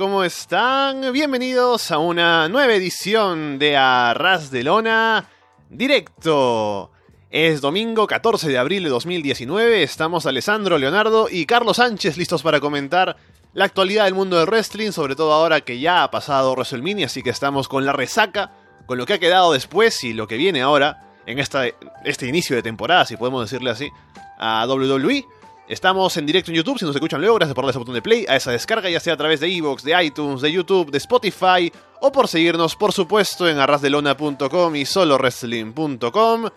¿cómo 0.00 0.24
están? 0.24 1.12
Bienvenidos 1.12 1.90
a 1.90 1.98
una 1.98 2.48
nueva 2.48 2.72
edición 2.72 3.58
de 3.58 3.76
Arras 3.76 4.50
de 4.50 4.64
Lona 4.64 5.28
Directo. 5.68 6.90
Es 7.28 7.60
domingo 7.60 8.06
14 8.06 8.48
de 8.48 8.56
abril 8.56 8.84
de 8.84 8.88
2019, 8.88 9.82
estamos 9.82 10.24
Alessandro, 10.24 10.78
Leonardo 10.78 11.28
y 11.30 11.44
Carlos 11.44 11.76
Sánchez 11.76 12.16
listos 12.16 12.42
para 12.42 12.60
comentar 12.60 13.18
la 13.52 13.66
actualidad 13.66 14.06
del 14.06 14.14
mundo 14.14 14.38
del 14.38 14.48
wrestling, 14.48 14.92
sobre 14.92 15.16
todo 15.16 15.34
ahora 15.34 15.60
que 15.60 15.78
ya 15.78 16.02
ha 16.02 16.10
pasado 16.10 16.52
WrestleMania, 16.52 17.04
así 17.04 17.22
que 17.22 17.28
estamos 17.28 17.68
con 17.68 17.84
la 17.84 17.92
resaca, 17.92 18.52
con 18.86 18.96
lo 18.96 19.04
que 19.04 19.12
ha 19.12 19.18
quedado 19.18 19.52
después 19.52 20.02
y 20.02 20.14
lo 20.14 20.26
que 20.26 20.38
viene 20.38 20.62
ahora 20.62 21.10
en 21.26 21.38
este 21.38 22.26
inicio 22.26 22.56
de 22.56 22.62
temporada, 22.62 23.04
si 23.04 23.18
podemos 23.18 23.42
decirle 23.42 23.68
así, 23.68 23.90
a 24.38 24.66
WWE. 24.66 25.26
Estamos 25.70 26.16
en 26.16 26.26
directo 26.26 26.50
en 26.50 26.56
YouTube, 26.56 26.80
si 26.80 26.84
nos 26.84 26.96
escuchan 26.96 27.20
luego, 27.20 27.36
gracias 27.36 27.54
por 27.54 27.62
darle 27.62 27.70
ese 27.70 27.78
botón 27.78 27.94
de 27.94 28.02
play, 28.02 28.26
a 28.28 28.34
esa 28.34 28.50
descarga, 28.50 28.90
ya 28.90 28.98
sea 28.98 29.14
a 29.14 29.16
través 29.16 29.38
de 29.38 29.46
Evox, 29.46 29.84
de 29.84 30.04
iTunes, 30.04 30.40
de 30.40 30.50
YouTube, 30.50 30.90
de 30.90 30.98
Spotify, 30.98 31.70
o 32.00 32.10
por 32.10 32.26
seguirnos, 32.26 32.74
por 32.74 32.90
supuesto, 32.90 33.48
en 33.48 33.56
arrasdelona.com 33.56 34.74
y 34.74 34.84
solowrestling.com. 34.84 36.48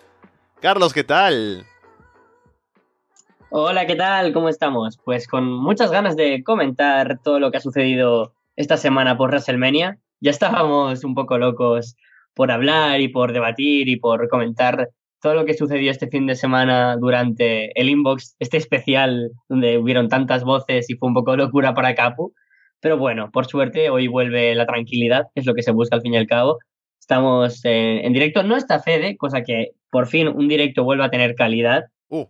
Carlos, 0.60 0.92
¿qué 0.92 1.04
tal? 1.04 1.64
Hola, 3.50 3.86
¿qué 3.86 3.94
tal? 3.94 4.32
¿Cómo 4.32 4.48
estamos? 4.48 4.98
Pues 5.04 5.28
con 5.28 5.44
muchas 5.44 5.92
ganas 5.92 6.16
de 6.16 6.42
comentar 6.42 7.20
todo 7.22 7.38
lo 7.38 7.52
que 7.52 7.58
ha 7.58 7.60
sucedido 7.60 8.34
esta 8.56 8.76
semana 8.76 9.16
por 9.16 9.30
WrestleMania. 9.30 10.00
Ya 10.18 10.32
estábamos 10.32 11.04
un 11.04 11.14
poco 11.14 11.38
locos 11.38 11.94
por 12.34 12.50
hablar 12.50 13.00
y 13.00 13.06
por 13.06 13.32
debatir 13.32 13.88
y 13.88 13.94
por 13.94 14.28
comentar 14.28 14.90
todo 15.24 15.34
lo 15.34 15.46
que 15.46 15.54
sucedió 15.54 15.90
este 15.90 16.08
fin 16.08 16.26
de 16.26 16.34
semana 16.34 16.98
durante 16.98 17.80
el 17.80 17.88
inbox, 17.88 18.36
este 18.40 18.58
especial 18.58 19.30
donde 19.48 19.78
hubieron 19.78 20.10
tantas 20.10 20.44
voces 20.44 20.90
y 20.90 20.96
fue 20.96 21.08
un 21.08 21.14
poco 21.14 21.34
locura 21.34 21.72
para 21.72 21.94
Capu. 21.94 22.34
Pero 22.80 22.98
bueno, 22.98 23.30
por 23.32 23.46
suerte 23.46 23.88
hoy 23.88 24.06
vuelve 24.06 24.54
la 24.54 24.66
tranquilidad, 24.66 25.28
que 25.34 25.40
es 25.40 25.46
lo 25.46 25.54
que 25.54 25.62
se 25.62 25.70
busca 25.72 25.96
al 25.96 26.02
fin 26.02 26.12
y 26.12 26.18
al 26.18 26.26
cabo. 26.26 26.58
Estamos 27.00 27.64
en, 27.64 28.12
directo, 28.12 28.42
no 28.42 28.54
está 28.54 28.80
Fede, 28.80 29.16
cosa 29.16 29.42
que 29.42 29.70
por 29.90 30.08
fin 30.08 30.28
un 30.28 30.46
directo 30.46 30.84
vuelve 30.84 31.04
a 31.04 31.10
tener 31.10 31.34
calidad. 31.34 31.84
Uh. 32.10 32.26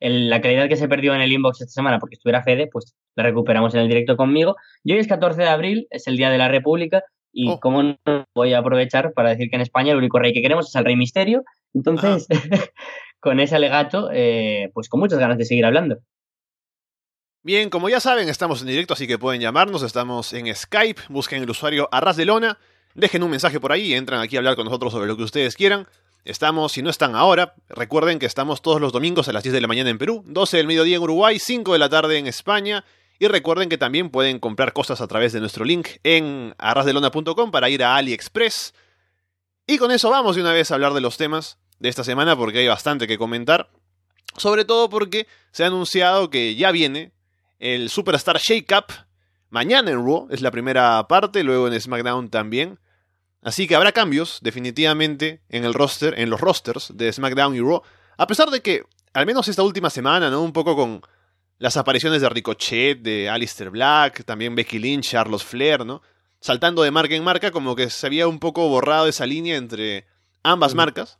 la 0.00 0.40
calidad 0.40 0.68
que 0.68 0.74
se 0.74 0.88
perdió 0.88 1.14
en 1.14 1.20
el 1.20 1.30
inbox 1.30 1.60
esta 1.60 1.72
semana 1.72 2.00
porque 2.00 2.16
estuviera 2.16 2.42
Fede, 2.42 2.66
pues 2.66 2.96
la 3.14 3.22
recuperamos 3.22 3.74
en 3.74 3.80
el 3.82 3.86
directo 3.88 4.16
conmigo. 4.16 4.56
Y 4.82 4.94
hoy 4.94 4.98
es 4.98 5.06
14 5.06 5.40
de 5.40 5.48
abril, 5.48 5.86
es 5.90 6.08
el 6.08 6.16
Día 6.16 6.30
de 6.30 6.38
la 6.38 6.48
República, 6.48 7.04
y 7.32 7.48
Oh. 7.48 7.60
como 7.60 7.82
no 7.84 7.96
voy 8.34 8.54
a 8.54 8.58
aprovechar 8.58 9.12
para 9.12 9.30
decir 9.30 9.48
que 9.48 9.56
en 9.56 9.62
España 9.62 9.92
el 9.92 9.98
único 9.98 10.18
rey 10.18 10.32
que 10.32 10.42
queremos 10.42 10.68
es 10.68 10.74
el 10.74 10.84
Rey 10.84 10.96
Misterio. 10.96 11.44
Entonces, 11.74 12.26
con 13.20 13.40
ese 13.40 13.56
alegato, 13.56 14.10
eh, 14.12 14.70
pues 14.74 14.88
con 14.88 15.00
muchas 15.00 15.18
ganas 15.18 15.38
de 15.38 15.44
seguir 15.44 15.64
hablando. 15.64 15.98
Bien, 17.44 17.70
como 17.70 17.88
ya 17.88 17.98
saben, 17.98 18.28
estamos 18.28 18.60
en 18.60 18.68
directo, 18.68 18.94
así 18.94 19.06
que 19.06 19.18
pueden 19.18 19.40
llamarnos. 19.40 19.82
Estamos 19.82 20.32
en 20.32 20.54
Skype, 20.54 21.02
busquen 21.08 21.42
el 21.42 21.50
usuario 21.50 21.88
Arras 21.90 22.16
de 22.16 22.24
Lona, 22.24 22.58
dejen 22.94 23.22
un 23.24 23.30
mensaje 23.30 23.58
por 23.58 23.72
ahí 23.72 23.86
y 23.86 23.94
entran 23.94 24.20
aquí 24.20 24.36
a 24.36 24.38
hablar 24.38 24.54
con 24.54 24.64
nosotros 24.64 24.92
sobre 24.92 25.08
lo 25.08 25.16
que 25.16 25.24
ustedes 25.24 25.56
quieran. 25.56 25.88
Estamos, 26.24 26.70
si 26.70 26.82
no 26.82 26.90
están 26.90 27.16
ahora, 27.16 27.54
recuerden 27.68 28.20
que 28.20 28.26
estamos 28.26 28.62
todos 28.62 28.80
los 28.80 28.92
domingos 28.92 29.26
a 29.26 29.32
las 29.32 29.42
10 29.42 29.54
de 29.54 29.60
la 29.60 29.66
mañana 29.66 29.90
en 29.90 29.98
Perú, 29.98 30.22
12 30.26 30.56
del 30.56 30.68
mediodía 30.68 30.96
en 30.96 31.02
Uruguay, 31.02 31.40
5 31.40 31.72
de 31.72 31.78
la 31.80 31.88
tarde 31.88 32.18
en 32.18 32.28
España. 32.28 32.84
Y 33.18 33.26
recuerden 33.26 33.68
que 33.68 33.78
también 33.78 34.10
pueden 34.10 34.38
comprar 34.38 34.72
cosas 34.72 35.00
a 35.00 35.08
través 35.08 35.32
de 35.32 35.40
nuestro 35.40 35.64
link 35.64 35.88
en 36.04 36.54
arrasdelona.com 36.58 37.50
para 37.50 37.70
ir 37.70 37.82
a 37.82 37.96
AliExpress. 37.96 38.72
Y 39.66 39.78
con 39.78 39.90
eso 39.90 40.10
vamos 40.10 40.36
de 40.36 40.42
una 40.42 40.52
vez 40.52 40.70
a 40.70 40.74
hablar 40.74 40.92
de 40.92 41.00
los 41.00 41.16
temas 41.16 41.58
de 41.82 41.88
esta 41.88 42.04
semana 42.04 42.36
porque 42.36 42.60
hay 42.60 42.68
bastante 42.68 43.08
que 43.08 43.18
comentar. 43.18 43.68
Sobre 44.36 44.64
todo 44.64 44.88
porque 44.88 45.26
se 45.50 45.64
ha 45.64 45.66
anunciado 45.66 46.30
que 46.30 46.54
ya 46.54 46.70
viene 46.70 47.12
el 47.58 47.90
Superstar 47.90 48.38
Shake 48.38 48.72
Up. 48.78 48.94
Mañana 49.50 49.90
en 49.90 50.06
Raw 50.06 50.28
es 50.30 50.40
la 50.40 50.52
primera 50.52 51.06
parte, 51.08 51.42
luego 51.42 51.66
en 51.68 51.78
SmackDown 51.78 52.30
también. 52.30 52.78
Así 53.42 53.66
que 53.66 53.74
habrá 53.74 53.90
cambios, 53.90 54.38
definitivamente, 54.42 55.42
en 55.48 55.64
el 55.64 55.74
roster, 55.74 56.18
en 56.18 56.30
los 56.30 56.40
rosters 56.40 56.92
de 56.96 57.12
SmackDown 57.12 57.56
y 57.56 57.60
Raw. 57.60 57.82
A 58.16 58.26
pesar 58.28 58.50
de 58.50 58.62
que, 58.62 58.84
al 59.12 59.26
menos 59.26 59.48
esta 59.48 59.64
última 59.64 59.90
semana, 59.90 60.30
¿no? 60.30 60.40
Un 60.40 60.52
poco 60.52 60.76
con 60.76 61.02
las 61.58 61.76
apariciones 61.76 62.22
de 62.22 62.28
Ricochet, 62.28 63.02
de 63.02 63.28
Alistair 63.28 63.70
Black, 63.70 64.24
también 64.24 64.54
Becky 64.54 64.78
Lynch, 64.78 65.10
Charles 65.10 65.42
Flair, 65.42 65.84
¿no? 65.84 66.00
Saltando 66.40 66.82
de 66.82 66.92
marca 66.92 67.14
en 67.16 67.24
marca, 67.24 67.50
como 67.50 67.74
que 67.74 67.90
se 67.90 68.06
había 68.06 68.28
un 68.28 68.38
poco 68.38 68.68
borrado 68.68 69.08
esa 69.08 69.26
línea 69.26 69.56
entre 69.56 70.06
ambas 70.44 70.74
Mm. 70.74 70.76
marcas. 70.76 71.18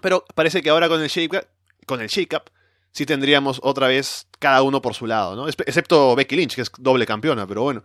Pero 0.00 0.24
parece 0.34 0.62
que 0.62 0.70
ahora 0.70 0.88
con 0.88 1.02
el 1.02 1.08
Shake 1.08 1.34
Up, 1.34 1.46
con 1.86 2.00
el 2.00 2.08
Shake 2.08 2.34
Up, 2.34 2.50
sí 2.92 3.06
tendríamos 3.06 3.60
otra 3.62 3.88
vez 3.88 4.26
cada 4.38 4.62
uno 4.62 4.80
por 4.82 4.94
su 4.94 5.06
lado, 5.06 5.36
¿no? 5.36 5.48
Excepto 5.48 6.14
Becky 6.16 6.36
Lynch, 6.36 6.54
que 6.54 6.62
es 6.62 6.70
doble 6.78 7.06
campeona, 7.06 7.46
pero 7.46 7.62
bueno. 7.62 7.82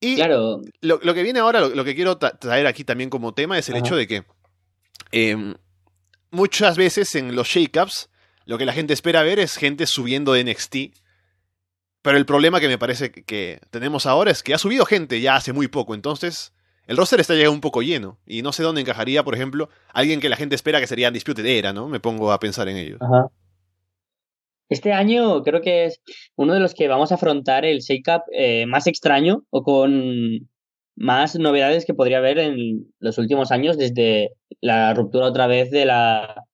Y 0.00 0.16
Claro, 0.16 0.60
lo, 0.80 1.00
lo 1.02 1.14
que 1.14 1.22
viene 1.22 1.40
ahora, 1.40 1.60
lo, 1.60 1.68
lo 1.70 1.84
que 1.84 1.94
quiero 1.94 2.18
tra- 2.18 2.38
traer 2.38 2.66
aquí 2.66 2.84
también 2.84 3.10
como 3.10 3.34
tema 3.34 3.58
es 3.58 3.68
el 3.68 3.74
Ajá. 3.76 3.84
hecho 3.84 3.96
de 3.96 4.06
que 4.06 4.24
em, 5.10 5.54
muchas 6.30 6.76
veces 6.76 7.14
en 7.16 7.34
los 7.34 7.48
shake-ups 7.48 8.08
lo 8.44 8.58
que 8.58 8.64
la 8.64 8.72
gente 8.72 8.92
espera 8.94 9.22
ver 9.22 9.38
es 9.40 9.56
gente 9.56 9.86
subiendo 9.86 10.32
de 10.32 10.44
NXT. 10.44 10.76
Pero 12.02 12.16
el 12.16 12.26
problema 12.26 12.60
que 12.60 12.68
me 12.68 12.78
parece 12.78 13.10
que 13.10 13.60
tenemos 13.70 14.06
ahora 14.06 14.30
es 14.30 14.42
que 14.44 14.54
ha 14.54 14.58
subido 14.58 14.86
gente 14.86 15.20
ya 15.20 15.34
hace 15.36 15.52
muy 15.52 15.66
poco, 15.68 15.94
entonces 15.94 16.52
el 16.88 16.96
roster 16.96 17.20
está 17.20 17.34
ya 17.34 17.50
un 17.50 17.60
poco 17.60 17.82
lleno. 17.82 18.18
Y 18.26 18.40
no 18.40 18.52
sé 18.52 18.62
dónde 18.62 18.80
encajaría, 18.80 19.22
por 19.22 19.34
ejemplo, 19.34 19.68
alguien 19.92 20.20
que 20.20 20.30
la 20.30 20.36
gente 20.36 20.54
espera 20.54 20.80
que 20.80 20.86
sería 20.86 21.08
Undisputed 21.08 21.44
Era, 21.44 21.74
¿no? 21.74 21.86
Me 21.86 22.00
pongo 22.00 22.32
a 22.32 22.40
pensar 22.40 22.66
en 22.68 22.78
ello. 22.78 22.96
Ajá. 23.00 23.28
Este 24.70 24.92
año 24.92 25.42
creo 25.42 25.60
que 25.60 25.84
es 25.84 26.00
uno 26.34 26.54
de 26.54 26.60
los 26.60 26.74
que 26.74 26.88
vamos 26.88 27.12
a 27.12 27.16
afrontar 27.16 27.66
el 27.66 27.80
Shake 27.80 28.08
Up 28.08 28.22
eh, 28.32 28.64
más 28.66 28.86
extraño 28.86 29.44
o 29.50 29.62
con 29.62 30.48
más 30.96 31.38
novedades 31.38 31.84
que 31.84 31.94
podría 31.94 32.18
haber 32.18 32.38
en 32.38 32.86
los 32.98 33.18
últimos 33.18 33.52
años 33.52 33.76
desde 33.76 34.32
la 34.62 34.94
ruptura 34.94 35.26
otra 35.26 35.46
vez 35.46 35.70
de, 35.70 35.84
la, 35.84 36.44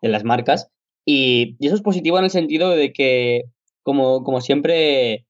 de 0.00 0.08
las 0.08 0.22
marcas. 0.22 0.68
Y, 1.04 1.56
y 1.58 1.66
eso 1.66 1.74
es 1.74 1.82
positivo 1.82 2.18
en 2.18 2.24
el 2.24 2.30
sentido 2.30 2.70
de 2.70 2.92
que, 2.92 3.42
como, 3.82 4.22
como 4.22 4.40
siempre, 4.40 5.26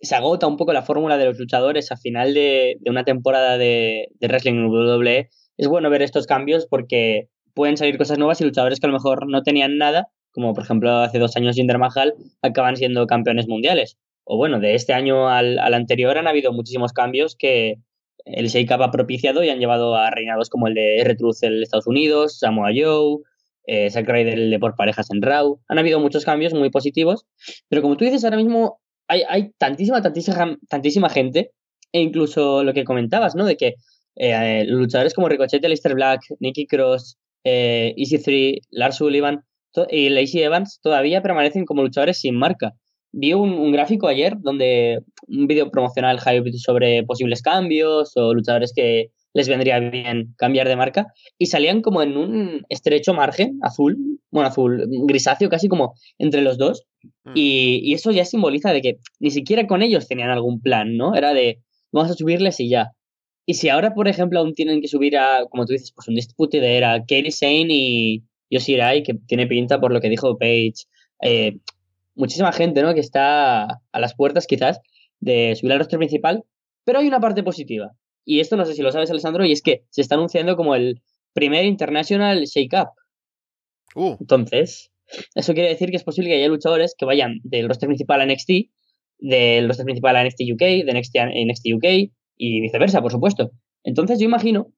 se 0.00 0.14
agota 0.14 0.46
un 0.46 0.56
poco 0.56 0.72
la 0.72 0.82
fórmula 0.82 1.16
de 1.16 1.26
los 1.26 1.38
luchadores 1.38 1.92
a 1.92 1.96
final 1.96 2.34
de, 2.34 2.78
una 2.86 3.04
temporada 3.04 3.58
de, 3.58 4.08
wrestling 4.20 4.54
en 4.54 4.66
WWE. 4.66 5.28
Es 5.56 5.68
bueno 5.68 5.90
ver 5.90 6.02
estos 6.02 6.26
cambios 6.26 6.66
porque 6.66 7.28
pueden 7.54 7.76
salir 7.76 7.98
cosas 7.98 8.18
nuevas 8.18 8.40
y 8.40 8.44
luchadores 8.44 8.80
que 8.80 8.86
a 8.86 8.90
lo 8.90 8.94
mejor 8.94 9.28
no 9.28 9.42
tenían 9.42 9.76
nada 9.76 10.08
como 10.32 10.54
por 10.54 10.64
ejemplo 10.64 10.90
hace 10.98 11.18
dos 11.18 11.36
años 11.36 11.56
Jinder 11.56 11.78
Mahal, 11.78 12.14
acaban 12.42 12.76
siendo 12.76 13.06
campeones 13.06 13.48
mundiales. 13.48 13.98
O 14.24 14.36
bueno, 14.36 14.60
de 14.60 14.74
este 14.74 14.92
año 14.92 15.28
al, 15.28 15.58
al 15.58 15.74
anterior 15.74 16.16
han 16.18 16.28
habido 16.28 16.52
muchísimos 16.52 16.92
cambios 16.92 17.36
que 17.36 17.76
el 18.24 18.46
Up 18.46 18.82
ha 18.82 18.90
propiciado 18.90 19.42
y 19.42 19.48
han 19.48 19.58
llevado 19.58 19.96
a 19.96 20.10
reinados 20.10 20.50
como 20.50 20.68
el 20.68 20.74
de 20.74 20.98
R-Truth 21.00 21.42
en 21.42 21.62
Estados 21.62 21.86
Unidos, 21.86 22.38
Samoa 22.38 22.70
Joe, 22.74 23.18
eh, 23.66 23.90
Zack 23.90 24.08
Ryder 24.08 24.34
el 24.34 24.50
de 24.50 24.58
por 24.58 24.76
parejas 24.76 25.10
en 25.10 25.22
Raw. 25.22 25.58
Han 25.68 25.78
habido 25.78 25.98
muchos 26.00 26.24
cambios 26.24 26.54
muy 26.54 26.70
positivos, 26.70 27.26
pero 27.68 27.82
como 27.82 27.96
tú 27.96 28.04
dices, 28.04 28.22
ahora 28.24 28.36
mismo 28.36 28.80
hay, 29.10 29.22
hay 29.28 29.50
tantísima, 29.58 30.00
tantísima, 30.00 30.56
tantísima 30.68 31.10
gente, 31.10 31.50
e 31.92 32.00
incluso 32.00 32.62
lo 32.62 32.72
que 32.72 32.84
comentabas, 32.84 33.34
¿no? 33.34 33.44
De 33.44 33.56
que 33.56 33.74
eh, 34.16 34.64
luchadores 34.66 35.14
como 35.14 35.28
Ricochet, 35.28 35.64
Aleister 35.64 35.94
Black, 35.94 36.20
Nikki 36.38 36.66
Cross, 36.66 37.18
eh, 37.44 37.92
EC3, 37.96 38.60
Lars 38.70 38.96
Sullivan, 38.96 39.44
y 39.88 40.08
Lacey 40.08 40.42
Evans 40.42 40.80
todavía 40.82 41.22
permanecen 41.22 41.64
como 41.64 41.82
luchadores 41.82 42.18
sin 42.18 42.36
marca. 42.36 42.72
Vi 43.12 43.32
un, 43.34 43.72
gráfico 43.72 44.08
ayer 44.08 44.36
donde 44.38 45.00
un 45.26 45.46
vídeo 45.46 45.70
promocional 45.70 46.20
sobre 46.56 47.02
posibles 47.04 47.42
cambios 47.42 48.12
o 48.16 48.34
luchadores 48.34 48.72
que 48.74 49.10
les 49.32 49.48
vendría 49.48 49.78
bien 49.78 50.34
cambiar 50.36 50.68
de 50.68 50.76
marca 50.76 51.12
y 51.38 51.46
salían 51.46 51.82
como 51.82 52.02
en 52.02 52.16
un 52.16 52.66
estrecho 52.68 53.14
margen 53.14 53.58
azul, 53.62 54.20
bueno, 54.30 54.48
azul, 54.48 54.86
grisáceo 55.06 55.48
casi 55.48 55.68
como 55.68 55.94
entre 56.18 56.42
los 56.42 56.58
dos 56.58 56.84
mm. 57.24 57.32
y, 57.34 57.80
y, 57.82 57.94
eso 57.94 58.10
ya 58.10 58.24
simboliza 58.24 58.72
de 58.72 58.82
que 58.82 58.98
ni 59.18 59.30
siquiera 59.30 59.66
con 59.66 59.82
ellos 59.82 60.08
tenían 60.08 60.30
algún 60.30 60.60
plan, 60.60 60.96
¿no? 60.96 61.14
Era 61.14 61.32
de 61.32 61.60
vamos 61.92 62.10
a 62.10 62.14
subirles 62.14 62.60
y 62.60 62.68
ya. 62.68 62.92
Y 63.46 63.54
si 63.54 63.68
ahora, 63.68 63.94
por 63.94 64.06
ejemplo, 64.08 64.38
aún 64.38 64.54
tienen 64.54 64.80
que 64.80 64.88
subir 64.88 65.16
a, 65.16 65.44
como 65.50 65.66
tú 65.66 65.72
dices, 65.72 65.92
pues 65.92 66.08
un 66.08 66.14
dispute 66.14 66.60
de 66.60 66.76
era 66.76 67.00
Katie 67.00 67.32
Sane 67.32 67.66
y 67.68 68.22
Yoshirai, 68.50 69.02
que 69.02 69.14
tiene 69.26 69.46
pinta 69.46 69.80
por 69.80 69.92
lo 69.92 70.00
que 70.00 70.08
dijo 70.08 70.38
Page, 70.38 70.84
eh, 71.22 71.56
muchísima 72.14 72.52
gente, 72.52 72.82
¿no? 72.82 72.94
Que 72.94 73.00
está 73.00 73.64
a 73.64 74.00
las 74.00 74.14
puertas 74.14 74.46
quizás 74.46 74.80
de 75.20 75.56
subir 75.56 75.72
al 75.72 75.78
roster 75.78 75.98
principal, 75.98 76.44
pero 76.84 76.98
hay 76.98 77.08
una 77.08 77.20
parte 77.20 77.42
positiva. 77.42 77.92
Y 78.24 78.40
esto 78.40 78.56
no 78.56 78.64
sé 78.64 78.74
si 78.74 78.82
lo 78.82 78.92
sabes, 78.92 79.10
Alessandro, 79.10 79.44
y 79.44 79.52
es 79.52 79.62
que 79.62 79.84
se 79.90 80.00
está 80.00 80.14
anunciando 80.14 80.56
como 80.56 80.74
el 80.74 81.02
primer 81.32 81.64
International 81.64 82.44
Shake 82.44 82.74
Up. 82.74 82.88
Uh. 83.94 84.16
Entonces, 84.20 84.92
eso 85.34 85.54
quiere 85.54 85.68
decir 85.68 85.90
que 85.90 85.96
es 85.96 86.04
posible 86.04 86.30
que 86.30 86.36
haya 86.36 86.48
luchadores 86.48 86.94
que 86.96 87.04
vayan 87.04 87.40
del 87.42 87.68
roster 87.68 87.88
principal 87.88 88.20
a 88.20 88.26
NXT, 88.26 88.50
del 89.18 89.68
roster 89.68 89.84
principal 89.84 90.16
a 90.16 90.24
NXT 90.24 90.40
UK, 90.52 90.60
de 90.60 90.92
NXT 90.94 91.16
a 91.16 91.26
NXT 91.26 91.66
UK 91.74 91.84
y 92.36 92.60
viceversa, 92.60 93.02
por 93.02 93.12
supuesto. 93.12 93.50
Entonces, 93.84 94.18
yo 94.18 94.26
imagino 94.26 94.72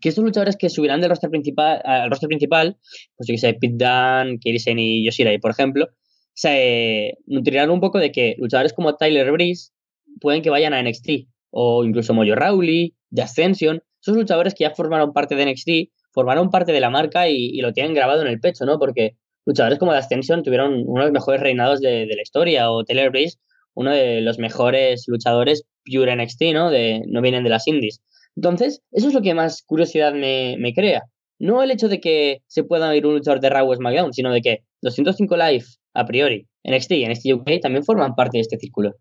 que 0.00 0.08
estos 0.08 0.24
luchadores 0.24 0.56
que 0.56 0.70
subirán 0.70 1.00
del 1.00 1.10
roster 1.10 1.30
principal 1.30 1.80
al 1.84 2.10
roster 2.10 2.28
principal, 2.28 2.78
pues 3.16 3.28
yo 3.28 3.34
que 3.34 3.38
sé, 3.38 3.54
Pete 3.54 3.76
Dunne, 3.76 4.38
Kirisen 4.38 4.78
y 4.78 5.04
Yoshirai, 5.04 5.38
por 5.38 5.50
ejemplo, 5.50 5.88
se 6.34 7.18
nutrirán 7.26 7.70
un 7.70 7.80
poco 7.80 7.98
de 7.98 8.10
que 8.10 8.34
luchadores 8.38 8.72
como 8.72 8.96
Tyler 8.96 9.30
Breeze 9.32 9.72
pueden 10.20 10.42
que 10.42 10.50
vayan 10.50 10.72
a 10.72 10.82
NXT. 10.82 11.28
O 11.52 11.84
incluso 11.84 12.14
Mojo 12.14 12.34
Rawley, 12.34 12.94
The 13.14 13.22
Ascension. 13.22 13.82
Esos 14.00 14.16
luchadores 14.16 14.54
que 14.54 14.64
ya 14.64 14.70
formaron 14.70 15.12
parte 15.12 15.36
de 15.36 15.46
NXT, 15.46 15.92
formaron 16.12 16.50
parte 16.50 16.72
de 16.72 16.80
la 16.80 16.90
marca 16.90 17.28
y, 17.28 17.60
lo 17.60 17.72
tienen 17.72 17.94
grabado 17.94 18.22
en 18.22 18.28
el 18.28 18.40
pecho, 18.40 18.64
¿no? 18.64 18.78
Porque 18.78 19.16
luchadores 19.46 19.78
como 19.78 19.92
The 19.92 19.98
Ascension 19.98 20.42
tuvieron 20.42 20.82
uno 20.86 21.00
de 21.00 21.06
los 21.06 21.12
mejores 21.12 21.40
reinados 21.40 21.80
de, 21.80 22.06
la 22.06 22.22
historia. 22.22 22.70
O 22.70 22.84
Taylor 22.84 23.10
Breeze, 23.10 23.38
uno 23.74 23.92
de 23.92 24.20
los 24.22 24.38
mejores 24.38 25.04
luchadores 25.06 25.64
pure 25.84 26.16
NXT, 26.16 26.42
¿no? 26.54 26.70
De, 26.70 27.02
no 27.06 27.20
vienen 27.20 27.44
de 27.44 27.50
las 27.50 27.68
indies. 27.68 28.02
Entonces, 28.34 28.82
eso 28.90 29.08
es 29.08 29.14
lo 29.14 29.22
que 29.22 29.34
más 29.34 29.62
curiosidad 29.62 30.14
me, 30.14 30.56
me 30.58 30.72
crea. 30.72 31.04
No 31.38 31.62
el 31.62 31.70
hecho 31.70 31.88
de 31.88 32.00
que 32.00 32.42
se 32.46 32.64
pueda 32.64 32.94
ir 32.96 33.06
un 33.06 33.14
luchador 33.14 33.40
de 33.40 33.50
Raw 33.50 33.68
o 33.68 33.74
SmackDown, 33.74 34.12
sino 34.12 34.32
de 34.32 34.40
que 34.40 34.64
205 34.82 35.36
Live, 35.36 35.64
a 35.92 36.06
priori, 36.06 36.46
NXT 36.64 36.92
y 36.92 37.06
NXT 37.06 37.26
UK 37.34 37.60
también 37.60 37.84
forman 37.84 38.14
parte 38.14 38.38
de 38.38 38.42
este 38.42 38.58
círculo. 38.58 38.94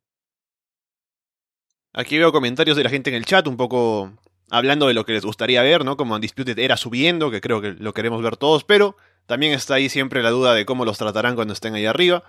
Aquí 1.93 2.17
veo 2.17 2.31
comentarios 2.31 2.77
de 2.77 2.83
la 2.83 2.89
gente 2.89 3.09
en 3.09 3.15
el 3.15 3.25
chat 3.25 3.47
un 3.47 3.57
poco 3.57 4.13
hablando 4.49 4.87
de 4.87 4.93
lo 4.93 5.05
que 5.05 5.13
les 5.13 5.25
gustaría 5.25 5.61
ver, 5.61 5.83
¿no? 5.83 5.97
Como 5.97 6.15
Undisputed 6.15 6.57
era 6.59 6.77
subiendo, 6.77 7.31
que 7.31 7.41
creo 7.41 7.61
que 7.61 7.71
lo 7.71 7.93
queremos 7.93 8.21
ver 8.21 8.37
todos, 8.37 8.63
pero 8.63 8.95
también 9.25 9.53
está 9.53 9.75
ahí 9.75 9.89
siempre 9.89 10.23
la 10.23 10.29
duda 10.29 10.53
de 10.53 10.65
cómo 10.65 10.85
los 10.85 10.97
tratarán 10.97 11.35
cuando 11.35 11.53
estén 11.53 11.73
ahí 11.73 11.85
arriba. 11.85 12.23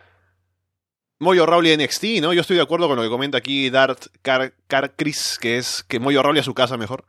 Moyo 1.19 1.47
Rawley 1.47 1.77
NXT, 1.77 2.05
¿no? 2.21 2.33
Yo 2.33 2.41
estoy 2.41 2.57
de 2.57 2.63
acuerdo 2.63 2.89
con 2.89 2.97
lo 2.97 3.03
que 3.03 3.09
comenta 3.09 3.39
aquí 3.39 3.71
Dart 3.71 4.07
Car, 4.23 4.53
Chris, 4.97 5.39
que 5.41 5.59
es 5.59 5.85
que 5.85 6.01
Moyo 6.01 6.23
Rawley 6.23 6.41
a 6.41 6.45
su 6.45 6.55
casa 6.55 6.77
mejor. 6.77 7.05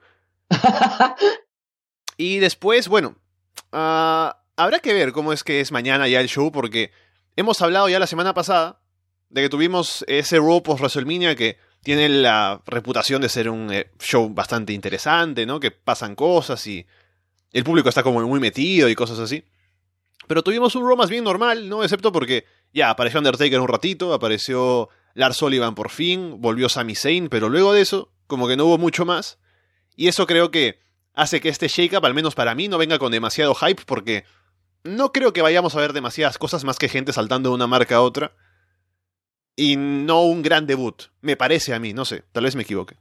y 2.18 2.38
después, 2.38 2.88
bueno, 2.88 3.16
uh, 3.72 4.30
habrá 4.56 4.80
que 4.82 4.94
ver 4.94 5.14
cómo 5.14 5.34
es 5.34 5.44
que 5.44 5.62
es 5.62 5.72
mañana 5.72 6.08
ya 6.08 6.22
el 6.22 6.28
show, 6.28 6.52
porque 6.52 6.92
hemos 7.36 7.60
hablado 7.64 7.90
ya 7.90 7.98
la 7.98 8.06
semana 8.06 8.36
pasada 8.36 8.80
de 9.30 9.42
que 9.42 9.50
tuvimos 9.50 10.06
ese 10.08 10.38
Raw 10.38 10.62
post 10.62 10.82
WrestleMania 10.82 11.36
que 11.36 11.58
tiene 11.84 12.10
la 12.10 12.62
reputación 12.66 13.22
de 13.22 13.30
ser 13.30 13.50
un 13.50 13.72
eh, 13.72 13.92
show 14.00 14.30
bastante 14.34 14.74
interesante, 14.74 15.46
¿no? 15.46 15.60
Que 15.60 15.72
pasan 15.72 16.16
cosas 16.16 16.66
y 16.66 16.86
el 17.52 17.64
público 17.64 17.90
está 17.90 18.04
como 18.04 18.22
muy 18.28 18.40
metido 18.40 18.90
y 18.90 18.96
cosas 18.96 19.20
así. 19.20 19.44
Pero 20.28 20.44
tuvimos 20.44 20.76
un 20.76 20.88
Raw 20.88 20.96
más 20.96 21.10
bien 21.10 21.24
normal, 21.24 21.68
¿no? 21.70 21.84
Excepto 21.84 22.12
porque 22.12 22.46
ya 22.74 22.90
apareció 22.90 23.20
Undertaker 23.20 23.60
un 23.60 23.68
ratito, 23.68 24.14
apareció 24.14 24.90
Lars 25.14 25.38
Sullivan 25.38 25.76
por 25.76 25.90
fin, 25.90 26.40
volvió 26.40 26.70
Sami 26.70 26.96
Zayn, 26.96 27.28
pero 27.28 27.50
luego 27.50 27.74
de 27.74 27.82
eso, 27.82 28.12
como 28.28 28.48
que 28.48 28.56
no 28.56 28.66
hubo 28.66 28.78
mucho 28.78 29.06
más. 29.06 29.38
Y 29.96 30.08
eso 30.08 30.26
creo 30.26 30.50
que 30.50 30.80
hace 31.14 31.42
que 31.42 31.50
este 31.50 31.68
shake-up, 31.68 32.06
al 32.06 32.14
menos 32.14 32.34
para 32.34 32.56
mí, 32.56 32.70
no 32.70 32.78
venga 32.78 32.98
con 32.98 33.12
demasiado 33.12 33.54
hype 33.54 33.84
porque 33.86 34.24
no 34.84 35.12
creo 35.12 35.34
que 35.34 35.42
vayamos 35.42 35.76
a 35.76 35.80
ver 35.80 35.94
demasiadas 35.94 36.38
cosas 36.38 36.64
más 36.64 36.80
que 36.80 36.90
gente 36.90 37.14
saltando 37.14 37.50
de 37.50 37.56
una 37.56 37.68
marca 37.68 37.98
a 37.98 38.02
otra. 38.02 38.34
Y 39.56 39.76
no 39.78 40.24
un 40.24 40.42
gran 40.42 40.66
debut, 40.66 41.04
me 41.22 41.38
parece 41.38 41.74
a 41.74 41.80
mí, 41.80 41.94
no 41.94 42.06
sé, 42.06 42.24
tal 42.32 42.46
vez 42.46 42.56
me 42.56 42.64
equivoque. 42.64 42.96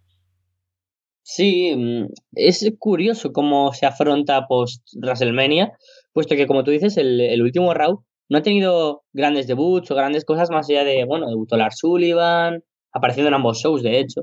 Sí, 1.22 1.74
mm, 1.74 2.06
es 2.34 2.70
curioso 2.78 3.32
cómo 3.32 3.72
se 3.72 3.86
afronta 3.86 4.46
post 4.46 4.82
WrestleMania, 4.94 5.72
puesto 6.12 6.34
que 6.34 6.46
como 6.46 6.64
tú 6.64 6.70
dices, 6.70 6.96
el, 6.96 7.40
último 7.40 7.72
Raw 7.72 8.04
no 8.28 8.38
ha 8.38 8.42
tenido 8.42 9.04
grandes 9.12 9.46
debuts 9.46 9.90
o 9.90 9.94
grandes 9.94 10.24
cosas 10.24 10.50
más 10.50 10.68
allá 10.68 10.84
de, 10.84 11.04
bueno, 11.04 11.28
debutó 11.28 11.56
Lars 11.56 11.78
Sullivan, 11.78 12.62
apareciendo 12.92 13.28
en 13.28 13.34
ambos 13.34 13.58
shows, 13.58 13.82
de 13.82 14.00
hecho, 14.00 14.22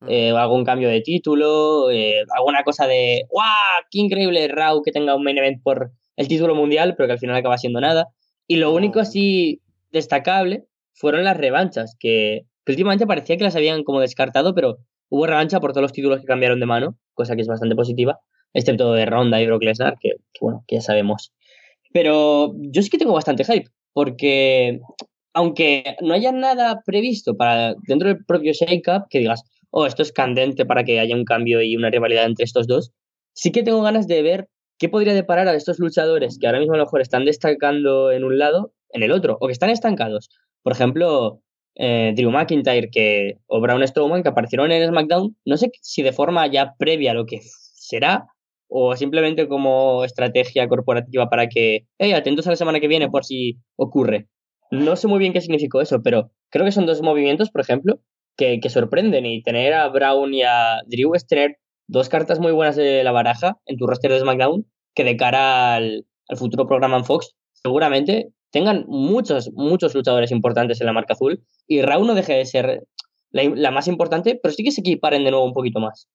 mm. 0.00 0.06
eh, 0.08 0.30
algún 0.30 0.64
cambio 0.64 0.88
de 0.88 1.02
título, 1.02 1.90
eh, 1.90 2.24
alguna 2.34 2.64
cosa 2.64 2.86
de, 2.86 3.26
¡guau! 3.28 3.46
¡Qué 3.90 4.00
increíble 4.00 4.48
Raw 4.48 4.82
que 4.82 4.92
tenga 4.92 5.14
un 5.14 5.22
main 5.22 5.38
event 5.38 5.62
por 5.62 5.92
el 6.16 6.26
título 6.26 6.54
mundial, 6.54 6.94
pero 6.96 7.06
que 7.06 7.12
al 7.12 7.18
final 7.18 7.36
acaba 7.36 7.58
siendo 7.58 7.80
nada. 7.80 8.08
Y 8.46 8.56
lo 8.56 8.72
único 8.72 8.98
así 8.98 9.60
destacable 9.92 10.64
fueron 11.00 11.24
las 11.24 11.36
revanchas, 11.36 11.96
que, 11.98 12.42
últimamente 12.68 13.06
parecía 13.06 13.36
que 13.36 13.42
las 13.42 13.56
habían 13.56 13.82
como 13.82 14.00
descartado, 14.00 14.54
pero 14.54 14.76
hubo 15.08 15.26
revancha 15.26 15.58
por 15.58 15.72
todos 15.72 15.82
los 15.82 15.92
títulos 15.92 16.20
que 16.20 16.26
cambiaron 16.26 16.60
de 16.60 16.66
mano, 16.66 16.98
cosa 17.14 17.34
que 17.34 17.42
es 17.42 17.48
bastante 17.48 17.74
positiva, 17.74 18.20
excepto 18.52 18.92
de 18.92 19.06
Ronda 19.06 19.40
y 19.40 19.46
Brock 19.46 19.64
Lesnar, 19.64 19.96
que, 19.98 20.12
bueno, 20.40 20.62
ya 20.68 20.80
sabemos. 20.80 21.32
Pero 21.92 22.54
yo 22.56 22.82
sí 22.82 22.90
que 22.90 22.98
tengo 22.98 23.14
bastante 23.14 23.44
hype, 23.44 23.70
porque 23.92 24.78
aunque 25.32 25.96
no 26.02 26.14
haya 26.14 26.32
nada 26.32 26.82
previsto 26.84 27.36
para 27.36 27.74
dentro 27.88 28.08
del 28.08 28.24
propio 28.24 28.52
Shake 28.52 28.86
Up, 28.88 29.06
que 29.08 29.20
digas, 29.20 29.42
oh, 29.70 29.86
esto 29.86 30.02
es 30.02 30.12
candente 30.12 30.66
para 30.66 30.84
que 30.84 31.00
haya 31.00 31.16
un 31.16 31.24
cambio 31.24 31.62
y 31.62 31.76
una 31.76 31.90
rivalidad 31.90 32.26
entre 32.26 32.44
estos 32.44 32.66
dos, 32.66 32.92
sí 33.32 33.50
que 33.50 33.62
tengo 33.62 33.82
ganas 33.82 34.06
de 34.06 34.22
ver 34.22 34.48
¿Qué 34.80 34.88
podría 34.88 35.12
deparar 35.12 35.46
a 35.46 35.54
estos 35.54 35.78
luchadores 35.78 36.38
que 36.38 36.46
ahora 36.46 36.58
mismo 36.58 36.72
a 36.72 36.78
lo 36.78 36.84
mejor 36.84 37.02
están 37.02 37.26
destacando 37.26 38.12
en 38.12 38.24
un 38.24 38.38
lado, 38.38 38.72
en 38.88 39.02
el 39.02 39.12
otro, 39.12 39.36
o 39.38 39.46
que 39.46 39.52
están 39.52 39.68
estancados? 39.68 40.30
Por 40.62 40.72
ejemplo, 40.72 41.40
eh, 41.76 42.12
Drew 42.16 42.30
McIntyre 42.30 42.90
que, 42.90 43.38
o 43.46 43.60
Braun 43.60 43.86
Strowman 43.86 44.22
que 44.22 44.28
aparecieron 44.28 44.72
en 44.72 44.88
SmackDown, 44.88 45.36
no 45.44 45.56
sé 45.56 45.70
si 45.80 46.02
de 46.02 46.12
forma 46.12 46.46
ya 46.46 46.74
previa 46.78 47.12
a 47.12 47.14
lo 47.14 47.26
que 47.26 47.40
será, 47.42 48.26
o 48.68 48.96
simplemente 48.96 49.48
como 49.48 50.04
estrategia 50.04 50.68
corporativa 50.68 51.28
para 51.28 51.48
que, 51.48 51.86
hey, 51.98 52.12
atentos 52.12 52.46
a 52.46 52.50
la 52.50 52.56
semana 52.56 52.80
que 52.80 52.88
viene 52.88 53.10
por 53.10 53.24
si 53.24 53.58
ocurre. 53.76 54.28
No 54.70 54.94
sé 54.94 55.08
muy 55.08 55.18
bien 55.18 55.32
qué 55.32 55.40
significó 55.40 55.80
eso, 55.80 56.00
pero 56.02 56.30
creo 56.50 56.64
que 56.64 56.72
son 56.72 56.86
dos 56.86 57.02
movimientos, 57.02 57.50
por 57.50 57.60
ejemplo, 57.60 58.00
que, 58.36 58.60
sorprenden 58.70 59.26
y 59.26 59.42
tener 59.42 59.74
a 59.74 59.88
Brown 59.88 60.32
y 60.32 60.42
a 60.42 60.82
Drew 60.86 61.14
es 61.14 61.26
tener 61.26 61.58
dos 61.88 62.08
cartas 62.08 62.38
muy 62.38 62.52
buenas 62.52 62.76
de 62.76 63.04
la 63.04 63.12
baraja 63.12 63.58
en 63.66 63.76
tu 63.76 63.86
roster 63.86 64.12
de 64.12 64.20
SmackDown 64.20 64.64
que 64.94 65.04
de 65.04 65.16
cara 65.16 65.74
al, 65.74 66.06
futuro 66.36 66.66
programa 66.66 66.96
en 66.96 67.04
Fox 67.04 67.34
seguramente 67.52 68.30
tengan 68.50 68.84
muchos, 68.88 69.50
muchos 69.52 69.94
luchadores 69.94 70.30
importantes 70.30 70.80
en 70.80 70.86
la 70.86 70.92
marca 70.92 71.14
azul 71.14 71.44
y 71.66 71.82
Raw 71.82 72.04
no 72.04 72.14
deje 72.14 72.34
de 72.34 72.46
ser 72.46 72.84
la, 73.30 73.70
más 73.70 73.86
importante, 73.86 74.38
pero 74.42 74.52
sí 74.52 74.64
que 74.64 74.72
se 74.72 74.80
equiparen 74.80 75.24
de 75.24 75.30
nuevo 75.30 75.46
un 75.46 75.52
poquito 75.52 75.80
más. 75.80 76.08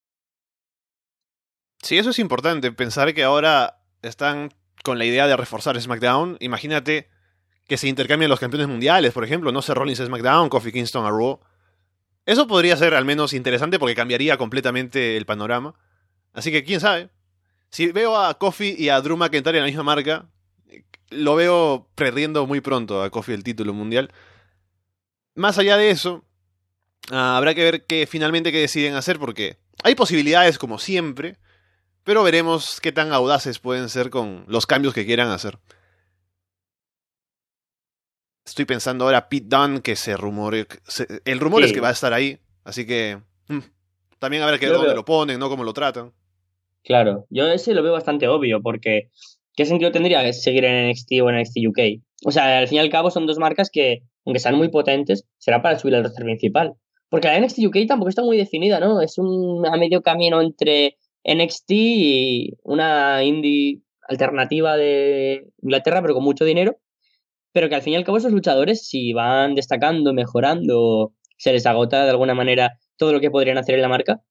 Sí, 1.81 1.97
eso 1.97 2.09
es 2.09 2.19
importante, 2.19 2.71
pensar 2.71 3.13
que 3.13 3.23
ahora 3.23 3.77
están 4.01 4.51
con 4.83 4.97
la 4.97 5.05
idea 5.05 5.27
de 5.27 5.37
reforzar 5.37 5.79
SmackDown. 5.79 6.37
Imagínate 6.39 7.09
que 7.67 7.77
se 7.77 7.87
intercambien 7.87 8.29
los 8.29 8.39
campeones 8.39 8.67
mundiales, 8.67 9.13
por 9.13 9.23
ejemplo, 9.23 9.51
no 9.51 9.61
sé, 9.61 9.73
Rollins 9.73 9.99
a 9.99 10.05
SmackDown, 10.05 10.49
Kofi 10.49 10.71
Kingston 10.71 11.05
a 11.05 11.09
Raw. 11.09 11.39
Eso 12.25 12.47
podría 12.47 12.75
ser 12.75 12.95
al 12.95 13.05
menos 13.05 13.33
interesante 13.33 13.79
porque 13.79 13.95
cambiaría 13.95 14.37
completamente 14.37 15.15
el 15.15 15.25
panorama. 15.25 15.75
Así 16.33 16.51
que 16.51 16.63
quién 16.63 16.79
sabe. 16.79 17.09
Si 17.69 17.91
veo 17.91 18.17
a 18.17 18.37
Kofi 18.37 18.75
y 18.77 18.89
a 18.89 18.99
Drew 19.01 19.17
McIntyre 19.17 19.57
en 19.57 19.63
la 19.63 19.67
misma 19.67 19.83
marca, 19.83 20.29
lo 21.09 21.35
veo 21.35 21.87
perdiendo 21.95 22.45
muy 22.47 22.61
pronto 22.61 23.01
a 23.01 23.09
Kofi 23.09 23.33
el 23.33 23.43
título 23.43 23.73
mundial. 23.73 24.11
Más 25.35 25.57
allá 25.57 25.77
de 25.77 25.89
eso, 25.91 26.23
ah, 27.11 27.37
habrá 27.37 27.53
que 27.53 27.63
ver 27.63 27.85
qué 27.85 28.07
finalmente 28.07 28.51
qué 28.51 28.59
deciden 28.59 28.95
hacer 28.95 29.19
porque 29.19 29.57
hay 29.83 29.95
posibilidades 29.95 30.57
como 30.57 30.79
siempre, 30.79 31.37
pero 32.03 32.23
veremos 32.23 32.79
qué 32.81 32.91
tan 32.91 33.11
audaces 33.11 33.59
pueden 33.59 33.89
ser 33.89 34.09
con 34.09 34.45
los 34.47 34.65
cambios 34.65 34.93
que 34.93 35.05
quieran 35.05 35.29
hacer. 35.29 35.59
Estoy 38.45 38.65
pensando 38.65 39.05
ahora 39.05 39.27
Pete 39.27 39.47
Dunne, 39.49 39.81
que 39.81 39.95
se 39.95 40.15
rumore. 40.15 40.67
el 41.25 41.39
rumor 41.39 41.63
es 41.63 41.73
que 41.73 41.81
va 41.81 41.89
a 41.89 41.93
estar 41.93 42.13
ahí. 42.13 42.39
Así 42.63 42.85
que. 42.85 43.19
Mm, 43.47 43.59
también 44.19 44.43
habrá 44.43 44.59
que 44.59 44.67
ver 44.67 44.75
dónde 44.75 44.93
lo 44.93 45.03
ponen, 45.03 45.39
¿no? 45.39 45.49
Cómo 45.49 45.63
lo 45.63 45.73
tratan. 45.73 46.13
Claro, 46.83 47.25
yo 47.31 47.47
ese 47.47 47.73
lo 47.73 47.81
veo 47.81 47.93
bastante 47.93 48.27
obvio, 48.27 48.61
porque 48.61 49.09
¿qué 49.55 49.65
sentido 49.65 49.91
tendría 49.91 50.31
seguir 50.33 50.65
en 50.65 50.89
NXT 50.89 51.11
o 51.21 51.29
en 51.29 51.39
NXT 51.39 51.57
UK? 51.67 51.79
O 52.25 52.31
sea, 52.31 52.59
al 52.59 52.67
fin 52.67 52.77
y 52.77 52.79
al 52.79 52.89
cabo 52.89 53.11
son 53.11 53.25
dos 53.25 53.37
marcas 53.37 53.69
que, 53.71 54.03
aunque 54.25 54.39
sean 54.39 54.55
muy 54.55 54.69
potentes, 54.69 55.25
será 55.37 55.61
para 55.61 55.79
subir 55.79 55.95
al 55.95 56.03
roster 56.03 56.25
principal. 56.25 56.73
Porque 57.09 57.27
la 57.27 57.39
NXT 57.39 57.59
UK 57.67 57.87
tampoco 57.87 58.09
está 58.09 58.23
muy 58.23 58.37
definida, 58.37 58.79
¿no? 58.79 59.01
Es 59.01 59.17
un 59.17 59.65
a 59.65 59.77
medio 59.77 60.01
camino 60.01 60.41
entre 60.41 60.97
NXT 61.23 61.71
y 61.71 62.53
una 62.63 63.23
indie 63.23 63.81
alternativa 64.07 64.77
de 64.77 65.47
Inglaterra, 65.61 66.01
pero 66.01 66.13
con 66.13 66.23
mucho 66.23 66.45
dinero. 66.45 66.77
Pero 67.51 67.69
que 67.69 67.75
al 67.75 67.81
fin 67.81 67.93
y 67.93 67.95
al 67.95 68.03
cabo 68.03 68.17
esos 68.17 68.31
luchadores, 68.31 68.87
si 68.87 69.13
van 69.13 69.55
destacando, 69.55 70.13
mejorando, 70.13 71.13
se 71.37 71.53
les 71.53 71.65
agota 71.65 72.03
de 72.03 72.09
alguna 72.09 72.33
manera 72.33 72.77
todo 72.97 73.13
lo 73.13 73.19
que 73.19 73.31
podrían 73.31 73.57
hacer 73.57 73.75
en 73.75 73.81
la 73.81 73.87
marca, 73.87 74.21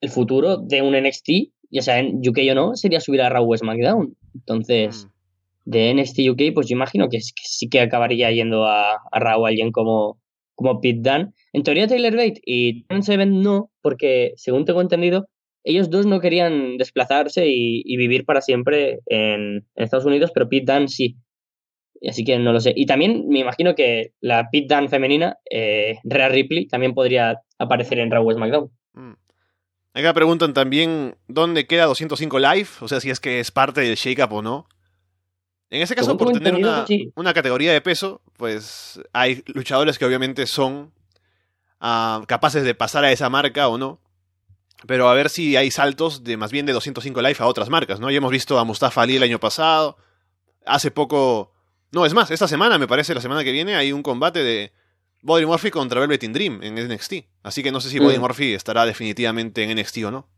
el 0.00 0.10
futuro 0.10 0.58
de 0.58 0.82
un 0.82 0.94
NXT, 0.94 1.30
ya 1.74 1.82
sea 1.82 1.98
en 1.98 2.20
UK 2.26 2.38
o 2.52 2.54
no, 2.54 2.76
sería 2.76 3.00
subir 3.00 3.20
a 3.20 3.28
Raw 3.28 3.52
o 3.52 3.56
SmackDown. 3.56 4.16
Entonces, 4.32 5.06
mm. 5.06 5.70
de 5.70 5.94
NXT 5.94 6.18
UK, 6.30 6.54
pues 6.54 6.68
yo 6.68 6.76
imagino 6.76 7.08
que, 7.08 7.20
sí 7.20 7.68
que 7.68 7.80
acabaría 7.80 8.30
yendo 8.30 8.64
a, 8.64 8.94
a 9.10 9.18
Raw 9.18 9.44
alguien 9.44 9.72
como, 9.72 10.20
como 10.54 10.80
Pete 10.80 11.00
Dunne. 11.02 11.32
En 11.52 11.64
teoría, 11.64 11.88
Taylor 11.88 12.12
Bate 12.14 12.40
y 12.46 12.84
Dan 12.86 13.02
Seven 13.02 13.42
no, 13.42 13.70
porque 13.82 14.34
según 14.36 14.64
tengo 14.64 14.80
entendido, 14.80 15.28
ellos 15.64 15.90
dos 15.90 16.06
no 16.06 16.20
querían 16.20 16.76
desplazarse 16.76 17.46
y, 17.48 17.96
vivir 17.96 18.24
para 18.24 18.40
siempre 18.40 19.00
en, 19.06 19.66
Estados 19.74 20.06
Unidos, 20.06 20.30
pero 20.32 20.48
Pete 20.48 20.72
Dunne 20.72 20.88
sí. 20.88 21.16
Así 22.08 22.22
que 22.22 22.38
no 22.38 22.52
lo 22.52 22.60
sé. 22.60 22.72
Y 22.76 22.86
también 22.86 23.28
me 23.28 23.40
imagino 23.40 23.74
que 23.74 24.12
la 24.20 24.48
Pete 24.52 24.72
Dunne 24.72 24.88
femenina, 24.88 25.38
eh, 25.50 25.96
Rhea 26.04 26.28
Ripley, 26.28 26.68
también 26.68 26.94
podría 26.94 27.40
aparecer 27.58 27.98
en 27.98 28.12
Raw 28.12 28.28
o 28.28 28.32
SmackDown. 28.32 28.70
Mm. 28.92 29.23
Acá 29.94 30.12
preguntan 30.12 30.54
también 30.54 31.16
dónde 31.28 31.66
queda 31.66 31.86
205 31.86 32.38
Live, 32.40 32.68
o 32.80 32.88
sea, 32.88 33.00
si 33.00 33.10
es 33.10 33.20
que 33.20 33.38
es 33.38 33.52
parte 33.52 33.80
del 33.80 33.94
shake-up 33.94 34.32
o 34.32 34.42
no. 34.42 34.68
En 35.70 35.82
ese 35.82 35.94
caso, 35.94 36.16
por 36.16 36.32
tener 36.32 36.54
una, 36.54 36.84
una, 37.14 37.32
categoría 37.32 37.72
de 37.72 37.80
peso, 37.80 38.20
pues 38.36 39.00
hay 39.12 39.42
luchadores 39.46 39.98
que 39.98 40.04
obviamente 40.04 40.46
son 40.46 40.92
capaces 41.78 42.64
de 42.64 42.74
pasar 42.74 43.04
a 43.04 43.12
esa 43.12 43.30
marca 43.30 43.68
o 43.68 43.78
no. 43.78 44.00
Pero 44.86 45.08
a 45.08 45.14
ver 45.14 45.30
si 45.30 45.56
hay 45.56 45.70
saltos 45.70 46.24
de 46.24 46.36
más 46.36 46.52
bien 46.52 46.66
de 46.66 46.72
205 46.72 47.22
Life 47.22 47.42
a 47.42 47.46
otras 47.46 47.70
marcas, 47.70 48.00
¿no? 48.00 48.10
Ya 48.10 48.18
hemos 48.18 48.32
visto 48.32 48.58
a 48.58 48.64
Mustafa 48.64 49.02
Ali 49.02 49.16
el 49.16 49.22
año 49.22 49.40
pasado. 49.40 49.96
Hace 50.66 50.90
poco. 50.90 51.52
No, 51.92 52.04
es 52.04 52.14
más, 52.14 52.30
esta 52.30 52.48
semana, 52.48 52.78
me 52.78 52.88
parece, 52.88 53.14
la 53.14 53.20
semana 53.20 53.44
que 53.44 53.52
viene, 53.52 53.76
hay 53.76 53.92
un 53.92 54.02
combate 54.02 54.42
de 54.42 54.72
Body 55.24 55.46
Murphy 55.46 55.70
contra 55.70 56.00
Velvet 56.00 56.22
in 56.22 56.34
Dream 56.34 56.60
en 56.62 56.74
NXT. 56.74 57.14
Así 57.42 57.62
que 57.62 57.72
no 57.72 57.80
sé 57.80 57.88
si 57.88 57.98
Body 57.98 58.18
mm. 58.18 58.20
Murphy 58.20 58.52
estará 58.52 58.84
definitivamente 58.84 59.62
en 59.62 59.74
NXT 59.74 60.04
o 60.04 60.10
no. 60.10 60.28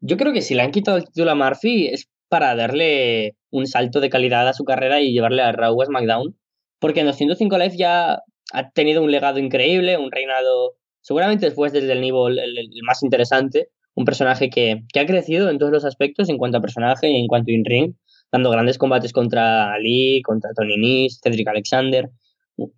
Yo 0.00 0.16
creo 0.16 0.32
que 0.32 0.40
si 0.40 0.54
le 0.54 0.62
han 0.62 0.70
quitado 0.70 0.98
el 0.98 1.04
título 1.04 1.32
a 1.32 1.34
Murphy 1.34 1.88
es 1.88 2.08
para 2.28 2.54
darle 2.54 3.34
un 3.50 3.66
salto 3.66 3.98
de 4.00 4.08
calidad 4.08 4.46
a 4.46 4.52
su 4.52 4.64
carrera 4.64 5.00
y 5.00 5.12
llevarle 5.12 5.42
a 5.42 5.50
Raw 5.50 5.82
a 5.82 5.84
SmackDown. 5.84 6.36
Porque 6.78 7.00
en 7.00 7.06
205 7.06 7.58
Live 7.58 7.76
ya 7.76 8.22
ha 8.52 8.70
tenido 8.70 9.02
un 9.02 9.10
legado 9.10 9.40
increíble, 9.40 9.98
un 9.98 10.12
reinado, 10.12 10.76
seguramente 11.00 11.46
después 11.46 11.72
desde 11.72 11.90
el 11.90 12.00
nivel 12.00 12.38
el, 12.38 12.68
más 12.86 13.02
interesante, 13.02 13.70
un 13.94 14.04
personaje 14.04 14.48
que, 14.48 14.84
que, 14.92 15.00
ha 15.00 15.06
crecido 15.06 15.50
en 15.50 15.58
todos 15.58 15.72
los 15.72 15.84
aspectos 15.84 16.28
en 16.28 16.38
cuanto 16.38 16.58
a 16.58 16.60
personaje 16.60 17.10
y 17.10 17.18
en 17.18 17.26
cuanto 17.26 17.50
a 17.50 17.54
in-ring, 17.54 17.94
dando 18.30 18.50
grandes 18.50 18.78
combates 18.78 19.12
contra 19.12 19.72
Ali, 19.72 20.22
contra 20.22 20.50
Tony 20.54 20.76
Nese, 20.76 21.18
Cedric 21.20 21.48
Alexander, 21.48 22.10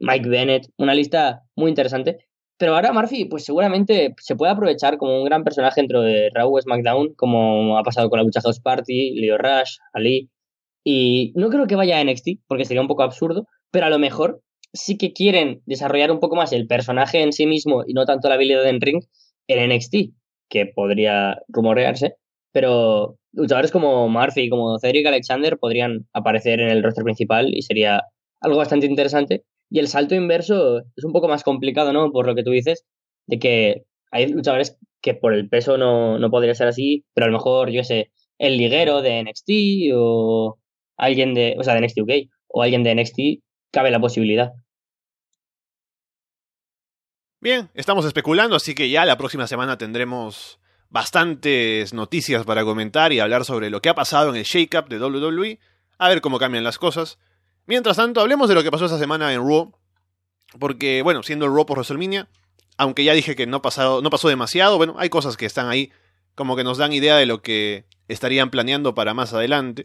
Mike 0.00 0.28
Bennett, 0.28 0.68
una 0.76 0.94
lista 0.94 1.42
muy 1.56 1.68
interesante. 1.70 2.18
Pero 2.58 2.75
ahora 2.75 2.92
Murphy, 2.92 3.26
pues 3.26 3.44
seguramente 3.44 4.14
se 4.18 4.35
puede 4.35 4.50
aprovechar 4.52 4.99
como 4.99 5.16
un 5.16 5.25
gran 5.25 5.44
personaje 5.44 5.80
dentro 5.80 6.02
de 6.02 6.30
Raw 6.35 6.61
SmackDown, 6.61 7.14
como 7.14 7.78
ha 7.78 7.85
pasado 7.85 8.11
con 8.11 8.18
la 8.18 8.25
Lucha 8.25 8.40
House 8.40 8.61
Party, 8.61 9.14
Leo 9.20 9.38
Rush, 9.38 9.76
Ali. 9.92 10.28
Y 10.85 11.32
no 11.37 11.50
creo 11.50 11.66
que 11.68 11.76
vaya 11.76 11.99
a 11.99 12.04
NXT, 12.04 12.40
porque 12.49 12.64
sería 12.64 12.80
un 12.80 12.88
poco 12.88 13.04
absurdo, 13.04 13.47
pero 13.70 13.87
a 13.87 13.90
lo 13.90 13.99
mejor 14.00 14.42
sí 14.73 14.99
que 14.99 15.12
quieren 15.12 15.62
desarrollar 15.66 16.11
un 16.11 16.20
poco 16.20 16.37
más 16.37 16.52
el 16.52 16.66
personaje 16.66 17.23
en 17.23 17.32
sí 17.32 17.47
mismo 17.47 17.85
y 17.87 17.94
no 17.94 18.04
tanto 18.04 18.28
la 18.28 18.35
habilidad 18.35 18.66
en 18.68 18.80
ring 18.80 19.04
en 19.47 19.70
NXT, 19.70 20.12
que 20.49 20.66
podría 20.66 21.38
rumorearse, 21.49 22.16
pero 22.52 23.18
luchadores 23.32 23.70
como 23.70 24.08
Murphy 24.08 24.49
como 24.49 24.78
Cedric 24.78 25.06
Alexander 25.06 25.58
podrían 25.58 26.06
aparecer 26.12 26.61
en 26.61 26.70
el 26.70 26.82
roster 26.82 27.04
principal 27.04 27.54
y 27.54 27.62
sería 27.62 28.02
algo 28.40 28.58
bastante 28.58 28.87
interesante. 28.87 29.44
Y 29.71 29.79
el 29.79 29.89
salto 29.89 30.15
inverso 30.15 30.79
es 30.97 31.05
un 31.05 31.13
poco 31.13 31.29
más 31.29 31.43
complicado, 31.43 31.93
¿no? 31.93 32.11
Por 32.11 32.27
lo 32.27 32.35
que 32.35 32.43
tú 32.43 32.51
dices, 32.51 32.85
de 33.27 33.39
que 33.39 33.85
hay 34.11 34.29
luchadores 34.29 34.79
que 35.01 35.15
por 35.15 35.35
el 35.35 35.49
peso 35.49 35.77
no, 35.77 36.19
no 36.19 36.31
podría 36.31 36.55
ser 36.55 36.69
así, 36.69 37.05
pero 37.15 37.27
a 37.27 37.29
lo 37.29 37.37
mejor, 37.37 37.71
yo 37.71 37.85
sé, 37.85 38.11
el 38.39 38.57
liguero 38.57 39.03
de 39.03 39.23
NXT 39.23 39.51
o 39.95 40.59
alguien 40.97 41.35
de, 41.35 41.57
o 41.59 41.65
sea, 41.65 41.75
de 41.75 41.81
NXT 41.83 42.01
UK 42.01 42.31
o 42.49 42.63
alguien 42.63 42.83
de 42.83 42.95
NXT 42.95 43.19
cabe 43.71 43.91
la 43.91 44.01
posibilidad. 44.01 44.53
Bien, 47.41 47.71
estamos 47.75 48.05
especulando, 48.05 48.57
así 48.57 48.75
que 48.75 48.91
ya 48.91 49.05
la 49.05 49.17
próxima 49.17 49.47
semana 49.47 49.79
tendremos 49.79 50.59
bastantes 50.91 51.93
noticias 51.93 52.45
para 52.45 52.65
comentar 52.65 53.13
y 53.13 53.21
hablar 53.21 53.45
sobre 53.45 53.71
lo 53.71 53.81
que 53.81 53.91
ha 53.91 53.95
pasado 53.95 54.31
en 54.31 54.37
el 54.37 54.45
shake-up 54.45 54.89
de 54.89 54.99
WWE, 54.99 55.61
a 55.99 56.09
ver 56.09 56.21
cómo 56.21 56.39
cambian 56.39 56.65
las 56.65 56.79
cosas. 56.79 57.19
Mientras 57.69 57.99
tanto, 57.99 58.23
hablemos 58.23 58.49
de 58.49 58.55
lo 58.55 58.63
que 58.63 58.71
pasó 58.71 58.87
esta 58.87 58.99
semana 58.99 59.35
en 59.35 59.47
Raw, 59.47 59.71
porque, 60.59 61.03
bueno, 61.03 61.23
siendo 61.23 61.45
el 61.45 61.53
Raw 61.53 61.67
por 61.67 61.77
WrestleMania, 61.77 62.27
aunque 62.79 63.05
ya 63.05 63.13
dije 63.13 63.37
que 63.37 63.47
no, 63.47 63.61
pasado, 63.61 64.01
no 64.01 64.09
pasó 64.09 64.29
demasiado, 64.29 64.79
bueno, 64.79 64.95
hay 64.97 65.11
cosas 65.11 65.37
que 65.37 65.45
están 65.45 65.69
ahí 65.69 65.93
como 66.35 66.57
que 66.57 66.65
nos 66.65 66.79
dan 66.79 66.95
idea 66.95 67.17
de 67.19 67.27
lo 67.27 67.43
que 67.43 67.85
estarían 68.09 68.49
planeando 68.51 68.95
para 68.95 69.13
más 69.13 69.35
adelante. 69.35 69.85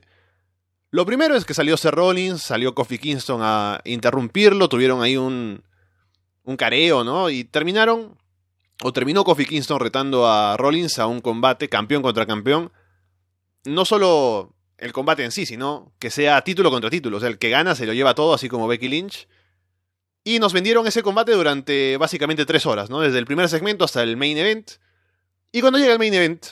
Lo 0.91 1.05
primero 1.05 1.35
es 1.35 1.43
que 1.43 1.53
salió 1.53 1.75
Seth 1.75 1.93
Rollins, 1.93 2.41
salió 2.41 2.73
Kofi 2.73 2.99
Kingston 2.99 3.41
a 3.43 3.81
interrumpirlo, 3.83 4.69
tuvieron 4.69 5.01
ahí 5.01 5.17
un, 5.17 5.61
un 6.45 6.55
careo, 6.55 7.03
¿no? 7.03 7.29
Y 7.29 7.43
terminaron, 7.43 8.17
o 8.81 8.93
terminó 8.93 9.25
Kofi 9.25 9.45
Kingston 9.45 9.81
retando 9.81 10.25
a 10.25 10.55
Rollins 10.55 10.99
a 10.99 11.07
un 11.07 11.19
combate 11.19 11.67
campeón 11.67 12.01
contra 12.01 12.25
campeón. 12.25 12.71
No 13.65 13.83
solo 13.83 14.55
el 14.83 14.93
combate 14.93 15.23
en 15.23 15.31
sí, 15.31 15.45
sino 15.45 15.93
que 15.99 16.09
sea 16.09 16.41
título 16.41 16.69
contra 16.69 16.89
título. 16.89 17.17
O 17.17 17.19
sea, 17.19 17.29
el 17.29 17.37
que 17.37 17.49
gana 17.49 17.75
se 17.75 17.85
lo 17.85 17.93
lleva 17.93 18.15
todo, 18.15 18.33
así 18.33 18.49
como 18.49 18.67
Becky 18.67 18.87
Lynch. 18.87 19.27
Y 20.23 20.39
nos 20.39 20.53
vendieron 20.53 20.87
ese 20.87 21.03
combate 21.03 21.31
durante 21.33 21.97
básicamente 21.97 22.45
tres 22.45 22.65
horas, 22.65 22.89
¿no? 22.89 22.99
Desde 23.01 23.19
el 23.19 23.25
primer 23.25 23.49
segmento 23.49 23.85
hasta 23.85 24.03
el 24.03 24.17
main 24.17 24.37
event. 24.37 24.71
Y 25.51 25.61
cuando 25.61 25.79
llega 25.79 25.93
el 25.93 25.99
main 25.99 26.13
event, 26.13 26.45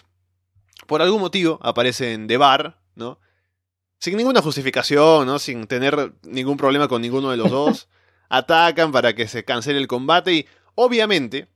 por 0.88 1.02
algún 1.02 1.22
motivo 1.22 1.60
aparecen 1.62 2.28
The 2.28 2.38
Bar, 2.38 2.82
¿no? 2.96 3.20
sin 4.02 4.18
ninguna 4.18 4.42
justificación, 4.42 5.28
¿no? 5.28 5.38
Sin 5.38 5.68
tener 5.68 6.14
ningún 6.24 6.58
problema 6.58 6.88
con 6.88 7.04
ninguno 7.04 7.30
de 7.30 7.38
los 7.38 7.52
dos. 7.52 7.88
Atacan 8.30 8.92
para 8.92 9.14
que 9.14 9.28
se 9.28 9.46
cancele 9.46 9.78
el 9.78 9.88
combate 9.88 10.34
y 10.34 10.46
obviamente 10.74 11.48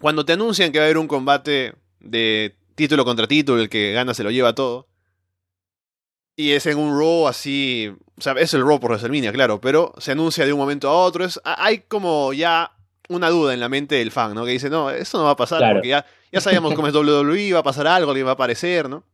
cuando 0.00 0.24
te 0.24 0.32
anuncian 0.32 0.72
que 0.72 0.78
va 0.78 0.84
a 0.84 0.86
haber 0.86 0.98
un 0.98 1.06
combate 1.06 1.74
de 2.00 2.56
título 2.74 3.04
contra 3.04 3.28
título, 3.28 3.60
el 3.60 3.68
que 3.68 3.92
gana 3.92 4.14
se 4.14 4.24
lo 4.24 4.32
lleva 4.32 4.54
todo. 4.54 4.88
Y 6.40 6.52
es 6.52 6.64
en 6.64 6.78
un 6.78 6.98
Raw 6.98 7.28
así, 7.28 7.94
o 8.16 8.22
sea, 8.22 8.32
es 8.32 8.54
el 8.54 8.62
Raw 8.62 8.80
por 8.80 8.92
WrestleMania, 8.92 9.30
claro, 9.30 9.60
pero 9.60 9.92
se 9.98 10.12
anuncia 10.12 10.46
de 10.46 10.54
un 10.54 10.58
momento 10.58 10.88
a 10.88 10.94
otro. 10.94 11.22
Es, 11.22 11.38
hay 11.44 11.80
como 11.80 12.32
ya 12.32 12.72
una 13.10 13.28
duda 13.28 13.52
en 13.52 13.60
la 13.60 13.68
mente 13.68 13.96
del 13.96 14.10
fan, 14.10 14.32
¿no? 14.32 14.46
Que 14.46 14.52
dice, 14.52 14.70
no, 14.70 14.88
eso 14.88 15.18
no 15.18 15.24
va 15.24 15.32
a 15.32 15.36
pasar, 15.36 15.70
porque 15.70 15.88
ya, 15.88 16.06
ya 16.32 16.40
sabíamos 16.40 16.72
cómo 16.72 16.88
es 16.88 16.94
WWE, 16.94 17.52
va 17.52 17.58
a 17.58 17.62
pasar 17.62 17.86
algo, 17.86 18.14
le 18.14 18.22
va 18.22 18.30
a 18.30 18.32
aparecer, 18.32 18.88
¿no? 18.88 19.04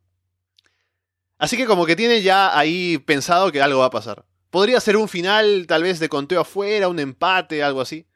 Así 1.37 1.57
que 1.57 1.65
como 1.65 1.85
que 1.85 1.97
tiene 1.97 2.21
ya 2.21 2.57
ahí 2.57 2.97
pensado 2.99 3.51
que 3.51 3.61
algo 3.61 3.81
va 3.81 3.87
a 3.87 3.91
pasar. 3.91 4.23
Podría 4.49 4.79
ser 4.79 4.95
un 4.95 5.09
final 5.09 5.65
tal 5.67 5.83
vez 5.83 5.99
de 5.99 6.07
conteo 6.07 6.39
afuera, 6.39 6.87
un 6.87 6.99
empate, 6.99 7.61
algo 7.61 7.81
así. 7.81 8.07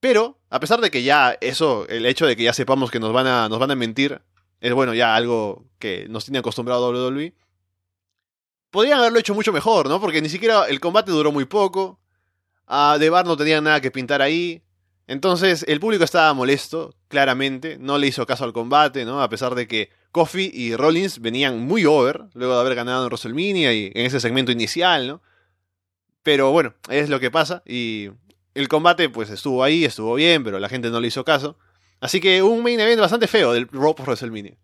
Pero, 0.00 0.38
a 0.48 0.60
pesar 0.60 0.80
de 0.80 0.90
que 0.90 1.02
ya 1.02 1.36
eso, 1.42 1.86
el 1.90 2.06
hecho 2.06 2.24
de 2.24 2.36
que 2.36 2.44
ya 2.44 2.54
sepamos 2.54 2.90
que 2.90 3.00
nos 3.00 3.12
van 3.12 3.26
a, 3.26 3.50
nos 3.50 3.58
van 3.58 3.70
a 3.70 3.74
mentir, 3.74 4.22
es 4.62 4.72
bueno, 4.72 4.94
ya 4.94 5.14
algo 5.14 5.66
que 5.78 6.06
nos 6.08 6.24
tiene 6.24 6.38
acostumbrado 6.38 6.88
WWE. 6.88 7.34
Podrían 8.74 8.98
haberlo 8.98 9.20
hecho 9.20 9.34
mucho 9.34 9.52
mejor, 9.52 9.88
¿no? 9.88 10.00
Porque 10.00 10.20
ni 10.20 10.28
siquiera 10.28 10.64
el 10.64 10.80
combate 10.80 11.12
duró 11.12 11.30
muy 11.30 11.44
poco. 11.44 12.00
A 12.66 12.98
Debar 12.98 13.24
no 13.24 13.36
tenía 13.36 13.60
nada 13.60 13.80
que 13.80 13.92
pintar 13.92 14.20
ahí. 14.20 14.64
Entonces, 15.06 15.64
el 15.68 15.78
público 15.78 16.02
estaba 16.02 16.34
molesto, 16.34 16.92
claramente. 17.06 17.78
No 17.78 17.98
le 17.98 18.08
hizo 18.08 18.26
caso 18.26 18.42
al 18.42 18.52
combate, 18.52 19.04
¿no? 19.04 19.22
A 19.22 19.28
pesar 19.28 19.54
de 19.54 19.68
que 19.68 19.90
Kofi 20.10 20.50
y 20.52 20.74
Rollins 20.74 21.20
venían 21.20 21.60
muy 21.60 21.84
over 21.84 22.24
luego 22.34 22.54
de 22.54 22.60
haber 22.62 22.74
ganado 22.74 23.04
en 23.04 23.10
WrestleMania 23.10 23.72
y 23.72 23.92
en 23.94 24.06
ese 24.06 24.18
segmento 24.18 24.50
inicial, 24.50 25.06
¿no? 25.06 25.22
Pero 26.24 26.50
bueno, 26.50 26.74
es 26.88 27.08
lo 27.08 27.20
que 27.20 27.30
pasa 27.30 27.62
y 27.64 28.10
el 28.54 28.66
combate 28.66 29.08
pues 29.08 29.30
estuvo 29.30 29.62
ahí, 29.62 29.84
estuvo 29.84 30.16
bien, 30.16 30.42
pero 30.42 30.58
la 30.58 30.68
gente 30.68 30.90
no 30.90 30.98
le 30.98 31.06
hizo 31.06 31.24
caso. 31.24 31.56
Así 32.00 32.18
que 32.18 32.42
un 32.42 32.64
main 32.64 32.80
event 32.80 33.00
bastante 33.00 33.28
feo 33.28 33.52
del 33.52 33.68
Raw 33.68 33.94
por 33.94 34.06
WrestleMania. 34.06 34.56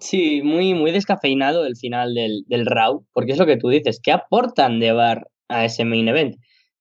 Sí, 0.00 0.42
muy, 0.42 0.74
muy 0.74 0.90
descafeinado 0.90 1.66
el 1.66 1.76
final 1.76 2.14
del, 2.14 2.44
del 2.46 2.66
Raw, 2.66 3.06
porque 3.12 3.32
es 3.32 3.38
lo 3.38 3.46
que 3.46 3.56
tú 3.56 3.68
dices, 3.68 4.00
¿qué 4.02 4.12
aportan 4.12 4.80
de 4.80 4.92
bar 4.92 5.28
a 5.48 5.64
ese 5.64 5.84
main 5.84 6.08
event? 6.08 6.36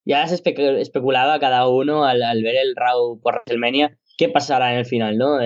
Ya 0.05 0.25
se 0.27 0.35
especulaba 0.35 1.39
cada 1.39 1.67
uno 1.67 2.05
al, 2.05 2.23
al, 2.23 2.41
ver 2.41 2.55
el 2.55 2.75
Raw 2.75 3.19
por 3.21 3.35
WrestleMania 3.35 3.97
qué 4.17 4.29
pasará 4.29 4.73
en 4.73 4.79
el 4.79 4.85
final, 4.85 5.17
¿no? 5.17 5.37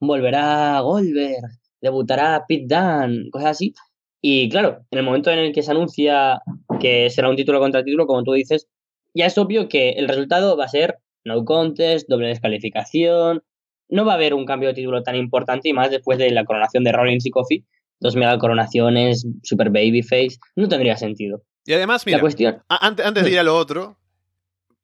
volverá 0.00 0.80
Goldberg, 0.80 1.50
debutará 1.80 2.44
Pete 2.46 2.66
Dunne, 2.68 3.30
cosas 3.30 3.50
así. 3.50 3.74
Y 4.20 4.48
claro, 4.48 4.84
en 4.90 4.98
el 4.98 5.04
momento 5.04 5.30
en 5.30 5.38
el 5.38 5.52
que 5.52 5.62
se 5.62 5.70
anuncia 5.70 6.40
que 6.80 7.10
será 7.10 7.30
un 7.30 7.36
título 7.36 7.60
contra 7.60 7.84
título, 7.84 8.06
como 8.06 8.24
tú 8.24 8.32
dices, 8.32 8.68
ya 9.14 9.26
es 9.26 9.38
obvio 9.38 9.68
que 9.68 9.90
el 9.90 10.08
resultado 10.08 10.56
va 10.56 10.64
a 10.64 10.68
ser 10.68 10.98
no 11.24 11.44
contest, 11.44 12.08
doble 12.08 12.28
descalificación. 12.28 13.42
No 13.88 14.04
va 14.04 14.12
a 14.12 14.14
haber 14.16 14.34
un 14.34 14.44
cambio 14.44 14.68
de 14.68 14.74
título 14.74 15.02
tan 15.02 15.16
importante 15.16 15.68
y 15.68 15.72
más 15.72 15.90
después 15.90 16.18
de 16.18 16.30
la 16.30 16.44
coronación 16.44 16.84
de 16.84 16.92
Rollins 16.92 17.26
y 17.26 17.30
Coffee. 17.30 17.64
Dos 18.00 18.16
mega 18.16 18.38
coronaciones, 18.38 19.26
super 19.42 19.70
babyface. 19.70 20.38
No 20.54 20.68
tendría 20.68 20.96
sentido. 20.96 21.42
Y 21.64 21.72
además, 21.72 22.04
mira, 22.06 22.20
cuestión... 22.20 22.62
antes, 22.68 23.04
antes 23.04 23.24
de 23.24 23.30
ir 23.30 23.38
a 23.38 23.42
lo 23.42 23.56
otro, 23.56 23.98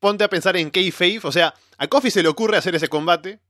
ponte 0.00 0.24
a 0.24 0.28
pensar 0.28 0.56
en 0.56 0.70
K-Faith. 0.70 1.24
O 1.24 1.32
sea, 1.32 1.54
a 1.78 1.88
Coffee 1.88 2.10
se 2.10 2.22
le 2.22 2.28
ocurre 2.28 2.56
hacer 2.56 2.74
ese 2.74 2.88
combate 2.88 3.40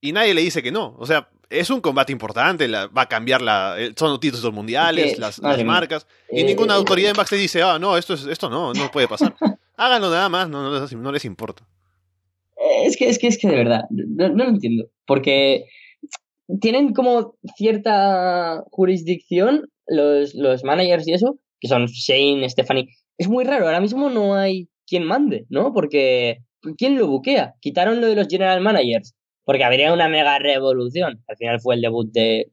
y 0.00 0.12
nadie 0.12 0.34
le 0.34 0.42
dice 0.42 0.62
que 0.62 0.70
no. 0.70 0.94
O 0.98 1.06
sea, 1.06 1.28
es 1.50 1.70
un 1.70 1.80
combate 1.80 2.12
importante, 2.12 2.68
va 2.68 3.02
a 3.02 3.08
cambiar 3.08 3.42
la. 3.42 3.76
Son 3.96 4.18
títulos 4.20 4.52
mundiales, 4.52 5.18
las, 5.18 5.40
marcas. 5.64 6.06
y 6.30 6.40
eh, 6.40 6.44
ninguna 6.44 6.74
autoridad 6.74 7.10
en 7.10 7.16
backstage 7.16 7.40
dice, 7.40 7.62
ah, 7.62 7.78
no, 7.78 7.96
esto, 7.96 8.14
es, 8.14 8.24
esto 8.26 8.50
no, 8.50 8.72
no 8.72 8.90
puede 8.90 9.08
pasar. 9.08 9.34
Háganlo 9.76 10.10
nada 10.10 10.28
más, 10.28 10.48
no, 10.48 10.86
no, 10.86 11.12
les 11.12 11.24
importa. 11.24 11.64
Es 12.84 12.96
que, 12.96 13.08
es 13.08 13.18
que, 13.18 13.26
es 13.26 13.38
que 13.38 13.48
de 13.48 13.56
verdad, 13.56 13.82
no, 13.90 14.28
lo 14.28 14.44
entiendo. 14.44 14.86
Porque 15.06 15.64
tienen 16.60 16.92
como 16.92 17.36
cierta 17.56 18.62
jurisdicción 18.70 19.68
los, 19.86 20.34
los 20.34 20.64
managers 20.64 21.06
y 21.08 21.12
eso, 21.12 21.38
que 21.60 21.68
son 21.68 21.86
Shane, 21.86 22.48
Stephanie. 22.48 22.88
Es 23.18 23.28
muy 23.28 23.44
raro, 23.44 23.66
ahora 23.66 23.80
mismo 23.80 24.10
no 24.10 24.34
hay 24.34 24.68
quien 24.86 25.04
mande, 25.04 25.46
¿no? 25.48 25.72
Porque 25.72 26.38
¿quién 26.76 26.96
lo 26.96 27.06
buquea? 27.06 27.54
Quitaron 27.60 28.00
lo 28.00 28.08
de 28.08 28.16
los 28.16 28.28
general 28.28 28.60
managers 28.60 29.14
porque 29.44 29.64
habría 29.64 29.92
una 29.92 30.08
mega 30.08 30.38
revolución. 30.38 31.22
Al 31.28 31.36
final 31.36 31.60
fue 31.60 31.76
el 31.76 31.82
debut 31.82 32.10
de 32.12 32.50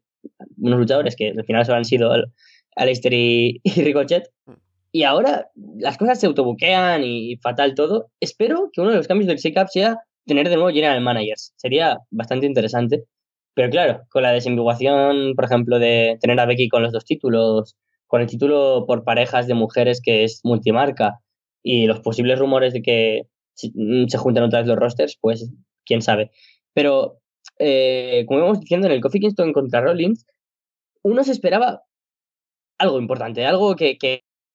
unos 0.58 0.80
luchadores 0.80 1.16
que 1.16 1.30
al 1.30 1.46
final 1.46 1.66
solo 1.66 1.78
han 1.78 1.86
sido 1.86 2.12
Aleister 2.76 3.14
y, 3.14 3.62
Ricochet. 3.76 4.30
Mm. 4.94 4.98
Y 4.98 5.04
ahora 5.04 5.50
las 5.78 5.98
cosas 5.98 6.20
se 6.20 6.28
autobuquean 6.28 7.04
y 7.04 7.38
fatal 7.38 7.76
todo. 7.76 8.10
Espero 8.20 8.70
que 8.74 8.82
uno 8.82 8.92
de 8.92 8.98
los 8.98 9.08
cambios 9.08 9.28
del 9.28 9.38
shake-up 9.38 9.70
sea 9.70 9.98
tener 10.26 10.50
de 10.50 10.56
nuevo 10.56 10.72
general 10.72 11.02
managers. 11.02 11.54
Sería 11.58 11.98
bastante 12.12 12.46
interesante. 12.46 13.06
Pero 13.54 13.70
claro, 13.70 14.02
con 14.10 14.24
la 14.24 14.32
desambiguación, 14.32 15.34
por 15.36 15.46
ejemplo, 15.46 15.80
de 15.80 16.18
tener 16.22 16.40
a 16.40 16.46
Becky 16.46 16.70
con 16.70 16.84
los 16.84 16.94
dos 16.94 17.06
títulos, 17.06 17.76
con 18.08 18.22
el 18.22 18.28
título 18.28 18.86
por 18.88 19.04
parejas 19.04 19.48
de 19.48 19.56
mujeres 19.56 20.02
que 20.04 20.24
es 20.24 20.42
multimarca 20.44 21.20
y 21.64 21.86
los 21.86 22.00
posibles 22.02 22.40
rumores 22.40 22.74
de 22.74 22.82
que 22.82 23.24
mm, 23.74 24.08
se 24.08 24.18
juntan 24.18 24.46
otra 24.46 24.60
vez 24.60 24.68
los 24.68 24.78
rosters, 24.78 25.18
pues 25.20 25.52
quién 25.86 26.02
sabe. 26.02 26.32
Pero, 26.74 27.20
eh, 27.60 28.24
como 28.28 28.40
íbamos 28.40 28.60
diciendo, 28.62 28.88
en 28.88 28.94
el 28.94 29.02
Coffee 29.02 29.22
Kingston 29.22 29.54
contra 29.54 29.82
Rollins, 29.82 30.26
uno 31.04 31.24
se 31.24 31.32
esperaba 31.32 31.84
algo 32.80 33.00
importante, 33.00 33.46
algo 33.46 33.76
que 33.76 33.98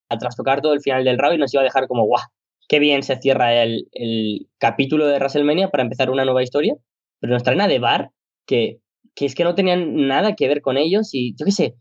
a 0.08 0.18
trastocar 0.18 0.60
todo 0.60 0.72
el 0.74 0.80
final 0.80 1.04
del 1.04 1.18
round 1.18 1.38
nos 1.38 1.52
iba 1.54 1.62
a 1.62 1.64
dejar 1.64 1.86
como, 1.86 2.04
guau, 2.04 2.22
qué 2.68 2.78
bien 2.78 3.02
se 3.02 3.16
cierra 3.16 3.62
el, 3.62 3.88
el 3.92 4.48
capítulo 4.58 5.06
de 5.06 5.18
WrestleMania 5.18 5.70
para 5.70 5.82
empezar 5.82 6.10
una 6.10 6.24
nueva 6.24 6.42
historia, 6.42 6.74
pero 7.20 7.32
nos 7.32 7.42
traen 7.42 7.60
a 7.60 7.68
The 7.68 7.78
Bar, 7.78 8.10
que, 8.46 8.78
que 9.14 9.26
es 9.26 9.34
que 9.34 9.44
no 9.44 9.54
tenían 9.54 10.06
nada 10.06 10.34
que 10.34 10.48
ver 10.48 10.60
con 10.60 10.76
ellos 10.76 11.10
y 11.12 11.34
yo 11.36 11.44
qué 11.44 11.52
sé, 11.52 11.74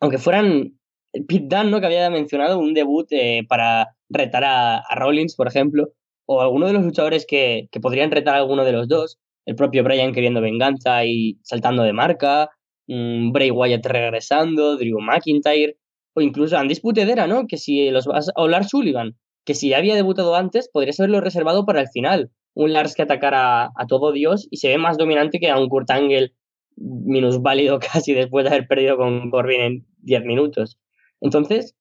aunque 0.00 0.18
fueran 0.18 0.78
Pete 1.12 1.46
Dunne, 1.48 1.70
¿no? 1.70 1.80
que 1.80 1.86
había 1.86 2.10
mencionado 2.10 2.58
un 2.58 2.74
debut 2.74 3.06
eh, 3.10 3.44
para 3.48 3.88
retar 4.08 4.44
a, 4.44 4.82
Rollins, 4.94 5.36
por 5.36 5.48
ejemplo, 5.48 5.88
o 6.26 6.40
alguno 6.40 6.66
de 6.66 6.72
los 6.72 6.84
luchadores 6.84 7.26
que, 7.26 7.68
que 7.70 7.80
podrían 7.80 8.10
retar 8.10 8.34
a 8.34 8.38
alguno 8.38 8.64
de 8.64 8.72
los 8.72 8.88
dos, 8.88 9.18
el 9.46 9.56
propio 9.56 9.82
Brian 9.82 10.12
queriendo 10.12 10.40
venganza 10.40 11.04
y 11.04 11.38
saltando 11.42 11.82
de 11.82 11.92
marca, 11.92 12.50
um, 12.86 13.32
Bray 13.32 13.50
Wyatt 13.50 13.86
regresando, 13.86 14.76
Drew 14.76 15.00
McIntyre, 15.00 15.76
o 16.14 16.20
incluso 16.20 16.56
Andy 16.56 16.74
Sputedera, 16.74 17.26
¿no? 17.26 17.46
Que 17.46 17.56
si 17.56 17.90
los 17.90 18.06
vas 18.06 18.28
a 18.28 18.32
hablar 18.36 18.64
Sullivan, 18.64 19.16
que 19.44 19.54
si 19.54 19.72
había 19.74 19.94
debutado 19.94 20.34
antes, 20.34 20.68
podrías 20.72 20.98
haberlo 21.00 21.20
reservado 21.20 21.64
para 21.64 21.80
el 21.80 21.88
final. 21.88 22.30
Un 22.54 22.72
Lars 22.72 22.94
que 22.94 23.02
atacara 23.02 23.70
a, 23.74 23.86
todo 23.86 24.12
Dios 24.12 24.48
y 24.50 24.56
se 24.56 24.68
ve 24.68 24.78
más 24.78 24.98
dominante 24.98 25.38
que 25.38 25.50
a 25.50 25.58
un 25.58 25.68
Kurt 25.68 25.90
Angle 25.90 26.32
minusválido 26.76 27.78
casi 27.92 28.12
después 28.12 28.44
de 28.44 28.50
haber 28.50 28.66
perdido 28.66 28.96
con 28.96 29.30
Corbin 29.30 29.60
en 29.60 29.86
10 29.98 30.24
minutos. 30.24 30.78
Entonces, 31.20 31.76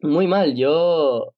muy 0.00 0.26
mal. 0.26 0.54
Yo 0.56 1.34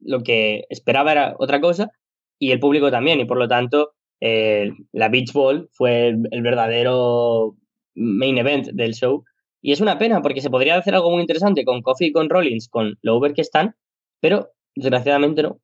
lo 0.00 0.22
que 0.22 0.64
esperaba 0.70 1.12
era 1.12 1.36
otra 1.38 1.60
cosa 1.60 1.90
y 2.38 2.52
el 2.52 2.60
público 2.60 2.90
también, 2.90 3.20
y 3.20 3.24
por 3.24 3.38
lo 3.38 3.48
tanto, 3.48 3.92
eh, 4.20 4.70
la 4.92 5.08
Beach 5.08 5.32
Ball 5.32 5.68
fue 5.72 6.08
el, 6.08 6.42
verdadero 6.42 7.56
main 7.94 8.38
event 8.38 8.68
del 8.68 8.94
show. 8.94 9.24
Y 9.60 9.72
es 9.72 9.80
una 9.80 9.98
pena 9.98 10.22
porque 10.22 10.40
se 10.40 10.50
podría 10.50 10.76
hacer 10.76 10.94
algo 10.94 11.10
muy 11.10 11.20
interesante 11.20 11.64
con 11.64 11.82
Coffee 11.82 12.08
y 12.08 12.12
con 12.12 12.28
Rollins, 12.28 12.68
con 12.68 12.98
lo 13.02 13.16
over 13.16 13.34
que 13.34 13.42
están, 13.42 13.76
pero 14.20 14.52
desgraciadamente 14.74 15.42
no. 15.42 15.60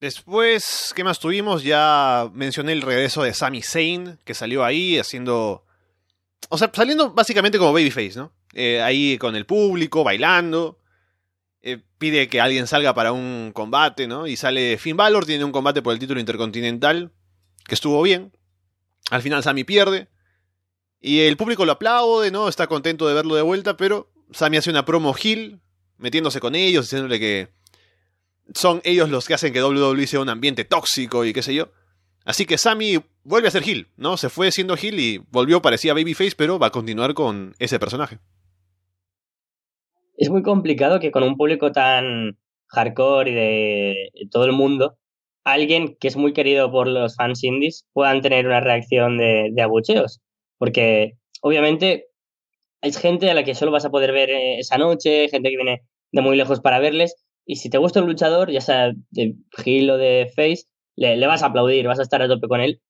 Después, 0.00 0.92
¿qué 0.94 1.04
más 1.04 1.18
tuvimos? 1.18 1.62
Ya 1.62 2.28
mencioné 2.34 2.72
el 2.72 2.82
regreso 2.82 3.22
de 3.22 3.32
Sami 3.32 3.62
Zayn, 3.62 4.18
que 4.24 4.34
salió 4.34 4.64
ahí 4.64 4.98
haciendo 4.98 5.64
o 6.48 6.58
sea, 6.58 6.70
saliendo 6.72 7.12
básicamente 7.12 7.58
como 7.58 7.72
Babyface, 7.72 8.16
¿no? 8.16 8.32
Eh, 8.52 8.80
ahí 8.80 9.18
con 9.18 9.36
el 9.36 9.46
público, 9.46 10.04
bailando. 10.04 10.78
Eh, 11.62 11.78
pide 11.98 12.28
que 12.28 12.40
alguien 12.40 12.66
salga 12.66 12.94
para 12.94 13.12
un 13.12 13.52
combate, 13.54 14.06
¿no? 14.06 14.26
Y 14.26 14.36
sale 14.36 14.76
Finn 14.78 14.96
Balor, 14.96 15.24
tiene 15.24 15.44
un 15.44 15.52
combate 15.52 15.82
por 15.82 15.92
el 15.92 15.98
título 15.98 16.20
intercontinental, 16.20 17.12
que 17.66 17.74
estuvo 17.74 18.00
bien. 18.02 18.32
Al 19.10 19.22
final 19.22 19.42
Sami 19.42 19.64
pierde. 19.64 20.08
Y 21.00 21.20
el 21.20 21.36
público 21.36 21.64
lo 21.64 21.72
aplaude, 21.72 22.30
¿no? 22.30 22.48
Está 22.48 22.66
contento 22.66 23.06
de 23.06 23.14
verlo 23.14 23.34
de 23.34 23.42
vuelta, 23.42 23.76
pero 23.76 24.10
Sami 24.32 24.56
hace 24.56 24.70
una 24.70 24.84
promo 24.84 25.14
heel, 25.14 25.60
metiéndose 25.98 26.40
con 26.40 26.54
ellos, 26.54 26.86
diciéndole 26.86 27.20
que 27.20 27.48
son 28.54 28.80
ellos 28.84 29.10
los 29.10 29.26
que 29.26 29.34
hacen 29.34 29.52
que 29.52 29.62
WWE 29.62 30.06
sea 30.06 30.20
un 30.20 30.28
ambiente 30.28 30.64
tóxico 30.64 31.24
y 31.24 31.32
qué 31.32 31.42
sé 31.42 31.54
yo. 31.54 31.70
Así 32.24 32.46
que 32.46 32.56
Sammy 32.56 33.02
vuelve 33.22 33.48
a 33.48 33.50
ser 33.50 33.68
Hill, 33.68 33.88
¿no? 33.96 34.16
Se 34.16 34.30
fue 34.30 34.50
siendo 34.50 34.76
Hill 34.80 34.98
y 34.98 35.18
volvió, 35.30 35.60
parecía 35.60 35.94
Babyface, 35.94 36.34
pero 36.36 36.58
va 36.58 36.68
a 36.68 36.72
continuar 36.72 37.14
con 37.14 37.54
ese 37.58 37.78
personaje. 37.78 38.18
Es 40.16 40.30
muy 40.30 40.42
complicado 40.42 41.00
que 41.00 41.10
con 41.10 41.22
un 41.22 41.36
público 41.36 41.72
tan 41.72 42.38
hardcore 42.68 43.30
y 43.30 43.34
de 43.34 44.10
todo 44.30 44.44
el 44.44 44.52
mundo, 44.52 44.96
alguien 45.44 45.96
que 46.00 46.08
es 46.08 46.16
muy 46.16 46.32
querido 46.32 46.70
por 46.70 46.88
los 46.88 47.16
fans 47.16 47.44
indies 47.44 47.86
puedan 47.92 48.22
tener 48.22 48.46
una 48.46 48.60
reacción 48.60 49.18
de, 49.18 49.54
abucheos. 49.62 50.20
Porque 50.58 51.12
obviamente 51.42 52.06
hay 52.80 52.92
gente 52.92 53.30
a 53.30 53.34
la 53.34 53.44
que 53.44 53.54
solo 53.54 53.72
vas 53.72 53.84
a 53.84 53.90
poder 53.90 54.12
ver 54.12 54.30
eh, 54.30 54.58
esa 54.58 54.78
noche, 54.78 55.28
gente 55.28 55.50
que 55.50 55.56
viene 55.56 55.82
de 56.12 56.22
muy 56.22 56.36
lejos 56.36 56.60
para 56.60 56.80
verles. 56.80 57.14
Y 57.46 57.56
si 57.56 57.68
te 57.68 57.78
gusta 57.78 58.00
un 58.00 58.08
luchador, 58.08 58.50
ya 58.50 58.60
sea 58.60 58.92
de 59.10 59.34
Hill 59.64 59.90
o 59.90 59.98
de 59.98 60.32
Face, 60.34 60.64
le, 60.96 61.26
vas 61.26 61.42
a 61.42 61.46
aplaudir, 61.46 61.86
vas 61.86 61.98
a 61.98 62.02
estar 62.02 62.22
a 62.22 62.28
tope 62.28 62.48
con 62.48 62.60
él. 62.60 62.80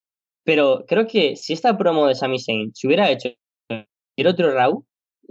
Pero 0.44 0.84
creo 0.86 1.06
que 1.06 1.36
si 1.36 1.52
esta 1.52 1.76
promo 1.76 2.06
de 2.06 2.14
Sami 2.14 2.38
Zayn 2.38 2.70
se 2.74 2.86
hubiera 2.86 3.10
hecho 3.10 3.30
en 3.68 4.26
otro 4.26 4.52
Raw, 4.52 4.84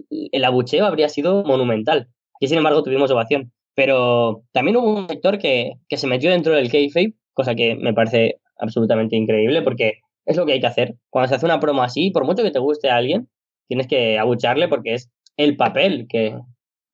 el 0.09 0.43
abucheo 0.43 0.85
habría 0.85 1.07
sido 1.07 1.43
monumental. 1.43 2.09
Y 2.39 2.47
sin 2.47 2.57
embargo 2.57 2.83
tuvimos 2.83 3.11
ovación. 3.11 3.53
Pero 3.75 4.43
también 4.51 4.77
hubo 4.77 4.95
un 4.95 5.07
sector 5.07 5.39
que, 5.39 5.73
que 5.89 5.97
se 5.97 6.07
metió 6.07 6.29
dentro 6.31 6.53
del 6.53 6.71
kayfabe, 6.71 7.15
cosa 7.33 7.55
que 7.55 7.75
me 7.75 7.93
parece 7.93 8.39
absolutamente 8.57 9.15
increíble 9.15 9.61
porque 9.61 10.01
es 10.25 10.37
lo 10.37 10.45
que 10.45 10.53
hay 10.53 10.59
que 10.59 10.67
hacer. 10.67 10.95
Cuando 11.09 11.29
se 11.29 11.35
hace 11.35 11.45
una 11.45 11.59
promo 11.59 11.83
así, 11.83 12.11
por 12.11 12.25
mucho 12.25 12.43
que 12.43 12.51
te 12.51 12.59
guste 12.59 12.89
a 12.89 12.97
alguien, 12.97 13.29
tienes 13.67 13.87
que 13.87 14.19
abucharle 14.19 14.67
porque 14.67 14.93
es 14.93 15.11
el 15.37 15.57
papel 15.57 16.07
que, 16.07 16.37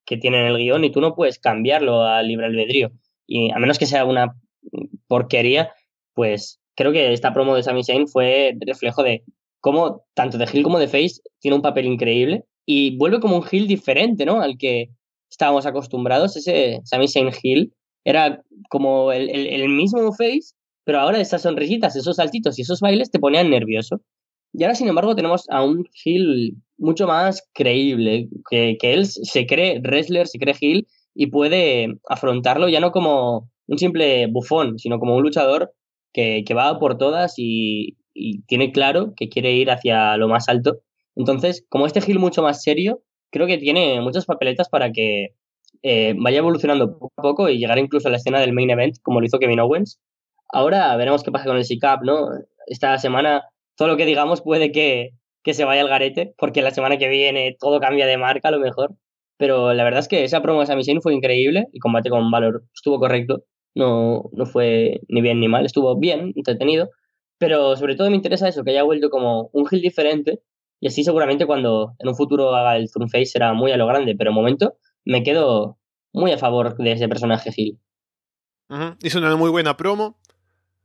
que 0.04 0.16
tiene 0.16 0.40
en 0.40 0.46
el 0.46 0.56
guion 0.56 0.84
y 0.84 0.90
tú 0.90 1.00
no 1.00 1.14
puedes 1.14 1.38
cambiarlo 1.38 2.02
a 2.02 2.22
libre 2.22 2.46
albedrío. 2.46 2.90
Y 3.26 3.52
a 3.52 3.58
menos 3.58 3.78
que 3.78 3.86
sea 3.86 4.04
una 4.04 4.34
porquería, 5.06 5.72
pues 6.14 6.60
creo 6.74 6.92
que 6.92 7.12
esta 7.12 7.32
promo 7.32 7.54
de 7.54 7.62
Sami 7.62 7.84
Zayn 7.84 8.08
fue 8.08 8.56
reflejo 8.60 9.02
de 9.02 9.24
cómo 9.60 10.04
tanto 10.14 10.38
de 10.38 10.48
Hill 10.52 10.62
como 10.62 10.78
de 10.78 10.88
Face 10.88 11.20
tiene 11.38 11.56
un 11.56 11.62
papel 11.62 11.86
increíble 11.86 12.44
y 12.66 12.96
vuelve 12.96 13.20
como 13.20 13.36
un 13.36 13.44
Hill 13.50 13.66
diferente, 13.68 14.24
¿no? 14.24 14.40
Al 14.40 14.56
que 14.58 14.90
estábamos 15.30 15.66
acostumbrados. 15.66 16.36
Ese 16.36 16.80
Sami 16.84 17.08
Zayn 17.08 17.30
Hill 17.42 17.72
era 18.04 18.42
como 18.68 19.12
el, 19.12 19.30
el, 19.30 19.46
el 19.46 19.68
mismo 19.68 20.12
Face, 20.12 20.54
pero 20.84 21.00
ahora 21.00 21.20
esas 21.20 21.42
sonrisitas, 21.42 21.96
esos 21.96 22.16
saltitos 22.16 22.58
y 22.58 22.62
esos 22.62 22.80
bailes 22.80 23.10
te 23.10 23.18
ponían 23.18 23.50
nervioso. 23.50 24.00
Y 24.52 24.64
ahora, 24.64 24.74
sin 24.74 24.88
embargo, 24.88 25.14
tenemos 25.14 25.48
a 25.50 25.62
un 25.62 25.88
Hill 26.04 26.56
mucho 26.76 27.06
más 27.06 27.48
creíble, 27.54 28.28
que, 28.50 28.76
que 28.80 28.94
él 28.94 29.06
se 29.06 29.46
cree 29.46 29.80
wrestler, 29.80 30.26
se 30.26 30.38
cree 30.38 30.56
Hill 30.58 30.88
y 31.14 31.28
puede 31.28 31.98
afrontarlo 32.08 32.68
ya 32.68 32.80
no 32.80 32.90
como 32.90 33.50
un 33.66 33.78
simple 33.78 34.26
bufón, 34.26 34.78
sino 34.78 34.98
como 34.98 35.16
un 35.16 35.22
luchador 35.22 35.72
que, 36.12 36.42
que 36.44 36.54
va 36.54 36.78
por 36.78 36.98
todas 36.98 37.34
y, 37.36 37.96
y, 38.14 38.42
tiene 38.42 38.72
claro 38.72 39.12
que 39.16 39.28
quiere 39.28 39.52
ir 39.52 39.70
hacia 39.70 40.16
lo 40.16 40.28
más 40.28 40.48
alto. 40.48 40.80
Entonces, 41.14 41.64
como 41.68 41.86
este 41.86 42.00
Gil 42.00 42.18
mucho 42.18 42.42
más 42.42 42.62
serio, 42.62 43.02
creo 43.30 43.46
que 43.46 43.58
tiene 43.58 44.00
muchas 44.00 44.26
papeletas 44.26 44.68
para 44.68 44.92
que 44.92 45.34
eh, 45.82 46.14
vaya 46.18 46.38
evolucionando 46.38 46.98
poco 46.98 47.12
a 47.16 47.22
poco 47.22 47.48
y 47.48 47.58
llegar 47.58 47.78
incluso 47.78 48.08
a 48.08 48.10
la 48.10 48.18
escena 48.18 48.40
del 48.40 48.52
main 48.52 48.70
event, 48.70 48.96
como 49.02 49.20
lo 49.20 49.26
hizo 49.26 49.38
Kevin 49.38 49.60
Owens. 49.60 50.00
Ahora 50.52 50.96
veremos 50.96 51.22
qué 51.22 51.30
pasa 51.32 51.46
con 51.46 51.56
el 51.56 51.64
SICAP, 51.64 52.02
¿no? 52.02 52.28
Esta 52.66 52.98
semana, 52.98 53.44
todo 53.76 53.88
lo 53.88 53.96
que 53.96 54.06
digamos 54.06 54.42
puede 54.42 54.72
que, 54.72 55.10
que 55.42 55.54
se 55.54 55.64
vaya 55.64 55.82
al 55.82 55.88
garete, 55.88 56.34
porque 56.38 56.62
la 56.62 56.72
semana 56.72 56.98
que 56.98 57.08
viene 57.08 57.56
todo 57.58 57.80
cambia 57.80 58.06
de 58.06 58.18
marca 58.18 58.48
a 58.48 58.52
lo 58.52 58.60
mejor. 58.60 58.94
Pero 59.36 59.72
la 59.74 59.84
verdad 59.84 60.00
es 60.00 60.08
que 60.08 60.24
esa 60.24 60.42
promo 60.42 60.60
de 60.60 60.66
Sami 60.66 60.84
Zayn 60.84 61.02
fue 61.02 61.14
increíble, 61.14 61.66
y 61.72 61.78
combate 61.78 62.10
con 62.10 62.30
valor 62.30 62.64
estuvo 62.74 62.98
correcto 62.98 63.44
no, 63.74 64.30
no 64.32 64.46
fue 64.46 65.00
ni 65.08 65.20
bien 65.20 65.40
ni 65.40 65.48
mal, 65.48 65.64
estuvo 65.66 65.96
bien, 65.96 66.32
entretenido, 66.36 66.90
pero 67.38 67.76
sobre 67.76 67.96
todo 67.96 68.10
me 68.10 68.16
interesa 68.16 68.48
eso, 68.48 68.64
que 68.64 68.70
haya 68.70 68.82
vuelto 68.82 69.10
como 69.10 69.50
un 69.52 69.66
Hill 69.70 69.82
diferente 69.82 70.40
y 70.80 70.88
así 70.88 71.04
seguramente 71.04 71.46
cuando 71.46 71.94
en 71.98 72.08
un 72.08 72.16
futuro 72.16 72.54
haga 72.54 72.76
el 72.76 72.88
Face 72.88 73.26
será 73.26 73.52
muy 73.52 73.70
a 73.72 73.76
lo 73.76 73.86
grande, 73.86 74.14
pero 74.16 74.30
de 74.30 74.34
momento 74.34 74.74
me 75.04 75.22
quedo 75.22 75.78
muy 76.12 76.32
a 76.32 76.38
favor 76.38 76.76
de 76.76 76.92
ese 76.92 77.08
personaje 77.08 77.50
Hill. 77.54 77.78
Uh 78.68 78.74
-huh. 78.74 78.96
Hizo 79.02 79.18
una 79.18 79.34
muy 79.36 79.50
buena 79.50 79.76
promo. 79.76 80.18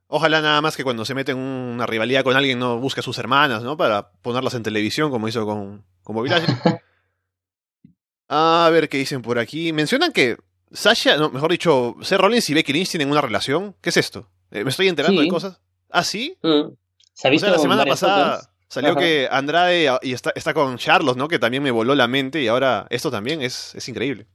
Ojalá 0.08 0.40
nada 0.42 0.62
más 0.62 0.78
que 0.78 0.84
cuando 0.84 1.04
se 1.06 1.16
mete 1.16 1.32
en 1.32 1.40
una 1.40 1.86
rivalidad 1.88 2.24
con 2.24 2.36
alguien 2.36 2.60
no 2.60 2.78
busque 2.80 3.00
a 3.00 3.04
sus 3.04 3.18
hermanas, 3.18 3.64
¿no? 3.64 3.76
Para 3.76 4.12
ponerlas 4.22 4.54
en 4.54 4.62
televisión 4.64 5.10
como 5.10 5.28
hizo 5.28 5.46
con, 5.46 5.84
con 6.04 6.16
Bobby 6.16 6.30
a 8.30 8.70
ver 8.72 8.90
qué 8.90 8.98
dicen 8.98 9.22
por 9.22 9.40
aquí. 9.40 9.74
Mencionan 9.74 10.12
que 10.12 10.38
Sasha, 10.72 11.18
no, 11.18 11.30
mejor 11.30 11.52
dicho, 11.52 11.96
Seth 12.02 12.20
Rollins 12.20 12.50
y 12.50 12.54
Becky 12.54 12.74
Lynch 12.74 12.90
tienen 12.90 13.10
una 13.12 13.22
relación. 13.22 13.76
¿Qué 13.82 13.90
es 13.90 13.98
esto? 13.98 14.30
Eh, 14.52 14.64
¿Me 14.64 14.70
estoy 14.70 14.88
enterando 14.88 15.22
Sí. 15.22 15.28
de 15.28 15.32
cosas? 15.32 15.62
¿Ah, 15.90 16.04
sí? 16.04 16.38
Mm. 16.42 16.74
Se 17.14 17.28
ha 17.28 17.30
O 17.30 17.32
visto 17.32 17.46
sea, 17.46 17.52
la 17.52 17.56
en 17.56 17.62
semana 17.62 17.86
pasada 17.86 18.36
fotos. 18.40 18.50
Salió 18.68 18.92
Ajá. 18.92 19.00
que 19.00 19.28
Andrade 19.30 19.90
y 20.02 20.14
está, 20.14 20.32
está 20.36 20.54
con 20.54 20.78
Charlos, 20.78 21.18
¿no? 21.18 21.28
Que 21.28 21.40
también 21.40 21.64
me 21.64 21.72
voló 21.72 21.96
la 21.96 22.08
mente 22.08 22.42
y 22.42 22.48
ahora 22.48 22.88
esto 22.90 23.12
también 23.12 23.42
es, 23.42 23.76
es 23.76 23.88
increíble. 23.90 24.28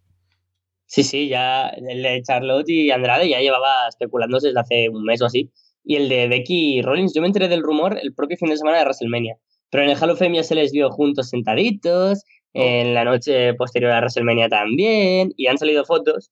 Sí, 0.86 1.04
sí, 1.04 1.28
ya 1.28 1.68
el 1.68 2.02
de 2.02 2.22
Charlotte 2.22 2.68
y 2.68 2.90
Andrade 2.90 3.28
ya 3.28 3.40
llevaba 3.40 3.88
especulándose 3.88 4.48
desde 4.48 4.60
hace 4.60 4.88
un 4.88 5.04
mes 5.04 5.22
o 5.22 5.26
así. 5.26 5.50
Y 5.84 5.96
el 5.96 6.08
de 6.08 6.28
Becky 6.28 6.78
y 6.78 6.82
Rollins, 6.82 7.14
yo 7.14 7.20
me 7.20 7.28
enteré 7.28 7.48
del 7.48 7.62
rumor 7.62 7.98
el 8.00 8.12
propio 8.12 8.36
fin 8.36 8.50
de 8.50 8.56
semana 8.56 8.78
de 8.78 8.84
WrestleMania. 8.84 9.36
Pero 9.70 9.84
en 9.84 9.90
el 9.90 9.96
Hall 9.96 10.10
of 10.10 10.18
Fame 10.18 10.36
ya 10.36 10.42
se 10.42 10.56
les 10.56 10.72
vio 10.72 10.90
juntos 10.90 11.28
sentaditos, 11.30 12.24
Oh. 12.52 12.60
en 12.60 12.94
la 12.94 13.04
noche 13.04 13.54
posterior 13.54 13.92
a 13.92 13.98
WrestleMania 13.98 14.48
también, 14.48 15.32
y 15.36 15.46
han 15.46 15.58
salido 15.58 15.84
fotos. 15.84 16.30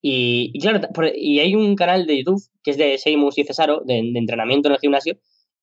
Y, 0.00 0.58
claro, 0.60 0.80
y 1.14 1.40
hay 1.40 1.54
un 1.54 1.74
canal 1.74 2.06
de 2.06 2.18
YouTube 2.18 2.42
que 2.62 2.70
es 2.70 2.78
de 2.78 2.96
Seimus 2.98 3.36
y 3.36 3.44
Cesaro, 3.44 3.82
de, 3.84 3.98
entrenamiento 3.98 4.68
en 4.68 4.74
el 4.74 4.80
gimnasio, 4.80 5.18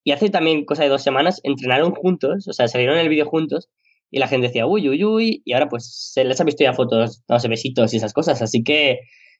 y 0.05 0.11
hace 0.11 0.29
también 0.29 0.63
cosa 0.65 0.83
de 0.83 0.89
dos 0.89 1.03
semanas 1.03 1.41
entrenaron 1.43 1.91
juntos, 1.91 2.47
o 2.47 2.53
sea, 2.53 2.67
salieron 2.67 2.97
el 2.99 3.09
vídeo 3.09 3.25
juntos, 3.25 3.69
y 4.11 4.19
la 4.19 4.27
gente 4.27 4.47
decía, 4.47 4.67
uy, 4.67 4.87
uy, 4.87 5.03
uy, 5.03 5.41
y 5.43 5.53
ahora 5.53 5.67
pues 5.67 6.11
se 6.13 6.23
les 6.23 6.39
ha 6.39 6.43
visto 6.43 6.63
ya 6.63 6.73
fotos, 6.73 7.23
dándose 7.27 7.47
besitos 7.47 7.91
y 7.93 7.97
esas 7.97 8.13
cosas, 8.13 8.39
así 8.43 8.63
que 8.63 8.99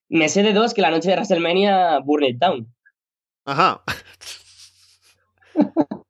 me 0.10 0.28
sé 0.28 0.42
de 0.42 0.54
dos 0.54 0.74
que 0.74 0.82
la 0.82 0.90
noche 0.90 1.10
de 1.10 1.16
WrestleMania 1.16 2.00
burn 2.04 2.26
it 2.26 2.38
down. 2.40 2.68
Ajá. 3.46 3.84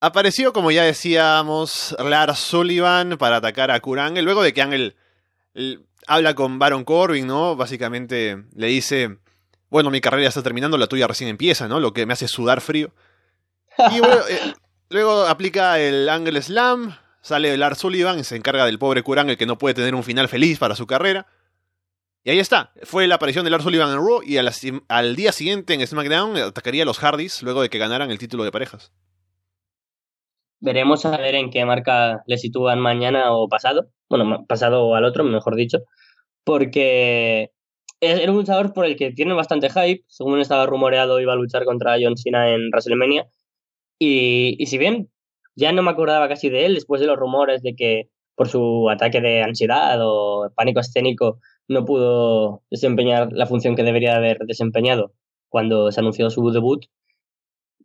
Apareció, 0.00 0.54
como 0.54 0.70
ya 0.70 0.84
decíamos, 0.84 1.94
Lars 1.98 2.38
Sullivan 2.38 3.18
para 3.18 3.36
atacar 3.36 3.70
a 3.70 3.80
Kurangel, 3.80 4.24
luego 4.24 4.42
de 4.42 4.54
que 4.54 4.62
Angel 4.62 4.96
habla 6.06 6.34
con 6.34 6.58
Baron 6.58 6.84
Corbin, 6.84 7.26
¿no? 7.26 7.56
Básicamente 7.56 8.44
le 8.54 8.66
dice, 8.68 9.18
bueno, 9.70 9.90
mi 9.90 10.00
carrera 10.00 10.24
ya 10.24 10.28
está 10.28 10.42
terminando, 10.42 10.78
la 10.78 10.86
tuya 10.86 11.06
recién 11.06 11.28
empieza, 11.28 11.68
¿no? 11.68 11.80
Lo 11.80 11.92
que 11.92 12.06
me 12.06 12.12
hace 12.12 12.28
sudar 12.28 12.60
frío. 12.60 12.92
Y 13.90 13.98
eh, 13.98 14.54
luego 14.90 15.26
aplica 15.26 15.78
el 15.78 16.08
Angle 16.08 16.40
Slam, 16.42 16.96
sale 17.20 17.56
Lars 17.56 17.78
Sullivan 17.78 18.18
y 18.18 18.24
se 18.24 18.36
encarga 18.36 18.64
del 18.66 18.78
pobre 18.78 19.02
Kurangel 19.02 19.36
que 19.36 19.46
no 19.46 19.58
puede 19.58 19.74
tener 19.74 19.94
un 19.94 20.04
final 20.04 20.28
feliz 20.28 20.58
para 20.58 20.76
su 20.76 20.86
carrera. 20.86 21.26
Y 22.24 22.30
ahí 22.30 22.40
está, 22.40 22.72
fue 22.82 23.06
la 23.06 23.16
aparición 23.16 23.44
de 23.44 23.50
Lars 23.50 23.64
Sullivan 23.64 23.90
en 23.90 23.98
Raw 23.98 24.20
y 24.24 24.36
al 24.36 25.16
día 25.16 25.30
siguiente 25.30 25.74
en 25.74 25.86
SmackDown 25.86 26.36
atacaría 26.36 26.82
a 26.82 26.86
los 26.86 26.98
Hardys 26.98 27.42
luego 27.42 27.62
de 27.62 27.68
que 27.68 27.78
ganaran 27.78 28.10
el 28.10 28.18
título 28.18 28.42
de 28.42 28.50
parejas. 28.50 28.92
Veremos 30.58 31.04
a 31.04 31.16
ver 31.16 31.34
en 31.34 31.50
qué 31.50 31.64
marca 31.64 32.22
le 32.26 32.38
sitúan 32.38 32.80
mañana 32.80 33.32
o 33.32 33.48
pasado. 33.48 33.90
Bueno, 34.08 34.44
pasado 34.48 34.86
o 34.86 34.94
al 34.94 35.04
otro, 35.04 35.22
mejor 35.22 35.54
dicho. 35.54 35.78
Porque 36.44 37.52
era 38.00 38.30
un 38.30 38.38
luchador 38.38 38.72
por 38.72 38.84
el 38.86 38.96
que 38.96 39.12
tiene 39.12 39.34
bastante 39.34 39.70
hype. 39.70 40.04
Según 40.08 40.40
estaba 40.40 40.66
rumoreado, 40.66 41.20
iba 41.20 41.32
a 41.32 41.36
luchar 41.36 41.64
contra 41.64 41.96
John 42.00 42.16
Cena 42.16 42.52
en 42.52 42.70
WrestleMania. 42.70 43.28
Y, 43.98 44.56
y 44.58 44.66
si 44.66 44.78
bien 44.78 45.10
ya 45.54 45.72
no 45.72 45.82
me 45.82 45.90
acordaba 45.90 46.28
casi 46.28 46.50
de 46.50 46.66
él, 46.66 46.74
después 46.74 47.00
de 47.00 47.06
los 47.06 47.16
rumores 47.16 47.62
de 47.62 47.74
que 47.74 48.10
por 48.34 48.48
su 48.48 48.90
ataque 48.90 49.20
de 49.20 49.42
ansiedad 49.42 49.98
o 50.02 50.50
pánico 50.54 50.80
escénico 50.80 51.40
no 51.68 51.84
pudo 51.84 52.62
desempeñar 52.70 53.32
la 53.32 53.46
función 53.46 53.74
que 53.74 53.82
debería 53.82 54.16
haber 54.16 54.38
desempeñado 54.46 55.14
cuando 55.48 55.90
se 55.90 56.00
anunció 56.00 56.28
su 56.30 56.50
debut, 56.50 56.84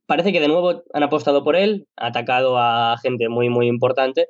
parece 0.06 0.34
que 0.34 0.42
de 0.42 0.50
nuevo 0.50 0.84
han 0.94 1.04
apostado 1.04 1.44
por 1.44 1.56
él, 1.56 1.88
ha 1.96 2.08
atacado 2.08 2.58
a 2.58 2.98
gente 3.02 3.30
muy, 3.30 3.50
muy 3.50 3.68
importante 3.68 4.28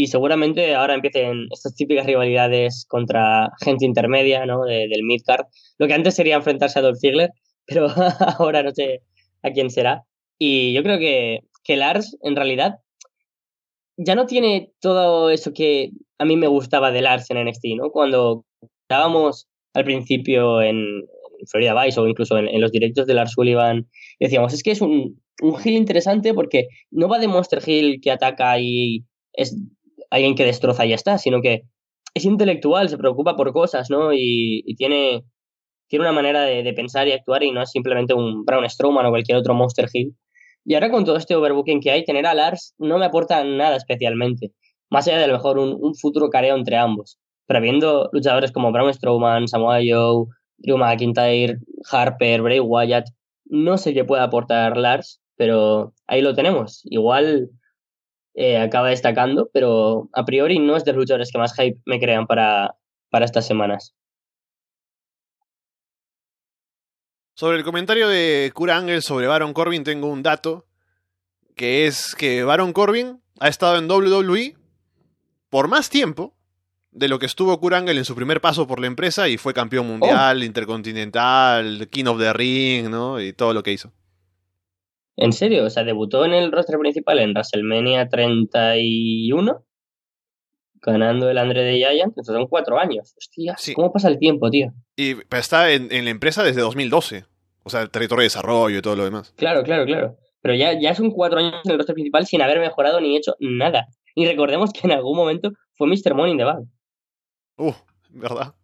y 0.00 0.06
seguramente 0.06 0.76
ahora 0.76 0.94
empiecen 0.94 1.48
estas 1.50 1.74
típicas 1.74 2.06
rivalidades 2.06 2.86
contra 2.88 3.50
gente 3.60 3.84
intermedia, 3.84 4.46
¿no? 4.46 4.62
del 4.62 5.02
midcard. 5.02 5.46
Lo 5.76 5.88
que 5.88 5.94
antes 5.94 6.14
sería 6.14 6.36
enfrentarse 6.36 6.78
a 6.78 6.82
Dolph 6.82 7.00
Ziggler, 7.00 7.32
pero 7.66 7.88
ahora 8.38 8.62
no 8.62 8.70
sé 8.70 9.02
a 9.42 9.50
quién 9.50 9.70
será. 9.70 10.04
Y 10.38 10.72
yo 10.72 10.84
creo 10.84 11.00
que, 11.00 11.40
que 11.64 11.74
Lars, 11.74 12.16
en 12.22 12.36
realidad, 12.36 12.76
ya 13.96 14.14
no 14.14 14.26
tiene 14.26 14.70
todo 14.78 15.30
eso 15.30 15.52
que 15.52 15.90
a 16.18 16.24
mí 16.24 16.36
me 16.36 16.46
gustaba 16.46 16.92
de 16.92 17.02
Lars 17.02 17.28
en 17.30 17.44
NXT, 17.44 17.64
¿no? 17.76 17.90
Cuando 17.90 18.44
estábamos 18.82 19.48
al 19.74 19.82
principio 19.82 20.62
en, 20.62 21.08
Florida 21.50 21.74
Vice 21.82 21.98
o 21.98 22.06
incluso 22.06 22.38
en, 22.38 22.60
los 22.60 22.70
directos 22.70 23.08
de 23.08 23.14
Lars 23.14 23.32
Sullivan, 23.32 23.88
decíamos, 24.20 24.52
es 24.52 24.62
que 24.62 24.70
es 24.70 24.80
un, 24.80 25.20
un 25.42 25.56
Hill 25.64 25.74
interesante 25.74 26.34
porque 26.34 26.68
no 26.92 27.08
va 27.08 27.18
de 27.18 27.26
Monster 27.26 27.60
Hill 27.66 28.00
que 28.00 28.12
ataca 28.12 28.60
y 28.60 29.04
es 29.32 29.56
alguien 30.10 30.34
que 30.34 30.44
destroza 30.44 30.86
y 30.86 30.90
ya 30.90 30.94
está, 30.94 31.18
sino 31.18 31.40
que 31.40 31.62
es 32.14 32.24
intelectual, 32.24 32.88
se 32.88 32.98
preocupa 32.98 33.36
por 33.36 33.52
cosas, 33.52 33.90
¿no? 33.90 34.12
Y, 34.12 34.62
tiene, 34.76 35.24
tiene 35.88 36.04
una 36.04 36.12
manera 36.12 36.42
de, 36.42 36.72
pensar 36.72 37.08
y 37.08 37.12
actuar 37.12 37.42
y 37.42 37.52
no 37.52 37.62
es 37.62 37.70
simplemente 37.70 38.14
un 38.14 38.44
Brown 38.44 38.68
Strowman 38.68 39.06
o 39.06 39.10
cualquier 39.10 39.38
otro 39.38 39.54
Monster 39.54 39.88
Hill. 39.92 40.14
Y 40.64 40.74
ahora 40.74 40.90
con 40.90 41.04
todo 41.04 41.16
este 41.16 41.34
overbooking 41.34 41.80
que 41.80 41.90
hay, 41.90 42.04
tener 42.04 42.26
a 42.26 42.34
Lars 42.34 42.74
no 42.78 42.98
me 42.98 43.06
aporta 43.06 43.42
nada 43.44 43.76
especialmente, 43.76 44.52
más 44.90 45.06
allá 45.06 45.18
de 45.18 45.24
a 45.24 45.28
lo 45.28 45.34
mejor 45.34 45.58
un, 45.58 45.94
futuro 45.94 46.28
careo 46.30 46.56
entre 46.56 46.76
ambos. 46.76 47.18
Pero 47.46 47.60
viendo 47.60 48.10
luchadores 48.12 48.52
como 48.52 48.72
Braun 48.72 48.92
Strowman, 48.92 49.48
Samoa 49.48 49.78
Joe, 49.78 50.26
Drew 50.58 50.76
McIntyre, 50.76 51.58
Harper, 51.90 52.42
Bray 52.42 52.60
Wyatt, 52.60 53.06
no 53.46 53.78
sé 53.78 53.94
qué 53.94 54.04
puede 54.04 54.22
aportar 54.22 54.76
Lars, 54.76 55.20
pero 55.36 55.94
ahí 56.06 56.20
lo 56.20 56.34
tenemos. 56.34 56.82
Igual 56.84 57.48
eh, 58.40 58.56
acaba 58.56 58.90
destacando, 58.90 59.50
pero 59.52 60.08
a 60.12 60.24
priori 60.24 60.60
no 60.60 60.76
es 60.76 60.84
de 60.84 60.92
los 60.92 61.00
luchadores 61.00 61.32
que 61.32 61.38
más 61.38 61.54
hype 61.56 61.80
me 61.86 61.98
crean 61.98 62.28
para, 62.28 62.76
para 63.10 63.24
estas 63.24 63.48
semanas. 63.48 63.96
Sobre 67.34 67.56
el 67.56 67.64
comentario 67.64 68.08
de 68.08 68.52
Kurt 68.54 68.70
Angle 68.70 69.02
sobre 69.02 69.26
Baron 69.26 69.52
Corbin, 69.52 69.82
tengo 69.82 70.06
un 70.06 70.22
dato, 70.22 70.68
que 71.56 71.88
es 71.88 72.14
que 72.14 72.44
Baron 72.44 72.72
Corbin 72.72 73.20
ha 73.40 73.48
estado 73.48 73.76
en 73.76 73.90
WWE 73.90 74.54
por 75.50 75.66
más 75.66 75.90
tiempo 75.90 76.36
de 76.92 77.08
lo 77.08 77.18
que 77.18 77.26
estuvo 77.26 77.58
Kurangel 77.58 77.98
en 77.98 78.04
su 78.04 78.14
primer 78.14 78.40
paso 78.40 78.68
por 78.68 78.78
la 78.78 78.86
empresa 78.86 79.28
y 79.28 79.36
fue 79.36 79.52
campeón 79.52 79.88
mundial, 79.88 80.38
oh. 80.40 80.44
intercontinental, 80.44 81.88
King 81.90 82.04
of 82.04 82.20
the 82.20 82.32
Ring, 82.32 82.88
¿no? 82.88 83.20
Y 83.20 83.32
todo 83.32 83.52
lo 83.52 83.64
que 83.64 83.72
hizo. 83.72 83.92
¿En 85.20 85.32
serio? 85.32 85.64
O 85.64 85.70
sea, 85.70 85.82
debutó 85.82 86.24
en 86.24 86.32
el 86.32 86.52
roster 86.52 86.78
principal 86.78 87.18
en 87.18 87.32
WrestleMania 87.32 88.08
31, 88.08 89.64
ganando 90.80 91.28
el 91.28 91.38
Andre 91.38 91.64
de 91.64 91.78
Giant. 91.78 92.12
Entonces 92.12 92.32
son 92.32 92.46
cuatro 92.46 92.78
años. 92.78 93.14
Hostia, 93.18 93.56
¿cómo 93.74 93.92
pasa 93.92 94.06
el 94.06 94.20
tiempo, 94.20 94.48
tío? 94.48 94.72
Y 94.94 95.16
está 95.36 95.72
en, 95.72 95.88
la 95.88 96.10
empresa 96.10 96.44
desde 96.44 96.60
2012. 96.60 97.24
O 97.64 97.68
sea, 97.68 97.82
el 97.82 97.90
territorio 97.90 98.20
de 98.20 98.26
desarrollo 98.26 98.78
y 98.78 98.82
todo 98.82 98.94
lo 98.94 99.04
demás. 99.04 99.34
Claro, 99.36 99.64
claro, 99.64 99.84
claro. 99.86 100.16
Pero 100.40 100.54
ya, 100.54 100.80
ya 100.80 100.94
son 100.94 101.10
cuatro 101.10 101.40
años 101.40 101.62
en 101.64 101.72
el 101.72 101.78
roster 101.78 101.94
principal 101.94 102.24
sin 102.24 102.40
haber 102.40 102.60
mejorado 102.60 103.00
ni 103.00 103.16
hecho 103.16 103.34
nada. 103.40 103.88
Y 104.14 104.24
recordemos 104.24 104.72
que 104.72 104.82
en 104.84 104.92
algún 104.92 105.16
momento 105.16 105.50
fue 105.74 105.88
Mr. 105.88 106.14
Money 106.14 106.32
in 106.32 106.38
the 106.38 106.44
Bank. 106.44 106.68
Uh, 107.56 107.72
¿verdad? 108.10 108.54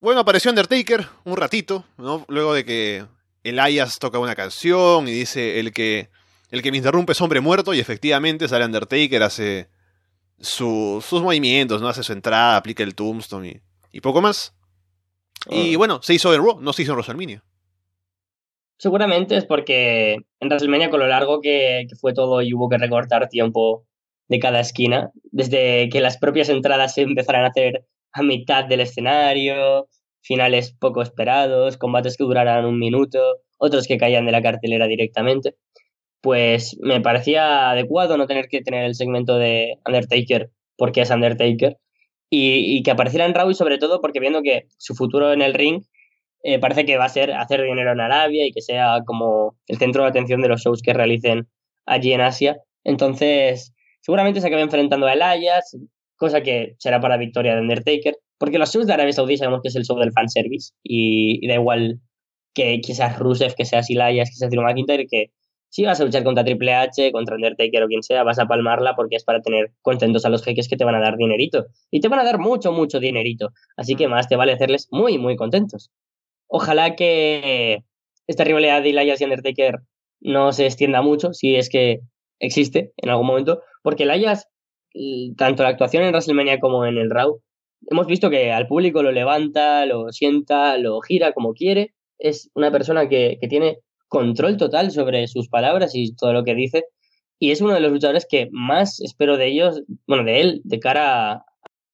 Bueno, 0.00 0.20
apareció 0.20 0.50
Undertaker 0.50 1.06
un 1.24 1.36
ratito, 1.36 1.84
¿no? 1.98 2.24
Luego 2.28 2.52
de 2.52 2.64
que 2.64 3.04
Elias 3.48 3.98
toca 3.98 4.18
una 4.18 4.34
canción 4.34 5.08
y 5.08 5.12
dice 5.12 5.60
el 5.60 5.72
que 5.72 6.10
el 6.50 6.62
que 6.62 6.70
me 6.70 6.76
interrumpe 6.76 7.12
es 7.12 7.20
hombre 7.20 7.40
muerto 7.40 7.74
y 7.74 7.80
efectivamente 7.80 8.48
sale 8.48 8.64
Undertaker, 8.64 9.22
hace 9.22 9.68
sus 10.38 11.12
movimientos, 11.12 11.80
¿no? 11.80 11.88
Hace 11.88 12.02
su 12.02 12.12
entrada, 12.12 12.56
aplica 12.56 12.82
el 12.82 12.94
tombstone 12.94 13.62
y, 13.90 14.00
poco 14.00 14.20
más. 14.20 14.54
Y 15.48 15.76
bueno, 15.76 16.00
se 16.02 16.14
hizo 16.14 16.34
en 16.34 16.42
Raw, 16.42 16.60
no 16.60 16.72
se 16.72 16.82
hizo 16.82 16.92
en 16.92 16.96
WrestleMania. 16.96 17.44
Seguramente 18.78 19.36
es 19.36 19.44
porque 19.44 20.14
en 20.40 20.48
WrestleMania 20.48 20.90
con 20.90 21.00
lo 21.00 21.06
largo 21.06 21.40
que, 21.40 21.86
que 21.88 21.96
fue 21.96 22.12
todo 22.12 22.42
y 22.42 22.52
hubo 22.52 22.68
que 22.68 22.78
recortar 22.78 23.28
tiempo 23.28 23.86
de 24.28 24.38
cada 24.38 24.60
esquina, 24.60 25.10
desde 25.30 25.88
que 25.88 26.00
las 26.00 26.18
propias 26.18 26.48
entradas 26.48 26.94
se 26.94 27.02
empezaran 27.02 27.44
a 27.44 27.48
hacer 27.48 27.86
a 28.12 28.22
mitad 28.22 28.64
del 28.64 28.80
escenario, 28.80 29.88
finales 30.26 30.74
poco 30.78 31.02
esperados, 31.02 31.76
combates 31.76 32.16
que 32.16 32.24
duraran 32.24 32.64
un 32.66 32.78
minuto, 32.78 33.18
otros 33.58 33.86
que 33.86 33.98
caían 33.98 34.26
de 34.26 34.32
la 34.32 34.42
cartelera 34.42 34.86
directamente, 34.86 35.54
pues 36.20 36.76
me 36.80 37.00
parecía 37.00 37.70
adecuado 37.70 38.16
no 38.16 38.26
tener 38.26 38.48
que 38.48 38.62
tener 38.62 38.84
el 38.84 38.94
segmento 38.94 39.38
de 39.38 39.74
Undertaker 39.86 40.50
porque 40.76 41.02
es 41.02 41.10
Undertaker 41.10 41.78
y, 42.28 42.82
que 42.82 42.90
apareciera 42.90 43.24
en 43.26 43.34
Raw 43.34 43.50
y 43.50 43.54
sobre 43.54 43.78
todo 43.78 44.00
porque 44.00 44.20
viendo 44.20 44.42
que 44.42 44.66
su 44.78 44.94
futuro 44.94 45.32
en 45.32 45.42
el 45.42 45.54
ring 45.54 45.82
eh, 46.42 46.58
parece 46.58 46.84
que 46.84 46.96
va 46.96 47.04
a 47.04 47.08
ser 47.08 47.32
hacer 47.32 47.62
dinero 47.62 47.92
en 47.92 48.00
Arabia 48.00 48.46
y 48.46 48.52
que 48.52 48.62
sea 48.62 48.98
como 49.06 49.56
el 49.68 49.78
centro 49.78 50.02
de 50.02 50.08
atención 50.08 50.42
de 50.42 50.48
los 50.48 50.62
shows 50.62 50.82
que 50.82 50.92
realicen 50.92 51.48
allí 51.86 52.12
en 52.12 52.20
Asia. 52.20 52.58
Entonces, 52.84 53.74
Seguramente 54.06 54.40
se 54.40 54.46
acabe 54.46 54.62
enfrentando 54.62 55.08
a 55.08 55.14
Elias, 55.14 55.76
cosa 56.14 56.40
que 56.40 56.76
será 56.78 57.00
para 57.00 57.16
victoria 57.16 57.56
de 57.56 57.60
Undertaker, 57.60 58.16
porque 58.38 58.58
los 58.58 58.72
shows 58.72 58.86
de 58.86 58.92
Arabia 58.92 59.12
Saudí 59.12 59.36
sabemos 59.36 59.60
que 59.62 59.68
es 59.68 59.76
el 59.76 59.84
show 59.84 59.98
del 59.98 60.12
fanservice 60.12 60.72
y, 60.82 61.44
y 61.44 61.48
da 61.48 61.54
igual 61.54 62.00
que, 62.54 62.80
que 62.80 62.94
seas 62.94 63.18
Rusev, 63.18 63.54
que 63.54 63.64
seas 63.64 63.88
Elias, 63.90 64.30
que 64.30 64.36
seas 64.36 64.50
Drew 64.50 64.62
McIntyre, 64.62 65.06
que 65.06 65.30
si 65.68 65.84
vas 65.84 66.00
a 66.00 66.04
luchar 66.04 66.24
contra 66.24 66.44
Triple 66.44 66.72
H, 66.72 67.12
contra 67.12 67.36
Undertaker 67.36 67.82
o 67.82 67.86
quien 67.86 68.02
sea, 68.02 68.22
vas 68.22 68.38
a 68.38 68.46
palmarla 68.46 68.94
porque 68.94 69.16
es 69.16 69.24
para 69.24 69.42
tener 69.42 69.72
contentos 69.82 70.24
a 70.24 70.30
los 70.30 70.42
jeques 70.42 70.68
que 70.68 70.76
te 70.76 70.84
van 70.84 70.94
a 70.94 71.00
dar 71.00 71.16
dinerito. 71.16 71.66
Y 71.90 72.00
te 72.00 72.08
van 72.08 72.20
a 72.20 72.24
dar 72.24 72.38
mucho, 72.38 72.72
mucho 72.72 72.98
dinerito. 72.98 73.50
Así 73.76 73.94
que 73.94 74.08
más 74.08 74.28
te 74.28 74.36
vale 74.36 74.52
hacerles 74.52 74.88
muy, 74.90 75.18
muy 75.18 75.36
contentos. 75.36 75.90
Ojalá 76.46 76.96
que 76.96 77.84
esta 78.26 78.44
rivalidad 78.44 78.82
de 78.82 78.90
Elias 78.90 79.20
y 79.20 79.24
Undertaker 79.24 79.80
no 80.20 80.52
se 80.52 80.64
extienda 80.64 81.02
mucho, 81.02 81.34
si 81.34 81.56
es 81.56 81.68
que 81.68 82.00
existe 82.38 82.92
en 82.96 83.10
algún 83.10 83.26
momento, 83.26 83.60
porque 83.82 84.04
el 84.04 84.10
Ayas, 84.10 84.48
tanto 85.36 85.62
la 85.62 85.70
actuación 85.70 86.04
en 86.04 86.10
WrestleMania 86.10 86.58
como 86.58 86.86
en 86.86 86.96
el 86.96 87.10
Raw, 87.10 87.42
hemos 87.88 88.06
visto 88.06 88.30
que 88.30 88.52
al 88.52 88.66
público 88.66 89.02
lo 89.02 89.12
levanta, 89.12 89.86
lo 89.86 90.12
sienta, 90.12 90.76
lo 90.78 91.00
gira 91.00 91.32
como 91.32 91.54
quiere. 91.54 91.94
Es 92.18 92.50
una 92.54 92.70
persona 92.70 93.08
que, 93.08 93.38
que 93.40 93.48
tiene 93.48 93.78
control 94.08 94.56
total 94.56 94.90
sobre 94.90 95.26
sus 95.28 95.48
palabras 95.48 95.94
y 95.94 96.14
todo 96.14 96.32
lo 96.32 96.44
que 96.44 96.54
dice. 96.54 96.84
Y 97.38 97.50
es 97.50 97.60
uno 97.60 97.74
de 97.74 97.80
los 97.80 97.92
luchadores 97.92 98.26
que 98.28 98.48
más 98.50 99.00
espero 99.00 99.36
de 99.36 99.48
ellos, 99.48 99.82
bueno, 100.06 100.24
de 100.24 100.40
él, 100.40 100.60
de 100.64 100.80
cara 100.80 101.32
a 101.32 101.44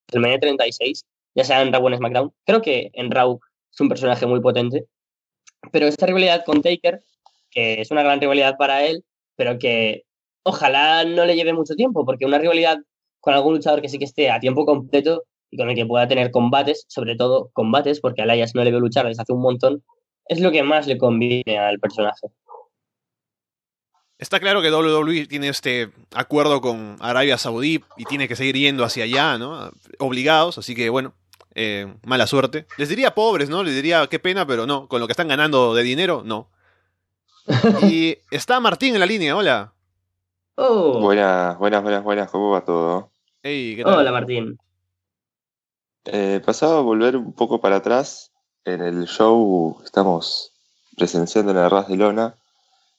WrestleMania 0.09 0.38
36, 0.38 1.05
ya 1.35 1.45
sea 1.45 1.62
en 1.62 1.73
Raw 1.73 1.85
o 1.85 1.88
en 1.88 1.97
SmackDown. 1.97 2.33
Creo 2.45 2.62
que 2.62 2.90
en 2.95 3.11
Raw 3.11 3.40
es 3.73 3.81
un 3.81 3.88
personaje 3.88 4.27
muy 4.27 4.40
potente, 4.40 4.87
pero 5.73 5.87
esta 5.87 6.07
rivalidad 6.07 6.45
con 6.45 6.62
Taker, 6.62 7.03
que 7.51 7.81
es 7.81 7.90
una 7.90 8.03
gran 8.03 8.21
rivalidad 8.21 8.57
para 8.57 8.85
él, 8.85 9.05
pero 9.37 9.59
que 9.59 10.05
ojalá 10.45 11.05
no 11.05 11.25
le 11.25 11.35
lleve 11.35 11.53
mucho 11.53 11.75
tiempo, 11.75 12.05
porque 12.05 12.27
una 12.27 12.38
rivalidad 12.38 12.79
con 13.21 13.35
algún 13.35 13.55
luchador 13.55 13.83
que 13.83 13.88
sí 13.88 13.99
que 13.99 14.05
esté 14.05 14.31
a 14.31 14.40
tiempo 14.40 14.66
completo 14.66 15.25
y 15.53 15.59
con 15.59 15.69
el 15.69 15.77
que 15.77 15.87
pueda 15.87 16.09
tener 16.09 16.31
combates, 16.31 16.87
sobre 16.88 17.15
todo 17.15 17.51
combates, 17.53 18.01
porque 18.01 18.23
a 18.23 18.25
Elias 18.25 18.55
no 18.55 18.65
le 18.65 18.71
veo 18.71 18.81
luchar 18.81 19.07
desde 19.07 19.23
hace 19.23 19.35
un 19.35 19.43
montón, 19.43 19.85
es 20.27 20.41
lo 20.41 20.51
que 20.51 20.62
más 20.62 20.87
le 20.87 20.97
conviene 20.97 21.59
al 21.59 21.79
personaje. 21.79 22.29
Está 24.19 24.41
claro 24.41 24.62
que 24.62 24.73
WWE 24.73 25.27
tiene 25.27 25.49
este 25.49 25.91
acuerdo 26.15 26.61
con 26.62 26.97
Arabia 27.01 27.37
Saudí 27.37 27.85
y 27.99 28.05
tiene 28.05 28.29
que 28.29 28.37
seguir 28.37 28.57
yendo 28.57 28.83
hacia 28.83 29.05
allá, 29.05 29.37
¿no? 29.37 29.71
Obligados, 29.99 30.57
así 30.57 30.75
que 30.75 30.88
bueno, 30.88 31.12
eh, 31.55 31.93
mala 32.07 32.27
suerte. 32.27 32.67
Les 32.79 32.88
diría 32.88 33.15
pobres, 33.15 33.51
¿no? 33.51 33.62
Les 33.62 33.75
diría 33.75 34.07
qué 34.07 34.19
pena, 34.19 34.47
pero 34.47 34.67
no, 34.67 34.88
con 34.88 35.01
lo 35.01 35.07
que 35.07 35.12
están 35.12 35.29
ganando 35.29 35.75
de 35.75 35.83
dinero, 35.83 36.23
no. 36.25 36.49
Y 37.91 38.17
está 38.31 38.59
Martín 38.59 38.95
en 38.95 39.01
la 39.01 39.07
línea, 39.07 39.37
hola. 39.37 39.75
Oh. 40.55 40.99
Buenas, 41.01 41.59
buenas, 41.59 41.83
buenas, 41.83 42.03
buenas, 42.03 42.31
¿cómo 42.31 42.53
va 42.53 42.65
todo? 42.65 43.11
Hey, 43.43 43.75
¿qué 43.77 43.85
tal? 43.85 43.99
Hola 43.99 44.12
Martín. 44.12 44.57
Eh, 46.05 46.41
pasaba 46.45 46.79
a 46.79 46.83
volver 46.83 47.17
un 47.17 47.33
poco 47.33 47.61
para 47.61 47.77
atrás. 47.77 48.33
En 48.65 48.81
el 48.81 49.07
show 49.07 49.81
estamos 49.85 50.53
presenciando 50.97 51.53
en 51.53 51.59
la 51.59 51.69
Ras 51.69 51.88
de 51.88 51.97
Lona 51.97 52.37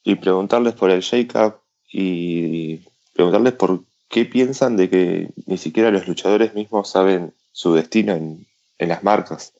y 0.04 0.16
preguntarles 0.16 0.74
por 0.74 0.90
el 0.90 1.02
shake-up 1.02 1.62
y 1.92 2.80
preguntarles 3.14 3.54
por 3.54 3.84
qué 4.10 4.26
piensan 4.26 4.76
de 4.78 4.90
que 4.90 5.34
ni 5.46 5.58
siquiera 5.58 5.92
los 5.92 6.08
luchadores 6.08 6.54
mismos 6.54 6.90
saben 6.90 7.34
su 7.52 7.74
destino 7.74 8.14
en, 8.14 8.48
las 8.80 9.04
marcas. 9.04 9.54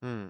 Mm. 0.00 0.28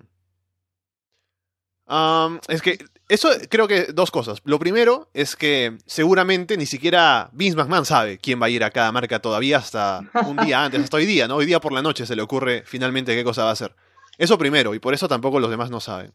es 2.49 2.63
que 2.63 2.79
eso 3.09 3.31
creo 3.51 3.69
que 3.69 3.87
dos 3.93 4.11
cosas. 4.11 4.41
Lo 4.45 4.59
primero 4.59 5.11
es 5.13 5.37
que 5.37 5.77
seguramente 5.87 6.57
ni 6.57 6.67
siquiera 6.67 7.29
Vince 7.33 7.57
McMahon 7.57 7.85
sabe 7.85 8.19
quién 8.19 8.41
va 8.41 8.47
a 8.47 8.51
ir 8.51 8.65
a 8.65 8.71
cada 8.71 8.93
marca 8.93 9.21
todavía 9.21 9.59
hasta 9.59 10.01
un 10.27 10.37
día 10.39 10.65
antes, 10.65 10.83
hasta 10.83 10.97
hoy 10.97 11.07
día, 11.07 11.29
¿no? 11.29 11.37
Hoy 11.37 11.47
día 11.47 11.61
por 11.61 11.73
la 11.73 11.83
noche 11.83 12.07
se 12.07 12.17
le 12.17 12.23
ocurre 12.23 12.63
finalmente 12.67 13.15
qué 13.15 13.25
cosa 13.25 13.45
va 13.45 13.51
a 13.51 13.53
hacer. 13.53 13.75
Eso 14.17 14.39
primero, 14.39 14.75
y 14.75 14.79
por 14.79 14.95
eso 14.95 15.09
tampoco 15.09 15.41
los 15.41 15.51
demás 15.51 15.71
no 15.71 15.81
saben. 15.81 16.13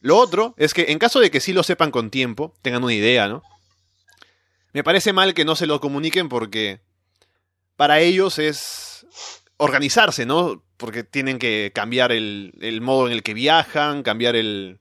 Lo 0.00 0.16
otro 0.16 0.54
es 0.56 0.72
que 0.72 0.86
en 0.88 0.98
caso 0.98 1.20
de 1.20 1.30
que 1.30 1.40
sí 1.40 1.52
lo 1.52 1.62
sepan 1.62 1.90
con 1.90 2.10
tiempo, 2.10 2.54
tengan 2.62 2.84
una 2.84 2.94
idea, 2.94 3.28
¿no? 3.28 3.42
Me 4.72 4.84
parece 4.84 5.12
mal 5.12 5.34
que 5.34 5.44
no 5.44 5.56
se 5.56 5.66
lo 5.66 5.80
comuniquen 5.80 6.28
porque 6.28 6.80
para 7.76 8.00
ellos 8.00 8.38
es 8.38 9.06
organizarse, 9.56 10.26
¿no? 10.26 10.62
Porque 10.76 11.02
tienen 11.02 11.38
que 11.38 11.72
cambiar 11.74 12.12
el, 12.12 12.78
modo 12.80 13.06
en 13.06 13.12
el 13.12 13.22
que 13.22 13.34
viajan, 13.34 14.02
cambiar 14.02 14.36
el, 14.36 14.78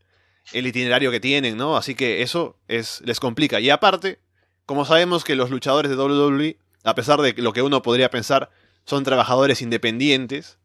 el, 0.53 0.67
itinerario 0.67 1.11
que 1.11 1.19
tienen, 1.19 1.57
¿no? 1.57 1.77
Así 1.77 1.95
que 1.95 2.21
eso 2.21 2.57
es, 2.67 3.01
les 3.05 3.19
complica. 3.19 3.59
Y 3.59 3.69
aparte, 3.69 4.19
como 4.65 4.85
sabemos 4.85 5.23
que 5.23 5.35
los 5.35 5.49
luchadores 5.49 5.89
de 5.89 5.97
WWE, 5.97 6.57
a 6.83 6.95
pesar 6.95 7.21
de 7.21 7.33
lo 7.33 7.53
que 7.53 7.61
uno 7.61 7.81
podría 7.81 8.09
pensar, 8.09 8.49
son 8.85 9.03
trabajadores 9.03 9.61
independientes, 9.61 10.57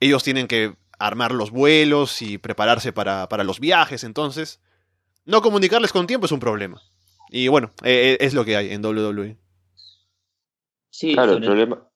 ellos 0.00 0.22
tienen 0.22 0.48
que 0.48 0.74
armar 0.98 1.32
los 1.32 1.50
vuelos 1.50 2.22
y 2.22 2.38
prepararse 2.38 2.92
para, 2.92 3.44
los 3.44 3.60
viajes, 3.60 4.04
entonces 4.04 4.60
no 5.24 5.42
comunicarles 5.42 5.92
con 5.92 6.06
tiempo 6.06 6.26
es 6.26 6.32
un 6.32 6.40
problema. 6.40 6.80
Y 7.28 7.48
bueno, 7.48 7.70
eh, 7.82 8.16
eh, 8.20 8.24
es 8.24 8.34
lo 8.34 8.44
que 8.44 8.56
hay 8.56 8.72
en 8.72 8.84
WWE. 8.84 9.36
Sí, 10.90 11.14
claro, 11.14 11.32
el 11.32 11.42
problema, 11.42 11.88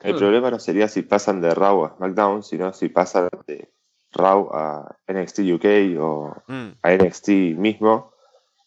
el 0.00 0.14
problema 0.14 0.50
no 0.50 0.58
sería 0.60 0.86
si 0.86 1.02
pasan 1.02 1.40
de 1.40 1.54
Raw 1.54 1.84
a 1.84 1.96
SmackDown, 1.96 2.42
sino 2.42 2.72
si 2.72 2.88
pasan 2.88 3.28
de 3.46 3.72
Raw 4.14 4.48
a 4.52 4.96
NXT 5.08 5.40
UK 5.54 5.98
o 6.00 6.34
mm. 6.46 6.68
a 6.82 6.92
NXT 6.92 7.28
mismo, 7.56 8.12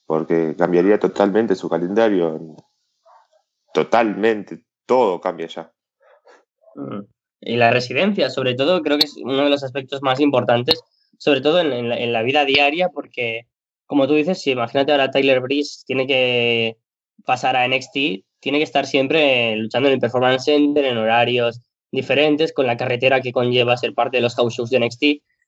porque 0.05 0.55
cambiaría 0.57 0.99
totalmente 0.99 1.55
su 1.55 1.69
calendario. 1.69 2.55
Totalmente, 3.73 4.63
todo 4.85 5.19
cambia 5.19 5.47
ya. 5.47 5.71
Mm. 6.75 7.01
Y 7.41 7.55
la 7.55 7.71
residencia, 7.71 8.29
sobre 8.29 8.55
todo, 8.55 8.81
creo 8.81 8.97
que 8.97 9.05
es 9.05 9.15
uno 9.17 9.43
de 9.43 9.49
los 9.49 9.63
aspectos 9.63 10.01
más 10.01 10.19
importantes, 10.19 10.81
sobre 11.17 11.41
todo 11.41 11.59
en, 11.59 12.13
la, 12.13 12.21
vida 12.23 12.45
diaria, 12.45 12.89
porque, 12.89 13.47
como 13.85 14.07
tú 14.07 14.15
dices, 14.15 14.41
si 14.41 14.51
imagínate 14.51 14.91
ahora 14.91 15.11
Tyler 15.11 15.39
Breeze 15.39 15.83
tiene 15.85 16.07
que 16.07 16.77
pasar 17.25 17.55
a 17.55 17.67
NXT, 17.67 18.25
tiene 18.39 18.57
que 18.57 18.63
estar 18.63 18.85
siempre 18.85 19.55
luchando 19.55 19.89
en 19.89 19.95
el 19.95 19.99
Performance 19.99 20.45
Center, 20.45 20.85
en 20.85 20.97
horarios 20.97 21.61
diferentes, 21.91 22.53
con 22.53 22.67
la 22.67 22.77
carretera 22.77 23.21
que 23.21 23.31
conlleva 23.31 23.77
ser 23.77 23.93
parte 23.93 24.17
de 24.17 24.21
los 24.21 24.35
house 24.35 24.55
shows 24.55 24.69
de 24.69 24.79
NXT, 24.79 25.03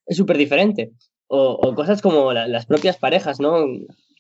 es 0.10 0.18
súper 0.18 0.38
diferente. 0.38 0.92
O, 1.28 1.76
cosas 1.76 2.02
como 2.02 2.34
las 2.34 2.66
propias 2.66 2.98
parejas, 2.98 3.40
¿no? 3.40 3.64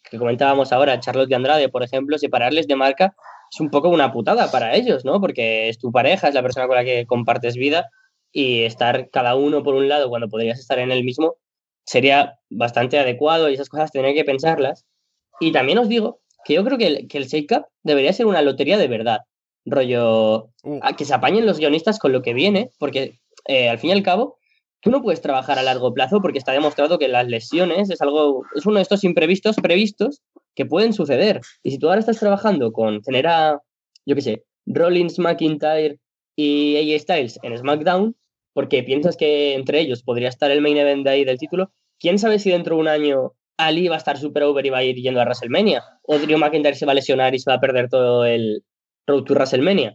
Que 0.10 0.18
comentábamos 0.18 0.72
ahora, 0.72 1.00
Charlotte 1.00 1.32
y 1.32 1.34
Andrade, 1.34 1.68
por 1.68 1.84
ejemplo, 1.84 2.18
separarles 2.18 2.68
de 2.68 2.76
marca 2.76 3.16
es 3.52 3.60
un 3.60 3.72
poco 3.72 3.90
una 3.90 4.14
putada 4.14 4.52
para 4.52 4.76
ellos, 4.76 5.04
¿no? 5.06 5.20
Porque 5.20 5.70
es 5.70 5.80
tu 5.80 5.92
pareja, 5.92 6.28
es 6.28 6.36
la 6.36 6.44
persona 6.44 6.68
con 6.68 6.76
la 6.76 6.86
que 6.86 7.08
compartes 7.08 7.56
vida 7.56 7.90
y 8.32 8.62
estar 8.62 9.10
cada 9.10 9.36
uno 9.36 9.64
por 9.64 9.74
un 9.74 9.90
lado 9.90 10.08
cuando 10.10 10.30
podrías 10.30 10.60
estar 10.60 10.78
en 10.78 10.92
el 10.92 11.04
mismo 11.04 11.36
sería 11.84 12.38
bastante 12.52 13.00
adecuado 13.00 13.50
y 13.50 13.56
esas 13.56 13.70
cosas 13.70 13.92
tendría 13.92 14.14
que 14.14 14.24
pensarlas. 14.24 14.86
Y 15.40 15.52
también 15.52 15.80
os 15.80 15.90
digo 15.90 16.22
que 16.46 16.54
yo 16.54 16.64
creo 16.64 16.78
que 16.78 16.86
el, 16.86 17.08
que 17.08 17.18
el 17.18 17.26
Shake 17.26 17.52
Up 17.52 17.66
debería 17.82 18.14
ser 18.14 18.28
una 18.28 18.44
lotería 18.44 18.78
de 18.78 18.88
verdad. 18.88 19.22
Rollo, 19.66 20.52
uh. 20.64 20.80
a 20.84 20.96
que 20.96 21.06
se 21.06 21.16
apañen 21.16 21.48
los 21.48 21.58
guionistas 21.58 21.98
con 21.98 22.12
lo 22.12 22.22
que 22.22 22.36
viene, 22.36 22.70
porque 22.78 23.20
eh, 23.48 23.70
al 23.70 23.80
fin 23.80 23.90
y 23.90 23.94
al 23.94 24.04
cabo, 24.04 24.39
tú 24.82 24.92
no 24.92 25.02
puedes 25.02 25.22
trabajar 25.22 25.60
a 25.60 25.64
largo 25.64 25.94
plazo 25.94 26.22
porque 26.22 26.38
está 26.38 26.52
demostrado 26.52 27.00
que 27.00 27.08
las 27.08 27.28
lesiones 27.28 27.90
es 27.90 28.02
algo, 28.02 28.44
es 28.56 28.66
uno 28.66 28.78
de 28.78 28.84
estos 28.84 29.04
imprevistos 29.04 29.58
previstos 29.58 30.22
que 30.56 30.66
pueden 30.66 30.94
suceder. 30.94 31.42
Y 31.64 31.72
si 31.72 31.80
tú 31.80 31.88
ahora 31.88 32.00
estás 32.00 32.20
trabajando 32.20 32.72
con 32.72 33.02
tener 33.02 33.28
a, 33.28 33.62
yo 34.06 34.16
qué 34.16 34.22
sé, 34.22 34.44
Rollins, 34.66 35.20
McIntyre 35.20 36.00
y 36.36 36.78
AJ 36.78 37.02
Styles 37.02 37.40
en 37.44 37.58
SmackDown, 37.58 38.16
porque 38.54 38.84
piensas 38.84 39.18
que 39.18 39.54
entre 39.54 39.80
ellos 39.80 40.04
podría 40.04 40.30
estar 40.30 40.52
el 40.52 40.62
main 40.62 40.78
event 40.78 41.04
de 41.04 41.10
ahí 41.10 41.26
del 41.26 41.38
título, 41.38 41.72
¿quién 42.00 42.20
sabe 42.20 42.40
si 42.40 42.50
dentro 42.50 42.76
de 42.76 42.82
un 42.82 42.88
año 42.88 43.34
Ali 43.58 43.88
va 43.88 43.96
a 43.96 44.00
estar 44.00 44.18
super 44.18 44.44
over 44.44 44.66
y 44.66 44.70
va 44.70 44.80
a 44.80 44.84
ir 44.84 44.96
yendo 44.96 45.22
a 45.22 45.26
WrestleMania? 45.26 45.84
¿O 46.04 46.18
Drew 46.18 46.38
McIntyre 46.38 46.76
se 46.76 46.86
va 46.86 46.94
a 46.94 46.96
lesionar 46.96 47.36
y 47.36 47.40
se 47.40 47.50
va 47.50 47.56
a 47.56 47.62
perder 47.62 47.90
todo 47.90 48.26
el 48.26 48.64
Road 49.06 49.24
to 49.24 49.34
WrestleMania? 49.34 49.94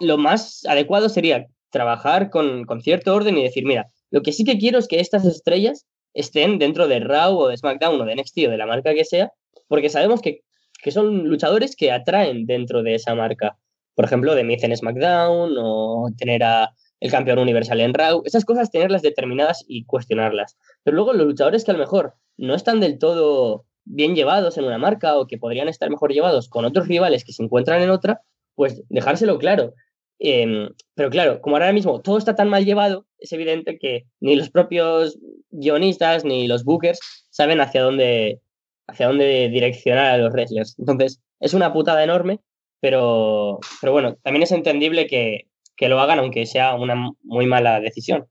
Lo 0.00 0.16
más 0.16 0.64
adecuado 0.66 1.08
sería 1.08 1.46
trabajar 1.70 2.30
con, 2.30 2.64
con 2.64 2.80
cierto 2.80 3.14
orden 3.14 3.36
y 3.36 3.42
decir, 3.42 3.64
mira, 3.66 3.90
lo 4.10 4.22
que 4.22 4.32
sí 4.32 4.44
que 4.44 4.58
quiero 4.58 4.78
es 4.78 4.88
que 4.88 5.00
estas 5.00 5.24
estrellas 5.24 5.86
estén 6.14 6.58
dentro 6.58 6.88
de 6.88 7.00
Raw 7.00 7.36
o 7.36 7.48
de 7.48 7.56
SmackDown 7.56 8.00
o 8.00 8.04
de 8.04 8.16
NXT 8.16 8.38
o 8.46 8.50
de 8.50 8.56
la 8.56 8.66
marca 8.66 8.94
que 8.94 9.04
sea 9.04 9.32
porque 9.68 9.90
sabemos 9.90 10.20
que, 10.20 10.42
son 10.90 11.28
luchadores 11.28 11.76
que 11.76 11.92
atraen 11.92 12.46
dentro 12.46 12.82
de 12.82 12.94
esa 12.94 13.14
marca. 13.14 13.58
Por 13.94 14.04
ejemplo, 14.04 14.34
de 14.34 14.44
Miz 14.44 14.62
en 14.62 14.76
SmackDown 14.76 15.54
o 15.58 16.08
tener 16.16 16.42
a 16.42 16.70
el 17.00 17.10
campeón 17.10 17.38
universal 17.38 17.80
en 17.80 17.94
Raw. 17.94 18.22
Esas 18.24 18.44
cosas 18.44 18.70
tenerlas 18.70 19.02
determinadas 19.02 19.64
y 19.68 19.84
cuestionarlas. 19.84 20.56
Pero 20.82 20.96
luego 20.96 21.12
los 21.12 21.26
luchadores 21.26 21.64
que 21.64 21.72
a 21.72 21.74
lo 21.74 21.80
mejor 21.80 22.14
no 22.36 22.54
están 22.54 22.80
del 22.80 22.98
todo 22.98 23.66
bien 23.84 24.14
llevados 24.14 24.56
en 24.56 24.64
una 24.64 24.78
marca 24.78 25.16
o 25.18 25.26
que 25.26 25.38
podrían 25.38 25.68
estar 25.68 25.90
mejor 25.90 26.12
llevados 26.12 26.48
con 26.48 26.64
otros 26.64 26.88
rivales 26.88 27.24
que 27.24 27.32
se 27.32 27.42
encuentran 27.42 27.82
en 27.82 27.90
otra, 27.90 28.22
pues 28.54 28.82
dejárselo 28.88 29.38
claro. 29.38 29.74
Em, 30.20 30.70
pero 30.94 31.10
claro, 31.10 31.40
como 31.40 31.56
ahora 31.56 31.72
mismo 31.72 32.00
todo 32.00 32.18
está 32.18 32.34
tan 32.34 32.48
mal 32.48 32.64
llevado, 32.64 33.06
es 33.18 33.32
evidente 33.32 33.78
que 33.78 34.06
ni 34.20 34.34
los 34.36 34.50
propios 34.50 35.18
guionistas 35.50 36.24
ni 36.24 36.48
los 36.48 36.64
bookers 36.64 36.98
saben 37.30 37.60
hacia 37.60 37.82
dónde, 37.82 38.40
hacia 38.88 39.06
dónde 39.06 39.48
direccionar 39.48 40.06
a 40.06 40.18
los 40.18 40.32
wrestlers. 40.32 40.76
Entonces, 40.78 41.22
es 41.40 41.54
una 41.54 41.72
putada 41.72 42.02
enorme, 42.02 42.40
pero, 42.80 43.60
pero 43.80 43.92
bueno, 43.92 44.16
también 44.22 44.42
es 44.42 44.52
entendible 44.52 45.06
que, 45.06 45.46
lo 45.88 46.00
hagan, 46.00 46.18
aunque 46.18 46.46
sea 46.46 46.74
una 46.74 47.12
muy 47.22 47.46
mala 47.46 47.80
decisión. 47.80 48.26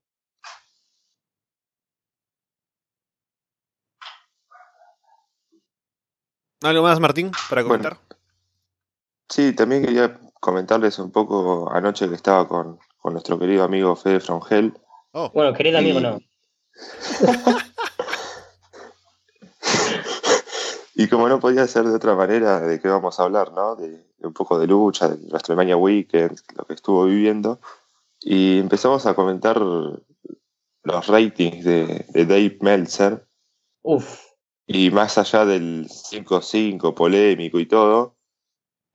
¿Algo 6.61 6.83
más, 6.83 6.99
Martín, 6.99 7.31
para 7.49 7.63
comentar? 7.63 8.06
Sí, 9.29 9.53
también 9.53 9.83
quería 9.85 10.19
comentarles 10.39 10.99
un 10.99 11.11
poco 11.11 11.71
anoche 11.71 12.09
que 12.09 12.15
estaba 12.15 12.47
con, 12.47 12.79
nuestro 13.03 13.39
querido 13.39 13.63
amigo 13.63 13.95
Fede 13.95 14.19
Frongel. 14.19 14.73
Oh. 15.13 15.31
Bueno, 15.33 15.53
querido 15.53 15.77
amigo, 15.77 16.01
no. 16.01 16.19
Y 20.99 21.07
como 21.09 21.29
no 21.29 21.39
podía 21.39 21.67
ser 21.67 21.85
de 21.85 21.93
otra 21.93 22.15
manera, 22.15 22.59
¿de 22.59 22.81
qué 22.81 22.87
vamos 22.87 23.19
a 23.19 23.23
hablar? 23.23 23.53
¿no? 23.53 23.75
De, 23.75 24.03
un 24.17 24.33
poco 24.33 24.57
de 24.57 24.65
lucha, 24.65 25.07
de 25.07 25.27
WrestleMania 25.27 25.77
Weekend, 25.77 26.39
lo 26.57 26.65
que 26.65 26.73
estuvo 26.73 27.05
viviendo. 27.05 27.59
Y 28.19 28.57
empezamos 28.57 29.05
a 29.05 29.13
comentar 29.13 29.61
los 29.61 31.07
ratings 31.07 31.63
de, 31.63 32.03
Dave 32.15 32.57
Meltzer. 32.61 33.27
Uf. 33.83 34.23
Y 34.65 34.89
más 34.89 35.19
allá 35.19 35.45
del 35.45 35.87
5-5 35.87 36.95
polémico 36.95 37.59
y 37.59 37.67
todo, 37.67 38.16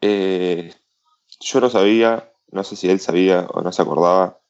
eh, 0.02 0.74
yo 1.40 1.60
no 1.60 1.70
sabía, 1.70 2.32
no 2.50 2.64
sé 2.64 2.76
si 2.76 2.90
él 2.90 3.00
sabía 3.00 3.46
o 3.52 3.62
no 3.62 3.72
se 3.72 3.82
acordaba, 3.82 4.40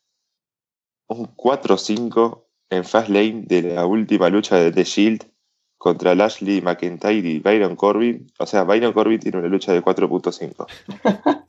un 1.08 1.26
4-5 1.36 2.44
en 2.70 2.84
Fastlane 2.84 3.42
de 3.46 3.62
la 3.62 3.86
última 3.86 4.30
lucha 4.30 4.56
de 4.56 4.72
The 4.72 4.84
Shield 4.84 5.30
contra 5.76 6.14
Lashley 6.14 6.62
McIntyre 6.62 7.28
y 7.28 7.38
Byron 7.38 7.76
Corbin. 7.76 8.32
O 8.38 8.46
sea, 8.46 8.64
Byron 8.64 8.92
Corbin 8.92 9.20
tiene 9.20 9.38
una 9.38 9.48
lucha 9.48 9.72
de 9.72 9.82
4.5. 9.82 10.66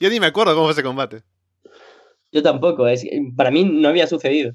Yo 0.00 0.10
ni 0.10 0.20
me 0.20 0.26
acuerdo 0.26 0.54
cómo 0.54 0.66
fue 0.66 0.72
ese 0.72 0.82
combate. 0.82 1.22
Yo 2.30 2.42
tampoco, 2.42 2.86
es, 2.88 3.06
para 3.36 3.50
mí 3.50 3.64
no 3.64 3.88
había 3.88 4.06
sucedido. 4.06 4.52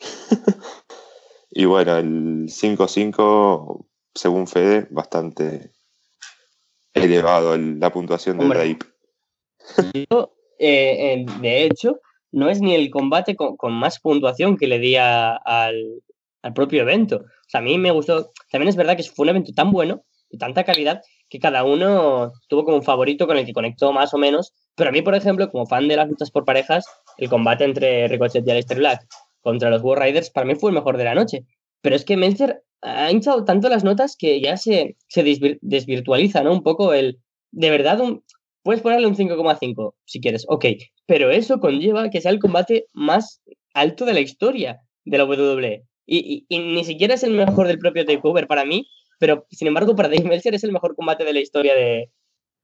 y 1.50 1.64
bueno, 1.64 1.96
el 1.96 2.48
5-5, 2.48 3.86
según 4.14 4.46
Fede, 4.46 4.86
bastante 4.90 5.75
elevado 7.06 7.56
la 7.56 7.92
puntuación. 7.92 8.38
Yo, 10.10 10.32
eh, 10.58 11.26
de 11.40 11.64
hecho, 11.64 12.00
no 12.32 12.48
es 12.50 12.60
ni 12.60 12.74
el 12.74 12.90
combate 12.90 13.36
con, 13.36 13.72
más 13.72 13.98
puntuación 14.00 14.56
que 14.56 14.66
le 14.66 14.78
di 14.78 14.96
al, 14.96 15.38
al, 15.44 16.54
propio 16.54 16.82
evento. 16.82 17.16
O 17.16 17.48
sea, 17.48 17.60
a 17.60 17.64
mí 17.64 17.78
me 17.78 17.90
gustó. 17.90 18.32
También 18.50 18.68
es 18.68 18.76
verdad 18.76 18.96
que 18.96 19.02
fue 19.02 19.24
un 19.24 19.30
evento 19.30 19.52
tan 19.52 19.70
bueno, 19.70 20.04
y 20.30 20.38
tanta 20.38 20.64
calidad, 20.64 21.02
que 21.28 21.38
cada 21.38 21.64
uno 21.64 22.32
tuvo 22.48 22.64
como 22.64 22.76
un 22.76 22.82
favorito 22.82 23.26
con 23.26 23.36
el 23.36 23.46
que 23.46 23.52
conectó 23.52 23.92
más 23.92 24.14
o 24.14 24.18
menos. 24.18 24.54
Pero 24.74 24.90
a 24.90 24.92
mí, 24.92 25.02
por 25.02 25.14
ejemplo, 25.14 25.50
como 25.50 25.66
fan 25.66 25.88
de 25.88 25.96
las 25.96 26.08
luchas 26.08 26.30
por 26.30 26.44
parejas, 26.44 26.84
el 27.16 27.28
combate 27.28 27.64
entre 27.64 28.08
Ricochet 28.08 28.46
y 28.46 28.50
Aleister 28.50 28.78
Black 28.78 29.06
contra 29.40 29.70
los 29.70 29.82
War 29.82 30.00
Riders 30.00 30.30
para 30.30 30.46
mí 30.46 30.56
fue 30.56 30.70
el 30.70 30.74
mejor 30.74 30.96
de 30.96 31.04
la 31.04 31.14
noche. 31.14 31.44
Pero 31.80 31.96
es 31.96 32.04
que 32.04 32.16
Meltzer 32.16 32.62
ha 32.82 33.10
hinchado 33.10 33.44
tanto 33.44 33.68
las 33.68 33.84
notas 33.84 34.16
que 34.16 34.40
ya 34.40 34.56
se, 34.56 34.96
desvirtualiza, 35.62 36.42
¿no? 36.42 36.52
Un 36.52 36.62
poco 36.62 36.92
el... 36.92 37.18
De 37.52 37.70
verdad, 37.70 38.00
un, 38.00 38.22
puedes 38.62 38.82
ponerle 38.82 39.06
un 39.06 39.16
5,5 39.16 39.94
si 40.04 40.20
quieres, 40.20 40.44
ok. 40.48 40.66
Pero 41.06 41.30
eso 41.30 41.60
conlleva 41.60 42.10
que 42.10 42.20
sea 42.20 42.32
el 42.32 42.38
combate 42.38 42.88
más 42.92 43.40
alto 43.74 44.04
de 44.04 44.14
la 44.14 44.20
historia 44.20 44.80
de 45.04 45.18
la 45.18 45.24
WWE. 45.24 45.84
Y, 46.06 46.46
ni 46.50 46.84
siquiera 46.84 47.14
es 47.14 47.22
el 47.22 47.32
mejor 47.32 47.66
del 47.66 47.78
propio 47.78 48.04
Takeover 48.04 48.46
para 48.46 48.64
mí, 48.64 48.88
pero 49.18 49.46
sin 49.50 49.68
embargo 49.68 49.96
para 49.96 50.08
Dave 50.08 50.28
Meltzer 50.28 50.54
es 50.54 50.64
el 50.64 50.72
mejor 50.72 50.94
combate 50.94 51.24
de 51.24 51.32
la 51.32 51.40
historia 51.40 51.74
de, 51.74 52.10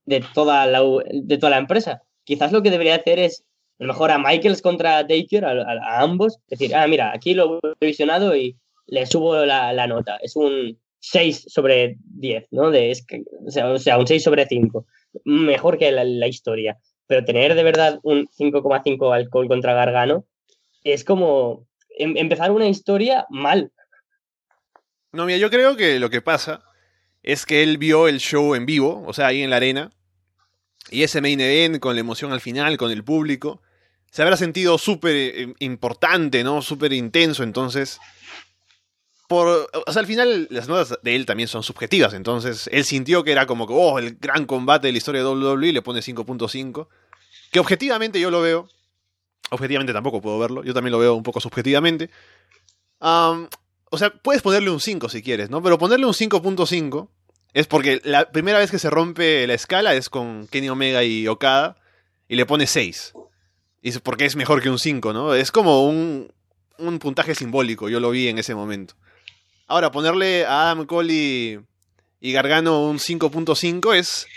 de, 0.05 0.23
toda, 0.33 0.65
la, 0.65 0.81
de 1.11 1.37
toda 1.37 1.49
la 1.49 1.57
empresa. 1.57 2.03
Quizás 2.23 2.51
lo 2.51 2.61
que 2.61 2.71
debería 2.71 2.95
hacer 2.95 3.19
es 3.19 3.43
a 3.79 3.83
lo 3.83 3.87
mejor 3.87 4.11
a 4.11 4.17
Michaels 4.17 4.61
contra 4.61 5.05
Taker, 5.07 5.45
a, 5.45 6.01
ambos, 6.01 6.39
decir, 6.47 6.75
ah, 6.75 6.87
mira, 6.87 7.11
aquí 7.13 7.33
lo 7.33 7.59
he 7.79 7.85
visionado 7.85 8.35
y 8.35 8.57
le 8.87 9.05
subo 9.05 9.45
la, 9.45 9.87
nota. 9.87 10.17
Es 10.21 10.35
un 10.35 10.79
6 10.99 11.45
sobre 11.47 11.97
10, 11.99 12.47
¿no? 12.51 12.71
De, 12.71 12.93
o, 13.45 13.79
sea, 13.79 13.97
un 13.97 14.07
6 14.07 14.23
sobre 14.23 14.45
5. 14.45 14.85
Mejor 15.25 15.77
que 15.77 15.91
la, 15.91 16.27
historia. 16.27 16.77
Pero 17.07 17.25
tener 17.25 17.55
de 17.55 17.63
verdad 17.63 17.99
un 18.03 18.27
5,5 18.27 19.13
alcohol 19.13 19.47
contra 19.47 19.73
Gargano 19.73 20.25
es 20.83 21.03
como 21.03 21.67
em, 21.97 22.15
empezar 22.17 22.51
una 22.51 22.67
historia 22.67 23.25
mal. 23.29 23.71
No, 25.11 25.25
mira, 25.25 25.37
yo 25.37 25.49
creo 25.49 25.75
que 25.75 25.99
lo 25.99 26.09
que 26.09 26.21
pasa 26.21 26.63
es 27.21 27.45
que 27.45 27.63
él 27.63 27.77
vio 27.77 28.07
el 28.07 28.19
show 28.19 28.55
en 28.55 28.65
vivo, 28.65 29.03
o 29.05 29.13
sea, 29.13 29.27
ahí 29.27 29.43
en 29.43 29.49
la 29.49 29.57
arena, 29.57 29.91
y 30.89 31.03
ese 31.03 31.21
main 31.21 31.39
event 31.39 31.79
con 31.79 31.95
la 31.95 32.01
emoción 32.01 32.33
al 32.33 32.41
final, 32.41 32.77
con 32.77 32.91
el 32.91 33.03
público, 33.03 33.61
se 34.11 34.21
habrá 34.21 34.37
sentido 34.37 34.77
súper 34.77 35.15
eh, 35.15 35.53
importante, 35.59 36.43
¿no? 36.43 36.61
Súper 36.61 36.93
intenso, 36.93 37.43
entonces 37.43 37.99
por, 39.27 39.69
o 39.85 39.91
sea, 39.91 40.01
al 40.01 40.07
final 40.07 40.47
las 40.49 40.67
notas 40.67 40.99
de 41.01 41.15
él 41.15 41.25
también 41.25 41.47
son 41.47 41.63
subjetivas, 41.63 42.13
entonces 42.13 42.69
él 42.71 42.83
sintió 42.83 43.23
que 43.23 43.31
era 43.31 43.45
como 43.45 43.67
que, 43.67 43.73
oh, 43.73 43.99
el 43.99 44.17
gran 44.19 44.45
combate 44.45 44.87
de 44.87 44.91
la 44.91 44.97
historia 44.97 45.21
de 45.21 45.27
WWE, 45.27 45.73
le 45.73 45.81
pone 45.81 46.01
5.5, 46.01 46.87
que 47.51 47.59
objetivamente 47.59 48.19
yo 48.19 48.29
lo 48.29 48.41
veo, 48.41 48.67
objetivamente 49.49 49.93
tampoco 49.93 50.21
puedo 50.21 50.39
verlo, 50.39 50.63
yo 50.63 50.73
también 50.73 50.91
lo 50.91 50.99
veo 50.99 51.15
un 51.15 51.23
poco 51.23 51.39
subjetivamente. 51.39 52.09
o 52.99 53.97
sea, 53.97 54.09
puedes 54.09 54.41
ponerle 54.41 54.69
un 54.69 54.79
5 54.79 55.09
si 55.09 55.21
quieres, 55.21 55.49
¿no? 55.49 55.61
Pero 55.61 55.77
ponerle 55.77 56.05
un 56.05 56.13
5.5 56.13 57.07
es 57.53 57.67
porque 57.67 58.01
la 58.03 58.31
primera 58.31 58.57
vez 58.57 58.71
que 58.71 58.79
se 58.79 58.89
rompe 58.89 59.45
la 59.47 59.53
escala 59.53 59.93
es 59.93 60.09
con 60.09 60.47
Kenny 60.47 60.69
Omega 60.69 61.03
y 61.03 61.27
Okada 61.27 61.77
y 62.27 62.35
le 62.35 62.45
pone 62.45 62.67
6. 62.67 63.13
Y 63.81 63.89
es 63.89 63.99
porque 63.99 64.25
es 64.25 64.35
mejor 64.35 64.61
que 64.61 64.69
un 64.69 64.79
5, 64.79 65.13
¿no? 65.13 65.35
Es 65.35 65.51
como 65.51 65.85
un, 65.85 66.33
un 66.79 66.99
puntaje 66.99 67.35
simbólico, 67.35 67.89
yo 67.89 67.99
lo 67.99 68.09
vi 68.09 68.27
en 68.27 68.39
ese 68.39 68.55
momento. 68.55 68.95
Ahora, 69.73 69.91
ponerle 69.91 70.45
a 70.45 70.69
Adam 70.69 70.85
Cole 70.85 71.65
y, 72.21 72.31
Gargano 72.31 72.83
un 72.85 72.99
5.5 72.99 73.95
es 73.95 74.27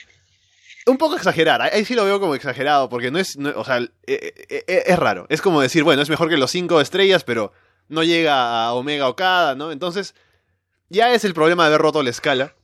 un 0.87 0.97
poco 0.97 1.15
exagerar. 1.15 1.61
Ahí 1.61 1.85
sí 1.85 1.95
lo 1.95 2.07
veo 2.07 2.19
como 2.19 2.35
exagerado, 2.35 2.89
porque 2.89 3.11
no 3.11 3.19
es. 3.19 3.37
o 3.37 3.63
sea, 3.63 3.81
e, 3.81 3.91
e, 4.07 4.65
e, 4.67 4.85
es, 4.87 4.99
raro. 4.99 5.27
Es 5.29 5.43
como 5.43 5.61
decir, 5.61 5.85
bueno, 5.85 6.01
es 6.01 6.09
mejor 6.09 6.31
que 6.31 6.39
los 6.39 6.51
5 6.51 6.81
estrellas, 6.81 7.23
pero 7.23 7.53
no 7.91 8.03
llega 8.03 8.65
a 8.65 8.73
Omega 8.73 9.11
Okada, 9.11 9.55
¿no? 9.55 9.73
Entonces, 9.73 10.15
ya 10.89 11.13
es 11.13 11.23
el 11.27 11.35
problema 11.35 11.65
de 11.65 11.67
haber 11.67 11.83
roto 11.83 12.03
la 12.03 12.09
escala. 12.09 12.55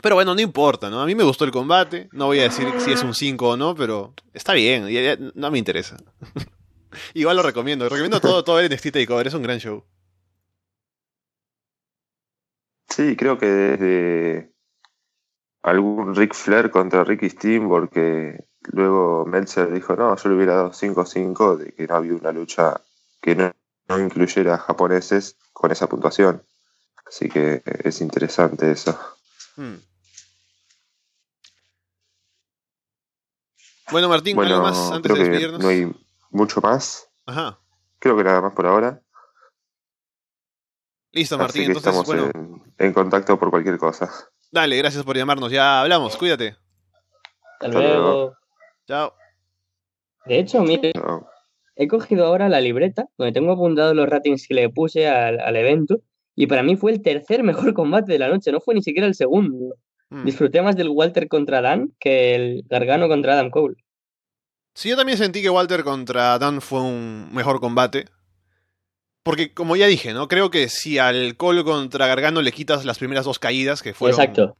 Pero 0.00 0.14
bueno, 0.14 0.34
no 0.34 0.40
importa, 0.40 0.88
¿no? 0.88 1.02
A 1.02 1.06
mí 1.06 1.14
me 1.14 1.24
gustó 1.24 1.44
el 1.44 1.50
combate. 1.50 2.08
No 2.12 2.24
voy 2.24 2.38
a 2.38 2.44
decir 2.44 2.68
si 2.78 2.90
es 2.90 3.02
un 3.02 3.14
5 3.14 3.50
o 3.50 3.56
no, 3.58 3.74
pero 3.74 4.14
está 4.32 4.54
bien. 4.54 5.30
no 5.34 5.50
me 5.50 5.58
interesa. 5.58 5.98
Igual 7.12 7.36
lo 7.36 7.42
recomiendo. 7.42 7.86
Recomiendo 7.86 8.18
todo, 8.18 8.42
todo 8.44 8.60
el 8.60 8.72
NXT 8.72 8.92
Takeover. 8.92 9.26
Es 9.26 9.34
un 9.34 9.42
gran 9.42 9.58
show. 9.58 9.84
Sí, 12.88 13.16
creo 13.16 13.38
que 13.38 13.46
desde 13.46 14.52
algún 15.62 16.14
Rick 16.14 16.34
Flair 16.34 16.70
contra 16.70 17.04
Ricky 17.04 17.30
Steamboat 17.30 17.90
que 17.90 18.44
luego 18.72 19.24
Meltzer 19.26 19.72
dijo, 19.72 19.94
no, 19.96 20.16
yo 20.16 20.28
le 20.28 20.36
hubiera 20.36 20.54
dado 20.54 20.72
5-5 20.72 21.56
de 21.56 21.72
que 21.74 21.86
no 21.86 21.96
había 21.96 22.14
una 22.14 22.32
lucha 22.32 22.80
que 23.20 23.34
no, 23.34 23.52
incluyera 23.98 24.58
japoneses 24.58 25.36
con 25.52 25.70
esa 25.70 25.88
puntuación. 25.88 26.42
Así 27.06 27.28
que 27.28 27.62
es 27.84 28.00
interesante 28.00 28.70
eso. 28.70 28.98
Hmm. 29.56 29.76
Bueno, 33.90 34.08
Martín, 34.08 34.38
algo 34.38 34.62
más 34.62 34.92
antes 34.92 35.12
de 35.12 35.18
despedirnos? 35.18 35.60
No 35.60 35.68
hay 35.68 35.90
mucho 36.30 36.60
más. 36.60 37.08
Ajá. 37.24 37.58
Creo 37.98 38.16
que 38.16 38.24
nada 38.24 38.42
más 38.42 38.52
por 38.52 38.66
ahora. 38.66 39.00
Listo, 41.18 41.36
Martín. 41.36 41.64
Entonces, 41.64 41.92
estamos 41.92 42.06
bueno. 42.06 42.30
En, 42.78 42.92
contacto 42.92 43.36
por 43.38 43.50
cualquier 43.50 43.76
cosa. 43.76 44.08
Dale, 44.52 44.76
gracias 44.76 45.02
por 45.02 45.16
llamarnos. 45.16 45.50
Ya 45.50 45.80
hablamos, 45.80 46.16
cuídate. 46.16 46.56
Hasta 47.60 47.68
luego. 47.68 48.34
Chao. 48.86 49.12
De 50.26 50.38
hecho, 50.38 50.62
mire, 50.62 50.92
he 51.74 51.88
cogido 51.88 52.26
ahora 52.26 52.48
la 52.48 52.60
libreta 52.60 53.06
donde 53.16 53.32
tengo 53.32 53.52
apuntado 53.52 53.94
los 53.94 54.08
ratings 54.08 54.46
que 54.46 54.54
le 54.54 54.70
puse 54.70 55.08
al, 55.08 55.56
evento 55.56 56.02
y 56.36 56.46
para 56.46 56.62
mí 56.62 56.76
fue 56.76 56.92
el 56.92 57.02
tercer 57.02 57.42
mejor 57.42 57.74
combate 57.74 58.12
de 58.12 58.20
la 58.20 58.28
noche, 58.28 58.52
no 58.52 58.60
fue 58.60 58.76
ni 58.76 58.82
siquiera 58.82 59.08
el 59.08 59.14
segundo. 59.14 59.74
Hmm. 60.10 60.24
Disfruté 60.24 60.62
más 60.62 60.76
del 60.76 60.88
Walter 60.88 61.26
contra 61.26 61.60
Dan 61.60 61.92
que 61.98 62.34
el 62.36 62.64
Gargano 62.68 63.08
contra 63.08 63.32
Adam 63.32 63.50
Cole. 63.50 63.74
Sí, 64.74 64.90
yo 64.90 64.96
también 64.96 65.18
sentí 65.18 65.42
que 65.42 65.50
Walter 65.50 65.82
contra 65.82 66.38
Dan 66.38 66.60
fue 66.60 66.80
un 66.80 67.28
mejor 67.32 67.58
combate. 67.58 68.04
Porque, 69.22 69.52
como 69.52 69.76
ya 69.76 69.86
dije, 69.86 70.12
¿no? 70.14 70.28
Creo 70.28 70.50
que 70.50 70.68
si 70.68 70.98
al 70.98 71.36
Cole 71.36 71.64
contra 71.64 72.06
Gargano 72.06 72.40
le 72.40 72.52
quitas 72.52 72.84
las 72.84 72.98
primeras 72.98 73.24
dos 73.24 73.38
caídas 73.38 73.82
que 73.82 73.94
fueron. 73.94 74.20
Exacto. 74.20 74.56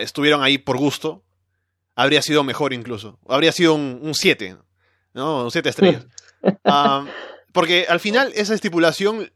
estuvieron 0.00 0.42
ahí 0.42 0.58
por 0.58 0.76
gusto, 0.76 1.24
habría 1.94 2.22
sido 2.22 2.44
mejor 2.44 2.72
incluso. 2.72 3.18
Habría 3.28 3.52
sido 3.52 3.74
un 3.74 4.12
7, 4.14 4.56
¿no? 5.14 5.44
Un 5.44 5.50
7 5.50 5.68
estrellas. 5.68 6.06
Porque 7.52 7.86
al 7.88 8.00
final, 8.00 8.32
esa 8.34 8.54
estipulación, 8.54 9.32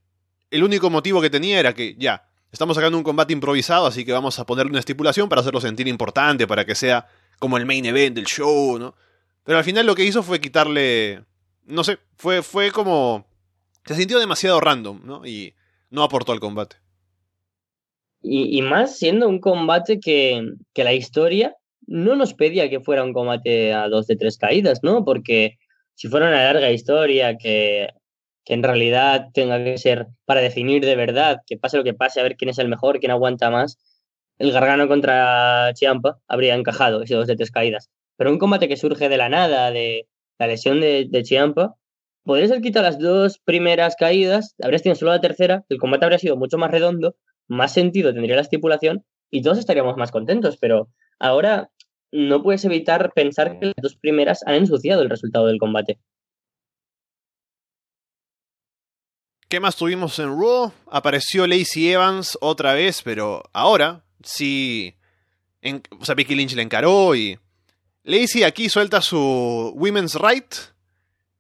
el 0.51 0.63
único 0.63 0.91
motivo 0.91 1.21
que 1.21 1.31
tenía 1.31 1.59
era 1.59 1.75
que, 1.75 1.97
ya, 1.99 2.29
estamos 2.53 2.77
sacando 2.77 2.99
un 2.99 3.05
combate 3.05 3.33
improvisado, 3.33 3.87
así 3.87 4.05
que 4.05 4.13
vamos 4.13 4.39
a 4.39 4.47
ponerle 4.47 4.71
una 4.71 4.81
estipulación 4.81 5.29
para 5.29 5.41
hacerlo 5.41 5.61
sentir 5.61 5.89
importante, 5.89 6.47
para 6.47 6.65
que 6.65 6.75
sea 6.75 7.07
como 7.39 7.57
el 7.57 7.67
main 7.67 7.87
event 7.87 8.17
del 8.17 8.27
show, 8.27 8.79
¿no? 8.79 8.95
Pero 9.45 9.59
al 9.59 9.65
final 9.65 9.87
lo 9.87 9.95
que 9.95 10.05
hizo 10.05 10.23
fue 10.23 10.41
quitarle. 10.41 11.25
No 11.65 11.83
sé, 11.83 11.99
fue, 12.17 12.43
fue 12.43 12.71
como 12.71 13.27
se 13.85 13.95
sintió 13.95 14.19
demasiado 14.19 14.61
random, 14.61 15.01
¿no? 15.05 15.27
Y 15.27 15.55
no 15.91 16.03
aportó 16.03 16.33
al 16.33 16.41
combate. 16.41 16.77
Y, 18.23 18.61
más 18.61 18.99
siendo 18.99 19.29
un 19.29 19.41
combate 19.41 19.99
que, 19.99 20.43
que, 20.75 20.85
la 20.85 20.93
historia 20.93 21.57
no 21.87 22.17
nos 22.17 22.35
pedía 22.35 22.69
que 22.69 22.81
fuera 22.81 23.03
un 23.03 23.15
combate 23.15 23.73
a 23.73 23.89
dos 23.89 24.07
de 24.07 24.17
tres 24.17 24.37
caídas, 24.37 24.81
¿no? 24.83 25.07
Porque 25.07 25.57
si 25.95 26.09
fuera 26.09 26.29
una 26.29 26.45
larga 26.45 26.71
historia 26.71 27.39
que, 27.39 27.89
que 28.45 28.55
en 28.55 28.63
realidad 28.63 29.29
tenga 29.33 29.63
que 29.65 29.79
ser 29.79 30.07
para 30.27 30.43
definir 30.43 30.85
de 30.85 30.97
verdad, 30.97 31.41
que 31.47 31.57
pase 31.57 31.79
lo 31.79 31.85
que 31.85 31.95
pase, 31.95 32.21
a 32.21 32.23
ver 32.23 32.37
quién 32.37 32.51
es 32.51 32.59
el 32.59 32.69
mejor, 32.69 33.01
quién 33.01 33.11
aguanta 33.11 33.51
más, 33.51 33.79
el 34.39 34.53
Gargano 34.53 34.87
contra 34.89 35.73
Chiampa 35.75 36.19
habría 36.29 36.55
encajado 36.55 37.03
ese 37.03 37.15
dos 37.15 37.27
de 37.27 37.37
tres 37.37 37.51
caídas. 37.51 37.91
Pero 38.17 38.31
un 38.31 38.39
combate 38.39 38.69
que 38.69 38.77
surge 38.77 39.09
de 39.09 39.17
la 39.17 39.29
nada, 39.29 39.71
de 39.71 40.09
la 40.39 40.47
lesión 40.47 40.81
de, 40.81 41.07
de 41.09 41.23
Chiampa, 41.23 41.77
podrías 42.25 42.51
haber 42.51 42.63
quitado 42.63 42.87
las 42.87 42.99
dos 42.99 43.39
primeras 43.45 43.97
caídas, 43.97 44.55
habrías 44.63 44.83
tenido 44.83 44.99
solo 44.99 45.13
la 45.13 45.21
tercera, 45.21 45.65
el 45.69 45.79
combate 45.79 46.05
habría 46.05 46.19
sido 46.19 46.37
mucho 46.37 46.59
más 46.59 46.71
redondo, 46.71 47.17
más 47.49 47.73
sentido 47.73 48.13
tendría 48.13 48.37
la 48.37 48.43
estipulación 48.43 49.05
y 49.31 49.43
todos 49.43 49.59
estaríamos 49.59 49.97
más 49.97 50.11
contentos, 50.11 50.57
pero 50.59 50.89
ahora 51.19 51.71
no 52.13 52.43
puedes 52.43 52.65
evitar 52.65 53.13
pensar 53.15 53.59
que 53.59 53.67
las 53.67 53.75
dos 53.81 53.97
primeras 53.97 54.41
han 54.47 54.55
ensuciado 54.55 55.03
el 55.03 55.11
resultado 55.11 55.47
del 55.47 55.59
combate. 55.59 55.99
¿Qué 59.49 59.59
más 59.59 59.75
tuvimos 59.75 60.17
en 60.21 60.29
Raw? 60.29 60.73
Apareció 60.87 61.45
Lacey 61.45 61.89
Evans 61.89 62.39
otra 62.41 62.73
vez, 62.75 63.03
pero 63.03 63.43
ahora 63.53 64.05
sí. 64.23 64.95
o 65.99 66.05
sea, 66.05 66.15
Becky 66.15 66.37
Lynch 66.37 66.55
le 66.55 66.63
encaró 66.63 67.17
y. 67.17 67.37
Lacey 68.05 68.45
aquí 68.45 68.69
suelta 68.69 69.01
su 69.03 69.73
Women's 69.75 70.15
Right. 70.15 70.55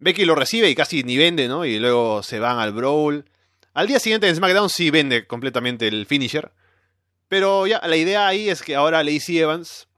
Becky 0.01 0.25
lo 0.25 0.35
recibe 0.35 0.69
y 0.71 0.75
casi 0.75 1.03
ni 1.03 1.17
vende, 1.17 1.47
¿no? 1.47 1.65
Y 1.65 1.79
luego 1.79 2.23
se 2.23 2.39
van 2.39 2.59
al 2.59 2.73
Brawl. 2.73 3.27
Al 3.75 3.87
día 3.87 4.01
siguiente 4.01 4.29
en 4.29 4.35
SmackDown 4.35 4.71
sí 4.71 4.91
vende 4.91 5.27
completamente 5.27 5.87
el 5.87 6.07
finisher. 6.07 6.51
Pero 7.29 7.67
ya, 7.67 7.81
la 7.87 7.97
idea 7.97 8.27
ahí 8.27 8.49
es 8.49 8.63
que 8.63 8.75
ahora 8.75 9.05
Lacey 9.05 9.39
Evans 9.39 9.89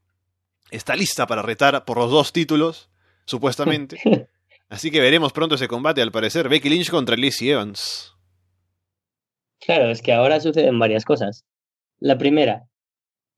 está 0.70 0.96
lista 0.96 1.26
para 1.26 1.42
retar 1.42 1.84
por 1.84 1.98
los 1.98 2.10
dos 2.10 2.32
títulos, 2.32 2.90
supuestamente. 3.24 4.00
Así 4.68 4.90
que 4.90 5.00
veremos 5.00 5.32
pronto 5.32 5.54
ese 5.54 5.68
combate, 5.68 6.02
al 6.02 6.12
parecer. 6.12 6.48
Becky 6.48 6.68
Lynch 6.68 6.90
contra 6.90 7.16
Lacey 7.16 7.50
Evans. 7.50 8.14
Claro, 9.60 9.90
es 9.90 10.02
que 10.02 10.12
ahora 10.12 10.40
suceden 10.40 10.78
varias 10.78 11.04
cosas. 11.04 11.44
La 12.00 12.18
primera, 12.18 12.68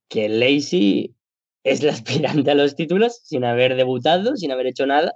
que 0.08 0.28
Lacey 0.28 1.14
es 1.62 1.82
la 1.82 1.92
aspirante 1.94 2.50
a 2.50 2.54
los 2.54 2.74
títulos 2.74 3.20
sin 3.22 3.44
haber 3.44 3.76
debutado, 3.76 4.36
sin 4.36 4.50
haber 4.50 4.68
hecho 4.68 4.86
nada. 4.86 5.12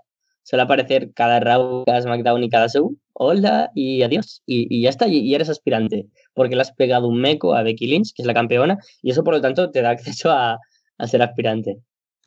Suele 0.48 0.62
aparecer 0.62 1.12
cada 1.12 1.40
Raw, 1.40 1.84
cada 1.84 2.00
SmackDown 2.00 2.42
y 2.42 2.48
cada 2.48 2.68
show. 2.68 2.96
Hola 3.12 3.70
y 3.74 4.02
adiós. 4.02 4.42
Y, 4.46 4.82
ya 4.82 4.88
está, 4.88 5.06
y, 5.06 5.34
eres 5.34 5.50
aspirante. 5.50 6.06
Porque 6.32 6.54
le 6.56 6.62
has 6.62 6.72
pegado 6.72 7.08
un 7.08 7.20
meco 7.20 7.54
a 7.54 7.62
Becky 7.62 7.86
Lynch, 7.86 8.14
que 8.14 8.22
es 8.22 8.26
la 8.26 8.32
campeona, 8.32 8.78
y 9.02 9.10
eso 9.10 9.22
por 9.24 9.34
lo 9.34 9.40
tanto 9.42 9.70
te 9.70 9.82
da 9.82 9.90
acceso 9.90 10.30
a 10.30 10.58
ser 11.06 11.20
aspirante 11.20 11.78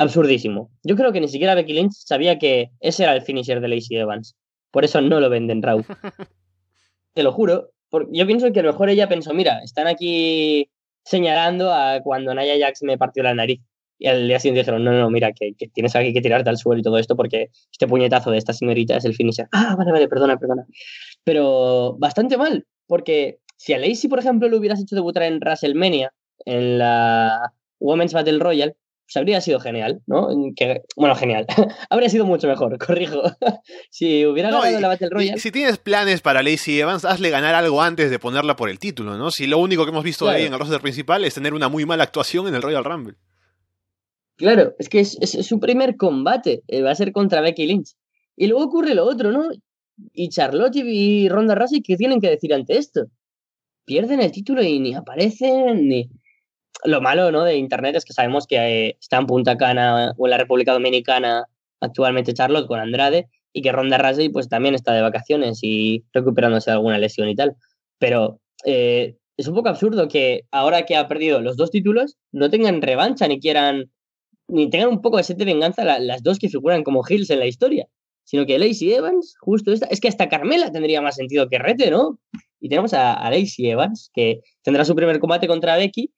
absurdísimo. 0.01 0.71
Yo 0.83 0.95
creo 0.95 1.11
que 1.11 1.21
ni 1.21 1.27
siquiera 1.27 1.55
Becky 1.55 1.73
Lynch 1.73 1.93
sabía 1.93 2.37
que 2.39 2.71
ese 2.79 3.03
era 3.03 3.15
el 3.15 3.21
finisher 3.21 3.61
de 3.61 3.67
Lacey 3.67 3.97
Evans. 3.97 4.35
Por 4.71 4.83
eso 4.83 5.01
no 5.01 5.19
lo 5.19 5.29
venden 5.29 5.61
Raw. 5.61 5.83
Te 7.13 7.23
lo 7.23 7.31
juro. 7.31 7.71
Porque 7.89 8.09
yo 8.13 8.25
pienso 8.25 8.51
que 8.51 8.61
a 8.61 8.63
lo 8.63 8.71
mejor 8.71 8.89
ella 8.89 9.09
pensó, 9.09 9.33
mira, 9.33 9.59
están 9.63 9.87
aquí 9.87 10.69
señalando 11.03 11.73
a 11.73 12.01
cuando 12.01 12.33
Naya 12.33 12.53
Jax 12.57 12.83
me 12.83 12.97
partió 12.97 13.21
la 13.23 13.33
nariz. 13.33 13.61
Y 14.03 14.07
al 14.07 14.27
día 14.27 14.39
siguiente 14.39 14.61
dijeron, 14.61 14.83
no, 14.83 14.93
no, 14.93 15.11
mira, 15.11 15.31
que, 15.31 15.53
tienes 15.71 15.95
aquí 15.95 16.11
que 16.11 16.21
tirarte 16.21 16.49
al 16.49 16.57
suelo 16.57 16.79
y 16.79 16.83
todo 16.83 16.97
esto 16.97 17.15
porque 17.15 17.51
este 17.71 17.87
puñetazo 17.87 18.31
de 18.31 18.39
esta 18.39 18.51
señorita 18.51 18.97
es 18.97 19.05
el 19.05 19.13
finisher. 19.13 19.47
Ah, 19.51 19.75
vale, 19.77 19.91
vale, 19.91 20.07
perdona, 20.07 20.39
perdona. 20.39 20.65
Pero 21.23 21.97
bastante 21.99 22.35
mal, 22.35 22.65
porque 22.87 23.37
si 23.57 23.73
a 23.73 23.77
Lacey, 23.77 24.09
por 24.09 24.17
ejemplo, 24.17 24.49
lo 24.49 24.57
hubieras 24.57 24.81
hecho 24.81 24.95
debutar 24.95 25.21
en 25.21 25.37
WrestleMania, 25.37 26.11
en 26.45 26.79
la 26.79 27.53
Women's 27.79 28.13
Battle 28.13 28.39
Royale, 28.39 28.75
pues 29.05 29.17
habría 29.17 29.39
sido 29.39 29.59
genial, 29.59 30.01
¿no? 30.07 30.29
Que, 30.55 30.81
bueno, 30.95 31.15
genial. 31.15 31.45
habría 31.91 32.09
sido 32.09 32.25
mucho 32.25 32.47
mejor, 32.47 32.75
corrijo. 32.83 33.21
si 33.91 34.25
hubiera 34.25 34.49
ganado 34.49 34.79
la 34.79 34.87
Battle 34.87 35.09
Royale. 35.11 35.39
Si 35.39 35.51
tienes 35.51 35.77
planes 35.77 36.21
para 36.21 36.41
Lacey 36.41 36.79
Evans, 36.79 37.05
hazle 37.05 37.29
ganar 37.29 37.53
algo 37.53 37.83
antes 37.83 38.09
de 38.09 38.17
ponerla 38.17 38.55
por 38.55 38.71
el 38.71 38.79
título, 38.79 39.15
¿no? 39.15 39.29
Si 39.29 39.45
lo 39.45 39.59
único 39.59 39.85
que 39.85 39.91
hemos 39.91 40.03
visto 40.03 40.27
ahí 40.27 40.47
en 40.47 40.53
el 40.53 40.59
roster 40.59 40.81
principal 40.81 41.23
es 41.23 41.35
tener 41.35 41.53
una 41.53 41.69
muy 41.69 41.85
mala 41.85 42.03
actuación 42.03 42.47
en 42.47 42.55
el 42.55 42.63
Royal 42.63 42.83
Rumble. 42.83 43.15
Claro, 44.41 44.73
es 44.79 44.89
que 44.89 45.01
es, 45.01 45.19
su 45.45 45.59
primer 45.59 45.97
combate, 45.97 46.63
eh, 46.67 46.81
va 46.81 46.89
a 46.89 46.95
ser 46.95 47.11
contra 47.11 47.41
Becky 47.41 47.67
Lynch. 47.67 47.93
Y 48.35 48.47
luego 48.47 48.65
ocurre 48.65 48.95
lo 48.95 49.05
otro, 49.05 49.31
¿no? 49.31 49.51
Y 50.13 50.29
Charlotte 50.29 50.77
y 50.77 51.29
Ronda 51.29 51.53
Rousey, 51.53 51.83
¿qué 51.83 51.95
tienen 51.95 52.19
que 52.19 52.31
decir 52.31 52.51
ante 52.51 52.75
esto? 52.75 53.05
Pierden 53.85 54.19
el 54.19 54.31
título 54.31 54.63
y 54.63 54.79
ni 54.79 54.95
aparecen, 54.95 55.87
ni 55.87 56.09
lo 56.85 57.01
malo 57.01 57.31
¿no? 57.31 57.43
de 57.43 57.57
Internet 57.57 57.97
es 57.97 58.03
que 58.03 58.13
sabemos 58.13 58.47
que 58.47 58.55
eh, 58.55 58.97
está 58.99 59.17
en 59.17 59.27
Punta 59.27 59.57
Cana 59.57 60.13
o 60.17 60.25
en 60.25 60.31
la 60.31 60.39
República 60.39 60.73
Dominicana 60.73 61.45
actualmente 61.79 62.33
Charlotte 62.33 62.67
con 62.67 62.79
Andrade 62.79 63.27
y 63.53 63.61
que 63.61 63.71
Ronda 63.71 63.99
Rousey 63.99 64.29
pues 64.29 64.49
también 64.49 64.73
está 64.73 64.93
de 64.93 65.03
vacaciones 65.03 65.59
y 65.61 66.03
recuperándose 66.13 66.71
de 66.71 66.77
alguna 66.77 66.97
lesión 66.97 67.29
y 67.29 67.35
tal. 67.35 67.55
Pero 67.99 68.39
eh, 68.65 69.17
es 69.37 69.47
un 69.47 69.53
poco 69.53 69.69
absurdo 69.69 70.07
que 70.07 70.45
ahora 70.49 70.87
que 70.87 70.95
ha 70.95 71.07
perdido 71.07 71.41
los 71.41 71.57
dos 71.57 71.69
títulos 71.69 72.17
no 72.31 72.49
tengan 72.49 72.81
revancha 72.81 73.27
ni 73.27 73.39
quieran 73.39 73.91
ni 74.51 74.69
tengan 74.69 74.89
un 74.89 75.01
poco 75.01 75.17
de 75.17 75.23
sed 75.23 75.37
de 75.37 75.45
venganza 75.45 75.83
las 75.99 76.23
dos 76.23 76.39
que 76.39 76.49
figuran 76.49 76.83
como 76.83 77.03
heels 77.07 77.29
en 77.29 77.39
la 77.39 77.47
historia, 77.47 77.87
sino 78.23 78.45
que 78.45 78.59
Lacey 78.59 78.93
Evans, 78.93 79.35
justo 79.39 79.71
esta, 79.71 79.87
es 79.87 79.99
que 79.99 80.07
hasta 80.07 80.29
Carmela 80.29 80.71
tendría 80.71 81.01
más 81.01 81.15
sentido 81.15 81.49
que 81.49 81.57
Rete, 81.57 81.89
¿no? 81.89 82.19
Y 82.59 82.69
tenemos 82.69 82.93
a, 82.93 83.13
a 83.13 83.31
Lacey 83.31 83.69
Evans, 83.69 84.11
que 84.13 84.41
tendrá 84.61 84.85
su 84.85 84.95
primer 84.95 85.19
combate 85.19 85.47
contra 85.47 85.77
Becky 85.77 86.11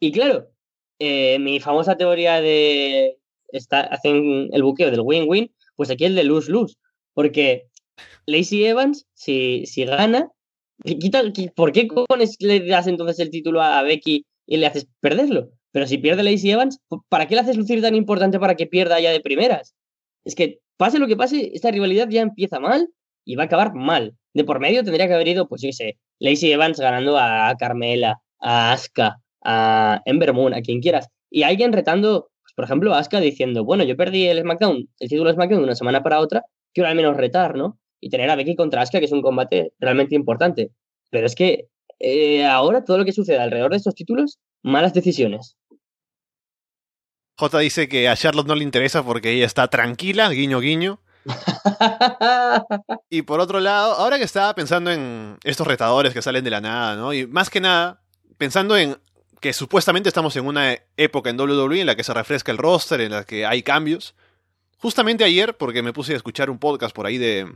y 0.00 0.12
claro, 0.12 0.50
eh, 0.98 1.38
mi 1.38 1.60
famosa 1.60 1.96
teoría 1.96 2.40
de 2.40 3.18
está, 3.52 3.80
hacen 3.80 4.48
el 4.52 4.62
buqueo 4.62 4.90
del 4.90 5.00
win-win, 5.00 5.52
pues 5.76 5.90
aquí 5.90 6.04
el 6.04 6.14
de 6.14 6.24
lose-lose. 6.24 6.76
Porque 7.14 7.68
Lacey 8.26 8.64
Evans, 8.64 9.06
si, 9.14 9.66
si 9.66 9.84
gana, 9.84 10.30
quita, 10.84 11.22
¿por 11.54 11.72
qué 11.72 11.88
le 12.38 12.66
das 12.66 12.86
entonces 12.86 13.18
el 13.18 13.30
título 13.30 13.62
a 13.62 13.82
Becky 13.82 14.26
y 14.46 14.56
le 14.56 14.66
haces 14.66 14.88
perderlo? 15.00 15.50
Pero 15.72 15.86
si 15.86 15.98
pierde 15.98 16.22
Lacey 16.22 16.50
Evans, 16.50 16.80
¿para 17.08 17.26
qué 17.26 17.34
le 17.34 17.42
haces 17.42 17.56
lucir 17.56 17.80
tan 17.80 17.94
importante 17.94 18.38
para 18.38 18.56
que 18.56 18.66
pierda 18.66 19.00
ya 19.00 19.10
de 19.12 19.20
primeras? 19.20 19.74
Es 20.24 20.34
que 20.34 20.58
pase 20.76 20.98
lo 20.98 21.06
que 21.06 21.16
pase, 21.16 21.50
esta 21.54 21.70
rivalidad 21.70 22.08
ya 22.08 22.22
empieza 22.22 22.58
mal 22.60 22.88
y 23.24 23.36
va 23.36 23.44
a 23.44 23.46
acabar 23.46 23.74
mal. 23.74 24.14
De 24.34 24.44
por 24.44 24.60
medio 24.60 24.82
tendría 24.84 25.06
que 25.06 25.14
haber 25.14 25.28
ido, 25.28 25.48
pues 25.48 25.62
yo 25.62 25.72
sé, 25.72 25.98
Lacey 26.18 26.52
Evans 26.52 26.78
ganando 26.78 27.18
a 27.18 27.54
Carmela, 27.58 28.20
a 28.38 28.72
Asuka, 28.72 29.20
a 29.42 30.00
Ember 30.04 30.32
Moon, 30.32 30.54
a 30.54 30.62
quien 30.62 30.80
quieras, 30.80 31.08
y 31.30 31.42
alguien 31.42 31.72
retando, 31.72 32.30
pues, 32.42 32.52
por 32.54 32.64
ejemplo, 32.64 32.94
a 32.94 32.98
Asuka 32.98 33.20
diciendo, 33.20 33.64
bueno, 33.64 33.84
yo 33.84 33.96
perdí 33.96 34.26
el 34.26 34.40
SmackDown, 34.40 34.88
el 34.98 35.08
título 35.08 35.30
de 35.30 35.34
SmackDown 35.34 35.60
de 35.60 35.64
una 35.64 35.74
semana 35.74 36.02
para 36.02 36.20
otra, 36.20 36.44
quiero 36.72 36.88
al 36.88 36.96
menos 36.96 37.16
retar, 37.16 37.56
¿no? 37.56 37.78
Y 38.00 38.10
tener 38.10 38.30
a 38.30 38.36
Becky 38.36 38.56
contra 38.56 38.82
Asuka, 38.82 38.98
que 38.98 39.06
es 39.06 39.12
un 39.12 39.22
combate 39.22 39.72
realmente 39.78 40.14
importante. 40.14 40.70
Pero 41.10 41.26
es 41.26 41.34
que 41.34 41.66
eh, 42.00 42.46
ahora 42.46 42.84
todo 42.84 42.98
lo 42.98 43.04
que 43.04 43.12
sucede 43.12 43.38
alrededor 43.38 43.70
de 43.70 43.76
estos 43.76 43.94
títulos, 43.94 44.38
malas 44.62 44.92
decisiones. 44.94 45.56
J 47.38 47.58
dice 47.60 47.88
que 47.88 48.08
a 48.08 48.16
Charlotte 48.16 48.48
no 48.48 48.54
le 48.54 48.64
interesa 48.64 49.02
porque 49.02 49.32
ella 49.32 49.46
está 49.46 49.68
tranquila, 49.68 50.28
guiño 50.30 50.60
guiño. 50.60 51.00
y 53.10 53.22
por 53.22 53.40
otro 53.40 53.60
lado, 53.60 53.94
ahora 53.94 54.18
que 54.18 54.24
estaba 54.24 54.54
pensando 54.54 54.90
en 54.90 55.38
estos 55.44 55.66
retadores 55.66 56.12
que 56.12 56.22
salen 56.22 56.44
de 56.44 56.50
la 56.50 56.60
nada, 56.60 56.96
¿no? 56.96 57.12
Y 57.12 57.26
más 57.26 57.48
que 57.48 57.60
nada, 57.60 58.02
pensando 58.36 58.76
en 58.76 58.98
que 59.40 59.54
supuestamente 59.54 60.08
estamos 60.08 60.36
en 60.36 60.46
una 60.46 60.78
época 60.98 61.30
en 61.30 61.40
WWE 61.40 61.80
en 61.80 61.86
la 61.86 61.96
que 61.96 62.04
se 62.04 62.12
refresca 62.12 62.52
el 62.52 62.58
roster, 62.58 63.00
en 63.00 63.12
la 63.12 63.24
que 63.24 63.46
hay 63.46 63.62
cambios. 63.62 64.14
Justamente 64.76 65.24
ayer, 65.24 65.56
porque 65.56 65.82
me 65.82 65.94
puse 65.94 66.12
a 66.12 66.16
escuchar 66.16 66.50
un 66.50 66.58
podcast 66.58 66.94
por 66.94 67.06
ahí 67.06 67.16
de... 67.16 67.50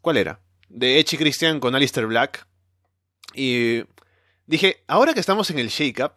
¿Cuál 0.00 0.16
era? 0.16 0.40
De 0.68 0.98
Echi 0.98 1.16
Christian 1.16 1.60
con 1.60 1.74
Alistair 1.76 2.06
Black. 2.06 2.47
Y 3.34 3.82
dije, 4.46 4.82
ahora 4.86 5.14
que 5.14 5.20
estamos 5.20 5.50
en 5.50 5.58
el 5.58 5.68
shake-up, 5.68 6.12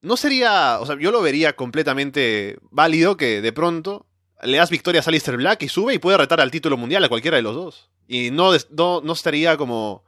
no 0.00 0.16
sería... 0.16 0.78
O 0.80 0.86
sea, 0.86 0.98
yo 0.98 1.10
lo 1.10 1.22
vería 1.22 1.56
completamente 1.56 2.58
válido 2.70 3.16
que 3.16 3.40
de 3.40 3.52
pronto 3.52 4.06
le 4.42 4.58
das 4.58 4.70
victorias 4.70 5.06
a 5.06 5.10
Alistair 5.10 5.36
Black 5.36 5.62
y 5.62 5.68
sube 5.68 5.94
y 5.94 5.98
puede 5.98 6.18
retar 6.18 6.40
al 6.40 6.50
título 6.50 6.76
mundial 6.76 7.02
a 7.04 7.08
cualquiera 7.08 7.36
de 7.36 7.42
los 7.42 7.54
dos. 7.54 7.90
Y 8.06 8.30
no, 8.30 8.50
no, 8.70 9.12
estaría 9.12 9.56
como... 9.56 10.04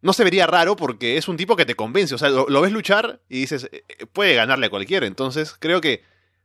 No 0.00 0.12
se 0.12 0.24
vería 0.24 0.46
raro 0.46 0.76
porque 0.76 1.16
es 1.16 1.26
un 1.26 1.36
tipo 1.36 1.56
que 1.56 1.66
te 1.66 1.74
convence. 1.74 2.14
O 2.14 2.18
sea, 2.18 2.28
lo, 2.28 2.60
ves 2.60 2.72
luchar 2.72 3.20
y 3.28 3.40
dices, 3.40 3.68
eh, 3.72 3.84
eh, 3.88 4.06
puede 4.06 4.34
ganarle 4.34 4.66
a 4.66 4.70
cualquiera. 4.70 5.06
Entonces, 5.06 5.56
creo 5.58 5.80
que 5.80 6.02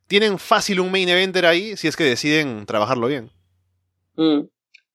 tienen 0.08 0.40
fácil 0.40 0.80
un 0.80 0.92
main 0.92 1.08
eventer 1.08 1.46
ahí 1.46 1.78
si 1.78 1.88
es 1.88 1.96
que 1.96 2.04
deciden 2.04 2.66
trabajarlo 2.66 3.08
bien. 3.08 3.32
Mm. 4.16 4.48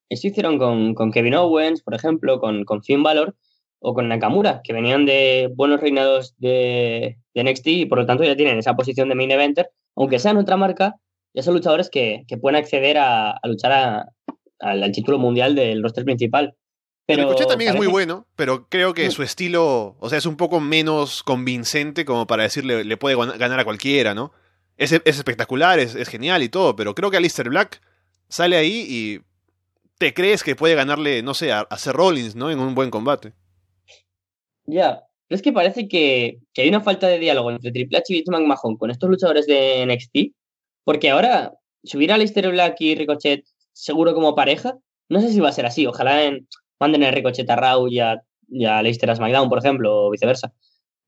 Esto 0.08 0.28
hicieron 0.28 0.58
con, 0.58 1.12
Kevin 1.12 1.34
Owens, 1.34 1.82
por 1.82 1.94
ejemplo, 1.94 2.40
con, 2.40 2.64
con 2.64 2.82
Finn 2.82 3.02
Balor 3.02 3.34
o 3.80 3.94
con 3.94 4.08
Nakamura, 4.08 4.60
que 4.64 4.72
venían 4.72 5.06
de 5.06 5.50
buenos 5.54 5.80
reinados 5.80 6.34
de, 6.38 7.18
de 7.34 7.44
NXT 7.44 7.66
y 7.66 7.86
por 7.86 7.98
lo 7.98 8.06
tanto 8.06 8.24
ya 8.24 8.36
tienen 8.36 8.58
esa 8.58 8.74
posición 8.74 9.08
de 9.08 9.14
main 9.14 9.30
eventer. 9.30 9.70
Aunque 9.94 10.18
sean 10.18 10.36
otra 10.36 10.56
marca, 10.56 10.96
ya 11.34 11.42
son 11.42 11.54
luchadores 11.54 11.90
que, 11.90 12.24
pueden 12.40 12.56
acceder 12.56 12.98
a, 12.98 13.38
luchar 13.44 14.06
al 14.58 14.92
título 14.92 15.18
mundial 15.18 15.54
del 15.54 15.82
roster 15.82 16.04
principal. 16.04 16.54
Pero 17.06 17.30
el 17.30 17.46
también 17.46 17.70
es 17.70 17.76
muy 17.76 17.86
bueno, 17.86 18.26
pero 18.36 18.68
creo 18.68 18.92
que 18.92 19.10
su 19.10 19.22
estilo, 19.22 19.96
o 19.98 20.08
sea, 20.10 20.18
es 20.18 20.26
un 20.26 20.36
poco 20.36 20.60
menos 20.60 21.22
convincente 21.22 22.04
como 22.04 22.26
para 22.26 22.42
decirle 22.42 22.84
le 22.84 22.96
puede 22.98 23.16
ganar 23.38 23.60
a 23.60 23.64
cualquiera, 23.64 24.14
¿no? 24.14 24.32
Es, 24.76 24.92
espectacular, 24.92 25.78
es, 25.78 25.94
genial 26.08 26.42
y 26.42 26.50
todo, 26.50 26.76
pero 26.76 26.94
creo 26.94 27.10
que 27.10 27.16
Alistair 27.16 27.48
Black 27.48 27.80
sale 28.28 28.56
ahí 28.56 28.84
y 28.86 29.20
te 29.98 30.14
crees 30.14 30.42
que 30.42 30.56
puede 30.56 30.74
ganarle, 30.74 31.22
no 31.22 31.34
sé, 31.34 31.52
a, 31.52 31.60
a 31.60 31.92
Rollins, 31.92 32.36
¿no? 32.36 32.50
En 32.50 32.60
un 32.60 32.74
buen 32.74 32.90
combate. 32.90 33.34
Ya, 34.64 35.02
pero 35.26 35.36
es 35.36 35.42
que 35.42 35.52
parece 35.52 35.88
que, 35.88 36.38
hay 36.56 36.68
una 36.68 36.80
falta 36.80 37.06
de 37.06 37.18
diálogo 37.18 37.50
entre 37.50 37.70
Triple 37.70 37.98
H 37.98 38.12
y 38.12 38.16
Vince 38.16 38.30
McMahon 38.30 38.76
con 38.76 38.90
estos 38.90 39.10
luchadores 39.10 39.46
de 39.46 39.84
NXT, 39.86 40.34
porque 40.84 41.10
ahora 41.10 41.52
subir 41.84 42.10
a 42.10 42.14
Alistair 42.14 42.50
Black 42.50 42.76
y 42.80 42.94
Ricochet 42.94 43.44
seguro 43.72 44.14
como 44.14 44.34
pareja, 44.34 44.78
no 45.08 45.20
sé 45.20 45.30
si 45.30 45.40
va 45.40 45.50
a 45.50 45.52
ser 45.52 45.66
así, 45.66 45.86
ojalá 45.86 46.24
en 46.24 46.48
manden 46.80 47.02
el 47.02 47.12
Ricochet 47.12 47.48
a 47.50 47.56
Raw 47.56 47.88
y 47.88 48.00
a, 48.00 48.22
Leicester 48.48 49.10
a 49.10 49.16
SmackDown, 49.16 49.48
por 49.50 49.58
ejemplo, 49.58 50.06
o 50.06 50.10
viceversa. 50.10 50.52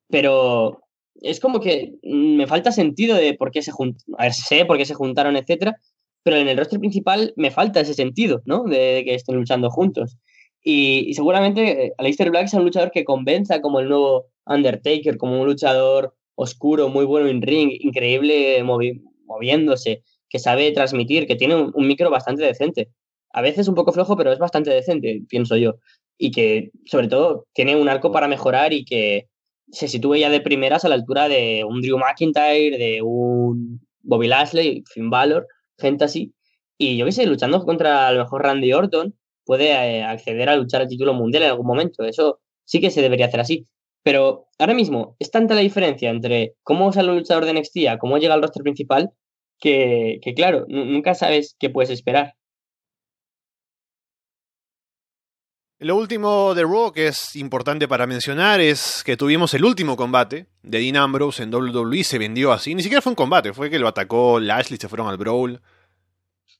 Pero 0.09 0.82
es 1.14 1.41
como 1.41 1.61
que 1.61 1.95
me 2.03 2.47
falta 2.47 2.72
sentido 2.72 3.16
de 3.16 3.34
por 3.34 3.51
qué 3.51 3.62
se 3.62 3.72
juntaron, 3.72 4.16
a 4.18 4.30
sé 4.32 4.66
por 4.66 4.76
qué 4.76 4.84
se 4.84 4.95
juntaron, 4.95 5.36
etcétera, 5.36 5.76
pero 6.23 6.37
en 6.37 6.49
el 6.49 6.57
roster 6.57 6.79
principal 6.79 7.33
me 7.37 7.51
falta 7.51 7.81
ese 7.81 7.95
sentido, 7.95 8.43
¿no? 8.45 8.64
De, 8.64 9.03
que 9.05 9.14
estén 9.14 9.37
luchando 9.37 9.71
juntos. 9.71 10.16
Y, 10.62 11.14
seguramente 11.14 11.87
eh, 11.87 11.93
Aleister 11.99 12.31
Black 12.31 12.49
sea 12.49 12.59
un 12.59 12.66
luchador 12.66 12.91
que 12.91 13.05
convenza 13.05 13.61
como 13.61 13.81
el 13.81 13.89
nuevo 13.89 14.27
Undertaker, 14.47 15.16
como 15.16 15.41
un 15.41 15.47
luchador 15.47 16.14
oscuro, 16.35 16.89
muy 16.89 17.05
bueno 17.05 17.29
en 17.29 17.43
ring, 17.43 17.71
increíble 17.81 18.62
moviéndose, 18.62 20.03
que 20.29 20.39
sabe 20.39 20.73
transmitir, 20.73 21.27
que 21.27 21.37
tiene 21.37 21.57
un, 21.57 21.87
micro 21.87 22.11
bastante 22.11 22.45
decente. 22.45 22.89
A 23.33 23.43
veces 23.43 23.68
un 23.68 23.75
poco 23.75 23.93
flojo, 23.93 24.16
pero 24.16 24.33
es 24.33 24.39
bastante 24.39 24.71
decente, 24.71 25.23
pienso 25.29 25.57
yo. 25.57 25.77
Y 26.18 26.31
que, 26.31 26.71
sobre 26.85 27.09
todo, 27.09 27.47
tiene 27.55 27.77
un 27.77 27.89
arco 27.89 28.12
para 28.12 28.29
mejorar 28.29 28.73
y 28.73 28.85
que 28.85 29.29
se 29.71 29.89
sitúe 29.89 30.16
ya 30.16 30.31
de 30.31 30.41
primeras 30.41 30.85
a 30.85 30.89
la 30.89 30.97
altura 30.97 31.29
de 31.29 31.64
un 31.64 31.81
Drew 31.81 31.99
McIntyre, 31.99 32.77
de 32.77 33.03
un 33.03 33.81
Bobby 34.03 34.29
Lashley, 34.29 34.83
Finn 34.93 35.11
Balor, 35.11 35.47
gente 35.81 36.05
así. 36.05 36.35
Y 36.78 36.97
yo 36.97 37.07
que 37.07 37.12
sé, 37.12 37.26
luchando 37.26 37.64
contra 37.64 38.09
a 38.09 38.12
lo 38.12 38.20
mejor 38.24 38.43
Randy 38.43 38.72
Orton, 38.72 39.14
puede 39.45 39.70
eh, 39.70 40.05
acceder 40.05 40.49
a 40.49 40.57
luchar 40.57 40.83
al 40.83 40.89
título 40.89 41.14
mundial 41.14 41.45
en 41.45 41.51
algún 41.51 41.66
momento. 41.66 42.05
Eso 42.05 42.41
sí 42.64 42.81
que 42.81 42.91
se 42.91 43.03
debería 43.03 43.26
hacer 43.26 43.41
así. 43.41 43.66
Pero 44.03 44.47
ahora 44.59 44.74
mismo 44.74 45.16
es 45.18 45.31
tanta 45.31 45.55
la 45.55 45.61
diferencia 45.61 46.11
entre 46.11 46.55
cómo 46.62 46.93
sale 46.93 47.11
un 47.11 47.18
luchador 47.18 47.45
de 47.45 47.55
NXT 47.55 47.89
a 47.89 47.99
cómo 47.99 48.18
llega 48.18 48.35
al 48.35 48.43
roster 48.43 48.62
principal 48.62 49.11
que, 49.59 50.20
que 50.22 50.35
claro, 50.35 50.64
nunca 50.68 51.14
sabes 51.14 51.57
qué 51.59 51.70
puedes 51.70 51.91
esperar. 51.91 52.35
Lo 55.83 55.97
último 55.97 56.55
de 56.55 56.62
Raw 56.62 56.93
que 56.93 57.07
es 57.07 57.35
importante 57.37 57.89
para 57.89 58.07
mencionar 58.07 58.61
es 58.61 59.03
que 59.03 59.16
tuvimos 59.16 59.55
el 59.55 59.64
último 59.64 59.97
combate 59.97 60.47
de 60.62 60.78
Dean 60.78 60.97
Ambrose 60.97 61.43
en 61.43 61.55
WWE, 61.55 62.05
se 62.05 62.18
vendió 62.18 62.53
así, 62.53 62.74
ni 62.74 62.83
siquiera 62.83 63.01
fue 63.01 63.12
un 63.12 63.16
combate, 63.16 63.55
fue 63.55 63.70
que 63.70 63.78
lo 63.78 63.89
atacó 63.89 64.39
Lashley, 64.41 64.78
se 64.78 64.91
fueron 64.91 65.09
al 65.09 65.16
Brawl. 65.16 65.62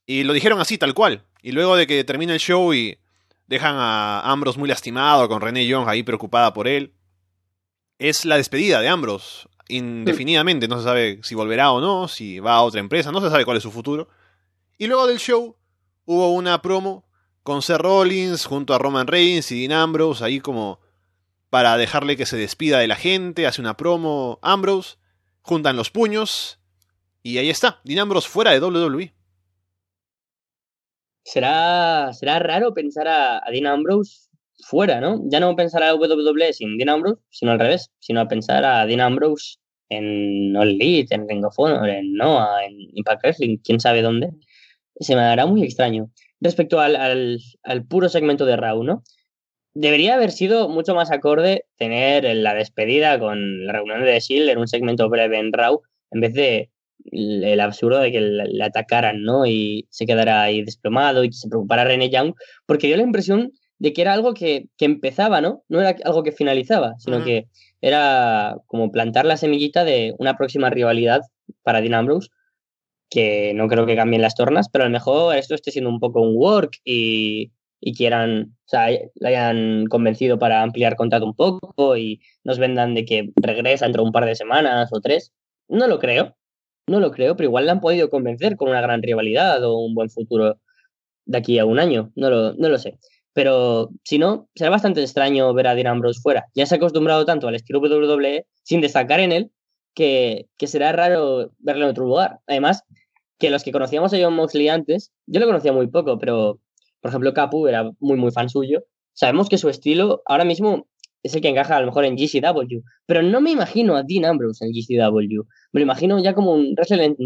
Y 0.07 0.23
lo 0.23 0.33
dijeron 0.33 0.59
así, 0.59 0.79
tal 0.79 0.95
cual. 0.95 1.27
Y 1.43 1.53
luego 1.53 1.77
de 1.77 1.87
que 1.87 2.03
termina 2.03 2.33
el 2.33 2.41
show 2.41 2.73
y 2.73 2.99
dejan 3.47 3.77
a 3.77 4.23
Ambrose 4.23 4.59
muy 4.59 4.71
lastimado, 4.71 5.29
con 5.29 5.43
René 5.43 5.67
Young 5.67 5.87
ahí 5.87 6.03
preocupada 6.03 6.55
por 6.55 6.67
él, 6.67 6.95
es 7.99 8.25
la 8.25 8.39
despedida 8.39 8.81
de 8.81 8.89
Ambrose, 8.89 9.47
indefinidamente. 9.69 10.67
No 10.67 10.79
se 10.79 10.85
sabe 10.85 11.21
si 11.23 11.35
volverá 11.35 11.73
o 11.73 11.83
no, 11.83 12.09
si 12.09 12.39
va 12.39 12.55
a 12.55 12.63
otra 12.63 12.81
empresa, 12.81 13.13
no 13.13 13.21
se 13.21 13.29
sabe 13.29 13.45
cuál 13.45 13.59
es 13.59 13.63
su 13.63 13.71
futuro. 13.71 14.09
Y 14.79 14.87
luego 14.87 15.07
del 15.07 15.19
show 15.19 15.59
hubo 16.07 16.33
una 16.33 16.63
promo 16.63 17.05
con 17.43 17.63
Seth 17.63 17.79
Rollins 17.79 18.45
junto 18.45 18.75
a 18.75 18.79
Roman 18.79 19.07
Reigns 19.07 19.51
y 19.53 19.67
Dean 19.67 19.81
Ambrose, 19.81 20.25
ahí 20.25 20.41
como 20.41 20.81
para 21.49 21.77
dejarle 21.77 22.17
que 22.17 22.27
se 22.27 22.37
despida 22.37 22.79
de 22.79 22.87
la 22.87 22.97
gente, 22.97 23.47
hace 23.47 23.61
una 23.61 23.77
promo 23.77 24.39
Ambrose, 24.43 24.97
juntan 25.43 25.77
los 25.77 25.91
puños 25.91 26.61
y 27.23 27.39
ahí 27.39 27.51
está, 27.51 27.81
Dean 27.85 28.01
Ambrose 28.01 28.29
fuera 28.29 28.53
de 28.53 28.61
WWE. 28.61 29.13
Será, 31.23 32.13
será 32.13 32.39
raro 32.39 32.73
pensar 32.73 33.07
a, 33.09 33.43
Dean 33.51 33.67
Ambrose 33.67 34.29
fuera, 34.63 35.01
¿no? 35.01 35.23
Ya 35.27 35.41
no 35.41 35.55
pensar 35.57 35.83
a 35.83 35.95
WWE 35.95 36.53
sin 36.53 36.79
Dean 36.79 36.89
Ambrose, 36.89 37.21
sino 37.31 37.53
al 37.53 37.59
revés, 37.59 37.91
sino 37.99 38.21
a 38.21 38.29
pensar 38.29 38.65
a 38.65 38.87
Dean 38.87 39.01
Ambrose 39.01 39.57
en 39.91 40.57
All 40.57 40.71
Elite, 40.71 41.15
en 41.15 41.29
Ring 41.29 41.45
of 41.45 41.59
Honor, 41.59 41.89
en 41.89 42.15
Noah, 42.15 42.65
en 42.65 42.75
Impact 42.95 43.23
Wrestling, 43.23 43.59
quién 43.63 43.81
sabe 43.81 44.03
dónde. 44.03 44.31
Se 44.99 45.15
me 45.15 45.23
hará 45.23 45.47
muy 45.47 45.63
extraño. 45.63 46.11
Respecto 46.41 46.81
al, 46.81 46.97
al, 47.63 47.85
puro 47.85 48.09
segmento 48.09 48.47
de 48.47 48.57
Raw, 48.57 48.83
¿no? 48.83 49.03
Debería 49.75 50.15
haber 50.15 50.33
sido 50.33 50.69
mucho 50.69 50.95
más 50.95 51.11
acorde 51.11 51.65
tener 51.77 52.25
la 52.37 52.55
despedida 52.55 53.19
con 53.19 53.67
la 53.67 53.73
reunión 53.73 54.05
de 54.05 54.19
Shield 54.19 54.49
en 54.49 54.59
un 54.59 54.67
segmento 54.67 55.09
breve 55.09 55.39
en 55.39 55.53
Raw, 55.53 55.83
en 56.11 56.21
vez 56.21 56.35
de 56.35 56.71
el 57.05 57.61
absurdo 57.61 57.99
de 57.99 58.13
que 58.13 58.21
le 58.21 58.65
atacaran, 58.65 59.23
¿no? 59.23 59.47
Y 59.47 59.87
se 59.91 60.07
quedara 60.07 60.43
ahí 60.43 60.63
desplomado 60.63 61.25
y 61.25 61.33
se 61.33 61.49
preocupara 61.49 61.85
René 61.85 62.11
Young, 62.11 62.35
porque 62.67 62.87
dio 62.87 62.97
la 62.97 63.03
impresión 63.03 63.53
de 63.79 63.93
que 63.93 64.03
era 64.03 64.13
algo 64.13 64.35
que, 64.35 64.69
empezaba, 64.79 65.41
¿no? 65.41 65.65
No 65.69 65.81
era 65.81 65.97
algo 66.05 66.23
que 66.23 66.33
finalizaba, 66.33 66.95
sino 66.99 67.25
que 67.25 67.49
era 67.81 68.57
como 68.67 68.93
plantar 68.93 69.25
la 69.25 69.39
semillita 69.39 69.85
de 69.85 70.15
una 70.19 70.37
próxima 70.37 70.69
rivalidad 70.69 71.23
para 71.63 71.81
Dean 71.81 71.95
Ambrose, 71.95 72.29
que 73.11 73.53
no 73.55 73.69
creo 73.69 73.87
que 73.87 73.97
cambien 73.97 74.23
las 74.23 74.37
tornas, 74.37 74.69
pero 74.71 74.85
a 74.85 74.87
lo 74.89 74.93
mejor 74.93 75.37
esto 75.37 75.55
esté 75.55 75.73
siendo 75.73 75.91
un 75.91 76.01
poco 76.01 76.23
un 76.23 76.35
work 76.37 76.79
y, 76.85 77.53
y 77.81 77.95
quieran, 77.95 78.57
o 78.67 78.69
sea, 78.69 78.89
le 78.89 79.29
hayan 79.29 79.87
convencido 79.87 80.39
para 80.39 80.63
ampliar 80.63 80.97
contrato 80.97 81.27
un 81.27 81.35
poco 81.35 81.97
y 81.97 82.21
nos 82.45 82.59
vendan 82.59 82.95
de 82.95 83.05
que 83.05 83.31
regresa 83.37 83.87
entre 83.87 84.03
un 84.03 84.13
par 84.13 84.27
de 84.27 84.37
semanas 84.37 84.91
o 84.93 85.01
tres. 85.01 85.33
No 85.69 85.89
lo 85.89 85.99
creo, 85.99 86.37
no 86.87 87.01
lo 87.01 87.11
creo, 87.11 87.37
pero 87.37 87.49
igual 87.49 87.67
le 87.67 87.73
han 87.73 87.81
podido 87.81 88.11
convencer 88.11 88.57
con 88.57 88.69
una 88.71 88.81
gran 88.81 89.03
rivalidad 89.03 89.63
o 89.65 89.79
un 89.79 89.95
buen 89.95 90.11
futuro 90.11 90.59
de 91.27 91.39
aquí 91.39 91.59
a 91.59 91.65
un 91.65 91.79
año, 91.79 92.13
no 92.17 92.31
lo, 92.31 92.55
no 92.55 92.69
lo 92.69 92.79
sé. 92.79 92.99
Pero 93.33 93.91
si 94.05 94.19
no, 94.19 94.49
será 94.55 94.71
bastante 94.71 95.01
extraño 95.01 95.55
ver 95.55 95.69
a 95.69 95.75
Dean 95.75 95.87
Ambrose 95.87 96.21
fuera. 96.21 96.47
Ya 96.55 96.67
se 96.67 96.75
ha 96.75 96.79
acostumbrado 96.79 97.25
tanto 97.25 97.49
al 97.49 97.55
estilo 97.55 97.81
WWE 97.81 98.47
sin 98.65 98.81
destacar 98.81 99.21
en 99.21 99.33
él 99.33 99.51
que, 99.95 100.47
que 100.57 100.67
será 100.67 100.93
raro 100.93 101.53
verlo 101.59 101.85
en 101.85 101.91
otro 101.91 102.05
lugar. 102.05 102.41
Además, 102.47 102.85
que 103.39 103.51
los 103.51 103.65
que 103.65 103.73
conocíamos 103.73 104.13
a 104.13 104.19
John 104.21 104.35
Moxley 104.35 104.69
antes, 104.69 105.13
yo 105.27 105.41
lo 105.41 105.47
conocía 105.47 105.73
muy 105.73 105.89
poco, 105.89 106.19
pero 106.19 106.61
por 107.01 107.09
ejemplo 107.09 107.33
Capu 107.33 107.67
era 107.67 107.91
muy 107.99 108.17
muy 108.17 108.31
fan 108.31 108.49
suyo. 108.49 108.85
Sabemos 109.15 109.49
que 109.49 109.59
su 109.59 109.69
estilo 109.69 110.23
ahora 110.27 110.45
mismo 110.45 110.87
es 111.23 111.35
el 111.35 111.41
que 111.41 111.49
encaja 111.49 111.77
a 111.77 111.81
lo 111.81 111.87
mejor 111.87 112.05
en 112.05 112.17
GCW, 112.17 112.83
pero 113.07 113.23
no 113.23 113.41
me 113.41 113.51
imagino 113.51 113.97
a 113.97 114.03
Dean 114.03 114.25
Ambrose 114.25 114.65
en 114.65 114.73
GCW. 114.73 115.43
Me 115.73 115.81
lo 115.81 115.83
imagino 115.83 116.19
ya 116.19 116.35
como 116.35 116.53
un 116.53 116.75
wrestler, 116.75 117.17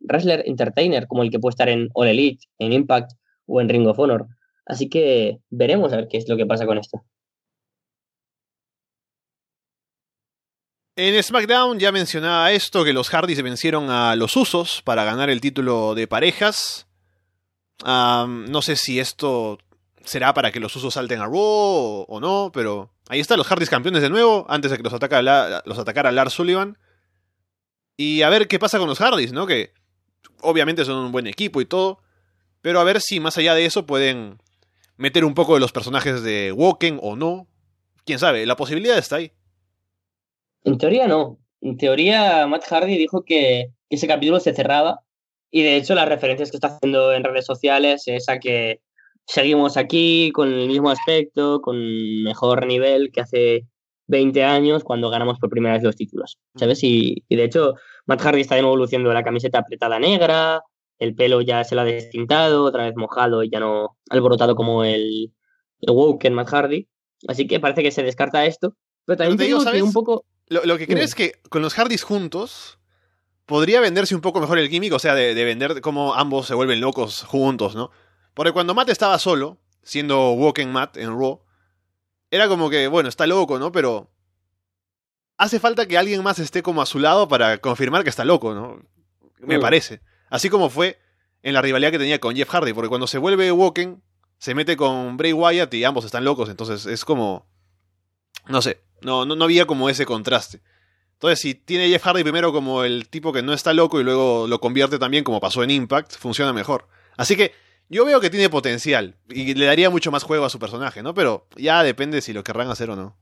wrestler 0.00 0.42
entertainer, 0.46 1.06
como 1.06 1.22
el 1.22 1.30
que 1.30 1.38
puede 1.38 1.52
estar 1.52 1.68
en 1.68 1.88
All 1.94 2.08
Elite, 2.08 2.44
en 2.58 2.72
Impact 2.72 3.12
o 3.46 3.60
en 3.60 3.68
Ring 3.68 3.86
of 3.86 3.98
Honor. 3.98 4.26
Así 4.66 4.88
que 4.88 5.38
veremos 5.50 5.92
a 5.92 5.96
ver 5.96 6.08
qué 6.08 6.18
es 6.18 6.28
lo 6.28 6.36
que 6.36 6.46
pasa 6.46 6.66
con 6.66 6.78
esto. 6.78 7.02
En 11.02 11.22
SmackDown 11.22 11.78
ya 11.78 11.92
mencionaba 11.92 12.52
esto, 12.52 12.84
que 12.84 12.92
los 12.92 13.08
Hardys 13.08 13.42
vencieron 13.42 13.88
a 13.88 14.14
los 14.16 14.36
Usos 14.36 14.82
para 14.82 15.02
ganar 15.02 15.30
el 15.30 15.40
título 15.40 15.94
de 15.94 16.06
parejas. 16.06 16.88
no 17.82 18.60
sé 18.60 18.76
si 18.76 19.00
esto 19.00 19.58
será 20.04 20.34
para 20.34 20.52
que 20.52 20.60
los 20.60 20.76
Usos 20.76 20.92
salten 20.92 21.22
a 21.22 21.24
Raw 21.24 22.04
o, 22.06 22.20
no, 22.20 22.50
pero 22.52 22.92
ahí 23.08 23.18
están 23.18 23.38
los 23.38 23.46
Hardys 23.46 23.70
campeones 23.70 24.02
de 24.02 24.10
nuevo, 24.10 24.44
antes 24.50 24.70
de 24.70 24.76
que 24.76 24.82
los, 24.82 24.92
los 24.92 25.78
atacara 25.78 26.12
Lars 26.12 26.34
Sullivan. 26.34 26.76
Y 27.96 28.20
a 28.20 28.28
ver 28.28 28.46
qué 28.46 28.58
pasa 28.58 28.78
con 28.78 28.86
los 28.86 28.98
Hardys, 28.98 29.32
¿no? 29.32 29.46
Que 29.46 29.72
obviamente 30.42 30.84
son 30.84 30.98
un 30.98 31.12
buen 31.12 31.26
equipo 31.26 31.62
y 31.62 31.64
todo, 31.64 32.02
pero 32.60 32.78
a 32.78 32.84
ver 32.84 33.00
si 33.00 33.20
más 33.20 33.38
allá 33.38 33.54
de 33.54 33.64
eso 33.64 33.86
pueden 33.86 34.42
meter 34.98 35.24
un 35.24 35.32
poco 35.32 35.54
de 35.54 35.60
los 35.60 35.72
personajes 35.72 36.22
de 36.22 36.52
Woken 36.52 36.98
o 37.00 37.16
no. 37.16 37.46
Quién 38.04 38.18
sabe, 38.18 38.44
la 38.44 38.56
posibilidad 38.56 38.98
está 38.98 39.16
ahí. 39.16 39.32
En 40.64 40.78
teoría 40.78 41.06
no. 41.06 41.38
En 41.60 41.76
teoría 41.76 42.46
Matt 42.46 42.64
Hardy 42.64 42.96
dijo 42.96 43.24
que 43.24 43.72
ese 43.88 44.06
capítulo 44.06 44.40
se 44.40 44.54
cerraba 44.54 45.00
y 45.50 45.62
de 45.62 45.76
hecho 45.76 45.94
las 45.94 46.08
referencias 46.08 46.50
que 46.50 46.56
está 46.56 46.68
haciendo 46.68 47.12
en 47.12 47.24
redes 47.24 47.46
sociales 47.46 48.04
es 48.06 48.28
a 48.28 48.38
que 48.38 48.80
seguimos 49.26 49.76
aquí 49.76 50.32
con 50.32 50.52
el 50.52 50.68
mismo 50.68 50.90
aspecto, 50.90 51.60
con 51.60 51.76
mejor 52.22 52.66
nivel 52.66 53.10
que 53.12 53.20
hace 53.20 53.66
20 54.06 54.42
años 54.44 54.84
cuando 54.84 55.10
ganamos 55.10 55.38
por 55.38 55.50
primera 55.50 55.74
vez 55.74 55.84
los 55.84 55.96
títulos, 55.96 56.38
¿sabes? 56.56 56.82
Y, 56.82 57.24
de 57.28 57.44
hecho 57.44 57.74
Matt 58.06 58.22
Hardy 58.22 58.40
está 58.40 58.56
de 58.56 58.62
nuevo 58.62 58.76
luciendo 58.76 59.12
la 59.12 59.22
camiseta 59.22 59.60
apretada 59.60 59.98
negra, 59.98 60.62
el 60.98 61.14
pelo 61.14 61.40
ya 61.40 61.64
se 61.64 61.74
lo 61.74 61.82
ha 61.82 61.84
destintado, 61.84 62.64
otra 62.64 62.84
vez 62.84 62.94
mojado 62.96 63.42
y 63.42 63.50
ya 63.50 63.60
no 63.60 63.96
alborotado 64.10 64.54
como 64.56 64.84
el, 64.84 65.32
el 65.80 65.90
Woken 65.90 66.34
Matt 66.34 66.48
Hardy. 66.48 66.88
Así 67.28 67.46
que 67.46 67.60
parece 67.60 67.82
que 67.82 67.90
se 67.90 68.02
descarta 68.02 68.46
esto. 68.46 68.76
Pero 69.04 69.16
también 69.16 69.38
te 69.38 69.44
digo, 69.44 69.64
que 69.64 69.82
un 69.82 69.92
poco 69.92 70.24
lo, 70.50 70.78
que 70.78 70.86
creo 70.86 71.02
es 71.02 71.14
que 71.14 71.40
con 71.48 71.62
los 71.62 71.74
Hardys 71.74 72.02
juntos 72.02 72.78
podría 73.46 73.80
venderse 73.80 74.14
un 74.14 74.20
poco 74.20 74.40
mejor 74.40 74.58
el 74.58 74.68
químico, 74.68 74.96
o 74.96 74.98
sea, 74.98 75.14
de, 75.14 75.32
vender 75.44 75.80
cómo 75.80 76.14
ambos 76.14 76.46
se 76.46 76.54
vuelven 76.54 76.80
locos 76.80 77.22
juntos, 77.22 77.74
¿no? 77.74 77.90
Porque 78.34 78.52
cuando 78.52 78.74
Matt 78.74 78.88
estaba 78.88 79.18
solo, 79.18 79.58
siendo 79.82 80.32
Walking 80.32 80.68
Matt 80.68 80.96
en 80.96 81.10
Raw, 81.18 81.40
era 82.30 82.48
como 82.48 82.68
que, 82.68 82.88
bueno, 82.88 83.08
está 83.08 83.26
loco, 83.26 83.58
¿no? 83.58 83.70
Pero 83.70 84.10
hace 85.36 85.60
falta 85.60 85.86
que 85.86 85.98
alguien 85.98 86.22
más 86.22 86.38
esté 86.38 86.62
como 86.62 86.82
a 86.82 86.86
su 86.86 86.98
lado 86.98 87.28
para 87.28 87.58
confirmar 87.58 88.02
que 88.02 88.10
está 88.10 88.24
loco, 88.24 88.54
¿no? 88.54 88.82
Me 89.38 89.58
parece. 89.58 90.00
Así 90.28 90.50
como 90.50 90.68
fue 90.68 90.98
en 91.42 91.54
la 91.54 91.62
rivalidad 91.62 91.92
que 91.92 91.98
tenía 91.98 92.20
con 92.20 92.36
Jeff 92.36 92.50
Hardy, 92.50 92.72
porque 92.72 92.88
cuando 92.88 93.06
se 93.06 93.18
vuelve 93.18 93.50
Walking, 93.52 93.96
se 94.38 94.54
mete 94.54 94.76
con 94.76 95.16
Bray 95.16 95.32
Wyatt 95.32 95.72
y 95.74 95.84
ambos 95.84 96.04
están 96.04 96.24
locos, 96.24 96.48
entonces 96.48 96.86
es 96.86 97.04
como... 97.04 97.46
No 98.48 98.62
sé, 98.62 98.80
no, 99.02 99.24
no, 99.24 99.44
había 99.44 99.66
como 99.66 99.88
ese 99.88 100.06
contraste. 100.06 100.60
Entonces, 101.14 101.40
si 101.40 101.54
tiene 101.54 101.88
Jeff 101.88 102.02
Hardy 102.02 102.22
primero 102.22 102.52
como 102.52 102.84
el 102.84 103.08
tipo 103.08 103.32
que 103.32 103.42
no 103.42 103.52
está 103.52 103.74
loco 103.74 104.00
y 104.00 104.04
luego 104.04 104.46
lo 104.46 104.60
convierte 104.60 104.98
también 104.98 105.24
como 105.24 105.40
pasó 105.40 105.62
en 105.62 105.70
Impact, 105.70 106.16
funciona 106.16 106.52
mejor. 106.52 106.86
Así 107.16 107.36
que 107.36 107.52
yo 107.88 108.04
veo 108.04 108.20
que 108.20 108.30
tiene 108.30 108.48
potencial 108.48 109.16
y 109.28 109.54
le 109.54 109.66
daría 109.66 109.90
mucho 109.90 110.10
más 110.10 110.22
juego 110.22 110.44
a 110.44 110.50
su 110.50 110.58
personaje, 110.58 111.02
¿no? 111.02 111.12
Pero 111.12 111.46
ya 111.56 111.82
depende 111.82 112.22
si 112.22 112.32
lo 112.32 112.42
querrán 112.42 112.70
hacer 112.70 112.90
o 112.90 112.96
no. 112.96 113.16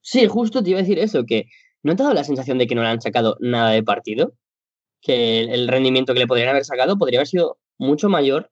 Sí, 0.00 0.26
justo 0.26 0.62
te 0.62 0.70
iba 0.70 0.80
a 0.80 0.82
decir 0.82 0.98
eso, 0.98 1.24
que 1.24 1.46
¿no 1.82 1.94
te 1.94 2.02
ha 2.02 2.06
dado 2.06 2.14
la 2.14 2.24
sensación 2.24 2.58
de 2.58 2.66
que 2.66 2.74
no 2.74 2.82
le 2.82 2.88
han 2.88 3.00
sacado 3.00 3.36
nada 3.40 3.70
de 3.70 3.82
partido? 3.84 4.34
Que 5.00 5.40
el 5.40 5.68
rendimiento 5.68 6.14
que 6.14 6.20
le 6.20 6.26
podrían 6.26 6.48
haber 6.48 6.64
sacado 6.64 6.98
podría 6.98 7.20
haber 7.20 7.28
sido 7.28 7.58
mucho 7.78 8.08
mayor 8.08 8.50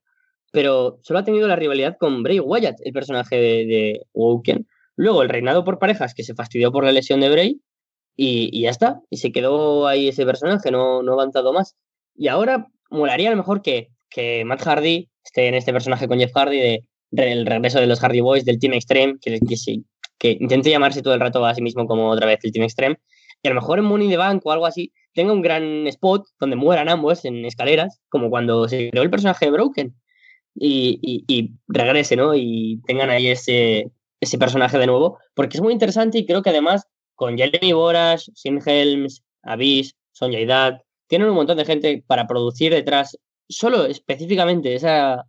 pero 0.50 0.98
solo 1.02 1.20
ha 1.20 1.24
tenido 1.24 1.46
la 1.48 1.56
rivalidad 1.56 1.96
con 1.98 2.22
Bray 2.22 2.40
Wyatt, 2.40 2.80
el 2.84 2.92
personaje 2.92 3.36
de, 3.36 3.66
de 3.66 4.06
Woken. 4.12 4.66
Luego 5.00 5.22
el 5.22 5.30
reinado 5.30 5.64
por 5.64 5.78
parejas, 5.78 6.12
que 6.12 6.24
se 6.24 6.34
fastidió 6.34 6.70
por 6.70 6.84
la 6.84 6.92
lesión 6.92 7.20
de 7.20 7.30
Bray, 7.30 7.62
y, 8.16 8.60
ya 8.60 8.68
está. 8.68 9.00
Y 9.08 9.16
se 9.16 9.32
quedó 9.32 9.86
ahí 9.86 10.08
ese 10.08 10.26
personaje, 10.26 10.70
no, 10.70 11.02
no 11.02 11.12
ha 11.12 11.14
avanzado 11.14 11.54
más. 11.54 11.74
Y 12.14 12.28
ahora 12.28 12.66
molaría 12.90 13.28
a 13.28 13.30
lo 13.30 13.38
mejor 13.38 13.62
que, 13.62 13.88
que 14.10 14.44
Matt 14.44 14.60
Hardy 14.60 15.08
esté 15.24 15.48
en 15.48 15.54
este 15.54 15.72
personaje 15.72 16.06
con 16.06 16.18
Jeff 16.18 16.32
Hardy 16.34 16.58
de, 17.12 17.44
regreso 17.46 17.80
de 17.80 17.86
los 17.86 17.98
Hardy 17.98 18.20
Boys 18.20 18.44
del 18.44 18.58
Team 18.58 18.74
Extreme, 18.74 19.16
que, 19.22 19.40
que, 19.40 19.82
que 20.18 20.36
intente 20.38 20.68
llamarse 20.68 21.00
todo 21.00 21.14
el 21.14 21.20
rato 21.20 21.46
a 21.46 21.54
sí 21.54 21.62
mismo 21.62 21.86
como 21.86 22.10
otra 22.10 22.26
vez 22.26 22.40
el 22.42 22.52
Team 22.52 22.64
Extreme. 22.64 22.98
Y 23.42 23.48
a 23.48 23.52
lo 23.52 23.58
mejor 23.58 23.78
en 23.78 23.86
Money 23.86 24.10
the 24.10 24.18
Bank 24.18 24.42
o 24.44 24.52
algo 24.52 24.66
así 24.66 24.92
tenga 25.14 25.32
un 25.32 25.40
gran 25.40 25.86
spot 25.86 26.26
donde 26.38 26.56
mueran 26.56 26.90
ambos 26.90 27.24
en 27.24 27.46
escaleras, 27.46 28.02
como 28.10 28.28
cuando 28.28 28.68
se 28.68 28.90
creó 28.90 29.02
el 29.02 29.10
personaje 29.10 29.46
de 29.46 29.52
Broken. 29.52 29.94
Y, 30.54 31.24
y, 31.26 31.52
regrese, 31.68 32.16
¿no? 32.16 32.34
Y 32.34 32.82
tengan 32.86 33.08
ahí 33.08 33.28
ese, 33.28 33.90
ese 34.20 34.38
personaje 34.38 34.78
de 34.78 34.86
nuevo, 34.86 35.18
porque 35.34 35.56
es 35.56 35.62
muy 35.62 35.72
interesante 35.72 36.18
y 36.18 36.26
creo 36.26 36.42
que 36.42 36.50
además 36.50 36.86
con 37.14 37.36
Jeremy 37.36 37.72
Boras, 37.72 38.30
Sim 38.34 38.60
Helms, 38.64 39.22
Abyss, 39.42 39.94
Sonja 40.12 40.44
Dad, 40.46 40.80
tienen 41.06 41.28
un 41.28 41.34
montón 41.34 41.56
de 41.56 41.64
gente 41.64 42.04
para 42.06 42.26
producir 42.26 42.72
detrás. 42.72 43.18
Solo 43.48 43.86
específicamente 43.86 44.74
esa, 44.74 45.26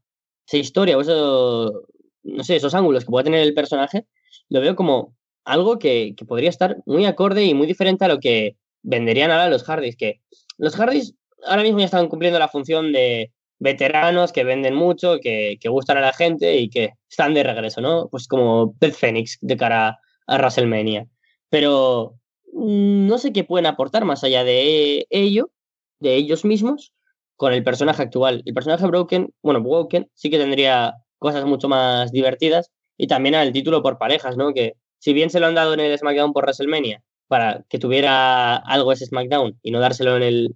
esa 0.48 0.58
historia 0.58 0.98
o 0.98 1.02
eso, 1.02 1.84
no 2.24 2.44
sé, 2.44 2.58
esos 2.58 2.76
ángulos 2.76 3.04
que 3.04 3.12
puede 3.12 3.26
tener 3.26 3.42
el 3.42 3.54
personaje, 3.54 4.06
lo 4.50 4.62
veo 4.62 4.76
como 4.76 5.16
algo 5.44 5.80
que, 5.80 6.14
que, 6.16 6.26
podría 6.26 6.50
estar 6.50 6.78
muy 6.86 7.06
acorde 7.06 7.44
y 7.46 7.54
muy 7.54 7.66
diferente 7.66 8.06
a 8.06 8.08
lo 8.08 8.20
que 8.20 8.58
venderían 8.84 9.32
ahora 9.32 9.50
los 9.50 9.64
Hardys, 9.64 9.96
que 9.96 10.22
los 10.58 10.76
Hardys 10.76 11.16
ahora 11.46 11.64
mismo 11.64 11.80
ya 11.80 11.86
están 11.86 12.10
cumpliendo 12.10 12.40
la 12.40 12.48
función 12.48 12.92
de 12.92 13.32
veteranos 13.62 14.32
que 14.32 14.44
venden 14.44 14.74
mucho, 14.74 15.20
que, 15.22 15.58
que 15.62 15.70
gustan 15.70 15.98
a 15.98 16.02
la 16.02 16.14
gente 16.14 16.58
y 16.58 16.70
que 16.70 16.94
están 17.08 17.36
de 17.36 17.44
regreso, 17.44 17.80
¿no? 17.80 18.10
Pues 18.10 18.28
como 18.28 18.74
Beth 18.80 18.96
Phoenix 18.96 19.38
de 19.40 19.56
cara 19.56 20.00
a 20.26 20.36
WrestleMania. 20.38 21.08
Pero 21.50 22.16
mm, 22.54 23.08
no 23.08 23.20
sé 23.20 23.32
qué 23.32 23.44
pueden 23.44 23.68
aportar 23.68 24.04
más 24.04 24.24
allá 24.24 24.44
de 24.44 25.06
ello, 25.12 25.52
de 26.00 26.16
ellos 26.16 26.44
mismos, 26.44 26.94
con 27.36 27.54
el 27.54 27.64
personaje 27.64 28.02
actual. 28.02 28.42
El 28.46 28.54
personaje 28.56 28.88
Broken, 28.88 29.32
bueno, 29.44 29.62
Broken 29.62 30.10
sí 30.16 30.32
que 30.32 30.40
tendría 30.40 30.96
cosas 31.20 31.46
mucho 31.46 31.70
más 31.70 32.12
divertidas 32.12 32.72
y 32.98 33.06
también 33.06 33.36
al 33.36 33.52
título 33.52 33.84
por 33.84 34.00
parejas, 34.00 34.38
¿no? 34.38 34.56
Que 34.56 34.74
si 34.98 35.14
bien 35.14 35.30
se 35.30 35.40
lo 35.40 35.46
han 35.46 35.56
dado 35.56 35.76
en 35.76 35.82
el 35.82 35.96
SmackDown 35.98 36.34
por 36.34 36.46
WrestleMania 36.46 37.04
para 37.28 37.64
que 37.70 37.78
tuviera 37.78 38.56
algo 38.56 38.92
ese 38.92 39.06
SmackDown 39.06 39.60
y 39.62 39.70
no 39.70 39.80
dárselo 39.80 40.18
en 40.18 40.24
el 40.24 40.56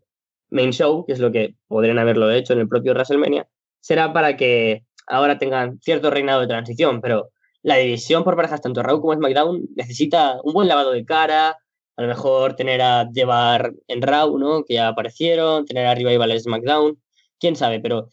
main 0.50 0.72
show, 0.72 1.06
que 1.06 1.14
es 1.14 1.20
lo 1.20 1.32
que 1.32 1.56
podrían 1.68 2.00
haberlo 2.00 2.32
hecho 2.32 2.54
en 2.54 2.60
el 2.60 2.68
propio 2.68 2.94
WrestleMania, 2.94 3.48
será 3.80 4.14
para 4.14 4.38
que 4.38 4.86
ahora 5.08 5.38
tengan 5.38 5.80
cierto 5.80 6.10
reinado 6.10 6.42
de 6.42 6.48
transición, 6.48 7.02
pero 7.02 7.30
la 7.62 7.78
división 7.78 8.24
por 8.24 8.36
parejas, 8.36 8.62
tanto 8.62 8.84
Raw 8.84 9.02
como 9.02 9.14
SmackDown, 9.14 9.68
necesita 9.76 10.40
un 10.44 10.54
buen 10.54 10.68
lavado 10.68 10.92
de 10.92 11.06
cara, 11.06 11.58
a 11.98 12.02
lo 12.02 12.08
mejor 12.08 12.56
tener 12.56 12.82
a 12.82 13.10
llevar 13.12 13.74
en 13.88 14.02
Raw, 14.02 14.38
¿no? 14.38 14.64
Que 14.66 14.76
ya 14.76 14.90
aparecieron, 14.90 15.66
tener 15.66 15.88
arriba 15.88 16.12
y 16.12 16.32
en 16.32 16.40
SmackDown, 16.40 17.02
quién 17.40 17.56
sabe, 17.56 17.80
pero 17.80 18.08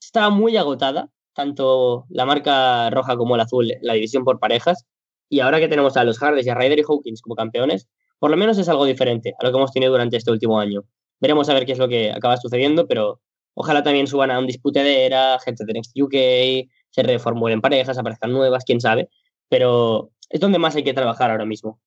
está 0.00 0.30
muy 0.30 0.56
agotada, 0.56 1.08
tanto 1.34 2.06
la 2.10 2.26
marca 2.26 2.90
roja 2.90 3.16
como 3.16 3.34
el 3.34 3.40
azul, 3.40 3.72
la 3.80 3.94
división 3.94 4.24
por 4.24 4.38
parejas, 4.38 4.86
y 5.28 5.40
ahora 5.40 5.58
que 5.58 5.68
tenemos 5.68 5.96
a 5.96 6.04
los 6.04 6.18
Hardys 6.18 6.46
y 6.46 6.50
a 6.50 6.54
Ryder 6.54 6.78
y 6.78 6.82
Hawkins 6.82 7.22
como 7.22 7.34
campeones, 7.34 7.88
por 8.18 8.30
lo 8.30 8.36
menos 8.36 8.58
es 8.58 8.68
algo 8.68 8.84
diferente 8.84 9.34
a 9.38 9.44
lo 9.44 9.50
que 9.50 9.58
hemos 9.58 9.72
tenido 9.72 9.92
durante 9.92 10.16
este 10.16 10.30
último 10.30 10.60
año. 10.60 10.84
Veremos 11.20 11.48
a 11.48 11.54
ver 11.54 11.66
qué 11.66 11.72
es 11.72 11.78
lo 11.78 11.88
que 11.88 12.12
acaba 12.12 12.36
sucediendo, 12.36 12.86
pero 12.86 13.20
ojalá 13.54 13.82
también 13.82 14.06
suban 14.06 14.30
a 14.30 14.38
un 14.38 14.46
dispute 14.46 14.82
de 14.82 15.06
era, 15.06 15.38
gente 15.40 15.64
de 15.64 15.72
Next 15.72 15.92
UK, 15.98 16.68
se 16.90 17.02
reformulen 17.02 17.60
parejas, 17.60 17.98
aparezcan 17.98 18.32
nuevas, 18.32 18.64
quién 18.64 18.80
sabe, 18.80 19.08
pero 19.48 20.10
es 20.28 20.40
donde 20.40 20.58
más 20.58 20.76
hay 20.76 20.84
que 20.84 20.94
trabajar 20.94 21.30
ahora 21.30 21.44
mismo. 21.44 21.80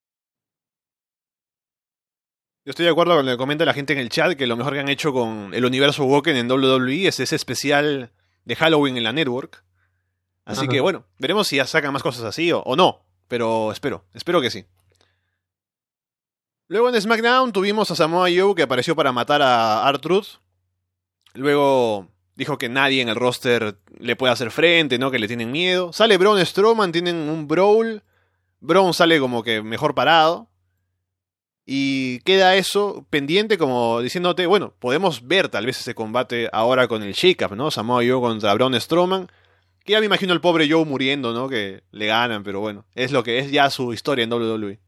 Yo 2.65 2.71
estoy 2.71 2.85
de 2.85 2.91
acuerdo 2.91 3.15
con 3.15 3.25
lo 3.25 3.31
que 3.31 3.37
comenta 3.37 3.65
la 3.65 3.73
gente 3.73 3.93
en 3.93 3.99
el 3.99 4.09
chat, 4.09 4.37
que 4.37 4.45
lo 4.45 4.57
mejor 4.57 4.73
que 4.73 4.79
han 4.79 4.89
hecho 4.89 5.11
con 5.11 5.53
el 5.53 5.65
universo 5.65 6.05
Woken 6.05 6.35
en 6.35 6.51
WWE 6.51 7.07
es 7.07 7.19
ese 7.19 7.35
especial 7.35 8.11
de 8.45 8.55
Halloween 8.55 8.97
en 8.97 9.03
la 9.03 9.13
network. 9.13 9.63
Así 10.45 10.67
que 10.67 10.81
bueno, 10.81 11.05
veremos 11.19 11.47
si 11.47 11.57
ya 11.57 11.65
sacan 11.65 11.93
más 11.93 12.03
cosas 12.03 12.23
así 12.23 12.51
o, 12.51 12.75
no, 12.75 13.05
pero 13.27 13.71
espero, 13.71 14.05
espero 14.13 14.41
que 14.41 14.49
sí. 14.49 14.65
Luego 16.69 16.87
en 16.87 17.01
SmackDown 17.01 17.51
tuvimos 17.51 17.89
a 17.89 17.95
Samoa 17.95 18.29
Joe 18.29 18.53
que 18.53 18.61
apareció 18.61 18.95
para 18.95 19.11
matar 19.11 19.41
a 19.41 19.87
Artruth. 19.87 20.37
Luego 21.33 22.07
dijo 22.35 22.59
que 22.59 22.69
nadie 22.69 23.01
en 23.01 23.09
el 23.09 23.15
roster 23.15 23.79
le 23.97 24.15
puede 24.15 24.33
hacer 24.33 24.51
frente, 24.51 24.99
¿no? 24.99 25.09
Que 25.09 25.17
le 25.17 25.27
tienen 25.27 25.51
miedo. 25.51 25.91
Sale 25.93 26.15
Braun 26.19 26.45
Strowman, 26.45 26.91
tienen 26.91 27.15
un 27.27 27.47
brawl. 27.47 28.03
Braun 28.59 28.93
sale 28.93 29.19
como 29.19 29.41
que 29.41 29.63
mejor 29.63 29.95
parado. 29.95 30.47
Y 31.65 32.19
queda 32.19 32.55
eso 32.55 33.03
pendiente 33.09 33.57
como 33.57 34.01
diciéndote, 34.01 34.45
bueno, 34.45 34.75
podemos 34.77 35.27
ver 35.27 35.49
tal 35.49 35.65
vez 35.65 35.79
ese 35.79 35.95
combate 35.95 36.49
ahora 36.53 36.87
con 36.87 37.01
el 37.01 37.13
Shake-Up, 37.13 37.55
¿no? 37.55 37.71
Samoa 37.71 38.03
Joe 38.07 38.21
contra 38.21 38.53
Braun 38.53 38.79
Strowman. 38.79 39.27
Que 39.83 39.93
ya 39.93 40.01
me 40.01 40.05
imagino 40.05 40.33
el 40.33 40.41
pobre 40.41 40.69
Joe 40.69 40.85
muriendo, 40.85 41.33
¿no? 41.33 41.49
Que 41.49 41.81
le 41.89 42.05
ganan, 42.05 42.43
pero 42.43 42.59
bueno, 42.59 42.85
es 42.93 43.11
lo 43.11 43.23
que 43.23 43.39
es 43.39 43.49
ya 43.49 43.71
su 43.71 43.91
historia 43.91 44.23
en 44.23 44.31
WWE. 44.31 44.79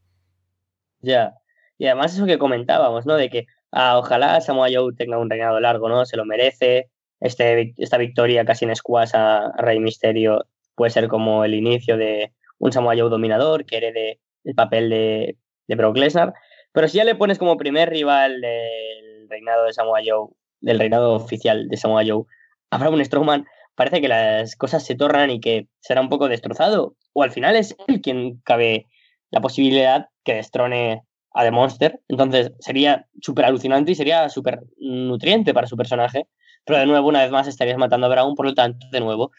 Ya. 1.00 1.41
Y 1.82 1.86
además 1.88 2.14
eso 2.14 2.26
que 2.26 2.38
comentábamos, 2.38 3.06
¿no? 3.06 3.16
De 3.16 3.28
que 3.28 3.48
ah, 3.72 3.98
ojalá 3.98 4.40
Samoa 4.40 4.68
Joe 4.72 4.94
tenga 4.96 5.18
un 5.18 5.28
reinado 5.28 5.58
largo, 5.58 5.88
¿no? 5.88 6.06
Se 6.06 6.16
lo 6.16 6.24
merece 6.24 6.90
este, 7.18 7.74
esta 7.76 7.98
victoria 7.98 8.44
casi 8.44 8.66
en 8.66 8.76
squash 8.76 9.10
a, 9.14 9.50
Rey 9.58 9.80
Misterio 9.80 10.46
puede 10.76 10.92
ser 10.92 11.08
como 11.08 11.44
el 11.44 11.54
inicio 11.54 11.96
de 11.96 12.32
un 12.60 12.70
Samoa 12.70 12.94
Joe 12.96 13.10
dominador 13.10 13.66
que 13.66 13.78
herede 13.78 14.20
el 14.44 14.54
papel 14.54 14.90
de, 14.90 15.36
de 15.66 15.74
Brock 15.74 15.96
Lesnar. 15.96 16.34
Pero 16.70 16.86
si 16.86 16.98
ya 16.98 17.04
le 17.04 17.16
pones 17.16 17.40
como 17.40 17.56
primer 17.56 17.90
rival 17.90 18.40
del 18.40 19.28
reinado 19.28 19.64
de 19.64 19.72
Samoa 19.72 20.02
Joe, 20.06 20.28
del 20.60 20.78
reinado 20.78 21.14
oficial 21.14 21.68
de 21.68 21.76
Samoa 21.76 22.04
Joe, 22.06 22.26
a 22.70 22.78
Braun 22.78 23.04
Strowman, 23.04 23.44
parece 23.74 24.00
que 24.00 24.06
las 24.06 24.54
cosas 24.54 24.84
se 24.84 24.94
tornan 24.94 25.32
y 25.32 25.40
que 25.40 25.66
será 25.80 26.00
un 26.00 26.10
poco 26.10 26.28
destrozado. 26.28 26.94
O 27.12 27.24
al 27.24 27.32
final 27.32 27.56
es 27.56 27.74
él 27.88 28.00
quien 28.00 28.40
cabe 28.44 28.86
la 29.32 29.40
posibilidad 29.40 30.10
que 30.22 30.34
destrone 30.34 31.02
a 31.34 31.44
The 31.44 31.50
Monster. 31.50 32.00
Entonces 32.08 32.52
sería 32.58 33.06
súper 33.20 33.44
alucinante 33.44 33.92
y 33.92 33.94
sería 33.94 34.28
súper 34.28 34.60
nutriente 34.78 35.54
para 35.54 35.66
su 35.66 35.76
personaje. 35.76 36.28
Pero 36.64 36.78
de 36.78 36.86
nuevo, 36.86 37.08
una 37.08 37.22
vez 37.22 37.30
más, 37.30 37.48
estarías 37.48 37.78
matando 37.78 38.06
a 38.06 38.10
Brown, 38.10 38.34
por 38.34 38.46
lo 38.46 38.54
tanto, 38.54 38.86
de 38.92 39.00
nuevo, 39.00 39.32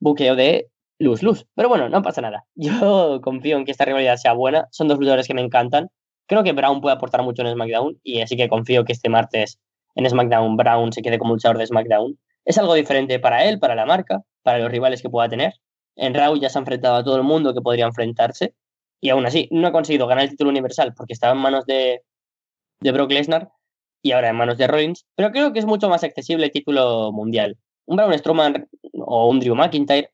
buqueo 0.00 0.34
de 0.34 0.68
luz, 0.98 1.22
luz. 1.22 1.46
Pero 1.54 1.68
bueno, 1.68 1.88
no 1.88 2.02
pasa 2.02 2.20
nada. 2.20 2.44
Yo 2.54 3.20
confío 3.22 3.56
en 3.56 3.64
que 3.64 3.70
esta 3.70 3.84
rivalidad 3.84 4.16
sea 4.16 4.32
buena. 4.32 4.68
Son 4.70 4.88
dos 4.88 4.98
luchadores 4.98 5.26
que 5.26 5.34
me 5.34 5.42
encantan. 5.42 5.88
Creo 6.26 6.42
que 6.42 6.52
Brown 6.52 6.80
puede 6.80 6.96
aportar 6.96 7.22
mucho 7.22 7.42
en 7.42 7.52
SmackDown 7.52 8.00
y 8.02 8.20
así 8.20 8.36
que 8.36 8.48
confío 8.48 8.84
que 8.84 8.92
este 8.92 9.10
martes 9.10 9.60
en 9.94 10.08
SmackDown 10.08 10.56
Brown 10.56 10.92
se 10.92 11.02
quede 11.02 11.18
como 11.18 11.34
luchador 11.34 11.58
de 11.58 11.66
SmackDown. 11.66 12.18
Es 12.44 12.58
algo 12.58 12.74
diferente 12.74 13.18
para 13.18 13.44
él, 13.44 13.58
para 13.58 13.74
la 13.74 13.86
marca, 13.86 14.22
para 14.42 14.58
los 14.58 14.70
rivales 14.70 15.02
que 15.02 15.10
pueda 15.10 15.28
tener. 15.28 15.54
En 15.96 16.14
Raw 16.14 16.36
ya 16.36 16.48
se 16.48 16.58
ha 16.58 16.60
enfrentado 16.60 16.96
a 16.96 17.04
todo 17.04 17.16
el 17.16 17.22
mundo 17.22 17.54
que 17.54 17.60
podría 17.60 17.86
enfrentarse 17.86 18.54
y 19.00 19.10
aún 19.10 19.26
así 19.26 19.48
no 19.50 19.66
ha 19.68 19.72
conseguido 19.72 20.06
ganar 20.06 20.24
el 20.24 20.30
título 20.30 20.50
universal 20.50 20.94
porque 20.96 21.12
estaba 21.12 21.34
en 21.34 21.40
manos 21.40 21.66
de, 21.66 22.02
de 22.80 22.92
Brock 22.92 23.12
Lesnar 23.12 23.50
y 24.02 24.12
ahora 24.12 24.28
en 24.28 24.36
manos 24.36 24.58
de 24.58 24.66
Rollins, 24.66 25.06
pero 25.16 25.32
creo 25.32 25.52
que 25.52 25.58
es 25.58 25.64
mucho 25.64 25.88
más 25.88 26.04
accesible 26.04 26.44
el 26.44 26.52
título 26.52 27.10
mundial. 27.10 27.56
Un 27.86 27.96
Braun 27.96 28.18
Strowman 28.18 28.68
o 28.92 29.28
un 29.28 29.40
Drew 29.40 29.54
McIntyre, 29.54 30.10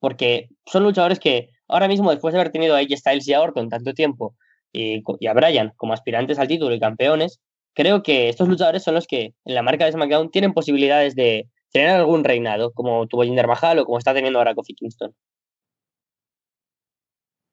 porque 0.00 0.48
son 0.64 0.82
luchadores 0.82 1.18
que 1.18 1.50
ahora 1.68 1.86
mismo, 1.86 2.10
después 2.10 2.32
de 2.32 2.40
haber 2.40 2.52
tenido 2.52 2.74
a 2.74 2.78
AJ 2.78 2.96
Styles 2.96 3.28
y 3.28 3.34
a 3.34 3.42
Orton 3.42 3.68
tanto 3.68 3.92
tiempo 3.92 4.34
y, 4.72 5.02
a 5.26 5.32
Bryan 5.34 5.72
como 5.76 5.92
aspirantes 5.92 6.38
al 6.38 6.48
título 6.48 6.74
y 6.74 6.80
campeones, 6.80 7.40
creo 7.74 8.02
que 8.02 8.30
estos 8.30 8.48
luchadores 8.48 8.82
son 8.82 8.94
los 8.94 9.06
que 9.06 9.34
en 9.44 9.54
la 9.54 9.62
marca 9.62 9.84
de 9.84 9.92
SmackDown 9.92 10.30
tienen 10.30 10.54
posibilidades 10.54 11.14
de 11.14 11.48
tener 11.70 11.90
algún 11.90 12.24
reinado, 12.24 12.72
como 12.72 13.06
tuvo 13.06 13.24
Jinder 13.24 13.46
Mahal 13.46 13.78
o 13.78 13.84
como 13.84 13.98
está 13.98 14.14
teniendo 14.14 14.38
ahora 14.38 14.54
Kofi 14.54 14.74
Kingston. 14.74 15.14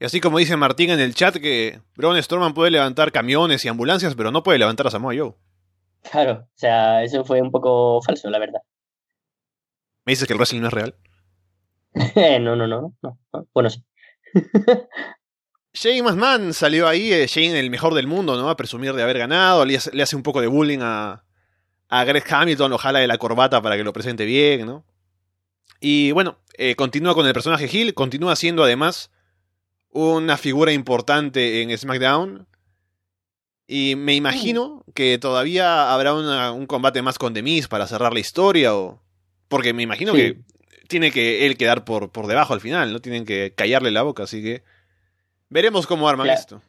Y 0.01 0.05
así 0.05 0.19
como 0.19 0.39
dice 0.39 0.57
Martín 0.57 0.89
en 0.89 0.99
el 0.99 1.13
chat 1.13 1.35
que 1.35 1.79
Braun 1.95 2.21
Strowman 2.23 2.55
puede 2.55 2.71
levantar 2.71 3.11
camiones 3.11 3.63
y 3.63 3.67
ambulancias, 3.67 4.15
pero 4.15 4.31
no 4.31 4.41
puede 4.41 4.57
levantar 4.57 4.87
a 4.87 4.89
Samoa 4.89 5.13
Joe. 5.15 5.35
Claro, 6.09 6.47
o 6.47 6.57
sea, 6.57 7.03
eso 7.03 7.23
fue 7.23 7.39
un 7.39 7.51
poco 7.51 8.01
falso, 8.01 8.27
la 8.31 8.39
verdad. 8.39 8.61
¿Me 10.03 10.13
dices 10.13 10.25
que 10.25 10.33
el 10.33 10.39
wrestling 10.39 10.61
no 10.61 10.69
es 10.69 10.73
real? 10.73 10.95
no, 12.41 12.55
no, 12.55 12.65
no, 12.65 12.95
no, 13.03 13.19
Bueno, 13.53 13.69
sí. 13.69 13.83
Shane 15.75 16.01
McMahon 16.01 16.51
salió 16.55 16.87
ahí, 16.87 17.13
eh, 17.13 17.27
Shane 17.27 17.59
el 17.59 17.69
mejor 17.69 17.93
del 17.93 18.07
mundo, 18.07 18.35
¿no? 18.35 18.49
A 18.49 18.57
presumir 18.57 18.93
de 18.93 19.03
haber 19.03 19.19
ganado, 19.19 19.65
le 19.65 19.75
hace, 19.77 20.15
un 20.15 20.23
poco 20.23 20.41
de 20.41 20.47
bullying 20.47 20.79
a, 20.81 21.25
a 21.89 22.03
Greg 22.05 22.23
Hamilton, 22.27 22.73
ojalá 22.73 22.97
de 22.97 23.07
la 23.07 23.19
corbata 23.19 23.61
para 23.61 23.77
que 23.77 23.83
lo 23.83 23.93
presente 23.93 24.25
bien, 24.25 24.65
¿no? 24.65 24.83
Y 25.79 26.11
bueno, 26.11 26.39
eh, 26.57 26.75
continúa 26.75 27.13
con 27.13 27.27
el 27.27 27.33
personaje 27.33 27.69
Hill, 27.71 27.93
continúa 27.93 28.35
siendo 28.35 28.63
además 28.63 29.11
una 29.91 30.37
figura 30.37 30.71
importante 30.71 31.61
en 31.61 31.77
SmackDown, 31.77 32.47
y 33.67 33.95
me 33.95 34.15
imagino 34.15 34.83
que 34.93 35.17
todavía 35.17 35.93
habrá 35.93 36.13
un 36.13 36.65
combate 36.65 37.01
más 37.01 37.17
con 37.17 37.33
Demis 37.33 37.67
para 37.69 37.87
cerrar 37.87 38.11
la 38.13 38.19
historia. 38.19 38.75
O... 38.75 39.01
Porque 39.47 39.73
me 39.73 39.83
imagino 39.83 40.11
que 40.13 40.39
tiene 40.89 41.11
que 41.11 41.45
él 41.45 41.55
quedar 41.57 41.85
por, 41.85 42.11
por 42.11 42.27
debajo 42.27 42.53
al 42.53 42.59
final, 42.59 42.91
¿no? 42.91 42.99
Tienen 42.99 43.25
que 43.25 43.53
callarle 43.55 43.91
la 43.91 44.01
boca, 44.01 44.23
así 44.23 44.41
que 44.43 44.63
veremos 45.49 45.87
cómo 45.87 46.09
arman 46.09 46.25
Claro. 46.25 46.39
esto. 46.39 46.61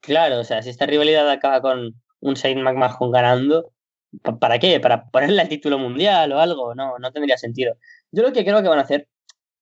Claro, 0.00 0.38
o 0.40 0.44
sea, 0.44 0.62
si 0.62 0.70
esta 0.70 0.86
rivalidad 0.86 1.28
acaba 1.28 1.60
con 1.60 2.00
un 2.20 2.34
Shane 2.34 2.62
McMahon 2.62 3.10
ganando, 3.10 3.72
¿pa- 4.22 4.38
¿para 4.38 4.58
qué? 4.60 4.78
¿Para 4.78 5.06
ponerle 5.10 5.42
el 5.42 5.48
título 5.48 5.76
mundial 5.78 6.32
o 6.32 6.38
algo? 6.40 6.74
No, 6.76 6.98
no 7.00 7.10
tendría 7.12 7.36
sentido. 7.36 7.76
Yo 8.12 8.22
lo 8.22 8.32
que 8.32 8.44
creo 8.44 8.62
que 8.62 8.68
van 8.68 8.78
a 8.78 8.82
hacer 8.82 9.08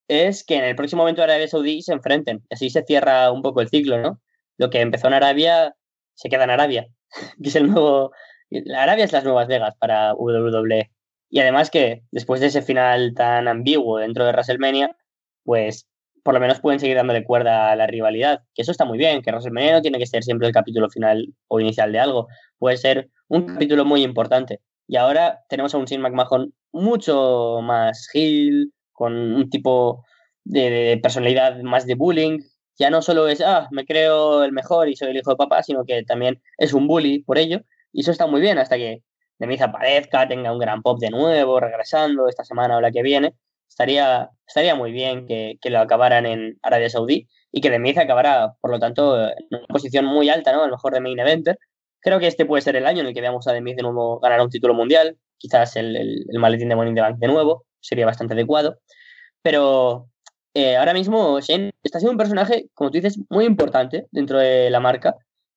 es 0.09 0.44
que 0.44 0.57
en 0.57 0.64
el 0.64 0.76
próximo 0.76 1.02
evento 1.02 1.22
de 1.22 1.24
Arabia 1.26 1.48
Saudí 1.48 1.82
se 1.82 1.92
enfrenten. 1.92 2.42
Así 2.50 2.70
se 2.70 2.82
cierra 2.82 3.30
un 3.32 3.42
poco 3.42 3.61
el 3.61 3.68
ciclo, 3.68 3.98
¿no? 3.98 4.20
Lo 4.59 4.70
que 4.70 4.80
empezó 4.80 5.09
en 5.09 5.14
Arabia 5.14 5.74
se 6.14 6.28
queda 6.28 6.44
en 6.44 6.50
Arabia, 6.50 6.88
que 7.42 7.48
es 7.48 7.57
el 7.57 7.70
nuevo... 7.70 8.12
Arabia 8.76 9.04
es 9.04 9.12
las 9.12 9.24
nuevas 9.24 9.48
Vegas 9.48 9.74
para 9.78 10.14
WWE. 10.14 10.90
Y 11.30 11.40
además 11.40 11.70
que 11.70 12.02
después 12.12 12.40
de 12.40 12.46
ese 12.46 12.62
final 12.62 13.12
tan 13.14 13.48
ambiguo 13.48 13.98
dentro 13.98 14.24
de 14.24 14.30
WrestleMania, 14.30 14.96
pues 15.44 15.88
por 16.22 16.34
lo 16.34 16.40
menos 16.40 16.61
pueden 16.61 16.80
seguir 16.80 16.96
dándole 16.96 17.24
cuerda 17.24 17.70
a 17.70 17.76
la 17.76 17.86
rivalidad. 17.86 18.42
Que 18.54 18.62
eso 18.62 18.72
está 18.72 18.84
muy 18.84 18.98
bien, 18.98 19.22
que 19.22 19.30
WrestleMania 19.30 19.72
no 19.72 19.82
tiene 19.82 19.98
que 19.98 20.07
ser 20.07 20.22
siempre 20.22 20.46
el 20.46 20.52
capítulo 20.52 20.88
final 20.88 21.34
o 21.48 21.61
inicial 21.61 21.92
de 21.92 21.98
algo. 21.98 22.28
Puede 22.59 22.76
ser 22.76 23.11
un 23.28 23.46
capítulo 23.46 23.84
muy 23.84 24.02
importante. 24.02 24.61
Y 24.88 24.96
ahora 24.96 25.40
tenemos 25.48 25.74
a 25.74 25.78
un 25.78 25.84
Shane 25.84 26.02
McMahon 26.02 26.54
mucho 26.72 27.61
más 27.62 28.09
heel, 28.12 28.72
con 28.97 29.14
un 29.14 29.51
tipo 29.51 30.05
de, 30.44 30.70
de 30.70 30.99
personalidad 30.99 31.61
más 31.62 31.86
de 31.86 31.94
bullying. 31.94 32.40
Ya 32.78 32.90
no 32.90 33.03
solo 33.03 33.28
es, 33.28 33.40
ah, 33.40 33.68
me 33.70 33.86
creo 33.86 34.44
el 34.44 34.53
mejor 34.53 34.88
y 34.88 34.97
soy 34.97 35.11
el 35.11 35.16
hijo 35.16 35.30
de 35.30 35.36
papá, 35.36 35.62
sino 35.62 35.84
que 35.84 36.03
también 36.05 36.42
es 36.59 36.72
un 36.74 36.86
bully 36.88 37.20
por 37.22 37.38
ello. 37.38 37.61
Y 37.92 38.01
eso 38.01 38.11
está 38.11 38.26
muy 38.26 38.40
bien 38.40 38.59
hasta 38.59 38.76
que 38.76 39.03
Demiz 39.38 39.62
aparezca, 39.62 40.28
tenga 40.28 40.53
un 40.53 40.59
gran 40.59 40.82
pop 40.82 40.99
de 40.99 41.11
nuevo, 41.11 41.61
regresando 41.61 42.28
esta 42.28 42.44
semana 42.44 42.76
o 42.76 42.80
la 42.80 42.90
que 42.90 43.03
viene. 43.03 43.34
Estaría, 43.68 44.30
estaría 44.47 44.74
muy 44.74 44.92
bien 44.92 45.26
que, 45.26 45.59
que 45.61 45.70
lo 45.70 45.80
acabaran 45.80 46.26
en 46.26 46.59
Arabia 46.62 46.88
Saudí 46.88 47.28
y 47.53 47.61
que 47.61 47.70
Demiz 47.70 47.99
acabara, 47.99 48.55
por 48.61 48.70
lo 48.70 48.78
tanto, 48.78 49.18
en 49.18 49.34
una 49.51 49.66
posición 49.68 50.05
muy 50.05 50.28
alta, 50.28 50.53
¿no? 50.53 50.62
A 50.62 50.66
lo 50.66 50.72
mejor 50.72 50.94
de 50.94 51.01
main 51.01 51.18
eventer. 51.18 51.59
Creo 52.01 52.18
que 52.18 52.26
este 52.26 52.47
puede 52.47 52.62
ser 52.62 52.76
el 52.76 52.86
año 52.86 53.01
en 53.01 53.09
el 53.09 53.14
que 53.14 53.20
veamos 53.20 53.47
a 53.49 53.53
Demiz 53.53 53.76
de 53.76 53.82
nuevo 53.82 54.20
ganar 54.20 54.40
un 54.40 54.51
título 54.51 54.74
mundial. 54.74 55.16
Quizás 55.38 55.76
el, 55.76 55.97
el, 55.97 56.38
maletín 56.38 56.68
de 56.68 56.76
Money 56.76 56.94
the 56.94 57.01
Bank 57.01 57.18
de 57.18 57.26
nuevo. 57.28 57.64
Sería 57.80 58.06
bastante 58.06 58.34
adecuado. 58.34 58.78
Pero 59.42 60.08
eh, 60.54 60.76
ahora 60.76 60.94
mismo 60.94 61.40
Shane 61.40 61.72
está 61.82 61.98
siendo 61.98 62.12
un 62.12 62.18
personaje, 62.18 62.68
como 62.74 62.90
tú 62.90 62.96
dices, 62.96 63.18
muy 63.28 63.44
importante 63.44 64.06
dentro 64.10 64.38
de 64.38 64.70
la 64.70 64.80
marca, 64.80 65.14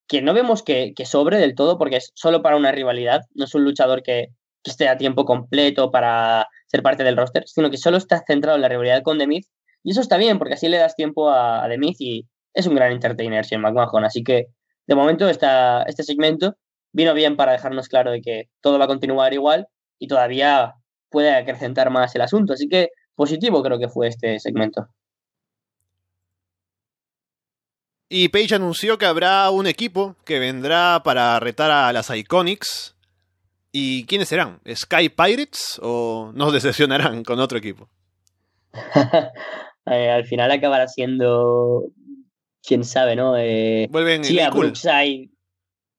que 0.08 0.22
no 0.22 0.34
vemos 0.34 0.64
que, 0.64 0.94
que 0.96 1.06
sobre 1.06 1.38
del 1.38 1.56
todo 1.56 1.78
porque 1.78 1.98
es 1.98 2.12
solo 2.16 2.42
para 2.42 2.58
una 2.58 2.72
rivalidad, 2.72 3.22
no 3.34 3.46
es 3.46 3.56
un 3.56 3.64
luchador 3.64 4.04
que, 4.04 4.28
que 4.64 4.72
esté 4.72 4.90
a 4.90 4.98
tiempo 4.98 5.26
completo 5.26 5.92
para 5.92 6.48
ser 6.68 6.84
parte 6.84 7.04
del 7.04 7.16
roster, 7.16 7.48
sino 7.48 7.70
que 7.70 7.78
solo 7.78 7.98
está 7.98 8.24
centrado 8.28 8.56
en 8.58 8.62
la 8.62 8.70
rivalidad 8.70 9.04
con 9.04 9.18
The 9.18 9.28
Miz, 9.28 9.50
y 9.84 9.92
eso 9.92 10.02
está 10.02 10.18
bien 10.18 10.38
porque 10.38 10.56
así 10.56 10.68
le 10.68 10.78
das 10.78 10.96
tiempo 10.96 11.30
a, 11.30 11.64
a 11.64 11.70
The 11.70 11.78
Miz 11.78 11.96
y 12.00 12.28
es 12.54 12.68
un 12.68 12.76
gran 12.76 12.92
entertainer 12.92 13.46
Shane 13.46 13.62
McMahon, 13.62 14.04
así 14.04 14.24
que 14.24 14.48
de 14.88 14.96
momento 14.96 15.30
esta, 15.30 15.84
este 15.84 16.04
segmento 16.04 16.58
vino 16.92 17.14
bien 17.14 17.38
para 17.38 17.52
dejarnos 17.52 17.88
claro 17.88 18.12
de 18.12 18.22
que 18.22 18.50
todo 18.62 18.80
va 18.80 18.86
a 18.86 18.90
continuar 18.90 19.34
igual 19.34 19.68
y 20.00 20.08
todavía 20.08 20.74
puede 21.10 21.36
acrecentar 21.36 21.90
más 21.90 22.14
el 22.16 22.22
asunto, 22.22 22.54
así 22.54 22.68
que 22.68 22.90
positivo 23.16 23.62
creo 23.64 23.80
que 23.80 23.90
fue 23.90 24.08
este 24.08 24.40
segmento. 24.40 24.88
Y 28.12 28.30
Page 28.30 28.56
anunció 28.56 28.98
que 28.98 29.06
habrá 29.06 29.52
un 29.52 29.68
equipo 29.68 30.16
que 30.26 30.40
vendrá 30.40 31.02
para 31.04 31.40
retar 31.40 31.70
a 31.70 31.94
las 31.94 32.10
Iconics. 32.10 32.96
¿Y 33.72 34.06
quiénes 34.06 34.30
serán? 34.30 34.60
¿Sky 34.68 35.10
Pirates 35.10 35.80
o 35.84 36.32
nos 36.34 36.52
decepcionarán 36.52 37.24
con 37.24 37.40
otro 37.40 37.60
equipo? 37.60 37.88
eh, 39.86 40.10
al 40.10 40.26
final 40.26 40.50
acabará 40.50 40.88
siendo. 40.88 41.84
Quién 42.64 42.84
sabe, 42.84 43.16
¿no? 43.16 43.38
Eh, 43.38 43.88
Vuelven 43.92 44.24
sí, 44.24 44.40
a 44.40 44.50
cool. 44.50 44.72
Brookside. 44.72 45.30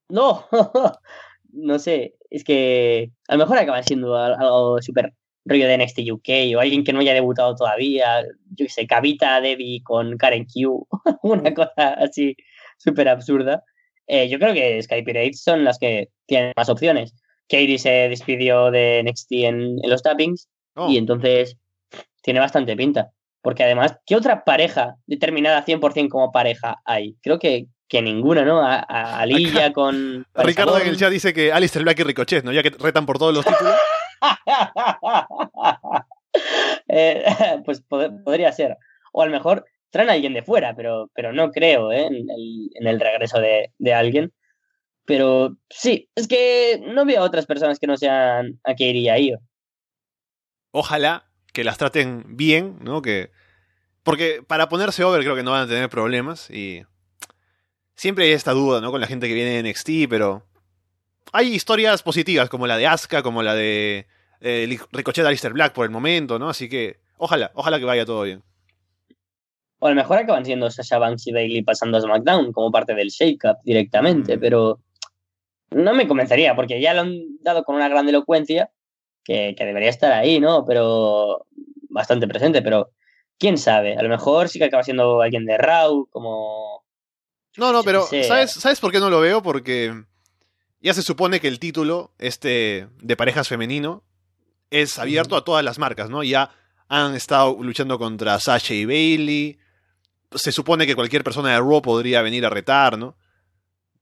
No, 0.09 0.47
no 1.53 1.79
sé. 1.79 2.15
Es 2.29 2.43
que 2.43 3.11
a 3.27 3.35
lo 3.35 3.39
mejor 3.39 3.57
acaba 3.57 3.83
siendo 3.83 4.15
algo 4.15 4.81
súper 4.81 5.13
rollo 5.45 5.67
de 5.67 5.77
NXT 5.77 5.99
UK 6.11 6.55
o 6.55 6.59
alguien 6.59 6.83
que 6.83 6.93
no 6.93 6.99
haya 6.99 7.13
debutado 7.13 7.55
todavía. 7.55 8.23
Yo 8.51 8.65
qué 8.65 8.69
sé, 8.69 8.87
Kavita 8.87 9.41
Debbie 9.41 9.81
con 9.83 10.17
Karen 10.17 10.45
Q. 10.45 10.87
Una 11.23 11.53
cosa 11.53 11.93
así 11.97 12.35
súper 12.77 13.09
absurda. 13.09 13.63
Eh, 14.07 14.29
yo 14.29 14.39
creo 14.39 14.53
que 14.53 14.81
Sky 14.81 15.03
Pirates 15.03 15.41
son 15.43 15.63
las 15.63 15.77
que 15.79 16.09
tienen 16.25 16.53
más 16.55 16.69
opciones. 16.69 17.13
Katie 17.47 17.79
se 17.79 18.09
despidió 18.09 18.71
de 18.71 19.03
NXT 19.03 19.31
en, 19.31 19.55
en 19.83 19.89
los 19.89 20.01
tappings 20.01 20.47
Oh, 20.75 20.89
y 20.89 20.97
entonces 20.97 21.57
tiene 22.21 22.39
bastante 22.39 22.75
pinta. 22.75 23.11
Porque 23.41 23.63
además, 23.63 23.97
¿qué 24.05 24.15
otra 24.15 24.43
pareja 24.43 24.97
determinada 25.07 25.65
100% 25.65 26.09
como 26.09 26.31
pareja 26.31 26.77
hay? 26.85 27.15
Creo 27.21 27.39
que, 27.39 27.67
que 27.91 28.01
ninguna, 28.01 28.45
¿no? 28.45 28.61
A, 28.61 28.85
a 28.87 29.19
Alilla 29.19 29.73
con... 29.73 30.25
Ricardo 30.35 30.79
en 30.79 30.87
el 30.87 30.95
chat 30.95 31.11
dice 31.11 31.33
que 31.33 31.51
Alistair 31.51 31.83
Black 31.83 31.99
y 31.99 32.03
Ricochet, 32.03 32.45
¿no? 32.45 32.53
Ya 32.53 32.63
que 32.63 32.69
retan 32.69 33.05
por 33.05 33.19
todos 33.19 33.33
los 33.33 33.45
títulos. 33.45 33.75
eh, 36.87 37.25
pues 37.65 37.81
pod 37.81 38.23
podría 38.23 38.53
ser. 38.53 38.77
O 39.11 39.21
a 39.21 39.25
lo 39.25 39.31
mejor 39.33 39.65
traen 39.89 40.09
a 40.09 40.13
alguien 40.13 40.33
de 40.33 40.41
fuera, 40.41 40.73
pero, 40.73 41.11
pero 41.13 41.33
no 41.33 41.51
creo 41.51 41.91
¿eh? 41.91 42.05
en, 42.05 42.29
el, 42.29 42.69
en 42.75 42.87
el 42.87 42.97
regreso 42.97 43.41
de, 43.41 43.73
de, 43.77 43.93
alguien. 43.93 44.31
Pero 45.03 45.57
sí, 45.69 46.09
es 46.15 46.29
que 46.29 46.81
no 46.81 47.03
veo 47.03 47.19
a 47.19 47.25
otras 47.25 47.45
personas 47.45 47.77
que 47.77 47.87
no 47.87 47.97
sean 47.97 48.57
a 48.63 48.73
Kairi 48.73 48.99
y 48.99 49.09
a 49.09 49.19
Io. 49.19 49.39
Ojalá 50.71 51.25
que 51.51 51.65
las 51.65 51.77
traten 51.77 52.37
bien, 52.37 52.77
¿no? 52.79 53.01
Que. 53.01 53.31
Porque 54.03 54.41
para 54.47 54.69
ponerse 54.69 55.03
over 55.03 55.23
creo 55.23 55.35
que 55.35 55.43
no 55.43 55.51
van 55.51 55.63
a 55.63 55.67
tener 55.67 55.89
problemas. 55.89 56.49
Y. 56.49 56.85
Siempre 58.01 58.25
hay 58.25 58.31
esta 58.31 58.53
duda, 58.53 58.81
¿no? 58.81 58.89
Con 58.89 58.99
la 58.99 59.05
gente 59.05 59.27
que 59.27 59.35
viene 59.35 59.61
de 59.61 59.69
NXT, 59.69 60.09
pero. 60.09 60.41
Hay 61.33 61.53
historias 61.53 62.01
positivas, 62.01 62.49
como 62.49 62.65
la 62.65 62.75
de 62.75 62.87
Asuka, 62.87 63.21
como 63.21 63.43
la 63.43 63.53
de. 63.53 64.07
Eh, 64.39 64.79
Ricochet 64.91 65.23
de 65.23 65.27
Alistair 65.27 65.53
Black 65.53 65.71
por 65.71 65.85
el 65.85 65.91
momento, 65.91 66.39
¿no? 66.39 66.49
Así 66.49 66.67
que. 66.67 66.97
Ojalá, 67.17 67.51
ojalá 67.53 67.77
que 67.77 67.85
vaya 67.85 68.03
todo 68.03 68.23
bien. 68.23 68.41
O 69.77 69.85
a 69.85 69.91
lo 69.91 69.95
mejor 69.95 70.17
acaban 70.17 70.43
siendo 70.45 70.71
Sasha 70.71 70.97
Banks 70.97 71.27
y 71.27 71.31
Bailey 71.31 71.61
pasando 71.61 71.99
a 71.99 72.01
SmackDown 72.01 72.51
como 72.53 72.71
parte 72.71 72.95
del 72.95 73.09
Shake-Up 73.09 73.57
directamente, 73.63 74.35
mm. 74.35 74.39
pero. 74.39 74.79
No 75.69 75.93
me 75.93 76.07
convencería, 76.07 76.55
porque 76.55 76.81
ya 76.81 76.95
lo 76.95 77.01
han 77.01 77.37
dado 77.43 77.63
con 77.63 77.75
una 77.75 77.87
gran 77.87 78.09
elocuencia 78.09 78.71
que, 79.23 79.53
que, 79.55 79.63
debería 79.63 79.89
estar 79.89 80.11
ahí, 80.11 80.39
¿no? 80.39 80.65
Pero 80.65 81.45
bastante 81.87 82.27
presente, 82.27 82.63
pero 82.63 82.89
quién 83.37 83.59
sabe, 83.59 83.95
a 83.95 84.01
lo 84.01 84.09
mejor 84.09 84.49
sí 84.49 84.57
que 84.57 84.65
acaba 84.65 84.81
siendo 84.81 85.21
alguien 85.21 85.45
de 85.45 85.59
Raw, 85.59 86.07
como... 86.09 86.80
No, 87.57 87.73
no, 87.73 87.83
pero 87.83 88.05
¿sabes, 88.05 88.51
¿sabes 88.51 88.79
por 88.79 88.91
qué 88.91 88.99
no 88.99 89.09
lo 89.09 89.19
veo? 89.19 89.41
Porque 89.43 90.05
ya 90.79 90.93
se 90.93 91.01
supone 91.01 91.39
que 91.39 91.47
el 91.47 91.59
título, 91.59 92.11
este 92.17 92.87
de 93.01 93.17
parejas 93.17 93.47
femenino, 93.47 94.03
es 94.69 94.97
abierto 94.97 95.35
a 95.35 95.43
todas 95.43 95.63
las 95.63 95.77
marcas, 95.77 96.09
¿no? 96.09 96.23
Ya 96.23 96.51
han 96.87 97.15
estado 97.15 97.57
luchando 97.61 97.99
contra 97.99 98.39
Sasha 98.39 98.73
y 98.73 98.85
Bailey. 98.85 99.59
Se 100.33 100.51
supone 100.51 100.87
que 100.87 100.95
cualquier 100.95 101.23
persona 101.23 101.51
de 101.51 101.59
Raw 101.59 101.81
podría 101.81 102.21
venir 102.21 102.45
a 102.45 102.49
retar, 102.49 102.97
¿no? 102.97 103.15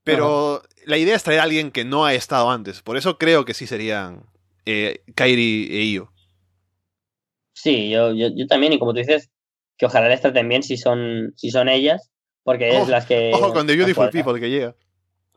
Pero 0.03 0.63
la 0.85 0.97
idea 0.97 1.15
es 1.15 1.23
traer 1.23 1.39
a 1.39 1.43
alguien 1.43 1.71
que 1.71 1.85
no 1.85 2.05
ha 2.05 2.13
estado 2.13 2.49
antes. 2.49 2.81
Por 2.81 2.97
eso 2.97 3.17
creo 3.17 3.45
que 3.45 3.53
sí 3.53 3.67
serían 3.67 4.23
eh, 4.65 5.03
Kairi 5.15 5.67
e 5.71 5.83
Io. 5.85 6.11
Sí, 7.53 7.89
yo, 7.89 8.13
yo, 8.13 8.29
yo, 8.33 8.47
también, 8.47 8.73
y 8.73 8.79
como 8.79 8.93
tú 8.93 8.99
dices, 8.99 9.29
que 9.77 9.85
ojalá 9.85 10.07
les 10.07 10.21
traten 10.21 10.47
bien 10.47 10.63
si 10.63 10.77
son, 10.77 11.33
si 11.35 11.51
son 11.51 11.67
ellas, 11.67 12.09
porque 12.49 12.69
es 12.69 12.87
oh, 12.87 12.89
las 12.89 13.05
que. 13.05 13.31
Ojo 13.31 13.53
con 13.53 13.67
The 13.67 13.75
Beautiful 13.75 14.09
People 14.09 14.39
que 14.39 14.49
llega. 14.49 14.75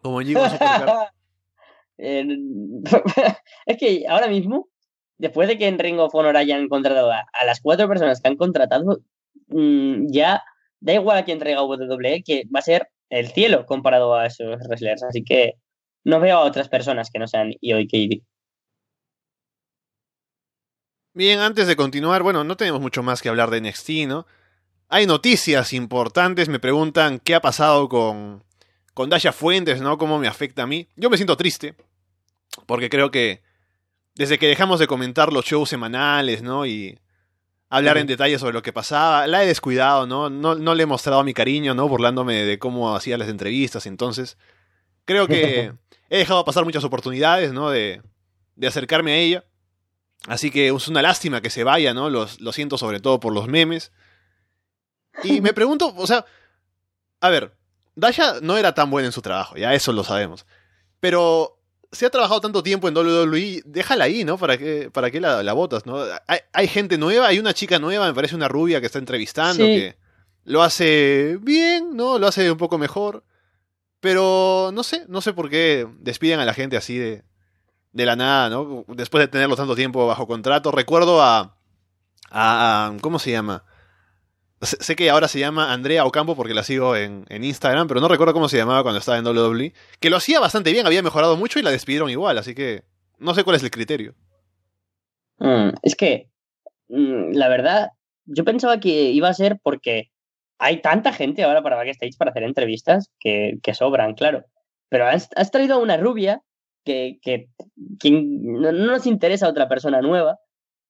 Como 0.00 0.20
Gigo 0.20 0.40
eh, 1.98 2.26
Es 3.66 3.76
que 3.76 4.06
ahora 4.08 4.28
mismo, 4.28 4.70
después 5.18 5.46
de 5.46 5.58
que 5.58 5.68
en 5.68 5.78
Ring 5.78 5.98
of 5.98 6.14
Honor 6.14 6.38
hayan 6.38 6.68
contratado 6.68 7.12
a, 7.12 7.26
a 7.38 7.44
las 7.44 7.60
cuatro 7.60 7.86
personas 7.86 8.22
que 8.22 8.28
han 8.28 8.38
contratado, 8.38 9.02
mmm, 9.48 10.06
ya 10.10 10.42
da 10.80 10.94
igual 10.94 11.18
a 11.18 11.24
quién 11.26 11.38
traiga 11.38 11.62
WWE, 11.62 12.22
que 12.24 12.44
va 12.44 12.60
a 12.60 12.62
ser 12.62 12.88
el 13.10 13.28
cielo 13.28 13.66
comparado 13.66 14.14
a 14.14 14.24
esos 14.24 14.58
wrestlers. 14.66 15.02
Así 15.02 15.22
que 15.22 15.56
no 16.04 16.18
veo 16.18 16.38
a 16.38 16.44
otras 16.46 16.70
personas 16.70 17.10
que 17.10 17.18
no 17.18 17.26
sean 17.26 17.52
Io 17.60 17.78
y 17.78 17.88
Katie. 17.88 18.22
Bien, 21.12 21.40
antes 21.40 21.66
de 21.66 21.76
continuar, 21.76 22.22
bueno, 22.22 22.42
no 22.42 22.56
tenemos 22.56 22.80
mucho 22.80 23.02
más 23.02 23.20
que 23.20 23.28
hablar 23.28 23.50
de 23.50 23.60
NXT, 23.60 23.90
¿no? 24.08 24.26
Hay 24.94 25.06
noticias 25.06 25.72
importantes, 25.72 26.50
me 26.50 26.58
preguntan 26.58 27.18
qué 27.18 27.34
ha 27.34 27.40
pasado 27.40 27.88
con, 27.88 28.44
con 28.92 29.08
Dasha 29.08 29.32
Fuentes, 29.32 29.80
¿no? 29.80 29.96
¿Cómo 29.96 30.18
me 30.18 30.28
afecta 30.28 30.64
a 30.64 30.66
mí? 30.66 30.86
Yo 30.96 31.08
me 31.08 31.16
siento 31.16 31.34
triste, 31.34 31.74
porque 32.66 32.90
creo 32.90 33.10
que 33.10 33.42
desde 34.14 34.38
que 34.38 34.48
dejamos 34.48 34.78
de 34.78 34.86
comentar 34.86 35.32
los 35.32 35.46
shows 35.46 35.70
semanales, 35.70 36.42
¿no? 36.42 36.66
Y 36.66 36.98
hablar 37.70 37.96
en 37.96 38.06
detalle 38.06 38.38
sobre 38.38 38.52
lo 38.52 38.60
que 38.60 38.74
pasaba, 38.74 39.26
la 39.26 39.42
he 39.42 39.46
descuidado, 39.46 40.06
¿no? 40.06 40.28
¿no? 40.28 40.56
No 40.56 40.74
le 40.74 40.82
he 40.82 40.86
mostrado 40.86 41.24
mi 41.24 41.32
cariño, 41.32 41.74
¿no? 41.74 41.88
Burlándome 41.88 42.42
de 42.42 42.58
cómo 42.58 42.94
hacía 42.94 43.16
las 43.16 43.30
entrevistas, 43.30 43.86
entonces 43.86 44.36
creo 45.06 45.26
que 45.26 45.72
he 46.10 46.18
dejado 46.18 46.44
pasar 46.44 46.66
muchas 46.66 46.84
oportunidades, 46.84 47.54
¿no? 47.54 47.70
De, 47.70 48.02
de 48.56 48.66
acercarme 48.66 49.12
a 49.12 49.16
ella. 49.16 49.44
Así 50.28 50.50
que 50.50 50.68
es 50.68 50.88
una 50.88 51.00
lástima 51.00 51.40
que 51.40 51.48
se 51.48 51.64
vaya, 51.64 51.94
¿no? 51.94 52.10
Los, 52.10 52.42
lo 52.42 52.52
siento 52.52 52.76
sobre 52.76 53.00
todo 53.00 53.20
por 53.20 53.32
los 53.32 53.48
memes. 53.48 53.90
Y 55.24 55.40
me 55.40 55.52
pregunto, 55.52 55.92
o 55.96 56.06
sea, 56.06 56.24
a 57.20 57.30
ver, 57.30 57.54
Dasha 57.94 58.36
no 58.40 58.56
era 58.56 58.74
tan 58.74 58.90
buena 58.90 59.06
en 59.06 59.12
su 59.12 59.22
trabajo, 59.22 59.56
ya 59.56 59.74
eso 59.74 59.92
lo 59.92 60.04
sabemos. 60.04 60.46
Pero 61.00 61.58
si 61.90 62.04
ha 62.06 62.10
trabajado 62.10 62.40
tanto 62.40 62.62
tiempo 62.62 62.88
en 62.88 62.96
WWE, 62.96 63.62
déjala 63.66 64.04
ahí, 64.04 64.24
¿no? 64.24 64.38
¿Para 64.38 64.56
qué, 64.56 64.90
para 64.92 65.10
qué 65.10 65.20
la, 65.20 65.42
la 65.42 65.52
botas, 65.52 65.84
no? 65.84 65.98
Hay, 66.26 66.40
hay, 66.52 66.66
gente 66.68 66.96
nueva, 66.96 67.26
hay 67.28 67.38
una 67.38 67.52
chica 67.54 67.78
nueva, 67.78 68.06
me 68.06 68.14
parece 68.14 68.34
una 68.34 68.48
rubia 68.48 68.80
que 68.80 68.86
está 68.86 68.98
entrevistando, 68.98 69.64
Sí. 69.64 69.70
que 69.76 69.96
lo 70.44 70.62
hace 70.62 71.38
bien, 71.42 71.94
¿no? 71.96 72.18
Lo 72.18 72.26
hace 72.26 72.50
un 72.50 72.58
poco 72.58 72.78
mejor. 72.78 73.24
Pero 74.00 74.70
no 74.72 74.82
sé, 74.82 75.04
no 75.08 75.20
sé 75.20 75.32
por 75.32 75.48
qué 75.48 75.86
despiden 76.00 76.40
a 76.40 76.44
la 76.44 76.54
gente 76.54 76.76
así 76.76 76.96
de, 76.98 77.22
de 77.92 78.06
la 78.06 78.16
nada, 78.16 78.48
¿no? 78.50 78.84
Después 78.88 79.22
de 79.22 79.28
tenerlo 79.28 79.54
tanto 79.54 79.76
tiempo 79.76 80.06
bajo 80.06 80.26
contrato. 80.26 80.72
Recuerdo 80.72 81.22
a. 81.22 81.56
a, 82.30 82.86
a- 82.86 82.96
¿Cómo 83.00 83.18
se 83.20 83.30
llama? 83.30 83.64
Sé, 84.62 84.94
que 84.94 85.10
ahora 85.10 85.26
se 85.26 85.40
llama 85.40 85.72
Andrea 85.72 86.04
Ocampo 86.04 86.36
porque 86.36 86.54
la 86.54 86.62
sigo 86.62 86.94
en, 86.94 87.24
en 87.28 87.42
Instagram, 87.42 87.88
pero 87.88 88.00
no 88.00 88.06
recuerdo 88.06 88.32
cómo 88.32 88.48
se 88.48 88.56
llamaba 88.56 88.82
cuando 88.82 89.00
estaba 89.00 89.18
en 89.18 89.26
WWE. 89.26 89.72
Que 89.98 90.08
lo 90.08 90.16
hacía 90.16 90.38
bastante 90.38 90.70
bien, 90.70 90.86
había 90.86 91.02
mejorado 91.02 91.36
mucho 91.36 91.58
y 91.58 91.62
la 91.62 91.70
despidieron 91.70 92.10
igual, 92.10 92.38
así 92.38 92.54
que 92.54 92.84
no 93.18 93.34
sé 93.34 93.44
cuál 93.44 93.56
es 93.56 93.62
el 93.62 93.70
criterio. 93.70 94.14
Mm, 95.38 95.70
es 95.82 95.96
que, 95.96 96.28
mm, 96.88 97.32
la 97.32 97.48
verdad, 97.48 97.90
yo 98.24 98.44
pensaba 98.44 98.78
que 98.78 99.10
iba 99.10 99.28
a 99.28 99.34
ser 99.34 99.58
porque 99.62 100.10
hay 100.58 100.80
tanta 100.80 101.12
gente 101.12 101.42
ahora 101.42 101.62
para 101.62 101.76
backstage 101.76 102.16
para 102.16 102.30
hacer 102.30 102.44
entrevistas 102.44 103.10
que, 103.18 103.58
sobran, 103.74 104.14
claro. 104.14 104.44
Pero 104.88 105.06
has, 105.06 105.28
traído 105.50 105.74
a 105.74 105.78
una 105.78 105.96
rubia 105.96 106.42
que, 106.84 107.18
que, 107.22 107.48
no, 108.10 108.70
no 108.70 108.86
nos 108.86 109.06
interesa 109.06 109.48
otra 109.48 109.68
persona 109.68 110.00
nueva. 110.02 110.38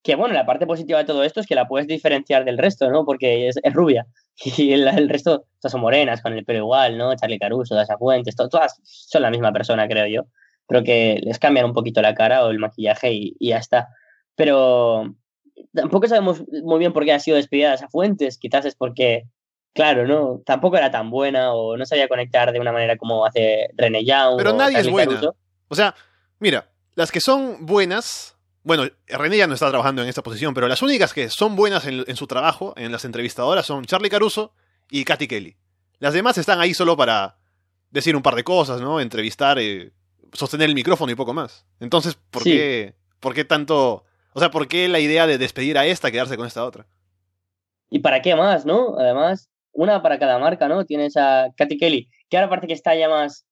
Que 0.02 0.16
bueno, 0.16 0.34
la 0.34 0.44
parte 0.46 0.66
positiva 0.66 0.98
de 0.98 1.04
todo 1.04 1.22
esto 1.22 1.40
es 1.40 1.46
que 1.46 1.54
la 1.54 1.68
puedes 1.68 1.86
diferenciar 1.86 2.44
del 2.44 2.58
resto, 2.58 2.90
¿no? 2.90 3.04
Porque 3.04 3.48
es, 3.48 3.56
es 3.62 3.72
rubia. 3.72 4.06
Y 4.56 4.72
el, 4.72 4.88
el 4.88 5.08
resto 5.08 5.44
todas 5.60 5.70
son 5.72 5.80
morenas, 5.82 6.22
con 6.22 6.32
el 6.32 6.44
pelo 6.44 6.60
igual, 6.60 6.98
¿no? 6.98 7.14
Charlie 7.14 7.38
Caruso, 7.38 7.74
Dasha 7.74 7.98
Fuentes, 7.98 8.34
to- 8.34 8.48
todas 8.48 8.80
son 8.82 9.22
la 9.22 9.30
misma 9.30 9.52
persona, 9.52 9.86
creo 9.86 10.06
yo. 10.06 10.22
Creo 10.66 10.82
que 10.82 11.20
les 11.22 11.38
cambian 11.38 11.66
un 11.66 11.72
poquito 11.74 12.00
la 12.02 12.14
cara 12.14 12.44
o 12.44 12.50
el 12.50 12.58
maquillaje 12.58 13.12
y, 13.12 13.36
y 13.38 13.50
ya 13.50 13.58
está. 13.58 13.88
Pero 14.34 15.14
tampoco 15.74 16.08
sabemos 16.08 16.42
muy 16.64 16.78
bien 16.78 16.92
por 16.92 17.04
qué 17.04 17.12
ha 17.12 17.20
sido 17.20 17.36
despedida 17.36 17.74
esa 17.74 17.88
Fuentes. 17.88 18.38
Quizás 18.38 18.64
es 18.64 18.74
porque, 18.74 19.24
claro, 19.74 20.06
¿no? 20.06 20.40
Tampoco 20.46 20.76
era 20.78 20.90
tan 20.90 21.10
buena 21.10 21.52
o 21.52 21.76
no 21.76 21.84
sabía 21.84 22.08
conectar 22.08 22.52
de 22.52 22.58
una 22.60 22.72
manera 22.72 22.96
como 22.96 23.24
hace 23.26 23.68
René 23.76 24.04
Young. 24.04 24.36
Pero 24.38 24.54
o 24.54 24.56
nadie 24.56 24.78
es 24.78 24.88
buena. 24.90 25.12
Caruso. 25.12 25.36
O 25.68 25.74
sea, 25.74 25.94
mira, 26.38 26.70
las 26.94 27.12
que 27.12 27.20
son 27.20 27.66
buenas. 27.66 28.36
Bueno, 28.64 28.84
René 29.08 29.36
ya 29.38 29.46
no 29.46 29.54
está 29.54 29.68
trabajando 29.70 30.02
en 30.02 30.08
esta 30.08 30.22
posición, 30.22 30.54
pero 30.54 30.68
las 30.68 30.82
únicas 30.82 31.12
que 31.12 31.28
son 31.28 31.56
buenas 31.56 31.84
en, 31.86 32.04
en 32.06 32.16
su 32.16 32.26
trabajo, 32.26 32.74
en 32.76 32.92
las 32.92 33.04
entrevistadoras, 33.04 33.66
son 33.66 33.84
Charlie 33.84 34.10
Caruso 34.10 34.52
y 34.90 35.04
Katy 35.04 35.26
Kelly. 35.26 35.56
Las 35.98 36.14
demás 36.14 36.38
están 36.38 36.60
ahí 36.60 36.72
solo 36.74 36.96
para 36.96 37.38
decir 37.90 38.14
un 38.16 38.22
par 38.22 38.34
de 38.36 38.44
cosas, 38.44 38.80
¿no? 38.80 39.00
Entrevistar, 39.00 39.58
eh, 39.58 39.92
sostener 40.32 40.68
el 40.68 40.74
micrófono 40.74 41.10
y 41.12 41.14
poco 41.16 41.34
más. 41.34 41.66
Entonces, 41.80 42.16
¿por 42.30 42.42
Sí. 42.42 42.50
qué, 42.52 42.94
¿por 43.20 43.34
qué 43.34 43.44
tanto... 43.44 44.04
O 44.34 44.40
sea, 44.40 44.50
¿por 44.50 44.66
qué 44.68 44.88
la 44.88 44.98
idea 45.00 45.26
de 45.26 45.36
despedir 45.38 45.76
a 45.76 45.84
esta, 45.84 46.10
quedarse 46.10 46.36
con 46.36 46.46
esta 46.46 46.64
otra? 46.64 46.86
¿Y 47.90 47.98
para 47.98 48.22
qué 48.22 48.34
más, 48.34 48.64
no? 48.64 48.96
Además, 48.98 49.50
una 49.72 50.02
para 50.02 50.18
cada 50.18 50.38
marca, 50.38 50.68
¿no? 50.68 50.86
Tienes 50.86 51.16
a 51.16 51.48
Katy 51.56 51.76
Kelly, 51.76 52.08
que 52.30 52.38
ahora 52.38 52.48
parece 52.48 52.66
que 52.68 52.72
está 52.72 52.94
ya 52.94 53.08
más 53.10 53.44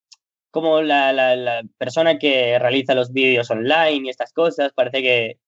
como 0.51 0.83
la, 0.83 1.13
la, 1.13 1.37
la 1.37 1.63
persona 1.79 2.19
que 2.19 2.59
realiza 2.59 2.95
los 2.95 3.13
vídeos 3.13 3.51
online 3.51 4.03
y 4.07 4.09
estas 4.09 4.33
cosas. 4.33 4.73
Parece 4.75 5.03
que 5.03 5.39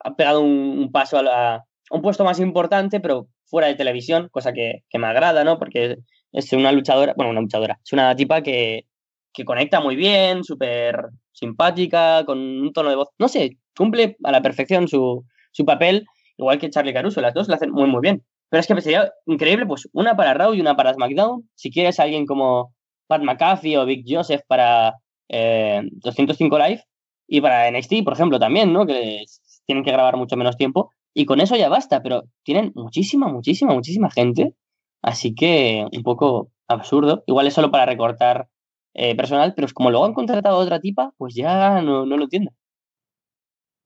ha 0.00 0.14
pegado 0.14 0.40
un, 0.40 0.90
paso 0.92 1.18
a, 1.18 1.64
un 1.90 2.02
puesto 2.02 2.24
más 2.24 2.40
importante, 2.40 3.00
pero 3.00 3.28
fuera 3.44 3.68
de 3.68 3.74
televisión, 3.74 4.28
cosa 4.30 4.52
que, 4.52 4.84
que 4.88 4.98
me 4.98 5.06
agrada, 5.06 5.44
¿no? 5.44 5.58
Porque 5.58 5.98
es 6.32 6.52
una 6.52 6.72
luchadora, 6.72 7.14
bueno, 7.16 7.30
una 7.30 7.40
luchadora, 7.40 7.78
es 7.84 7.92
una 7.92 8.14
tipa 8.16 8.42
que, 8.42 8.86
que 9.32 9.44
conecta 9.44 9.80
muy 9.80 9.96
bien, 9.96 10.44
súper 10.44 11.10
simpática, 11.32 12.24
con 12.24 12.38
un 12.38 12.72
tono 12.72 12.90
de 12.90 12.96
voz, 12.96 13.08
no 13.18 13.28
sé, 13.28 13.58
cumple 13.76 14.16
a 14.24 14.32
la 14.32 14.42
perfección 14.42 14.88
su, 14.88 15.24
su 15.52 15.64
papel, 15.64 16.06
igual 16.36 16.58
que 16.58 16.70
Charlie 16.70 16.94
Caruso, 16.94 17.20
las 17.20 17.34
dos 17.34 17.48
lo 17.48 17.54
hacen 17.54 17.70
muy, 17.70 17.86
muy 17.86 18.00
bien. 18.00 18.24
Pero 18.48 18.60
es 18.60 18.66
que 18.66 18.80
sería 18.82 19.10
increíble, 19.24 19.64
pues 19.64 19.88
una 19.92 20.14
para 20.14 20.34
Raw 20.34 20.52
y 20.52 20.60
una 20.60 20.76
para 20.76 20.92
SmackDown. 20.92 21.48
Si 21.54 21.70
quieres 21.70 21.98
alguien 21.98 22.26
como 22.26 22.74
Pat 23.06 23.22
McAfee 23.22 23.76
o 23.76 23.84
Big 23.84 24.04
Joseph 24.06 24.42
para 24.46 24.94
eh, 25.28 25.82
205 25.90 26.58
Live 26.58 26.84
y 27.26 27.40
para 27.40 27.70
NXT, 27.70 28.04
por 28.04 28.12
ejemplo, 28.12 28.38
también, 28.38 28.72
¿no? 28.72 28.86
Que 28.86 29.24
tienen 29.66 29.84
que 29.84 29.92
grabar 29.92 30.16
mucho 30.16 30.36
menos 30.36 30.56
tiempo. 30.56 30.92
Y 31.14 31.26
con 31.26 31.40
eso 31.40 31.56
ya 31.56 31.68
basta, 31.68 32.02
pero 32.02 32.24
tienen 32.42 32.72
muchísima, 32.74 33.28
muchísima, 33.28 33.74
muchísima 33.74 34.10
gente. 34.10 34.54
Así 35.02 35.34
que 35.34 35.86
un 35.92 36.02
poco 36.02 36.50
absurdo. 36.68 37.24
Igual 37.26 37.46
es 37.46 37.54
solo 37.54 37.70
para 37.70 37.86
recortar 37.86 38.48
eh, 38.94 39.14
personal, 39.16 39.54
pero 39.54 39.68
como 39.72 39.90
luego 39.90 40.04
han 40.04 40.14
contratado 40.14 40.56
a 40.56 40.60
otra 40.60 40.80
tipa, 40.80 41.12
pues 41.16 41.34
ya 41.34 41.80
no, 41.80 42.06
no 42.06 42.16
lo 42.16 42.24
entiendo. 42.24 42.52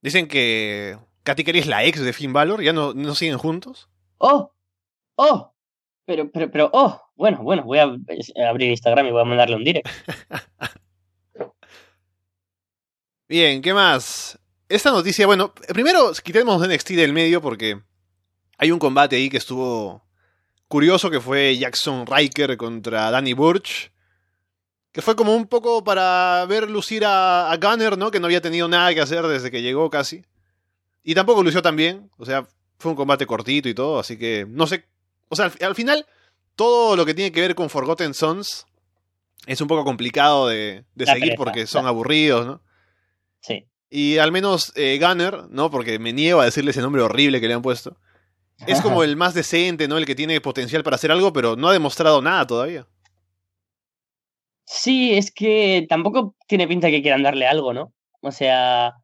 Dicen 0.01 0.27
que 0.27 0.97
Katy 1.23 1.43
Kelly 1.43 1.59
es 1.59 1.67
la 1.67 1.83
ex 1.85 2.01
de 2.01 2.13
Finn 2.13 2.33
Balor, 2.33 2.61
ya 2.61 2.73
no, 2.73 2.93
no 2.93 3.15
siguen 3.15 3.37
juntos. 3.37 3.89
¡Oh! 4.17 4.51
¡Oh! 5.15 5.53
Pero, 6.07 6.31
pero, 6.31 6.49
pero, 6.49 6.69
¡oh! 6.71 7.01
Bueno, 7.17 7.39
bueno, 7.43 7.63
voy 7.63 7.79
a 7.79 7.83
abrir 8.49 8.71
Instagram 8.71 9.07
y 9.07 9.11
voy 9.11 9.21
a 9.21 9.25
mandarle 9.25 9.57
un 9.57 9.65
direct. 9.65 9.89
Bien, 13.27 13.61
¿qué 13.61 13.73
más? 13.73 14.39
Esta 14.69 14.89
noticia, 14.91 15.27
bueno, 15.27 15.53
primero 15.53 16.13
quitemos 16.23 16.65
NXT 16.65 16.91
del 16.91 17.11
medio 17.11 17.41
porque 17.41 17.81
hay 18.57 18.71
un 18.71 18.79
combate 18.79 19.17
ahí 19.17 19.29
que 19.29 19.35
estuvo 19.35 20.01
curioso 20.69 21.11
que 21.11 21.19
fue 21.19 21.57
Jackson 21.57 22.05
Riker 22.07 22.55
contra 22.55 23.11
Danny 23.11 23.33
Burch. 23.33 23.91
Que 24.93 25.01
fue 25.01 25.17
como 25.17 25.35
un 25.35 25.45
poco 25.45 25.83
para 25.83 26.45
ver 26.47 26.69
lucir 26.69 27.03
a, 27.03 27.51
a 27.51 27.57
Gunner, 27.57 27.97
¿no? 27.97 28.11
Que 28.11 28.21
no 28.21 28.27
había 28.27 28.39
tenido 28.39 28.69
nada 28.69 28.93
que 28.93 29.01
hacer 29.01 29.27
desde 29.27 29.51
que 29.51 29.61
llegó 29.61 29.89
casi. 29.89 30.23
Y 31.03 31.15
tampoco 31.15 31.43
lució 31.43 31.61
tan 31.61 31.75
bien. 31.75 32.09
O 32.17 32.25
sea, 32.25 32.47
fue 32.79 32.91
un 32.91 32.95
combate 32.95 33.25
cortito 33.25 33.67
y 33.67 33.73
todo, 33.73 33.99
así 33.99 34.17
que 34.17 34.45
no 34.47 34.67
sé. 34.67 34.85
O 35.29 35.35
sea, 35.35 35.45
al, 35.45 35.53
al 35.61 35.75
final, 35.75 36.05
todo 36.55 36.95
lo 36.95 37.05
que 37.05 37.13
tiene 37.13 37.31
que 37.31 37.41
ver 37.41 37.55
con 37.55 37.69
Forgotten 37.69 38.13
Sons 38.13 38.65
es 39.45 39.61
un 39.61 39.67
poco 39.67 39.83
complicado 39.83 40.47
de, 40.47 40.85
de 40.95 41.05
seguir 41.05 41.21
pereza, 41.21 41.37
porque 41.37 41.67
son 41.67 41.85
aburridos, 41.85 42.45
¿no? 42.45 42.61
Sí. 43.39 43.65
Y 43.89 44.17
al 44.17 44.31
menos 44.31 44.73
eh, 44.75 44.99
Gunner, 45.01 45.45
¿no? 45.49 45.71
Porque 45.71 45.99
me 45.99 46.11
niego 46.11 46.41
a 46.41 46.45
decirle 46.45 46.71
ese 46.71 46.81
nombre 46.81 47.01
horrible 47.01 47.39
que 47.39 47.47
le 47.47 47.53
han 47.53 47.61
puesto. 47.61 47.97
Es 48.65 48.81
como 48.81 49.03
el 49.03 49.15
más 49.15 49.35
decente, 49.35 49.87
¿no? 49.87 49.97
El 49.97 50.07
que 50.07 50.15
tiene 50.15 50.41
potencial 50.41 50.83
para 50.83 50.95
hacer 50.95 51.11
algo, 51.11 51.31
pero 51.31 51.55
no 51.55 51.69
ha 51.69 51.73
demostrado 51.73 52.21
nada 52.23 52.47
todavía. 52.47 52.87
Sí, 54.65 55.13
es 55.13 55.31
que 55.31 55.85
tampoco 55.87 56.35
tiene 56.47 56.67
pinta 56.67 56.89
que 56.89 57.01
quieran 57.01 57.23
darle 57.23 57.45
algo, 57.45 57.73
¿no? 57.73 57.93
O 58.21 58.31
sea, 58.31 58.95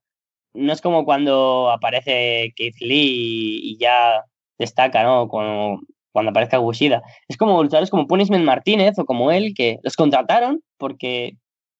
no 0.53 0.73
es 0.73 0.81
como 0.81 1.05
cuando 1.05 1.69
aparece 1.71 2.51
Keith 2.55 2.77
Lee 2.79 3.59
y, 3.63 3.77
ya 3.77 4.25
destaca, 4.57 5.03
¿no? 5.03 5.27
Cuando, 5.29 5.81
cuando 6.13 6.29
aparezca 6.29 6.59
Kushida. 6.59 7.01
Es 7.27 7.35
como 7.35 7.61
luchadores 7.61 7.89
como 7.89 8.07
Punishment 8.07 8.45
Martínez 8.45 8.97
o 8.97 9.05
como 9.05 9.31
él, 9.31 9.53
que 9.53 9.79
los 9.83 9.97
contrataron 9.97 10.61
porque 10.77 11.33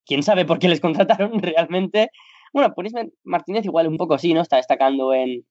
quién 0.06 0.24
sabe 0.24 0.44
por 0.44 0.60
qué 0.60 0.68
les 0.68 0.82
contrataron 0.82 1.40
realmente. 1.42 2.10
Bueno, 2.52 2.74
Punishment 2.74 3.14
Martínez 3.24 3.64
igual 3.64 3.88
un 3.88 3.98
poco 3.98 4.18
sí, 4.18 4.34
¿no? 4.34 4.42
Está 4.42 4.58
destacando 4.58 5.14
en, 5.14 5.46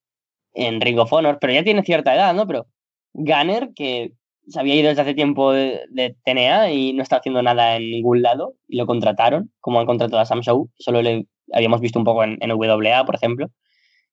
en 0.53 0.81
Ring 0.81 0.99
of 0.99 1.13
Honor, 1.13 1.39
pero 1.41 1.55
ya 1.55 1.65
tiene 1.65 1.83
cierta 1.83 2.15
edad, 2.15 2.35
¿no? 2.35 2.47
Pero 2.47 2.67
Gunner, 3.15 3.71
que 3.75 4.13
se 4.49 4.59
había 4.59 4.75
ido 4.75 4.89
desde 4.89 5.03
hace 5.03 5.15
tiempo 5.15 5.53
de, 5.53 6.17
TNA 6.25 6.73
y 6.73 6.93
no 6.93 7.03
está 7.03 7.17
haciendo 7.17 7.43
nada 7.43 7.77
en 7.77 7.89
ningún 7.89 8.23
lado 8.23 8.55
y 8.69 8.77
lo 8.77 8.87
contrataron, 8.87 9.53
como 9.61 9.79
han 9.79 9.87
contratado 9.87 10.21
a 10.21 10.27
Sam 10.27 10.41
Shaw, 10.41 10.69
solo 10.77 11.03
le 11.03 11.27
habíamos 11.53 11.81
visto 11.81 11.99
un 11.99 12.05
poco 12.05 12.25
en, 12.25 12.39
en 12.41 12.51
WA, 12.51 13.05
por 13.05 13.15
ejemplo. 13.15 13.49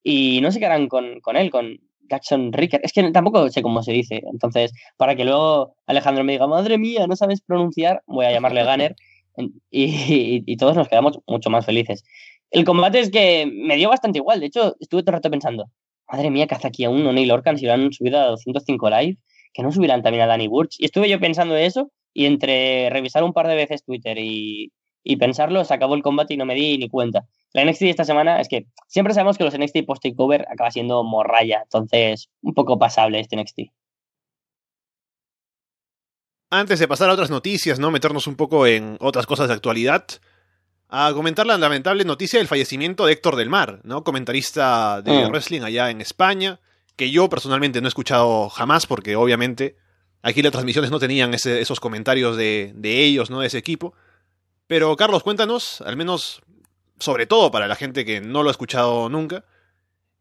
Y 0.03 0.39
no 0.41 0.51
sé 0.51 0.59
qué 0.59 0.67
harán 0.67 0.87
con, 0.87 1.19
con 1.21 1.35
él, 1.35 1.49
con 1.49 1.79
Jackson 2.09 2.51
Ricker. 2.53 2.81
Es 2.83 2.93
que 2.93 3.09
tampoco 3.11 3.49
sé 3.49 3.61
cómo 3.61 3.83
se 3.83 3.91
dice. 3.93 4.21
Entonces, 4.31 4.71
para 4.97 5.15
que 5.15 5.25
luego 5.25 5.75
Alejandro 5.87 6.23
me 6.23 6.33
diga, 6.33 6.47
madre 6.47 6.77
mía, 6.77 7.07
no 7.07 7.15
sabes 7.15 7.41
pronunciar, 7.41 8.01
voy 8.07 8.25
a 8.25 8.31
llamarle 8.31 8.63
Gunner. 8.63 8.95
Y, 9.71 9.85
y- 9.85 10.43
y 10.45 10.57
todos 10.57 10.75
nos 10.75 10.89
quedamos 10.89 11.19
mucho 11.25 11.49
más 11.49 11.65
felices. 11.65 12.03
El 12.51 12.65
combate 12.65 12.99
es 12.99 13.09
que 13.09 13.45
me 13.49 13.77
dio 13.77 13.87
bastante 13.87 14.19
igual. 14.19 14.41
De 14.41 14.47
hecho, 14.47 14.75
estuve 14.81 15.01
todo 15.03 15.11
el 15.11 15.17
rato 15.17 15.31
pensando, 15.31 15.67
madre 16.11 16.29
mía, 16.29 16.45
que 16.47 16.55
hace 16.55 16.67
aquí 16.67 16.83
a 16.83 16.89
un 16.89 17.05
O'Neill 17.05 17.31
Orcan 17.31 17.57
si 17.57 17.65
lo 17.65 17.71
han 17.73 17.93
subido 17.93 18.19
a 18.19 18.25
205 18.25 18.89
live, 18.89 19.17
que 19.53 19.63
no 19.63 19.71
subirán 19.71 20.01
también 20.01 20.23
a 20.23 20.27
Danny 20.27 20.47
Burch. 20.47 20.75
Y 20.79 20.85
estuve 20.85 21.07
yo 21.09 21.19
pensando 21.21 21.55
eso 21.55 21.89
y 22.13 22.25
entre 22.25 22.89
revisar 22.89 23.23
un 23.23 23.31
par 23.31 23.47
de 23.47 23.55
veces 23.55 23.83
Twitter 23.85 24.17
y, 24.17 24.73
y 25.03 25.15
pensarlo, 25.17 25.63
se 25.65 25.73
acabó 25.73 25.95
el 25.95 26.03
combate 26.03 26.33
y 26.33 26.37
no 26.37 26.45
me 26.45 26.55
di 26.55 26.77
ni 26.77 26.89
cuenta. 26.89 27.25
La 27.53 27.63
NXT 27.63 27.81
de 27.81 27.89
esta 27.89 28.03
semana 28.03 28.39
es 28.41 28.47
que 28.49 28.67
siempre 28.87 29.13
sabemos 29.13 29.37
que 29.37 29.43
los 29.43 29.57
NXT 29.57 29.85
post 29.85 30.03
takeover 30.03 30.45
acaba 30.51 30.69
siendo 30.71 31.03
morralla, 31.03 31.61
entonces 31.63 32.29
un 32.41 32.53
poco 32.53 32.77
pasable 32.77 33.19
este 33.19 33.35
NXT. 33.35 33.59
Antes 36.51 36.79
de 36.79 36.87
pasar 36.87 37.09
a 37.09 37.13
otras 37.13 37.29
noticias, 37.29 37.77
¿no? 37.79 37.91
Meternos 37.91 38.25
un 38.27 38.35
poco 38.35 38.65
en 38.65 38.97
otras 38.99 39.25
cosas 39.25 39.47
de 39.47 39.53
actualidad. 39.53 40.05
a 40.91 41.11
comentar 41.13 41.45
la 41.45 41.55
lamentable 41.59 42.03
noticia 42.03 42.39
del 42.39 42.47
fallecimiento 42.47 43.05
de 43.05 43.13
Héctor 43.13 43.35
del 43.35 43.47
Mar, 43.47 43.79
¿no? 43.83 44.03
Comentarista 44.03 45.03
de 45.03 45.11
Mm. 45.27 45.29
wrestling 45.29 45.61
allá 45.61 45.91
en 45.91 46.01
España, 46.01 46.59
que 46.95 47.11
yo 47.11 47.29
personalmente 47.29 47.79
no 47.79 47.85
he 47.85 47.89
escuchado 47.89 48.49
jamás 48.49 48.87
porque 48.87 49.15
obviamente 49.15 49.75
aquí 50.23 50.41
las 50.41 50.51
transmisiones 50.51 50.89
no 50.89 50.97
tenían 50.97 51.31
ese- 51.35 51.61
esos 51.61 51.79
comentarios 51.79 52.35
de, 52.37 52.71
de 52.75 53.03
ellos, 53.03 53.29
¿no? 53.29 53.41
De 53.41 53.45
ese 53.45 53.59
equipo. 53.59 53.93
Pero 54.69 54.95
Carlos, 54.95 55.23
cuéntanos, 55.23 55.81
al 55.81 55.97
menos 55.97 56.43
sobre 56.99 57.25
todo 57.25 57.49
para 57.49 57.67
la 57.67 57.75
gente 57.75 58.05
que 58.05 58.21
no 58.21 58.43
lo 58.43 58.49
ha 58.49 58.51
escuchado 58.51 59.09
nunca, 59.09 59.43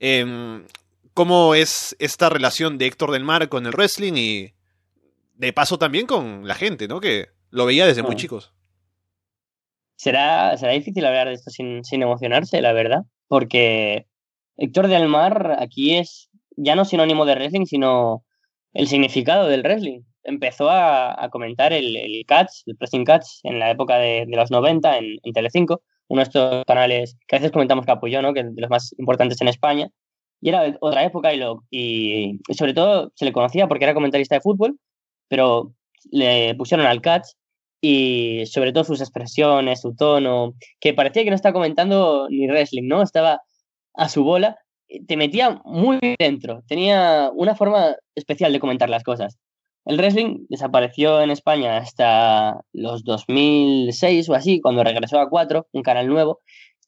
em, 0.01 0.65
cómo 1.13 1.55
es 1.55 1.95
esta 1.99 2.31
relación 2.31 2.79
de 2.79 2.87
Héctor 2.87 3.11
del 3.11 3.25
Mar 3.25 3.51
con 3.51 3.67
el 3.67 3.73
wrestling 3.73 4.15
y 4.17 4.55
de 5.35 5.53
paso 5.53 5.79
también 5.79 6.07
con 6.07 6.49
la 6.49 6.55
gente, 6.55 6.89
¿no? 6.89 6.99
Que 6.99 7.29
lo 7.51 7.67
veía 7.67 7.87
desde 7.87 8.03
muy 8.03 8.15
Mm. 8.15 8.19
chicos. 8.19 8.55
Será, 9.97 10.57
será 10.57 10.73
difícil 10.73 11.05
hablar 11.05 11.29
de 11.29 11.35
esto 11.35 11.51
sin, 11.51 11.85
sin 11.85 12.03
emocionarse, 12.03 12.63
la 12.63 12.73
verdad, 12.73 13.03
porque 13.27 14.07
Héctor 14.57 14.89
del 14.89 15.09
Mar 15.09 15.57
aquí 15.61 15.97
es 15.97 16.31
ya 16.57 16.75
no 16.75 16.87
sinónimo 16.87 17.27
de 17.27 17.35
wrestling, 17.35 17.67
sino 17.67 18.25
el 18.73 18.89
significado 18.89 19.47
del 19.47 19.61
wrestling. 19.63 20.05
Empezó 20.29 20.71
a, 20.71 21.23
a 21.23 21.31
comentar 21.31 21.73
el, 21.73 21.97
el 21.97 22.25
catch, 22.27 22.63
el 22.67 22.77
pressing 22.77 23.05
catch, 23.05 23.27
en 23.45 23.59
la 23.59 23.71
época 23.71 23.99
de, 23.99 24.27
de 24.27 24.37
los 24.37 24.51
90 24.51 24.99
en, 24.99 25.19
en 25.23 25.33
Telecinco, 25.33 25.83
uno 26.09 26.21
de 26.21 26.25
estos 26.25 26.65
canales 26.67 27.17
que 27.27 27.37
a 27.37 27.39
veces 27.39 27.53
comentamos 27.53 27.87
yo, 28.11 28.23
¿no? 28.23 28.35
que 28.35 28.41
es 28.41 28.55
de 28.55 28.61
los 28.61 28.71
más 28.71 28.95
importantes 28.99 29.41
en 29.41 29.49
España. 29.49 29.89
Y 30.41 30.51
era 30.51 30.77
otra 30.81 31.05
época 31.05 31.35
y, 31.35 31.39
lo, 31.39 31.65
y, 31.71 32.39
y 32.49 32.55
sobre 32.55 32.75
todo 32.75 33.11
se 33.15 33.25
le 33.25 33.33
conocía 33.33 33.67
porque 33.67 33.85
era 33.85 33.95
comentarista 33.95 34.37
de 34.37 34.41
fútbol, 34.41 34.79
pero 35.29 35.73
le 36.11 36.55
pusieron 36.55 36.87
al 36.87 37.01
catch 37.01 37.29
y 37.81 38.45
sobre 38.47 38.73
todo 38.73 38.85
sus 38.85 39.01
expresiones, 39.01 39.81
su 39.81 39.95
tono, 39.95 40.55
que 40.81 40.95
parecía 40.95 41.25
que 41.25 41.31
no 41.31 41.37
estaba 41.37 41.53
comentando 41.53 42.29
ni 42.31 42.47
wrestling, 42.49 42.89
¿no? 42.89 43.03
Estaba 43.03 43.41
a 43.95 44.09
su 44.09 44.25
bola, 44.25 44.59
te 45.07 45.17
metía 45.17 45.61
muy 45.65 45.99
dentro, 46.19 46.63
tenía 46.67 47.31
una 47.35 47.55
forma 47.55 47.97
especial 48.15 48.53
de 48.53 48.61
comentar 48.61 48.89
las 48.89 49.03
cosas. 49.03 49.39
El 49.89 49.97
wrestling 49.97 50.45
desapareció 50.51 51.23
en 51.23 51.31
España 51.31 51.79
hasta 51.79 52.61
los 52.75 53.05
2006 53.05 54.29
o 54.29 54.35
así, 54.35 54.61
cuando 54.61 54.85
regresó 54.85 55.19
a 55.19 55.31
4, 55.31 55.67
un 55.73 55.83
canal 55.83 56.09
nuevo, 56.09 56.41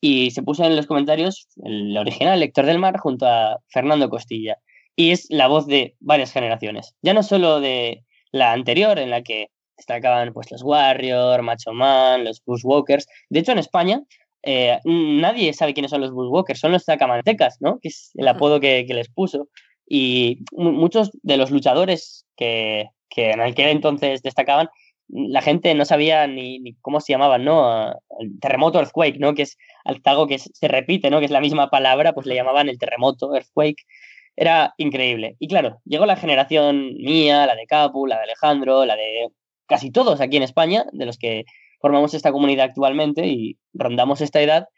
y 0.02 0.32
se 0.32 0.42
puso 0.42 0.64
en 0.64 0.76
los 0.76 0.86
comentarios 0.86 1.48
el 1.64 1.96
original 1.96 2.42
Héctor 2.42 2.66
del 2.66 2.78
Mar 2.78 2.98
junto 2.98 3.26
a 3.26 3.58
Fernando 3.68 4.10
Costilla. 4.10 4.58
Y 4.96 5.12
es 5.12 5.26
la 5.30 5.48
voz 5.48 5.66
de 5.66 5.96
varias 5.98 6.30
generaciones, 6.30 6.94
ya 7.00 7.14
no 7.14 7.22
solo 7.22 7.60
de 7.60 8.04
la 8.32 8.52
anterior, 8.52 8.98
en 8.98 9.08
la 9.08 9.22
que 9.22 9.46
destacaban 9.78 10.34
pues 10.34 10.50
los 10.50 10.62
Warrior, 10.62 11.40
Macho 11.40 11.72
Man, 11.72 12.24
los 12.24 12.42
Bushwalkers. 12.44 13.06
De 13.30 13.40
hecho, 13.40 13.52
en 13.52 13.60
España 13.60 14.02
eh, 14.42 14.78
nadie 14.84 15.54
sabe 15.54 15.72
quiénes 15.72 15.90
son 15.90 16.02
los 16.02 16.12
Bushwalkers, 16.12 16.60
son 16.60 16.72
los 16.72 16.84
Sacamantecas, 16.84 17.56
¿no? 17.60 17.78
Que 17.80 17.88
es 17.88 18.10
el 18.16 18.28
apodo 18.28 18.60
que, 18.60 18.84
que 18.86 18.92
les 18.92 19.08
puso. 19.08 19.48
Y 19.92 20.44
muchos 20.52 21.10
de 21.24 21.36
los 21.36 21.50
luchadores 21.50 22.24
que, 22.36 22.90
que, 23.08 23.32
en 23.32 23.40
aquel 23.40 23.70
entonces 23.70 24.22
destacaban, 24.22 24.68
la 25.08 25.42
gente 25.42 25.74
no 25.74 25.84
sabía 25.84 26.28
ni, 26.28 26.60
ni 26.60 26.74
cómo 26.74 27.00
se 27.00 27.12
llamaban, 27.12 27.44
¿no? 27.44 27.90
El 28.20 28.38
terremoto 28.40 28.78
Earthquake, 28.78 29.18
¿no? 29.18 29.34
Que 29.34 29.42
es 29.42 29.58
algo 29.84 30.28
que 30.28 30.38
se 30.38 30.68
repite, 30.68 31.10
¿no? 31.10 31.18
Que 31.18 31.24
es 31.24 31.32
la 31.32 31.40
misma 31.40 31.70
palabra, 31.70 32.12
pues 32.12 32.24
le 32.28 32.36
llamaban 32.36 32.68
el 32.68 32.78
terremoto 32.78 33.34
Earthquake. 33.34 33.84
Era 34.36 34.74
increíble. 34.76 35.34
Y 35.40 35.48
claro, 35.48 35.80
llegó 35.84 36.06
la 36.06 36.14
generación 36.14 36.94
mía, 36.94 37.46
la 37.46 37.56
de 37.56 37.66
Capu, 37.66 38.06
la 38.06 38.18
de 38.18 38.22
Alejandro, 38.22 38.86
la 38.86 38.94
de 38.94 39.30
casi 39.66 39.90
todos 39.90 40.20
aquí 40.20 40.36
en 40.36 40.44
España, 40.44 40.84
de 40.92 41.04
los 41.04 41.18
que 41.18 41.46
formamos 41.80 42.14
esta 42.14 42.30
comunidad 42.30 42.66
actualmente 42.66 43.26
y 43.26 43.58
rondamos 43.74 44.20
esta 44.20 44.40
edad. 44.40 44.68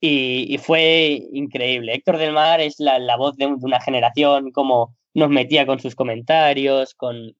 Y, 0.00 0.58
fue 0.58 1.28
increíble. 1.32 1.94
Héctor 1.94 2.18
del 2.18 2.32
Mar 2.32 2.60
es 2.60 2.78
la, 2.78 2.98
la 2.98 3.16
voz 3.16 3.36
de, 3.36 3.46
una 3.46 3.80
generación, 3.80 4.52
como 4.52 4.94
nos 5.14 5.28
metía 5.30 5.66
con 5.66 5.80
sus 5.80 5.94
comentarios, 5.96 6.94
con, 6.94 7.34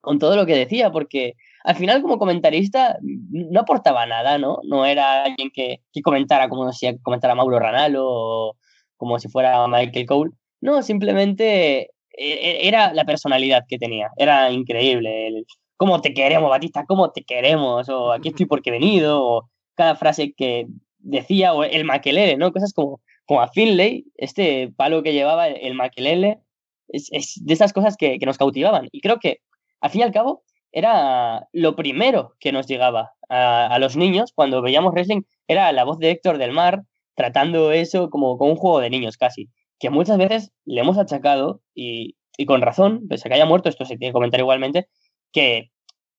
con 0.00 0.18
todo 0.18 0.36
lo 0.36 0.46
que 0.46 0.54
decía, 0.54 0.92
porque 0.92 1.34
al 1.64 1.76
final 1.76 2.00
como 2.02 2.18
comentarista 2.18 2.98
no 3.02 3.60
aportaba 3.60 4.06
nada, 4.06 4.38
¿no? 4.38 4.60
No 4.64 4.86
era 4.86 5.24
alguien 5.24 5.50
que, 5.52 5.82
que 5.92 6.02
comentara 6.02 6.48
como 6.48 6.72
si 6.72 6.96
comentara 7.00 7.34
Mauro 7.34 7.58
Ranallo 7.58 8.04
o 8.06 8.56
como 8.96 9.18
si 9.18 9.28
fuera 9.28 9.66
Michael 9.66 10.06
Cole. 10.06 10.30
No, 10.60 10.82
simplemente 10.82 11.90
era 12.18 12.92
la 12.94 13.04
personalidad 13.04 13.64
que 13.68 13.78
tenía. 13.78 14.10
Era 14.16 14.50
increíble. 14.50 15.28
El, 15.28 15.46
¿Cómo 15.76 16.00
te 16.00 16.12
queremos, 16.12 16.50
Batista? 16.50 16.84
¿Cómo 16.86 17.10
te 17.12 17.22
queremos? 17.24 17.88
O 17.88 18.12
aquí 18.12 18.28
estoy 18.30 18.46
porque 18.46 18.70
he 18.70 18.72
venido. 18.72 19.48
Cada 19.74 19.94
frase 19.94 20.32
que 20.32 20.66
decía, 21.08 21.54
o 21.54 21.64
el 21.64 21.84
maquelele, 21.84 22.36
¿no? 22.36 22.52
Cosas 22.52 22.72
como, 22.72 23.00
como 23.26 23.40
a 23.40 23.48
Finlay, 23.48 24.06
este 24.16 24.72
palo 24.76 25.02
que 25.02 25.12
llevaba, 25.12 25.48
el 25.48 25.74
maquelele, 25.74 26.40
es, 26.88 27.08
es 27.12 27.40
de 27.44 27.52
esas 27.54 27.72
cosas 27.72 27.96
que, 27.96 28.18
que, 28.18 28.26
nos 28.26 28.38
cautivaban. 28.38 28.88
Y 28.92 29.00
creo 29.00 29.18
que, 29.18 29.40
al 29.80 29.90
fin 29.90 30.00
y 30.02 30.04
al 30.04 30.12
cabo, 30.12 30.44
era 30.72 31.48
lo 31.52 31.76
primero 31.76 32.34
que 32.40 32.52
nos 32.52 32.66
llegaba 32.66 33.12
a, 33.28 33.66
a, 33.66 33.78
los 33.78 33.96
niños 33.96 34.32
cuando 34.34 34.62
veíamos 34.62 34.92
wrestling, 34.92 35.22
era 35.46 35.72
la 35.72 35.84
voz 35.84 35.98
de 35.98 36.10
Héctor 36.10 36.38
del 36.38 36.52
Mar 36.52 36.82
tratando 37.14 37.72
eso 37.72 38.10
como, 38.10 38.38
como 38.38 38.52
un 38.52 38.56
juego 38.56 38.80
de 38.80 38.90
niños 38.90 39.16
casi, 39.16 39.48
que 39.80 39.90
muchas 39.90 40.18
veces 40.18 40.52
le 40.64 40.80
hemos 40.80 40.98
achacado, 40.98 41.60
y, 41.74 42.16
y 42.36 42.46
con 42.46 42.62
razón, 42.62 43.08
pese 43.08 43.26
a 43.26 43.28
que 43.28 43.34
haya 43.34 43.46
muerto, 43.46 43.68
esto 43.68 43.84
se 43.84 43.96
tiene 43.96 44.10
que 44.10 44.14
comentar 44.14 44.40
igualmente, 44.40 44.88
que 45.32 45.70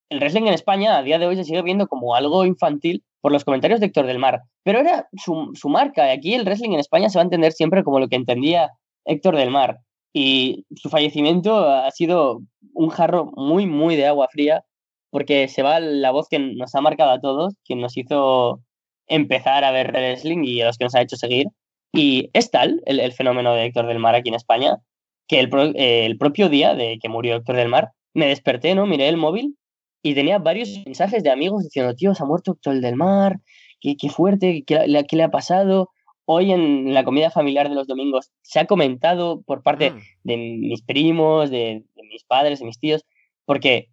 el 0.09 0.19
wrestling 0.19 0.47
en 0.47 0.53
España 0.53 0.97
a 0.97 1.03
día 1.03 1.19
de 1.19 1.27
hoy 1.27 1.35
se 1.35 1.45
sigue 1.45 1.61
viendo 1.61 1.87
como 1.87 2.15
algo 2.15 2.45
infantil 2.45 3.03
por 3.21 3.31
los 3.31 3.43
comentarios 3.43 3.79
de 3.79 3.87
Héctor 3.87 4.05
del 4.05 4.19
Mar, 4.19 4.41
pero 4.63 4.79
era 4.79 5.07
su, 5.13 5.51
su 5.53 5.69
marca, 5.69 6.07
y 6.07 6.17
aquí 6.17 6.33
el 6.33 6.45
wrestling 6.45 6.71
en 6.71 6.79
España 6.79 7.09
se 7.09 7.17
va 7.17 7.23
a 7.23 7.25
entender 7.25 7.51
siempre 7.51 7.83
como 7.83 7.99
lo 7.99 8.07
que 8.07 8.15
entendía 8.15 8.71
Héctor 9.05 9.35
del 9.35 9.51
Mar, 9.51 9.79
y 10.13 10.65
su 10.75 10.89
fallecimiento 10.89 11.69
ha 11.69 11.91
sido 11.91 12.41
un 12.73 12.89
jarro 12.89 13.31
muy, 13.35 13.65
muy 13.65 13.95
de 13.95 14.07
agua 14.07 14.27
fría, 14.31 14.63
porque 15.11 15.47
se 15.47 15.63
va 15.63 15.79
la 15.79 16.11
voz 16.11 16.27
que 16.29 16.39
nos 16.39 16.73
ha 16.75 16.81
marcado 16.81 17.11
a 17.11 17.21
todos, 17.21 17.55
quien 17.65 17.81
nos 17.81 17.97
hizo 17.97 18.61
empezar 19.07 19.63
a 19.63 19.71
ver 19.71 19.91
wrestling 19.91 20.43
y 20.43 20.61
a 20.61 20.67
los 20.67 20.77
que 20.77 20.85
nos 20.85 20.95
ha 20.95 21.01
hecho 21.01 21.15
seguir. 21.15 21.47
Y 21.91 22.29
es 22.33 22.51
tal 22.51 22.81
el, 22.85 23.11
fenómeno 23.13 23.53
de 23.53 23.65
Héctor 23.65 23.87
del 23.87 23.99
Mar 23.99 24.15
aquí 24.15 24.29
en 24.29 24.35
España, 24.35 24.77
que 25.27 25.39
el, 25.39 25.49
eh, 25.75 26.05
el, 26.05 26.17
propio 26.17 26.49
día 26.49 26.75
de 26.75 26.99
que 27.01 27.09
murió 27.09 27.35
Héctor 27.35 27.55
del 27.55 27.69
Mar, 27.69 27.91
me 28.13 28.27
desperté, 28.27 28.75
¿no? 28.75 28.85
Miré 28.85 29.07
el 29.09 29.17
móvil 29.17 29.57
y 30.01 30.13
tenía 30.13 30.39
varios 30.39 30.69
mensajes 30.85 31.23
de 31.23 31.31
amigos 31.31 31.63
diciendo, 31.63 31.93
tío, 31.95 32.15
se 32.15 32.23
ha 32.23 32.25
muerto 32.25 32.53
Héctor 32.53 32.79
del 32.79 32.95
Mar, 32.95 33.39
qué, 33.79 33.95
qué 33.97 34.09
fuerte, 34.09 34.63
qué, 34.65 35.05
qué 35.07 35.15
le 35.15 35.23
ha 35.23 35.29
pasado 35.29 35.89
hoy 36.31 36.51
en 36.51 36.93
la 36.93 37.03
comida 37.03 37.31
familiar 37.31 37.69
de 37.69 37.75
los 37.75 37.87
domingos 37.87 38.31
se 38.43 38.59
ha 38.59 38.67
comentado 38.67 39.41
por 39.41 39.63
parte 39.63 39.89
mm. 39.89 39.99
de 40.25 40.37
mis 40.37 40.83
primos, 40.83 41.49
de, 41.49 41.83
de, 41.95 42.03
mis 42.03 42.23
padres, 42.23 42.59
de 42.59 42.65
mis 42.65 42.77
tíos, 42.77 43.03
porque 43.45 43.89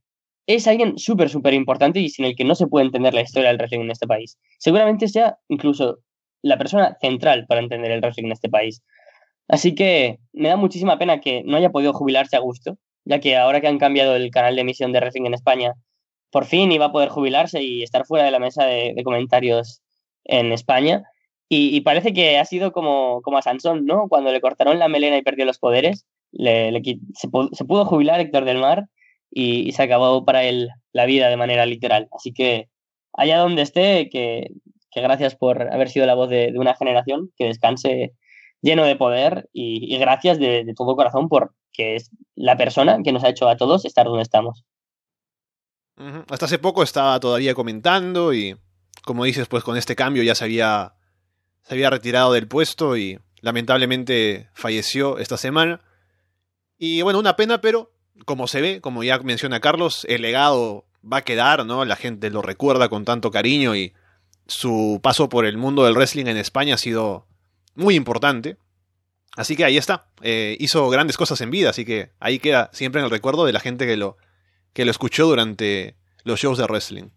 es 0.46 0.66
alguien 0.66 0.98
súper, 0.98 1.30
súper 1.30 1.54
importante 1.54 1.98
y 1.98 2.10
sin 2.10 2.26
el 2.26 2.36
que 2.36 2.44
no 2.44 2.54
se 2.54 2.66
puede 2.66 2.84
entender 2.84 3.14
la 3.14 3.22
historia 3.22 3.48
del 3.48 3.56
wrestling 3.56 3.80
en 3.80 3.90
este 3.90 4.06
país. 4.06 4.38
Seguramente 4.58 5.08
sea 5.08 5.38
incluso 5.48 6.00
la 6.42 6.58
persona 6.58 6.98
central 7.00 7.46
para 7.48 7.62
entender 7.62 7.90
el 7.90 8.02
wrestling 8.02 8.26
en 8.26 8.32
este 8.32 8.50
país. 8.50 8.82
Así 9.48 9.74
que 9.74 10.18
me 10.34 10.50
da 10.50 10.56
muchísima 10.56 10.98
pena 10.98 11.20
que 11.20 11.42
no 11.42 11.56
haya 11.56 11.70
podido 11.70 11.94
jubilarse 11.94 12.36
a 12.36 12.40
gusto, 12.40 12.76
ya 13.06 13.18
que 13.18 13.38
ahora 13.38 13.62
que 13.62 13.68
han 13.68 13.78
cambiado 13.78 14.14
el 14.14 14.30
canal 14.30 14.56
de 14.56 14.60
emisión 14.60 14.92
de 14.92 15.00
wrestling 15.00 15.24
en 15.24 15.34
España, 15.34 15.72
por 16.30 16.44
fin 16.46 16.72
iba 16.72 16.86
a 16.86 16.92
poder 16.92 17.08
jubilarse 17.08 17.62
y 17.62 17.82
estar 17.82 18.06
fuera 18.06 18.24
de 18.24 18.30
la 18.30 18.38
mesa 18.38 18.64
de, 18.64 18.94
comentarios 19.04 19.82
en 20.24 20.52
España. 20.52 21.04
Y, 21.48 21.80
parece 21.82 22.12
que 22.12 22.38
ha 22.38 22.44
sido 22.44 22.72
como, 22.72 23.22
como 23.22 23.38
a 23.38 23.42
Sansón, 23.42 23.86
¿no? 23.86 24.08
Cuando 24.08 24.32
le 24.32 24.40
cortaron 24.40 24.80
la 24.80 24.88
melena 24.88 25.16
y 25.16 25.22
perdió 25.22 25.44
los 25.44 25.58
poderes, 25.58 26.04
le, 26.32 26.72
se, 27.14 27.28
pudo, 27.28 27.84
jubilar 27.84 28.20
Héctor 28.20 28.44
del 28.44 28.58
Mar 28.58 28.86
y, 29.30 29.70
se 29.72 29.82
acabó 29.82 30.24
para 30.24 30.42
él 30.44 30.70
la 30.92 31.06
vida 31.06 31.28
de 31.28 31.36
manera 31.36 31.64
literal. 31.64 32.08
Así 32.12 32.32
que 32.32 32.68
allá 33.12 33.38
donde 33.38 33.62
esté, 33.62 34.08
que, 34.10 34.48
que 34.90 35.00
gracias 35.00 35.36
por 35.36 35.72
haber 35.72 35.88
sido 35.88 36.06
la 36.06 36.14
voz 36.14 36.30
de, 36.30 36.52
una 36.56 36.74
generación, 36.74 37.30
que 37.36 37.46
descanse 37.46 38.12
lleno 38.60 38.84
de 38.84 38.96
poder 38.96 39.48
y, 39.52 39.94
y 39.94 39.98
gracias 39.98 40.38
de, 40.40 40.64
de, 40.64 40.74
todo 40.74 40.96
corazón 40.96 41.28
por 41.28 41.52
que 41.72 41.96
es 41.96 42.10
la 42.34 42.56
persona 42.56 43.00
que 43.04 43.12
nos 43.12 43.22
ha 43.22 43.28
hecho 43.28 43.48
a 43.48 43.56
todos 43.56 43.84
estar 43.84 44.06
donde 44.06 44.22
estamos. 44.22 44.64
Hasta 46.28 46.46
hace 46.46 46.58
poco 46.58 46.82
estaba 46.82 47.18
todavía 47.20 47.54
comentando 47.54 48.34
y, 48.34 48.56
como 49.04 49.24
dices, 49.24 49.48
pues 49.48 49.64
con 49.64 49.76
este 49.76 49.96
cambio 49.96 50.22
ya 50.22 50.34
se 50.34 50.44
había 50.44 50.94
se 51.66 51.74
había 51.74 51.90
retirado 51.90 52.32
del 52.32 52.46
puesto 52.46 52.96
y 52.96 53.18
lamentablemente 53.40 54.48
falleció 54.54 55.18
esta 55.18 55.36
semana. 55.36 55.80
Y 56.78 57.02
bueno, 57.02 57.18
una 57.18 57.36
pena, 57.36 57.60
pero 57.60 57.92
como 58.24 58.46
se 58.46 58.60
ve, 58.60 58.80
como 58.80 59.02
ya 59.02 59.18
menciona 59.18 59.60
Carlos, 59.60 60.06
el 60.08 60.22
legado 60.22 60.86
va 61.02 61.18
a 61.18 61.24
quedar, 61.24 61.66
¿no? 61.66 61.84
La 61.84 61.96
gente 61.96 62.30
lo 62.30 62.40
recuerda 62.40 62.88
con 62.88 63.04
tanto 63.04 63.30
cariño 63.30 63.74
y 63.74 63.94
su 64.46 65.00
paso 65.02 65.28
por 65.28 65.44
el 65.44 65.56
mundo 65.56 65.84
del 65.84 65.94
wrestling 65.94 66.26
en 66.26 66.36
España 66.36 66.74
ha 66.74 66.78
sido 66.78 67.26
muy 67.74 67.96
importante. 67.96 68.58
Así 69.36 69.56
que 69.56 69.64
ahí 69.64 69.76
está. 69.76 70.08
Eh, 70.22 70.56
hizo 70.60 70.88
grandes 70.88 71.16
cosas 71.16 71.40
en 71.40 71.50
vida, 71.50 71.70
así 71.70 71.84
que 71.84 72.12
ahí 72.20 72.38
queda 72.38 72.70
siempre 72.72 73.00
en 73.00 73.06
el 73.06 73.10
recuerdo 73.10 73.44
de 73.44 73.52
la 73.52 73.60
gente 73.60 73.86
que 73.86 73.96
lo, 73.96 74.16
que 74.76 74.84
lo 74.84 74.90
escuchó 74.90 75.26
durante 75.26 75.96
los 76.24 76.38
shows 76.38 76.58
de 76.58 76.66
wrestling. 76.66 77.08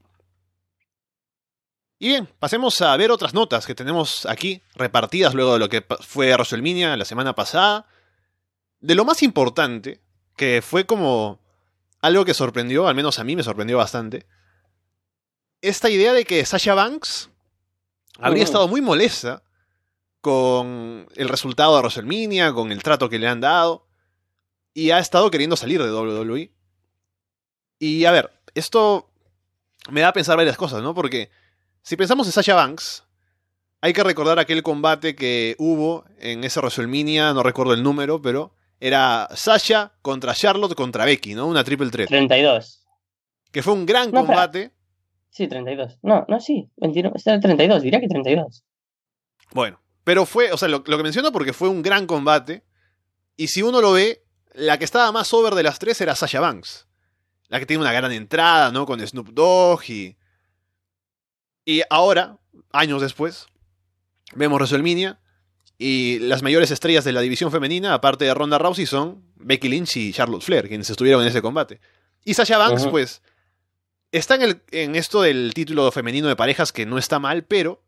Y 2.00 2.08
bien, 2.08 2.30
pasemos 2.40 2.80
a 2.80 2.96
ver 2.96 3.12
otras 3.12 3.34
notas 3.34 3.66
que 3.66 3.76
tenemos 3.76 4.26
aquí, 4.28 4.62
repartidas 4.76 5.34
luego 5.34 5.52
de 5.52 5.60
lo 5.60 5.68
que 5.68 5.86
fue 6.00 6.32
WrestleMania 6.32 6.96
la 6.96 7.04
semana 7.04 7.36
pasada. 7.36 7.86
De 8.80 8.96
lo 8.96 9.04
más 9.04 9.24
importante, 9.24 10.00
que 10.38 10.62
fue 10.62 10.86
como 10.86 11.42
algo 12.00 12.24
que 12.24 12.34
sorprendió, 12.34 12.88
al 12.88 12.96
menos 12.96 13.20
a 13.20 13.26
mí 13.26 13.36
me 13.36 13.44
sorprendió 13.44 13.76
bastante, 13.76 14.26
esta 15.60 15.90
idea 15.90 16.14
de 16.14 16.24
que 16.24 16.46
Sasha 16.46 16.76
Banks 16.76 17.30
habría 18.20 18.46
estado 18.46 18.70
muy 18.70 18.80
molesta 18.80 19.44
con 20.22 21.10
el 21.14 21.28
resultado 21.28 21.76
de 21.76 21.82
WrestleMania, 21.82 22.54
con 22.54 22.72
el 22.72 22.82
trato 22.84 23.10
que 23.10 23.20
le 23.20 23.28
han 23.28 23.42
dado, 23.42 23.86
y 24.74 24.92
ha 24.92 25.00
estado 25.00 25.30
queriendo 25.30 25.58
salir 25.58 25.84
de 25.84 25.92
WWE. 25.92 26.54
Y 27.80 28.06
a 28.06 28.12
ver, 28.12 28.32
esto 28.54 29.10
me 29.90 30.02
da 30.02 30.10
a 30.10 30.14
pensar 30.14 30.38
varias 30.38 30.58
cosas, 30.58 30.84
¿no? 30.84 30.94
Porque 30.94 31.30
si 31.82 31.96
pensamos 31.96 32.28
en 32.28 32.34
Sasha 32.34 32.56
Banks, 32.56 33.04
hay 33.82 33.94
que 33.94 34.04
recordar 34.04 34.40
aquel 34.40 34.62
combate 34.62 35.16
que 35.16 35.56
hubo 35.58 36.06
en 36.20 36.44
ese 36.44 36.60
WrestleMania, 36.60 37.34
no 37.34 37.44
recuerdo 37.44 37.74
el 37.74 37.82
número, 37.82 38.22
pero 38.22 38.54
era 38.80 39.28
Sasha 39.34 39.94
contra 40.02 40.34
Charlotte 40.34 40.76
contra 40.76 41.06
Becky, 41.06 41.34
¿no? 41.34 41.48
Una 41.48 41.64
triple 41.64 41.90
threat. 41.90 42.10
32. 42.10 42.86
Que 43.52 43.64
fue 43.64 43.74
un 43.74 43.86
gran 43.86 44.12
combate. 44.12 44.74
Sí, 45.30 45.48
32. 45.48 46.00
No, 46.02 46.26
no, 46.28 46.40
sí. 46.40 46.70
29. 46.78 47.16
Este 47.16 47.30
era 47.32 47.40
32, 47.40 47.82
diría 47.82 48.00
que 48.00 48.08
32. 48.08 48.64
Bueno, 49.52 49.80
pero 50.04 50.26
fue, 50.26 50.52
o 50.52 50.58
sea, 50.58 50.68
lo, 50.68 50.84
que 50.84 51.04
menciono 51.04 51.32
porque 51.32 51.54
fue 51.54 51.70
un 51.70 51.82
gran 51.82 52.06
combate. 52.06 52.64
Y 53.36 53.48
si 53.48 53.62
uno 53.62 53.82
lo 53.82 53.94
ve, 53.94 54.24
la 54.54 54.78
que 54.78 54.86
estaba 54.86 55.12
más 55.12 55.34
over 55.34 55.56
de 55.56 55.64
las 55.64 55.80
tres 55.80 56.02
era 56.02 56.16
Sasha 56.16 56.42
Banks. 56.42 56.89
La 57.50 57.60
que 57.60 57.66
tiene 57.66 57.82
una 57.82 57.92
gran 57.92 58.12
entrada, 58.12 58.72
¿no? 58.72 58.86
Con 58.86 59.06
Snoop 59.06 59.30
Dogg 59.30 59.84
y. 59.90 60.16
Y 61.66 61.82
ahora, 61.90 62.38
años 62.72 63.02
después, 63.02 63.48
vemos 64.34 64.58
WrestleMania. 64.58 65.20
Y 65.78 66.20
las 66.20 66.42
mayores 66.42 66.72
estrellas 66.72 67.06
de 67.06 67.14
la 67.14 67.22
división 67.22 67.52
femenina, 67.52 67.94
aparte 67.94 68.26
de 68.26 68.34
Ronda 68.34 68.58
Rousey, 68.58 68.86
son 68.86 69.24
Becky 69.36 69.70
Lynch 69.70 69.96
y 69.98 70.14
Charlotte 70.14 70.42
Flair, 70.42 70.68
quienes 70.68 70.90
estuvieron 70.90 71.22
en 71.22 71.30
ese 71.30 71.42
combate. 71.42 71.80
Y 72.26 72.34
Sasha 72.34 72.58
Banks, 72.58 72.88
pues, 72.88 73.22
está 74.12 74.36
en, 74.36 74.42
el, 74.42 74.62
en 74.72 74.96
esto 74.96 75.22
del 75.22 75.54
título 75.54 75.90
femenino 75.92 76.28
de 76.28 76.36
parejas 76.36 76.74
que 76.74 76.86
no 76.86 76.98
está 76.98 77.20
mal, 77.20 77.46
pero 77.46 77.82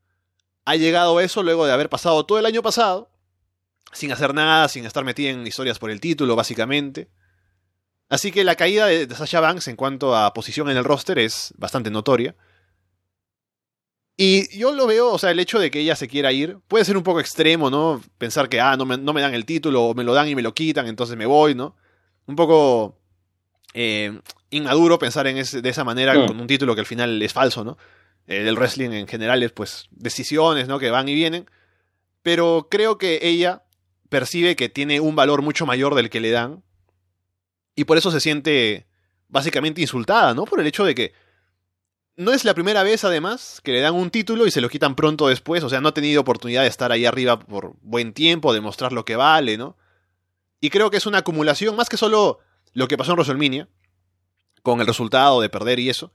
ha 0.64 0.76
llegado 0.76 1.18
a 1.18 1.24
eso 1.24 1.43
luego 1.43 1.66
de 1.66 1.74
haber 1.74 1.89
pasado 1.89 2.26
todo 2.26 2.39
el 2.39 2.45
año 2.45 2.62
pasado 2.62 3.12
sin 3.91 4.12
hacer 4.12 4.34
nada, 4.34 4.68
sin 4.70 4.86
estar 4.86 5.03
metida 5.03 5.32
en 5.32 5.45
historias 5.45 5.80
por 5.80 5.91
el 5.91 5.99
título, 5.99 6.36
básicamente. 6.36 7.09
Así 8.12 8.34
que 8.34 8.43
la 8.43 8.55
caída 8.55 8.88
de, 8.88 9.07
Sasha 9.16 9.39
Banks 9.39 9.70
en 9.70 9.78
cuanto 9.78 10.18
a 10.18 10.34
posición 10.34 10.70
en 10.70 10.76
el 10.76 10.84
roster 10.84 11.18
es 11.18 11.53
bastante 11.57 11.89
notoria. 11.89 12.36
Y 14.18 14.53
yo 14.57 14.74
lo 14.74 14.86
veo, 14.86 15.14
o 15.14 15.18
sea, 15.18 15.32
el 15.32 15.39
hecho 15.39 15.59
de 15.59 15.72
que 15.72 15.80
ella 15.80 15.95
se 15.95 16.09
quiera 16.09 16.34
ir 16.34 16.57
puede 16.68 16.84
ser 16.84 16.97
un 16.97 17.03
poco 17.03 17.22
extremo, 17.22 17.70
¿no? 17.70 18.01
Pensar 18.18 18.49
que, 18.49 18.59
ah, 18.59 18.76
no 18.76 18.86
me, 18.86 18.97
no 18.97 19.14
me 19.14 19.22
dan 19.22 19.34
el 19.34 19.45
título, 19.45 19.84
o 19.84 19.93
me 19.93 20.03
lo 20.03 20.14
dan 20.14 20.28
y 20.28 20.36
me 20.36 20.41
lo 20.41 20.53
quitan, 20.53 20.88
entonces 20.88 21.16
me 21.16 21.26
voy, 21.26 21.55
¿no? 21.55 21.78
Un 22.26 22.36
poco 22.36 22.99
eh, 23.74 24.20
inmaduro 24.49 24.99
pensar 24.99 25.26
en 25.28 25.38
de 25.38 25.70
esa 25.70 25.86
manera 25.86 26.14
con 26.14 26.38
un 26.38 26.47
título 26.47 26.76
que 26.76 26.82
al 26.82 26.86
final 26.86 27.22
es 27.22 27.32
falso, 27.32 27.64
¿no? 27.64 27.78
Eh, 28.28 28.45
el 28.45 28.57
wrestling 28.57 28.91
en 28.91 29.07
general 29.07 29.41
es 29.41 29.53
pues 29.53 29.88
decisiones, 29.89 30.68
¿no? 30.68 30.80
Que 30.80 30.91
van 30.91 31.07
y 31.07 31.16
vienen. 31.16 31.49
Pero 32.24 32.68
creo 32.70 32.97
que 32.97 33.20
ella 33.22 33.64
percibe 34.09 34.57
que 34.57 34.68
tiene 34.68 34.99
un 34.99 35.16
valor 35.16 35.41
mucho 35.41 35.66
mayor 35.66 35.95
del 35.95 36.09
que 36.09 36.20
le 36.20 36.32
dan. 36.32 36.62
Y 37.76 37.86
por 37.86 37.97
eso 37.97 38.11
se 38.11 38.19
siente 38.19 38.88
básicamente 39.28 39.82
insultada, 39.82 40.34
¿no? 40.34 40.45
Por 40.45 40.59
el 40.59 40.67
hecho 40.67 40.84
de 40.84 40.95
que 40.95 41.13
no 42.17 42.34
es 42.34 42.45
la 42.45 42.53
primera 42.53 42.84
vez, 42.84 43.03
además, 43.03 43.61
que 43.63 43.72
le 43.72 43.80
dan 43.80 43.95
un 43.95 44.11
título 44.11 44.45
y 44.45 44.51
se 44.51 44.61
lo 44.61 44.69
quitan 44.69 44.95
pronto 44.95 45.28
después. 45.28 45.63
O 45.63 45.69
sea, 45.69 45.82
no 45.82 45.89
ha 45.89 45.93
tenido 45.93 46.22
oportunidad 46.22 46.63
de 46.63 46.67
estar 46.67 46.91
ahí 46.91 47.05
arriba 47.05 47.39
por 47.39 47.76
buen 47.82 48.13
tiempo, 48.13 48.53
de 48.53 48.61
mostrar 48.61 48.91
lo 48.91 49.05
que 49.05 49.15
vale, 49.15 49.57
¿no? 49.57 49.78
Y 50.59 50.69
creo 50.69 50.91
que 50.91 50.97
es 50.97 51.05
una 51.05 51.19
acumulación, 51.19 51.76
más 51.76 51.89
que 51.89 51.97
solo 51.97 52.39
lo 52.74 52.88
que 52.88 52.97
pasó 52.97 53.11
en 53.11 53.17
WrestleMania, 53.17 53.67
con 54.61 54.80
el 54.80 54.88
resultado 54.88 55.41
de 55.41 55.49
perder 55.49 55.80
y 55.80 55.89
eso, 55.89 56.13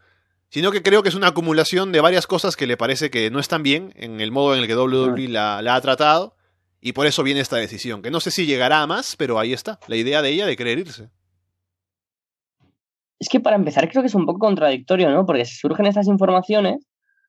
sino 0.49 0.71
que 0.71 0.83
creo 0.83 1.03
que 1.03 1.09
es 1.09 1.15
una 1.15 1.29
acumulación 1.29 1.93
de 1.93 2.01
varias 2.01 2.27
cosas 2.27 2.57
que 2.57 2.67
le 2.67 2.77
parece 2.77 3.11
que 3.11 3.31
no 3.31 3.41
están 3.41 3.63
bien 3.63 3.93
en 3.97 4.21
el 4.21 4.31
modo 4.31 4.55
en 4.55 4.63
el 4.63 4.67
que 4.67 4.77
WWE 4.77 5.29
la, 5.29 5.59
ha 5.59 5.81
tratado, 5.81 6.37
y 6.81 6.93
por 6.93 7.07
eso 7.07 7.23
viene 7.25 7.41
esta 7.41 7.57
decisión, 7.57 8.03
que 8.03 8.11
no 8.11 8.21
sé 8.21 8.31
si 8.31 8.47
llegará 8.47 8.83
a 8.83 8.87
más, 8.87 9.17
pero 9.17 9.39
ahí 9.39 9.53
está, 9.53 9.81
la 9.89 9.97
idea 9.97 10.23
de 10.23 10.31
ella 10.31 10.47
de 10.47 10.57
querer 10.57 10.79
irse. 10.79 11.11
Es 13.19 13.29
que 13.29 13.41
para 13.41 13.57
empezar 13.57 13.89
creo 13.89 14.03
que 14.03 14.09
es 14.09 14.15
un 14.15 14.27
poco 14.27 14.41
contradictorio, 14.41 15.11
¿no? 15.11 15.25
Porque 15.27 15.45
surgen 15.45 15.87
estas 15.87 16.07
informaciones, 16.07 16.87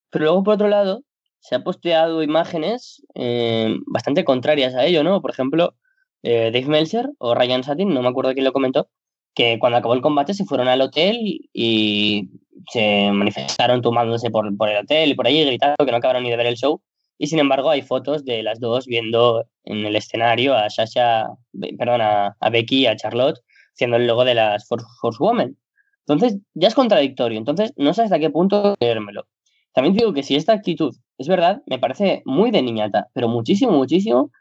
pero 0.09 0.25
luego 0.25 0.43
por 0.43 0.53
otro 0.55 0.67
lado 0.67 1.03
se 1.39 1.55
han 1.55 1.63
posteado 1.63 2.23
imágenes 2.23 3.03
eh, 3.15 3.75
bastante 3.85 4.25
contrarias 4.25 4.75
a 4.75 4.85
ello, 4.85 5.03
¿no? 5.03 5.21
Por 5.21 5.31
ejemplo, 5.31 5.75
eh, 6.23 6.51
Dave 6.51 6.67
Meltzer 6.67 7.09
o 7.19 7.35
Ryan 7.35 7.63
Satin, 7.63 7.93
no 7.93 8.01
me 8.01 8.09
acuerdo 8.09 8.33
quién 8.33 8.45
lo 8.45 8.53
comentó, 8.53 8.89
que 9.33 9.59
cuando 9.59 9.77
acabó 9.77 9.93
el 9.93 10.01
combate 10.01 10.33
se 10.33 10.45
fueron 10.45 10.67
al 10.67 10.81
hotel 10.81 11.17
y 11.53 12.29
se 12.71 13.11
manifestaron 13.11 13.81
tomándose 13.81 14.29
por, 14.29 14.55
por 14.57 14.69
el 14.69 14.77
hotel 14.77 15.11
y 15.11 15.15
por 15.15 15.27
allí 15.27 15.45
gritando 15.45 15.85
que 15.85 15.91
no 15.91 15.97
acabaron 15.97 16.23
ni 16.23 16.29
de 16.29 16.37
ver 16.37 16.47
el 16.47 16.57
show. 16.57 16.81
Y 17.17 17.27
sin 17.27 17.39
embargo 17.39 17.69
hay 17.69 17.81
fotos 17.81 18.25
de 18.25 18.43
las 18.43 18.59
dos 18.59 18.85
viendo 18.85 19.45
en 19.63 19.85
el 19.85 19.95
escenario 19.95 20.55
a 20.55 20.69
Sasha, 20.69 21.27
perdón, 21.77 22.01
a, 22.01 22.35
Becky 22.51 22.81
y 22.81 22.87
a 22.87 22.95
Charlotte 22.95 23.39
haciendo 23.73 23.97
el 23.97 24.07
logo 24.07 24.25
de 24.25 24.35
las 24.35 24.67
Women. 25.19 25.57
Entonces 26.07 26.39
ya 26.53 26.69
es 26.69 26.75
contradictorio. 26.75 27.37
Entonces 27.37 27.73
no 27.75 27.93
sé 27.93 28.03
hasta 28.03 28.19
qué 28.19 28.29
punto 28.29 28.75
creérmelo. 28.79 29.27
También 29.73 29.95
digo 29.95 30.13
que 30.13 30.23
si 30.23 30.35
esta 30.35 30.53
actitud 30.53 30.95
es 31.17 31.27
verdad, 31.27 31.61
me 31.67 31.79
parece 31.79 32.21
muy 32.25 32.51
de 32.51 32.61
niñata, 32.61 33.09
pero 33.13 33.27
muchísimo, 33.27 33.73
muchísimo, 33.73 34.31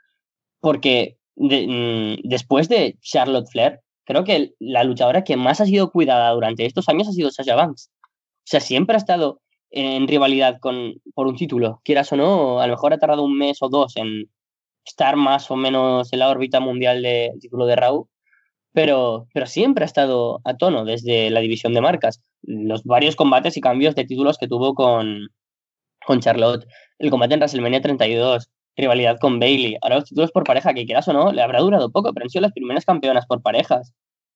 porque 0.60 1.18
mm, 1.36 2.28
después 2.28 2.68
de 2.68 2.97
Charlotte 3.01 3.48
Flair, 3.51 3.80
creo 4.05 4.24
que 4.24 4.55
la 4.59 4.84
luchadora 4.84 5.24
que 5.24 5.36
más 5.36 5.60
ha 5.60 5.66
sido 5.66 5.90
cuidada 5.90 6.30
durante 6.30 6.64
estos 6.66 6.88
años 6.88 7.09
ha 7.09 7.12
sido 7.12 7.30
Sasha 7.30 7.56
Banks. 7.56 7.90
O 8.02 8.48
sea, 8.48 8.60
siempre 8.60 8.94
ha 8.94 8.98
estado 8.98 9.40
en 9.70 10.06
rivalidad 10.09 10.59
con, 10.60 10.94
por 11.14 11.26
un 11.26 11.36
título, 11.36 11.80
quieras 11.84 12.12
o 12.12 12.16
no, 12.16 12.60
a 12.60 12.66
lo 12.66 12.74
mejor 12.74 12.93
ha 12.93 12.98
tardado 12.98 13.24
un 13.24 13.36
mes 13.36 13.59
o 13.60 13.68
dos 13.68 13.97
en 13.97 14.30
estar 14.84 15.16
más 15.16 15.51
o 15.51 15.56
menos 15.56 16.12
en 16.12 16.20
la 16.20 16.30
órbita 16.30 16.60
mundial 16.60 17.02
del 17.02 17.40
título 17.40 17.66
de 17.66 17.76
Raw, 17.76 18.09
pero, 18.77 19.27
pero 19.32 19.47
siempre 19.47 19.85
ha 19.85 19.86
estado 19.86 20.43
a 20.44 20.59
tono 20.59 20.85
desde 20.85 21.31
la 21.31 21.40
división 21.40 21.73
de 21.73 21.81
marcas. 21.81 22.20
Los 22.43 22.85
varios 22.85 23.16
combates 23.16 23.57
y 23.57 23.62
cambios 23.62 23.94
de 23.94 24.05
títulos 24.05 24.36
que 24.36 24.48
tuvo 24.48 24.74
con, 24.74 25.28
con 26.07 26.20
Charlotte, 26.20 26.66
el 26.98 27.09
combate 27.09 27.32
en 27.32 27.40
WrestleMania 27.40 27.81
32, 27.81 28.51
rivalidad 28.77 29.16
con 29.19 29.40
Bailey. 29.40 29.78
Ahora 29.81 29.97
los 29.97 30.05
títulos 30.05 30.31
por 30.31 30.44
pareja, 30.44 30.74
que 30.74 30.85
quieras 30.85 31.09
o 31.09 31.15
no, 31.15 31.32
le 31.32 31.40
habrá 31.40 31.61
durado 31.61 31.90
poco, 31.90 32.12
pero 32.12 32.24
han 32.24 32.28
sido 32.28 32.43
las 32.43 32.53
primeras 32.53 32.85
campeonas 32.85 33.24
por 33.24 33.40
parejas. 33.40 33.94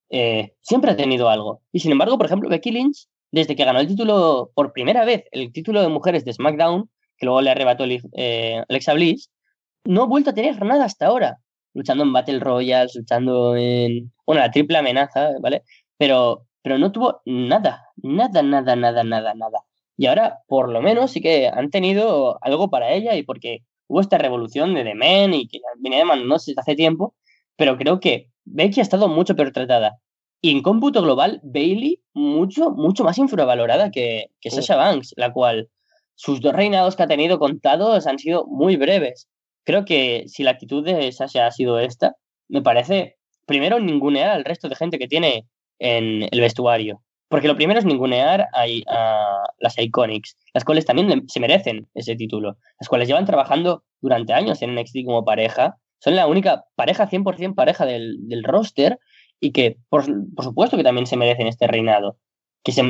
Eh, 0.09 0.55
siempre 0.63 0.93
ha 0.93 0.97
tenido 0.97 1.29
algo. 1.29 1.61
Y 1.71 1.81
sin 1.81 1.93
embargo, 1.93 2.17
por 2.17 2.25
ejemplo, 2.25 2.49
Becky 2.49 2.71
Lynch, 2.71 3.09
desde 3.31 3.55
que 3.55 3.67
ganó 3.67 3.81
el 3.81 3.89
título 3.89 4.53
por 4.55 4.73
primera 4.73 5.05
vez, 5.05 5.25
el 5.33 5.53
título 5.53 5.83
de 5.83 5.89
mujeres 5.89 6.25
de 6.25 6.33
SmackDown, 6.33 6.89
que 7.19 7.27
luego 7.27 7.43
le 7.43 7.51
arrebató 7.51 7.85
eh, 7.85 8.65
Alexa 8.71 8.95
Bliss, 8.95 9.31
no 9.85 10.05
ha 10.05 10.07
vuelto 10.07 10.31
a 10.31 10.35
tener 10.35 10.65
nada 10.65 10.87
hasta 10.87 11.09
ahora. 11.09 11.41
Luchando 11.75 12.03
en 12.03 12.13
Battle 12.15 12.41
Royals, 12.41 12.97
luchando 12.97 13.55
en. 13.55 14.11
Bueno, 14.31 14.43
la 14.43 14.53
triple 14.53 14.79
amenaza, 14.79 15.31
¿vale? 15.41 15.65
Pero, 15.99 16.47
pero 16.63 16.79
no 16.79 16.93
tuvo 16.93 17.21
nada, 17.25 17.89
nada, 17.97 18.45
nada, 18.45 18.77
nada, 18.77 19.03
nada, 19.03 19.35
nada. 19.35 19.59
Y 19.97 20.07
ahora, 20.07 20.39
por 20.47 20.69
lo 20.69 20.81
menos, 20.81 21.11
sí 21.11 21.21
que 21.21 21.49
han 21.49 21.69
tenido 21.69 22.39
algo 22.41 22.71
para 22.71 22.93
ella 22.93 23.17
y 23.17 23.25
porque 23.25 23.65
hubo 23.89 24.01
esta 24.01 24.19
revolución 24.19 24.73
de 24.75 24.85
The 24.85 24.95
Men 24.95 25.35
y 25.35 25.49
que 25.49 25.59
viene 25.81 25.97
demandándose 25.97 26.55
hace 26.57 26.77
tiempo, 26.77 27.17
pero 27.57 27.77
creo 27.77 27.99
que 27.99 28.31
Becky 28.45 28.79
ha 28.79 28.85
estado 28.85 29.09
mucho 29.09 29.35
peor 29.35 29.51
tratada. 29.51 29.99
Y 30.41 30.53
en 30.53 30.63
cómputo 30.63 31.03
global, 31.03 31.41
Bailey 31.43 32.01
mucho, 32.15 32.71
mucho 32.71 33.03
más 33.03 33.19
infravalorada 33.19 33.91
que, 33.91 34.27
que 34.41 34.53
Sasha 34.53 34.77
Banks, 34.77 35.13
la 35.17 35.33
cual 35.33 35.71
sus 36.15 36.41
dos 36.41 36.53
reinados 36.53 36.95
que 36.95 37.03
ha 37.03 37.09
tenido 37.09 37.41
contados 37.41 38.07
han 38.07 38.21
sido 38.21 38.47
muy 38.47 38.77
breves. 38.77 39.29
Creo 39.65 39.85
que 39.85 40.23
si 40.29 40.45
la 40.45 40.53
actitud 40.53 40.85
de 40.85 41.11
Sasha 41.11 41.49
ha 41.49 41.51
sido 41.51 41.81
esta, 41.81 42.15
me 42.47 42.63
parece, 42.63 43.17
primero, 43.51 43.79
ningunear 43.81 44.31
al 44.31 44.45
resto 44.45 44.69
de 44.69 44.77
gente 44.77 44.99
que 44.99 45.09
tiene 45.09 45.47
en 45.79 46.29
el 46.31 46.41
vestuario. 46.41 47.03
Porque 47.29 47.49
lo 47.49 47.57
primero 47.57 47.79
es 47.79 47.85
ningunear 47.85 48.49
a, 48.53 48.65
a, 48.89 49.43
las 49.59 49.79
Iconics, 49.79 50.37
las 50.55 50.65
cuales 50.65 50.87
también 50.87 51.29
se 51.29 51.41
merecen 51.41 51.89
ese 51.95 52.17
título, 52.17 52.57
las 52.81 52.89
cuales 52.89 53.09
llevan 53.09 53.27
trabajando 53.27 53.85
durante 54.01 54.33
años 54.33 54.63
en 54.63 54.75
NXT 54.75 55.05
como 55.05 55.25
pareja, 55.25 55.77
son 55.99 56.17
la 56.17 56.27
única 56.27 56.65
pareja 56.77 57.09
100% 57.09 57.55
pareja 57.55 57.85
del, 57.85 58.17
del 58.29 58.43
roster 58.43 58.99
y 59.39 59.53
que 59.53 59.79
por, 59.89 60.05
por, 60.35 60.45
supuesto 60.45 60.77
que 60.77 60.83
también 60.83 61.07
se 61.07 61.17
merecen 61.17 61.47
este 61.47 61.67
reinado. 61.67 62.17
Que, 62.65 62.73
se, 62.73 62.83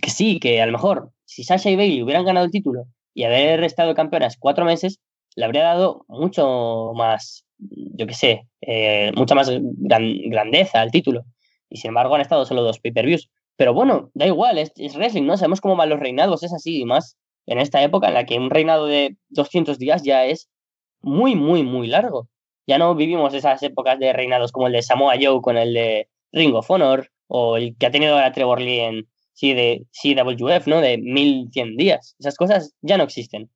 que 0.00 0.10
sí, 0.10 0.40
que 0.40 0.60
a 0.60 0.66
lo 0.66 0.72
mejor 0.72 1.10
si 1.24 1.44
Sasha 1.44 1.70
y 1.70 1.76
Bailey 1.76 2.02
hubieran 2.02 2.24
ganado 2.24 2.46
el 2.46 2.52
título 2.52 2.86
y 3.14 3.24
haber 3.24 3.62
estado 3.64 3.94
campeonas 3.94 4.36
cuatro 4.38 4.64
meses, 4.64 5.00
le 5.36 5.44
habría 5.44 5.64
dado 5.64 6.04
mucho 6.08 6.92
más, 6.94 7.44
yo 7.58 8.06
qué 8.06 8.14
sé, 8.14 8.48
eh, 8.60 9.12
mucha 9.16 9.34
más 9.34 9.50
grandeza 9.50 10.80
al 10.80 10.90
título. 10.90 11.24
Y 11.68 11.78
sin 11.78 11.88
embargo 11.88 12.14
han 12.14 12.20
estado 12.20 12.44
solo 12.44 12.62
dos 12.62 12.80
pay-per-views. 12.80 13.30
Pero 13.56 13.74
bueno, 13.74 14.10
da 14.14 14.26
igual, 14.26 14.58
es, 14.58 14.72
wrestling, 14.96 15.24
¿no? 15.24 15.36
Sabemos 15.36 15.60
cómo 15.60 15.76
van 15.76 15.88
los 15.88 16.00
reinados, 16.00 16.42
es 16.42 16.52
así, 16.52 16.80
y 16.80 16.84
más 16.84 17.16
en 17.46 17.58
esta 17.58 17.82
época 17.82 18.08
en 18.08 18.14
la 18.14 18.26
que 18.26 18.38
un 18.38 18.50
reinado 18.50 18.86
de 18.86 19.16
200 19.28 19.78
días 19.78 20.02
ya 20.02 20.24
es 20.24 20.48
muy, 21.02 21.36
muy, 21.36 21.62
muy 21.62 21.86
largo. 21.86 22.28
Ya 22.66 22.78
no 22.78 22.94
vivimos 22.94 23.34
esas 23.34 23.62
épocas 23.62 23.98
de 23.98 24.12
reinados 24.12 24.50
como 24.52 24.66
el 24.66 24.72
de 24.72 24.82
Samoa 24.82 25.14
Joe 25.20 25.40
con 25.42 25.56
el 25.56 25.74
de 25.74 26.08
Ring 26.32 26.54
of 26.54 26.70
Honor 26.70 27.10
o 27.28 27.56
el 27.56 27.76
que 27.76 27.86
ha 27.86 27.90
tenido 27.90 28.14
ahora 28.14 28.32
Trevor 28.32 28.60
Lee 28.60 28.80
en 28.80 29.08
CWF, 29.34 30.66
¿no? 30.66 30.80
De 30.80 30.98
1100 30.98 31.76
días. 31.76 32.16
Esas 32.18 32.36
cosas 32.36 32.74
ya 32.80 32.96
no 32.96 33.04
existen. 33.04 33.50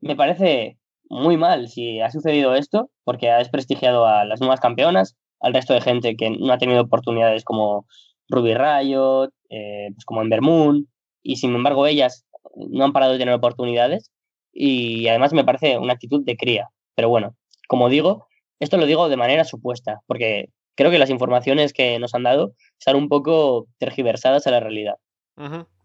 Me 0.00 0.16
parece 0.16 0.78
muy 1.10 1.36
mal 1.36 1.68
si 1.68 2.00
ha 2.00 2.10
sucedido 2.10 2.54
esto 2.54 2.90
porque 3.04 3.30
ha 3.30 3.38
desprestigiado 3.38 4.06
a 4.06 4.24
las 4.24 4.40
nuevas 4.40 4.60
campeonas, 4.60 5.16
al 5.40 5.52
resto 5.52 5.74
de 5.74 5.80
gente 5.80 6.16
que 6.16 6.30
no 6.30 6.52
ha 6.52 6.58
tenido 6.58 6.80
oportunidades 6.80 7.44
como 7.44 7.86
Ruby 8.28 8.54
Riot, 8.54 9.30
eh, 9.50 9.88
pues 9.92 10.04
como 10.04 10.22
Ember 10.22 10.40
Moon, 10.40 10.88
y 11.22 11.36
sin 11.36 11.54
embargo 11.54 11.86
ellas 11.86 12.24
no 12.56 12.84
han 12.84 12.92
parado 12.92 13.12
de 13.12 13.18
tener 13.18 13.34
oportunidades 13.34 14.10
y 14.52 15.08
además 15.08 15.32
me 15.32 15.44
parece 15.44 15.78
una 15.78 15.92
actitud 15.92 16.24
de 16.24 16.36
cría. 16.36 16.68
Pero 16.94 17.08
bueno, 17.08 17.36
como 17.68 17.88
digo, 17.88 18.28
esto 18.60 18.76
lo 18.76 18.86
digo 18.86 19.08
de 19.08 19.16
manera 19.16 19.44
supuesta, 19.44 20.00
porque 20.06 20.50
creo 20.76 20.90
que 20.90 20.98
las 20.98 21.10
informaciones 21.10 21.72
que 21.72 21.98
nos 21.98 22.14
han 22.14 22.22
dado 22.22 22.54
están 22.78 22.96
un 22.96 23.08
poco 23.08 23.66
tergiversadas 23.78 24.46
a 24.46 24.50
la 24.50 24.60
realidad. 24.60 24.94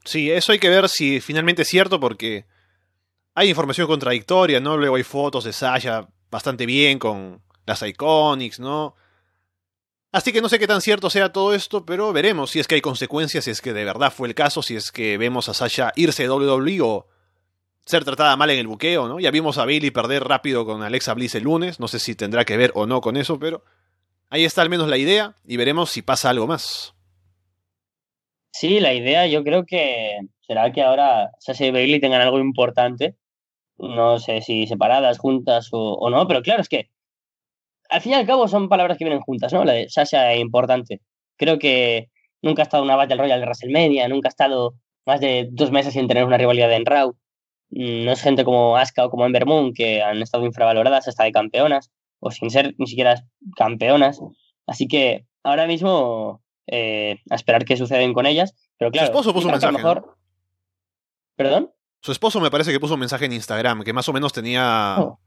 Sí, 0.03 0.31
eso 0.31 0.51
hay 0.51 0.59
que 0.59 0.69
ver 0.69 0.87
si 0.89 1.19
finalmente 1.19 1.63
es 1.63 1.67
cierto, 1.67 1.99
porque 1.99 2.45
hay 3.35 3.49
información 3.49 3.87
contradictoria, 3.87 4.59
¿no? 4.59 4.77
Luego 4.77 4.95
hay 4.95 5.03
fotos 5.03 5.43
de 5.43 5.53
Sasha 5.53 6.07
bastante 6.31 6.65
bien 6.65 6.97
con 6.97 7.41
las 7.65 7.81
Iconics, 7.81 8.59
¿no? 8.59 8.95
Así 10.13 10.31
que 10.31 10.41
no 10.41 10.47
sé 10.47 10.57
qué 10.57 10.67
tan 10.67 10.79
cierto 10.79 11.09
sea 11.09 11.33
todo 11.33 11.53
esto, 11.53 11.85
pero 11.85 12.13
veremos 12.13 12.51
si 12.51 12.61
es 12.61 12.67
que 12.67 12.75
hay 12.75 12.81
consecuencias, 12.81 13.43
si 13.43 13.51
es 13.51 13.61
que 13.61 13.73
de 13.73 13.83
verdad 13.83 14.13
fue 14.13 14.29
el 14.29 14.35
caso, 14.35 14.61
si 14.61 14.77
es 14.77 14.89
que 14.89 15.17
vemos 15.17 15.49
a 15.49 15.53
Sasha 15.53 15.91
irse 15.97 16.23
de 16.23 16.29
WWE 16.29 16.81
o 16.81 17.07
ser 17.85 18.05
tratada 18.05 18.37
mal 18.37 18.49
en 18.49 18.59
el 18.59 18.67
buqueo, 18.67 19.09
¿no? 19.09 19.19
Ya 19.19 19.31
vimos 19.31 19.57
a 19.57 19.65
Bailey 19.65 19.91
perder 19.91 20.23
rápido 20.23 20.65
con 20.65 20.81
Alexa 20.81 21.13
Bliss 21.13 21.35
el 21.35 21.43
lunes, 21.43 21.81
no 21.81 21.89
sé 21.89 21.99
si 21.99 22.15
tendrá 22.15 22.45
que 22.45 22.55
ver 22.55 22.71
o 22.75 22.85
no 22.85 23.01
con 23.01 23.17
eso, 23.17 23.37
pero 23.37 23.65
ahí 24.29 24.45
está 24.45 24.61
al 24.61 24.69
menos 24.69 24.87
la 24.87 24.97
idea 24.97 25.35
y 25.45 25.57
veremos 25.57 25.91
si 25.91 26.01
pasa 26.01 26.29
algo 26.29 26.47
más. 26.47 26.95
Sí, 28.51 28.79
la 28.79 28.93
idea 28.93 29.27
yo 29.27 29.43
creo 29.43 29.65
que 29.65 30.17
será 30.47 30.71
que 30.71 30.81
ahora 30.81 31.31
Sasha 31.39 31.65
y 31.65 31.71
Bailey 31.71 31.99
tengan 31.99 32.21
algo 32.21 32.39
importante, 32.39 33.15
no 33.77 34.19
sé 34.19 34.41
si 34.41 34.67
separadas, 34.67 35.17
juntas 35.17 35.69
o, 35.71 35.93
o, 35.93 36.09
no, 36.09 36.27
pero 36.27 36.41
claro, 36.41 36.61
es 36.61 36.69
que 36.69 36.89
al 37.89 38.01
fin 38.01 38.13
y 38.13 38.15
al 38.15 38.25
cabo 38.25 38.47
son 38.47 38.69
palabras 38.69 38.97
que 38.97 39.05
vienen 39.05 39.21
juntas, 39.21 39.53
¿no? 39.53 39.63
La 39.63 39.73
de 39.73 39.89
Sasha 39.89 40.33
es 40.33 40.41
importante. 40.41 41.01
Creo 41.37 41.59
que 41.59 42.09
nunca 42.41 42.61
ha 42.61 42.63
estado 42.63 42.83
una 42.83 42.95
Battle 42.95 43.17
Royale 43.17 43.41
de 43.41 43.45
WrestleMania, 43.45 44.07
nunca 44.07 44.27
ha 44.27 44.29
estado 44.29 44.75
más 45.05 45.19
de 45.19 45.47
dos 45.51 45.71
meses 45.71 45.93
sin 45.93 46.07
tener 46.07 46.25
una 46.25 46.37
rivalidad 46.37 46.71
en 46.73 46.85
Raw. 46.85 47.15
Mm, 47.69 48.05
no 48.05 48.11
es 48.11 48.21
gente 48.21 48.43
como 48.43 48.77
Asuka 48.77 49.05
o 49.05 49.09
como 49.09 49.25
Ember 49.25 49.45
Moon 49.45 49.73
que 49.73 50.01
han 50.01 50.21
estado 50.21 50.45
infravaloradas 50.45 51.07
hasta 51.07 51.23
de 51.23 51.31
campeonas 51.31 51.91
o 52.19 52.31
sin 52.31 52.49
ser 52.49 52.73
ni 52.77 52.87
siquiera 52.87 53.23
campeonas. 53.55 54.19
Así 54.65 54.87
que 54.87 55.25
ahora 55.43 55.67
mismo 55.67 56.41
eh, 56.67 57.17
a 57.29 57.35
esperar 57.35 57.65
qué 57.65 57.77
suceden 57.77 58.13
con 58.13 58.25
ellas. 58.25 58.55
Pero 58.77 58.91
claro, 58.91 59.07
su 59.07 59.11
esposo 59.11 59.33
puso 59.33 59.47
un 59.47 59.51
mensaje. 59.51 59.73
Mejor... 59.73 60.17
¿Perdón? 61.35 61.71
Su 62.05 62.11
esposo 62.11 62.39
me 62.39 62.51
parece 62.51 62.71
que 62.71 62.79
puso 62.79 62.93
un 62.93 62.99
mensaje 62.99 63.25
en 63.25 63.33
Instagram 63.33 63.83
que 63.83 63.91
más 63.91 64.07
o 64.07 64.13
menos 64.13 64.31
tenía 64.31 64.97
oh. 64.99 65.19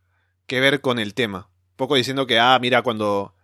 que 0.46 0.60
ver 0.60 0.80
con 0.80 1.00
el 1.00 1.12
tema. 1.12 1.50
Un 1.70 1.76
poco 1.76 1.96
diciendo 1.96 2.24
que, 2.24 2.38
ah, 2.38 2.56
mira, 2.60 2.82
cuando, 2.82 3.34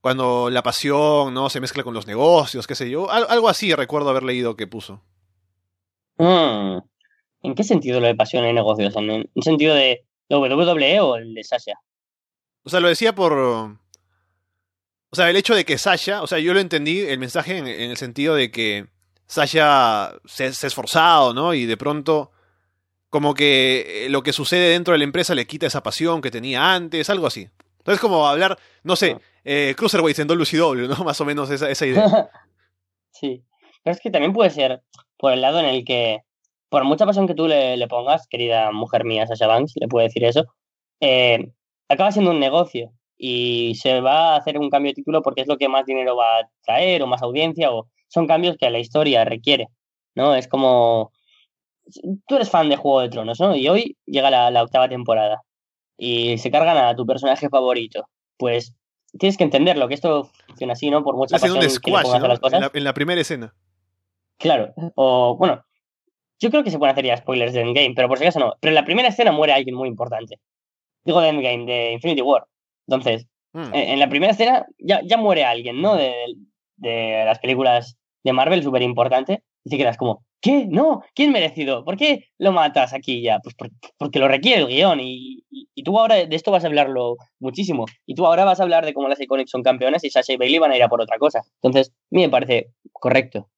cuando 0.00 0.48
la 0.48 0.62
pasión 0.62 1.34
no 1.34 1.50
se 1.50 1.60
mezcla 1.60 1.82
con 1.82 1.92
los 1.92 2.06
negocios, 2.06 2.66
qué 2.66 2.74
sé 2.74 2.88
yo. 2.88 3.10
Algo 3.10 3.50
así 3.50 3.74
recuerdo 3.74 4.08
haber 4.08 4.22
leído 4.22 4.56
que 4.56 4.66
puso. 4.66 5.02
Mm. 6.16 6.78
¿En 7.42 7.54
qué 7.54 7.64
sentido 7.64 8.00
lo 8.00 8.06
de 8.06 8.14
pasión 8.14 8.46
y 8.46 8.52
negocios? 8.54 8.96
¿En 8.96 9.10
el 9.10 9.42
sentido 9.42 9.74
de 9.74 10.06
WWE 10.30 11.00
o 11.00 11.16
el 11.16 11.34
de 11.34 11.44
Sasha? 11.44 11.74
O 12.62 12.70
sea, 12.70 12.80
lo 12.80 12.88
decía 12.88 13.14
por. 13.14 13.34
O 13.34 13.76
sea, 15.12 15.28
el 15.28 15.36
hecho 15.36 15.54
de 15.54 15.66
que 15.66 15.76
Sasha. 15.76 16.22
O 16.22 16.26
sea, 16.26 16.38
yo 16.38 16.54
lo 16.54 16.60
entendí 16.60 17.00
el 17.00 17.18
mensaje 17.18 17.58
en, 17.58 17.66
el 17.66 17.98
sentido 17.98 18.34
de 18.34 18.50
que 18.50 18.86
Sasha 19.26 20.14
se, 20.24 20.54
se, 20.54 20.64
ha 20.64 20.68
esforzado, 20.68 21.34
¿no? 21.34 21.52
Y 21.52 21.66
de 21.66 21.76
pronto. 21.76 22.30
Como 23.14 23.32
que 23.32 24.08
lo 24.10 24.24
que 24.24 24.32
sucede 24.32 24.70
dentro 24.70 24.90
de 24.90 24.98
la 24.98 25.04
empresa 25.04 25.36
le 25.36 25.46
quita 25.46 25.68
esa 25.68 25.84
pasión 25.84 26.20
que 26.20 26.32
tenía 26.32 26.74
antes, 26.74 27.08
algo 27.08 27.28
así. 27.28 27.48
Entonces, 27.78 28.00
como 28.00 28.26
hablar, 28.26 28.58
no 28.82 28.96
sé, 28.96 29.18
eh, 29.44 29.76
Cruiserweights 29.76 30.18
en 30.18 30.26
WCW, 30.26 30.88
¿no? 30.88 30.96
Más 31.04 31.20
o 31.20 31.24
menos 31.24 31.48
esa, 31.48 31.70
esa 31.70 31.86
idea. 31.86 32.28
sí. 33.12 33.44
Pero 33.84 33.94
es 33.94 34.00
que 34.00 34.10
también 34.10 34.32
puede 34.32 34.50
ser 34.50 34.82
por 35.16 35.32
el 35.32 35.42
lado 35.42 35.60
en 35.60 35.66
el 35.66 35.84
que 35.84 36.22
por 36.68 36.82
mucha 36.82 37.06
pasión 37.06 37.28
que 37.28 37.36
tú 37.36 37.46
le, 37.46 37.86
pongas, 37.86 38.26
querida 38.26 38.72
mujer 38.72 39.04
mía, 39.04 39.28
Sasha 39.28 39.46
Banks, 39.46 39.74
le 39.76 39.86
puedo 39.86 40.04
decir 40.04 40.24
eso, 40.24 40.46
eh, 40.98 41.52
acaba 41.88 42.10
siendo 42.10 42.32
un 42.32 42.40
negocio 42.40 42.90
y 43.16 43.76
se 43.76 44.00
va 44.00 44.34
a 44.34 44.38
hacer 44.38 44.58
un 44.58 44.70
cambio 44.70 44.90
de 44.90 44.96
título 44.96 45.22
porque 45.22 45.42
es 45.42 45.46
lo 45.46 45.56
que 45.56 45.68
más 45.68 45.86
dinero 45.86 46.16
va 46.16 46.38
a 46.38 46.50
traer 46.64 47.00
o 47.04 47.06
más 47.06 47.22
audiencia 47.22 47.70
o 47.70 47.86
son 48.08 48.26
cambios 48.26 48.56
que 48.56 48.68
la 48.70 48.80
historia 48.80 49.24
requiere, 49.24 49.68
¿no? 50.16 50.34
Es 50.34 50.48
como... 50.48 51.12
Tú 52.26 52.36
eres 52.36 52.50
fan 52.50 52.68
de 52.68 52.76
Juego 52.76 53.00
de 53.00 53.08
Tronos, 53.08 53.40
¿no? 53.40 53.54
Y 53.54 53.68
hoy 53.68 53.96
llega 54.06 54.30
la, 54.30 54.62
octava 54.62 54.88
temporada 54.88 55.42
y 55.96 56.38
se 56.38 56.50
cargan 56.50 56.76
a 56.76 56.96
tu 56.96 57.06
personaje 57.06 57.48
favorito. 57.48 58.08
Pues 58.36 58.74
tienes 59.18 59.36
que 59.36 59.44
entenderlo, 59.44 59.88
que 59.88 59.94
esto 59.94 60.30
funciona 60.46 60.72
así, 60.72 60.90
¿no? 60.90 61.04
Por 61.04 61.16
mucha 61.16 61.36
pasión 61.36 61.54
que 61.54 61.90
le 61.90 61.96
a 61.96 62.28
las 62.28 62.40
cosas. 62.40 62.70
en 62.72 62.84
la 62.84 62.94
primera 62.94 63.20
escena. 63.20 63.54
Claro, 64.38 64.74
o 64.96 65.36
bueno, 65.36 65.64
yo 66.40 66.50
creo 66.50 66.64
que 66.64 66.70
se 66.70 66.78
pueden 66.78 66.92
hacer 66.92 67.06
ya 67.06 67.16
spoilers 67.16 67.52
de 67.52 67.60
Endgame, 67.60 67.94
pero 67.94 68.08
por 68.08 68.18
si 68.18 68.24
acaso 68.24 68.40
no. 68.40 68.54
Pero 68.60 68.70
en 68.70 68.74
la 68.74 68.84
primera 68.84 69.08
escena 69.08 69.32
muere 69.32 69.52
alguien 69.52 69.76
muy 69.76 69.88
importante. 69.88 70.40
Digo 71.04 71.20
de 71.20 71.28
Endgame, 71.28 71.66
de 71.66 71.92
Infinity 71.92 72.22
War. 72.22 72.46
Entonces, 72.86 73.26
hmm. 73.52 73.70
en, 73.72 74.00
la 74.00 74.08
primera 74.08 74.32
escena 74.32 74.66
ya, 74.78 75.00
ya 75.04 75.16
muere 75.16 75.44
alguien, 75.44 75.80
¿no? 75.80 75.94
De, 75.94 76.14
de 76.76 77.24
las 77.24 77.38
películas 77.38 77.96
de 78.24 78.32
Marvel, 78.32 78.62
súper 78.62 78.82
importante. 78.82 79.42
Y 79.64 79.70
te 79.70 79.78
quedas 79.78 79.96
como, 79.96 80.24
¿qué? 80.44 80.66
No, 80.66 81.02
¿quién 81.14 81.32
merecido? 81.32 81.86
¿Por 81.86 81.96
qué 81.96 82.28
lo 82.36 82.52
matas 82.52 82.92
aquí 82.92 83.22
ya? 83.22 83.38
Pues 83.42 83.56
porque 83.96 84.18
lo 84.18 84.28
requiere 84.28 84.60
el 84.60 84.68
guion. 84.68 85.00
Y, 85.00 85.42
y, 85.50 85.82
tú 85.82 85.98
ahora 85.98 86.16
de 86.26 86.36
esto 86.36 86.50
vas 86.50 86.64
a 86.64 86.66
hablarlo 86.66 87.16
muchísimo. 87.38 87.86
Y 88.04 88.14
tú 88.14 88.26
ahora 88.26 88.44
vas 88.44 88.60
a 88.60 88.62
hablar 88.62 88.84
de 88.84 88.92
cómo 88.92 89.08
las 89.08 89.18
Iconics 89.18 89.50
son 89.50 89.62
campeonas 89.62 90.04
y 90.04 90.10
Sasha 90.10 90.34
y 90.34 90.36
Bailey 90.36 90.58
van 90.58 90.72
a 90.72 90.76
ir 90.76 90.82
a 90.82 90.88
por 90.88 91.00
otra 91.00 91.18
cosa. 91.18 91.42
Entonces, 91.62 91.88
a 91.88 91.92
mí 92.10 92.20
me 92.20 92.28
parece 92.28 92.72
correcto. 92.92 93.48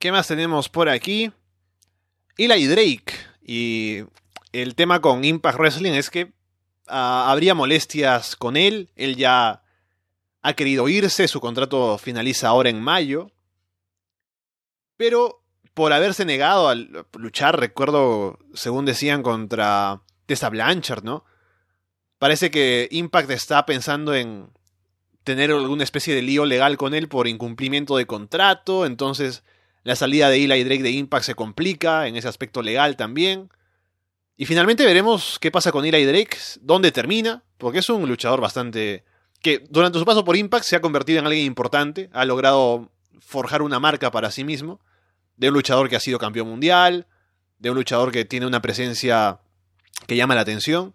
¿Qué 0.00 0.10
más 0.10 0.26
tenemos 0.26 0.68
por 0.68 0.88
aquí? 0.88 1.30
Eli 2.36 2.66
Drake. 2.66 3.14
Y 3.46 4.00
el 4.52 4.74
tema 4.74 5.00
con 5.00 5.24
Impact 5.24 5.58
Wrestling 5.58 5.92
es 5.92 6.10
que 6.10 6.24
uh, 6.24 6.30
habría 6.88 7.54
molestias 7.54 8.34
con 8.34 8.56
él. 8.56 8.90
Él 8.96 9.14
ya 9.14 9.62
ha 10.44 10.52
querido 10.52 10.88
irse. 10.88 11.26
Su 11.26 11.40
contrato 11.40 11.98
finaliza 11.98 12.48
ahora 12.48 12.68
en 12.68 12.80
mayo. 12.80 13.32
Pero 14.96 15.42
por 15.72 15.92
haberse 15.92 16.24
negado 16.24 16.68
a 16.68 16.74
luchar, 16.74 17.58
recuerdo, 17.58 18.38
según 18.52 18.84
decían, 18.84 19.22
contra 19.22 20.02
Tessa 20.26 20.50
Blanchard, 20.50 21.02
¿no? 21.02 21.24
Parece 22.18 22.50
que 22.50 22.88
Impact 22.92 23.30
está 23.30 23.66
pensando 23.66 24.14
en 24.14 24.50
tener 25.24 25.50
alguna 25.50 25.82
especie 25.82 26.14
de 26.14 26.22
lío 26.22 26.44
legal 26.44 26.76
con 26.76 26.94
él 26.94 27.08
por 27.08 27.26
incumplimiento 27.26 27.96
de 27.96 28.06
contrato. 28.06 28.84
Entonces 28.84 29.42
la 29.82 29.96
salida 29.96 30.28
de 30.28 30.44
Eli 30.44 30.62
Drake 30.62 30.82
de 30.82 30.90
Impact 30.90 31.24
se 31.24 31.34
complica 31.34 32.06
en 32.06 32.16
ese 32.16 32.28
aspecto 32.28 32.60
legal 32.60 32.96
también. 32.96 33.50
Y 34.36 34.44
finalmente 34.44 34.84
veremos 34.84 35.38
qué 35.40 35.50
pasa 35.50 35.72
con 35.72 35.86
Eli 35.86 36.04
Drake, 36.04 36.36
dónde 36.60 36.92
termina, 36.92 37.44
porque 37.56 37.78
es 37.78 37.88
un 37.88 38.06
luchador 38.06 38.42
bastante... 38.42 39.04
que 39.44 39.62
durante 39.68 39.98
su 39.98 40.06
paso 40.06 40.24
por 40.24 40.38
Impact 40.38 40.64
se 40.64 40.74
ha 40.74 40.80
convertido 40.80 41.18
en 41.18 41.26
alguien 41.26 41.44
importante, 41.44 42.08
ha 42.14 42.24
logrado 42.24 42.90
forjar 43.20 43.60
una 43.60 43.78
marca 43.78 44.10
para 44.10 44.30
sí 44.30 44.42
mismo, 44.42 44.80
de 45.36 45.48
un 45.48 45.54
luchador 45.54 45.90
que 45.90 45.96
ha 45.96 46.00
sido 46.00 46.18
campeón 46.18 46.48
mundial, 46.48 47.06
de 47.58 47.68
un 47.68 47.76
luchador 47.76 48.10
que 48.10 48.24
tiene 48.24 48.46
una 48.46 48.62
presencia 48.62 49.40
que 50.06 50.16
llama 50.16 50.34
la 50.34 50.40
atención. 50.40 50.94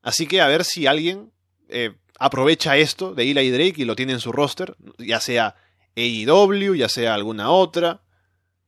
Así 0.00 0.26
que 0.26 0.40
a 0.40 0.46
ver 0.46 0.64
si 0.64 0.86
alguien 0.86 1.30
eh, 1.68 1.94
aprovecha 2.18 2.78
esto 2.78 3.14
de 3.14 3.30
Eli 3.30 3.50
Drake 3.50 3.82
y 3.82 3.84
lo 3.84 3.94
tiene 3.94 4.14
en 4.14 4.20
su 4.20 4.32
roster, 4.32 4.74
ya 4.96 5.20
sea 5.20 5.54
AEW, 5.96 6.76
ya 6.76 6.88
sea 6.88 7.12
alguna 7.12 7.50
otra, 7.50 8.00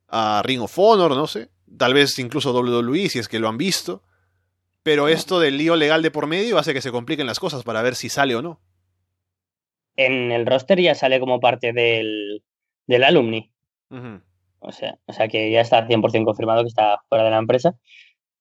a 0.07 0.43
Ring 0.45 0.61
of 0.61 0.79
Honor, 0.79 1.17
no 1.17 1.27
sé, 1.27 1.49
tal 1.79 1.95
vez 1.95 2.19
incluso 2.19 2.53
WWE 2.53 3.09
si 3.09 3.19
es 3.19 3.29
que 3.29 3.39
lo 3.39 3.49
han 3.49 3.57
visto, 3.57 4.03
pero 4.83 5.09
esto 5.09 5.41
del 5.41 5.57
lío 5.57 5.77
legal 5.77 6.03
de 6.03 6.11
por 6.11 6.27
medio 6.27 6.59
hace 6.59 6.75
que 6.75 6.83
se 6.83 6.93
compliquen 6.93 7.27
las 7.27 7.41
cosas 7.41 7.63
para 7.63 7.81
ver 7.81 7.95
si 7.95 8.11
sale 8.11 8.37
o 8.37 8.43
no. 8.43 8.61
En 9.99 10.33
el 10.33 10.47
roster 10.47 10.81
ya 10.81 10.95
sale 10.95 11.20
como 11.20 11.41
parte 11.41 11.73
del, 11.73 12.43
del 12.87 13.05
alumni. 13.05 13.53
o, 14.61 14.73
sea, 14.73 14.99
o 15.07 15.12
sea 15.12 15.29
que 15.29 15.51
ya 15.51 15.61
está 15.61 15.87
100% 15.87 16.25
confirmado 16.25 16.62
que 16.62 16.69
está 16.69 17.01
fuera 17.09 17.25
de 17.25 17.31
la 17.31 17.39
empresa. 17.39 17.75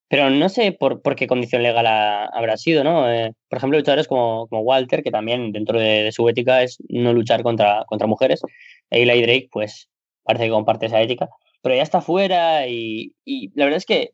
Pero 0.09 0.29
no 0.29 0.47
sé 0.47 0.71
por, 0.71 1.01
por 1.01 1.15
qué 1.15 1.27
condición 1.27 1.63
legal 1.63 1.85
habrá 1.85 2.55
sido, 2.55 2.83
¿no? 2.83 3.11
Eh, 3.11 3.33
por 3.49 3.57
ejemplo, 3.57 3.77
luchadores 3.77 4.07
como, 4.07 4.47
como 4.47 4.61
Walter, 4.61 5.03
que 5.03 5.11
también 5.11 5.51
dentro 5.51 5.79
de, 5.79 6.11
su 6.13 6.29
ética 6.29 6.63
es 6.63 6.77
no 6.87 7.11
luchar 7.11 7.43
contra, 7.43 7.83
contra 7.87 8.07
mujeres. 8.07 8.41
E 8.89 9.01
Eli 9.01 9.21
Drake, 9.21 9.49
pues 9.51 9.89
parece 10.23 10.45
que 10.45 10.51
comparte 10.51 10.85
esa 10.85 11.01
ética. 11.01 11.27
pero 11.61 11.75
ya 11.75 11.81
está 11.81 12.01
fuera 12.01 12.67
y, 12.67 13.13
y 13.25 13.49
la 13.55 13.65
verdad 13.65 13.77
es 13.77 13.85
que 13.85 14.11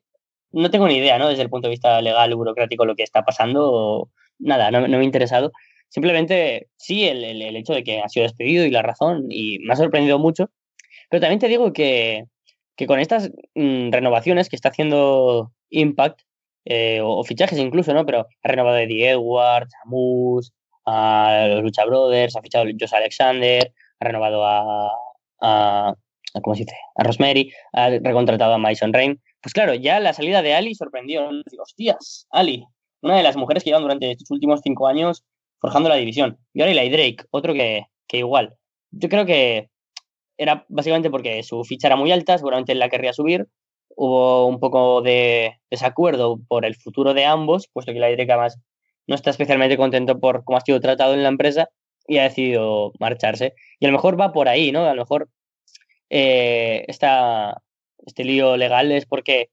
no 0.54 0.70
tengo 0.72 0.88
ni 0.88 0.98
idea, 0.98 1.18
¿no? 1.20 1.28
Desde 1.30 1.44
el 1.44 1.50
punto 1.50 1.68
de 1.68 1.72
vista 1.72 2.02
legal, 2.02 2.34
burocrático, 2.36 2.86
lo 2.86 2.96
que 2.96 3.04
está 3.04 3.24
pasando, 3.24 4.10
nada, 4.40 4.72
no, 4.72 4.88
me 4.88 4.98
ha 4.98 5.04
interesado. 5.04 5.52
Simplemente, 5.94 6.70
sí, 6.76 7.08
el, 7.08 7.24
el, 7.24 7.56
hecho 7.56 7.72
de 7.74 7.84
que 7.84 8.02
ha 8.02 8.10
sido 8.10 8.24
despedido 8.24 8.66
y 8.66 8.72
la 8.72 8.82
razón, 8.82 9.28
y 9.30 9.60
me 9.60 9.74
ha 9.74 9.76
sorprendido 9.76 10.18
mucho. 10.18 10.50
Pero 11.08 11.22
también 11.22 11.40
te 11.40 11.48
digo 11.48 11.72
que, 11.72 12.24
que 12.76 12.88
con 12.88 13.00
estas 13.00 13.30
mm, 13.54 13.92
renovaciones 13.92 14.50
que 14.50 14.56
está 14.56 14.70
haciendo 14.70 15.52
Impact, 15.70 16.22
eh, 16.66 17.00
o, 17.04 17.24
fichajes 17.24 17.60
incluso, 17.60 17.94
¿no? 17.94 18.08
Pero 18.08 18.22
ha 18.42 18.48
renovado 18.48 18.78
a 18.78 18.82
Eddie 18.82 19.12
Edwards, 19.12 19.72
a 19.76 19.88
Moose, 19.88 20.52
a 20.88 21.46
los 21.50 21.62
Lucha 21.62 21.86
Brothers, 21.86 22.36
ha 22.36 22.42
fichado 22.42 22.66
a 22.66 22.72
Josh 22.72 22.96
Alexander, 22.96 23.72
ha 24.00 24.06
renovado 24.06 24.46
a, 24.48 24.90
a, 25.42 25.96
¿cómo 26.42 26.56
se 26.56 26.64
dice? 26.64 26.76
A 26.96 27.04
Rosemary, 27.04 27.54
ha 27.74 27.90
recontratado 27.90 28.56
a 28.56 28.58
Mason 28.58 28.94
Rain. 28.94 29.22
Pues 29.44 29.54
claro, 29.54 29.76
ya 29.76 30.00
la 30.00 30.14
salida 30.14 30.42
de 30.42 30.56
Ali 30.56 30.74
sorprendió. 30.74 31.30
Digo, 31.52 31.62
hostias, 31.62 32.26
Ali, 32.32 32.66
una 33.04 33.18
de 33.18 33.24
las 33.24 33.38
mujeres 33.38 33.64
que 33.64 33.70
llevan 33.70 33.84
durante 33.84 34.10
estos 34.10 34.32
últimos 34.32 34.62
cinco 34.64 34.88
años 34.88 35.24
forjando 35.64 35.88
la 35.88 35.96
división. 35.96 36.38
Y 36.54 36.60
ahora 36.60 36.74
Eli 36.74 36.90
Drake, 36.90 37.24
otro 37.32 37.54
que, 37.54 37.86
que 38.06 38.18
igual. 38.18 38.58
Yo 38.92 39.08
creo 39.08 39.26
que 39.26 39.70
era 40.38 40.66
básicamente 40.68 41.10
porque 41.10 41.42
su 41.42 41.64
ficha 41.64 41.88
era 41.88 41.96
muy 41.96 42.12
alta, 42.12 42.38
seguramente 42.38 42.74
él 42.74 42.80
la 42.80 42.90
querría 42.90 43.14
subir. 43.14 43.48
Hubo 43.96 44.46
un 44.46 44.60
poco 44.60 45.02
de 45.02 45.62
desacuerdo 45.72 46.42
por 46.50 46.66
el 46.66 46.76
futuro 46.76 47.14
de 47.14 47.24
ambos, 47.24 47.70
puesto 47.72 47.94
que 47.94 48.00
la 48.00 48.10
Drake 48.10 48.30
además 48.30 48.60
no 49.08 49.16
está 49.16 49.30
especialmente 49.30 49.78
contento 49.78 50.20
por 50.20 50.44
cómo 50.44 50.58
ha 50.58 50.62
sido 50.62 50.82
tratado 50.82 51.14
en 51.14 51.24
la 51.24 51.30
empresa 51.30 51.70
y 52.10 52.18
ha 52.18 52.24
decidido 52.24 52.92
marcharse. 53.00 53.54
Y 53.80 53.86
a 53.86 53.88
lo 53.88 53.94
mejor 53.94 54.20
va 54.20 54.34
por 54.34 54.50
ahí, 54.50 54.74
¿no? 54.74 54.86
A 54.86 54.94
lo 54.94 55.04
mejor 55.04 55.30
eh, 56.10 56.84
este 56.90 58.24
lío 58.26 58.58
legal 58.58 58.92
es 58.92 59.06
porque 59.06 59.50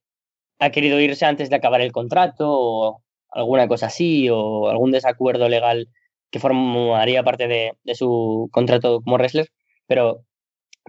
ha 0.58 0.70
querido 0.70 0.98
irse 0.98 1.24
antes 1.24 1.50
de 1.50 1.56
acabar 1.56 1.80
el 1.82 1.92
contrato 1.92 2.46
o 2.48 3.02
alguna 3.28 3.68
cosa 3.68 3.86
así 3.86 4.28
o 4.28 4.68
algún 4.68 4.90
desacuerdo 4.90 5.48
legal 5.48 5.88
que 6.30 6.38
formaría 6.38 7.22
parte 7.22 7.48
de, 7.48 7.74
su 7.94 8.48
contrato 8.52 9.00
como 9.02 9.16
wrestler. 9.16 9.48
Pero, 9.86 10.24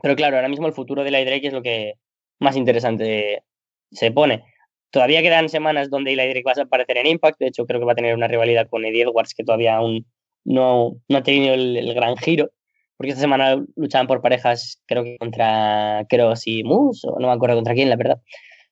pero 0.02 0.16
claro, 0.16 0.38
ahora 0.38 0.50
mismo 0.50 0.68
el 0.68 0.74
futuro 0.74 1.04
de 1.04 1.12
la 1.12 1.24
Drake 1.24 1.48
es 1.48 1.54
lo 1.54 1.62
que 1.62 1.96
más 2.40 2.56
interesante 2.56 3.44
se 3.92 4.12
pone. 4.12 4.44
Todavía 4.92 5.22
quedan 5.22 5.50
semanas 5.50 5.90
donde 5.90 6.14
Eli 6.14 6.28
Drake 6.30 6.44
va 6.46 6.54
a 6.56 6.64
aparecer 6.64 6.98
en 6.98 7.08
Impact. 7.08 7.40
De 7.40 7.48
hecho, 7.48 7.66
creo 7.66 7.80
que 7.80 7.86
va 7.86 7.94
a 7.94 7.96
tener 7.96 8.14
una 8.16 8.28
rivalidad 8.28 8.68
con 8.70 8.86
Eddie 8.86 9.04
Edwards 9.04 9.34
que 9.34 9.44
todavía 9.44 9.76
aún 9.76 10.06
no, 10.44 10.98
no 11.08 11.18
ha 11.18 11.24
tenido 11.24 11.54
el, 11.54 11.94
gran 11.94 12.18
giro. 12.18 12.52
Porque 12.98 13.12
esta 13.12 13.22
semana 13.22 13.64
luchaban 13.76 14.08
por 14.08 14.22
parejas, 14.22 14.82
creo 14.86 15.04
que 15.04 15.18
contra 15.18 16.06
Kroos 16.08 16.46
y 16.46 16.64
Moose, 16.64 17.08
o 17.08 17.20
no 17.20 17.28
me 17.28 17.34
acuerdo 17.34 17.56
contra 17.56 17.74
quién, 17.74 17.90
la 17.90 17.96
verdad. 17.96 18.22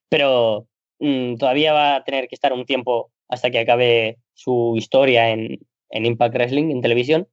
Pero 0.09 0.67
mm, 0.99 1.35
todavía 1.35 1.73
va 1.73 1.95
a 1.95 2.03
tener 2.03 2.27
que 2.27 2.35
estar 2.35 2.53
un 2.53 2.65
tiempo 2.65 3.11
hasta 3.27 3.49
que 3.49 3.59
acabe 3.59 4.19
su 4.33 4.73
historia 4.77 5.29
en, 5.29 5.59
en 5.89 6.05
Impact 6.05 6.33
Wrestling, 6.35 6.71
en 6.71 6.81
televisión. 6.81 7.27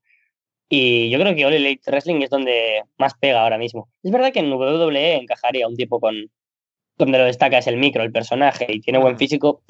Y 0.68 1.10
yo 1.10 1.20
creo 1.20 1.34
que 1.34 1.46
All 1.46 1.54
Elite 1.54 1.90
Wrestling 1.90 2.22
es 2.22 2.30
donde 2.30 2.82
más 2.98 3.14
pega 3.14 3.42
ahora 3.42 3.58
mismo. 3.58 3.88
Es 4.02 4.10
verdad 4.10 4.32
que 4.32 4.40
en 4.40 4.52
WWE 4.52 5.14
encajaría 5.14 5.68
un 5.68 5.76
tipo 5.76 6.00
con 6.00 6.30
donde 6.98 7.18
lo 7.18 7.24
destaca 7.24 7.58
es 7.58 7.66
el 7.66 7.76
micro, 7.76 8.02
el 8.02 8.10
personaje, 8.10 8.66
y 8.68 8.80
tiene 8.80 8.98
buen 8.98 9.18
físico, 9.18 9.62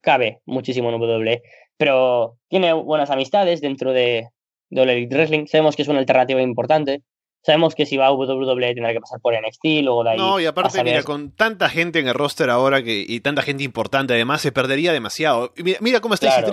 cabe 0.00 0.40
muchísimo 0.44 0.90
en 0.90 1.00
WWE. 1.00 1.42
Pero 1.76 2.36
tiene 2.48 2.72
buenas 2.72 3.10
amistades 3.10 3.60
dentro 3.60 3.92
de, 3.92 4.28
de 4.70 4.80
All 4.80 4.90
Elite 4.90 5.14
Wrestling. 5.14 5.46
Sabemos 5.46 5.76
que 5.76 5.82
es 5.82 5.88
una 5.88 6.00
alternativa 6.00 6.42
importante. 6.42 7.02
Sabemos 7.42 7.74
que 7.74 7.86
si 7.86 7.96
va 7.96 8.06
a 8.06 8.12
WWE 8.12 8.74
tendrá 8.74 8.92
que 8.92 9.00
pasar 9.00 9.20
por 9.20 9.32
NXT, 9.32 9.82
luego 9.82 10.04
de 10.04 10.10
ahí. 10.10 10.18
No, 10.18 10.40
y 10.40 10.46
aparte, 10.46 10.82
mira, 10.82 11.02
con 11.04 11.30
tanta 11.32 11.68
gente 11.68 12.00
en 12.00 12.08
el 12.08 12.14
roster 12.14 12.50
ahora 12.50 12.82
que, 12.82 13.04
y 13.06 13.20
tanta 13.20 13.42
gente 13.42 13.62
importante 13.62 14.12
además, 14.12 14.42
se 14.42 14.52
perdería 14.52 14.92
demasiado. 14.92 15.52
Mira, 15.80 16.00
cómo 16.00 16.14
está 16.14 16.26
claro. 16.26 16.52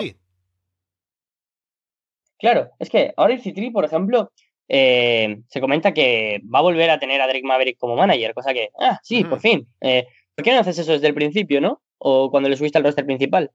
Claro, 2.38 2.72
es 2.80 2.90
que 2.90 3.14
ahora 3.18 3.36
EC3, 3.36 3.72
por 3.72 3.86
ejemplo, 3.86 4.32
eh, 4.68 5.42
se 5.48 5.62
comenta 5.62 5.94
que 5.94 6.42
va 6.54 6.60
a 6.60 6.64
volver 6.64 6.90
a 6.90 7.00
tener 7.00 7.22
a 7.22 7.28
Drake 7.28 7.44
Maverick 7.44 7.78
como 7.78 7.96
manager, 7.96 8.34
cosa 8.34 8.54
que, 8.54 8.70
ah, 8.80 9.00
sí, 9.04 9.24
por 9.24 9.40
fin. 9.40 9.68
Eh, 9.82 10.08
¿Por 10.36 10.44
qué 10.44 10.54
no 10.54 10.60
haces 10.60 10.80
eso 10.80 10.92
desde 10.92 11.08
el 11.08 11.14
principio, 11.14 11.62
no? 11.62 11.82
O 11.98 12.30
cuando 12.30 12.50
le 12.50 12.58
subiste 12.58 12.78
al 12.78 12.84
roster 12.84 13.06
principal. 13.06 13.52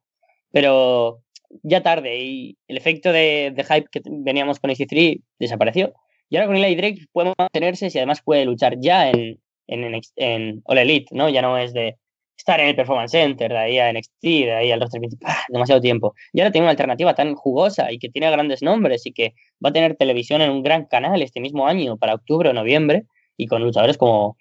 Pero 0.51 1.23
ya 1.63 1.83
tarde 1.83 2.19
y 2.19 2.59
el 2.69 2.77
efecto 2.77 3.13
de, 3.13 3.53
hype 3.57 3.89
que 3.91 4.01
veníamos 4.05 4.61
con 4.61 4.71
EC3 4.71 5.21
desapareció. 5.39 5.93
Y 6.29 6.37
ahora 6.37 6.47
con 6.47 6.57
Eli 6.57 6.77
Drake 6.77 7.07
puede 7.13 7.35
mantenerse 7.37 7.89
y 7.93 7.99
además 7.99 8.23
puede 8.23 8.45
luchar 8.45 8.77
ya 8.81 9.11
en, 9.11 9.41
en, 9.67 10.01
en 10.17 10.63
All 10.65 10.79
Elite, 10.79 11.09
¿no? 11.15 11.29
Ya 11.29 11.43
no 11.43 11.59
es 11.59 11.73
de, 11.73 11.97
estar 12.41 12.61
en 12.61 12.69
el 12.69 12.77
Performance 12.77 13.13
Center, 13.13 13.51
de 13.51 13.59
ahí 13.59 13.79
a 13.79 13.93
NXT, 13.93 14.23
de 14.23 14.53
ahí 14.53 14.73
al 14.73 14.81
roster 14.81 15.01
principal, 15.01 15.35
demasiado 15.49 15.81
tiempo. 15.81 16.15
Y 16.33 16.41
ahora 16.41 16.51
tiene 16.51 16.65
una 16.65 16.73
alternativa 16.73 17.15
tan 17.15 17.35
jugosa 17.35 17.93
y 17.93 17.99
que 17.99 18.09
tiene 18.09 18.31
grandes 18.31 18.63
nombres 18.63 19.07
y 19.07 19.13
que 19.13 19.35
va 19.65 19.71
a 19.71 19.73
tener 19.73 19.97
televisión 19.97 20.41
en 20.41 20.51
un 20.51 20.63
gran 20.63 20.87
canal 20.87 21.23
este 21.23 21.41
mismo 21.41 21.67
año, 21.67 21.97
para 21.97 22.15
octubre 22.15 22.49
o 22.49 22.53
noviembre, 22.53 23.05
y 23.37 23.47
con 23.47 23.63
luchadores 23.63 23.97
como 23.97 24.37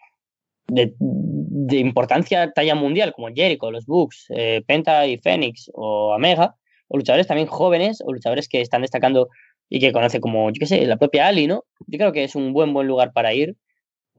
de, 0.68 0.94
importancia 1.78 2.52
talla 2.52 2.76
mundial, 2.76 3.14
como 3.14 3.30
Jericho, 3.34 3.72
los 3.72 3.86
Bucks, 3.86 4.28
eh, 4.30 4.62
Penta 4.66 5.06
y 5.08 5.18
Phoenix 5.18 5.70
o 5.74 6.16
Omega, 6.16 6.56
o 6.88 6.98
luchadores 6.98 7.28
también 7.28 7.48
jóvenes, 7.48 8.02
o 8.06 8.14
luchadores 8.14 8.48
que 8.48 8.62
están 8.62 8.82
destacando 8.82 9.30
y 9.70 9.80
que 9.80 9.92
conoce 9.92 10.20
como, 10.20 10.50
yo 10.50 10.60
qué 10.60 10.66
sé, 10.66 10.86
la 10.86 10.98
propia 10.98 11.28
Ali, 11.28 11.48
¿no? 11.48 11.64
Yo 11.88 11.98
creo 11.98 12.12
que 12.12 12.24
es 12.24 12.36
un 12.36 12.54
buen, 12.54 12.74
buen 12.74 12.88
lugar 12.88 13.14
para 13.14 13.34
ir 13.34 13.56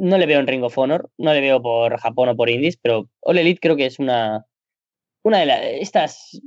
no 0.01 0.18
le 0.18 0.27
veo 0.27 0.40
en 0.40 0.47
Ring 0.47 0.64
of 0.64 0.77
Honor, 0.78 1.10
no 1.18 1.32
le 1.32 1.40
veo 1.40 1.60
por 1.60 1.98
Japón 1.98 2.31
o 2.31 2.36
por 2.36 2.48
Indies, 2.48 2.78
pero 2.81 3.09
All 3.20 3.39
Elite 3.39 3.60
creo 3.60 3.77
que 3.77 3.86
es 3.86 3.98
una, 3.98 4.47
una 5.22 5.39
de 5.39 5.81
estas 5.81 6.40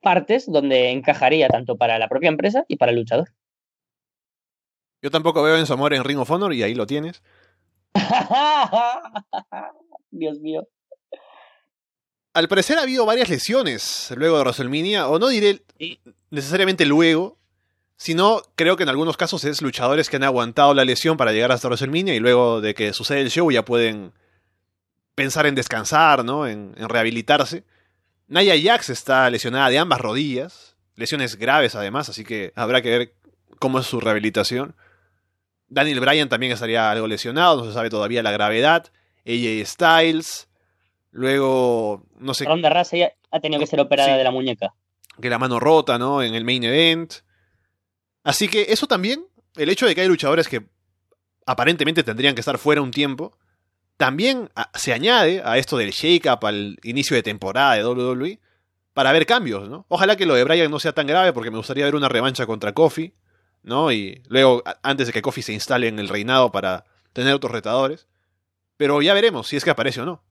partes 0.00 0.46
donde 0.46 0.90
encajaría 0.90 1.48
tanto 1.48 1.76
para 1.76 1.98
la 1.98 2.08
propia 2.08 2.28
empresa 2.28 2.64
y 2.68 2.76
para 2.76 2.92
el 2.92 2.98
luchador. 2.98 3.30
Yo 5.00 5.10
tampoco 5.10 5.42
veo 5.42 5.56
en 5.56 5.66
su 5.66 5.72
amor 5.72 5.94
en 5.94 6.04
Ring 6.04 6.18
of 6.18 6.30
Honor 6.30 6.52
y 6.52 6.62
ahí 6.62 6.74
lo 6.74 6.86
tienes. 6.86 7.22
Dios 10.10 10.38
mío. 10.40 10.68
Al 12.34 12.48
parecer 12.48 12.78
ha 12.78 12.82
habido 12.82 13.04
varias 13.04 13.28
lesiones 13.28 14.12
luego 14.16 14.36
de 14.36 14.44
WrestleMania, 14.44 15.08
o 15.08 15.18
no 15.18 15.28
diré 15.28 15.62
necesariamente 16.30 16.86
luego, 16.86 17.38
sino 18.02 18.42
creo 18.56 18.74
que 18.76 18.82
en 18.82 18.88
algunos 18.88 19.16
casos 19.16 19.44
es 19.44 19.62
luchadores 19.62 20.10
que 20.10 20.16
han 20.16 20.24
aguantado 20.24 20.74
la 20.74 20.84
lesión 20.84 21.16
para 21.16 21.30
llegar 21.30 21.52
hasta 21.52 21.68
WrestleMania 21.68 22.16
y 22.16 22.18
luego 22.18 22.60
de 22.60 22.74
que 22.74 22.92
sucede 22.92 23.20
el 23.20 23.30
show 23.30 23.48
ya 23.52 23.64
pueden 23.64 24.12
pensar 25.14 25.46
en 25.46 25.54
descansar, 25.54 26.24
¿no? 26.24 26.48
En, 26.48 26.74
rehabilitarse. 26.74 27.62
Naya 28.26 28.54
Jax 28.60 28.90
está 28.90 29.30
lesionada 29.30 29.68
de 29.68 29.78
ambas 29.78 30.00
rodillas, 30.00 30.74
lesiones 30.96 31.36
graves 31.36 31.76
además, 31.76 32.08
así 32.08 32.24
que 32.24 32.52
habrá 32.56 32.82
que 32.82 32.90
ver 32.90 33.14
cómo 33.60 33.78
es 33.78 33.86
su 33.86 34.00
rehabilitación. 34.00 34.74
Daniel 35.68 36.00
Bryan 36.00 36.28
también 36.28 36.50
estaría 36.50 36.90
algo 36.90 37.06
lesionado, 37.06 37.58
no 37.58 37.64
se 37.66 37.72
sabe 37.72 37.88
todavía 37.88 38.24
la 38.24 38.32
gravedad. 38.32 38.90
AJ 39.24 39.64
Styles, 39.64 40.48
luego, 41.12 42.02
no 42.18 42.34
sé... 42.34 42.46
Ronda 42.46 42.68
Rousey 42.68 43.04
ha 43.30 43.38
tenido 43.38 43.60
que 43.60 43.68
ser 43.68 43.78
operada 43.78 44.16
de 44.16 44.24
la 44.24 44.32
muñeca. 44.32 44.74
Que 45.20 45.30
la 45.30 45.38
mano 45.38 45.60
rota, 45.60 46.00
¿no? 46.00 46.20
En 46.20 46.34
el 46.34 46.44
main 46.44 46.64
event. 46.64 47.22
Así 48.24 48.48
que 48.48 48.66
eso 48.68 48.86
también, 48.86 49.26
el 49.56 49.68
hecho 49.68 49.86
de 49.86 49.94
que 49.94 50.02
hay 50.02 50.08
luchadores 50.08 50.48
que 50.48 50.66
aparentemente 51.46 52.02
tendrían 52.02 52.34
que 52.34 52.40
estar 52.40 52.58
fuera 52.58 52.82
un 52.82 52.90
tiempo, 52.90 53.36
también 53.96 54.50
se 54.74 54.92
añade 54.92 55.42
a 55.44 55.58
esto 55.58 55.76
del 55.76 55.90
shake-up 55.90 56.44
al 56.46 56.78
inicio 56.82 57.16
de 57.16 57.22
temporada 57.22 57.74
de 57.74 57.84
WWE 57.84 58.40
para 58.94 59.12
ver 59.12 59.26
cambios, 59.26 59.68
¿no? 59.68 59.86
Ojalá 59.88 60.16
que 60.16 60.26
lo 60.26 60.34
de 60.34 60.44
Bryan 60.44 60.70
no 60.70 60.78
sea 60.78 60.92
tan 60.92 61.06
grave 61.06 61.32
porque 61.32 61.50
me 61.50 61.56
gustaría 61.56 61.84
ver 61.84 61.94
una 61.94 62.08
revancha 62.08 62.46
contra 62.46 62.72
Kofi, 62.72 63.14
¿no? 63.62 63.92
Y 63.92 64.22
luego, 64.28 64.62
antes 64.82 65.06
de 65.06 65.12
que 65.12 65.22
Kofi 65.22 65.42
se 65.42 65.52
instale 65.52 65.88
en 65.88 65.98
el 65.98 66.08
reinado 66.08 66.52
para 66.52 66.84
tener 67.12 67.34
otros 67.34 67.52
retadores. 67.52 68.08
Pero 68.76 69.00
ya 69.02 69.14
veremos 69.14 69.48
si 69.48 69.56
es 69.56 69.64
que 69.64 69.70
aparece 69.70 70.00
o 70.00 70.06
no. 70.06 70.24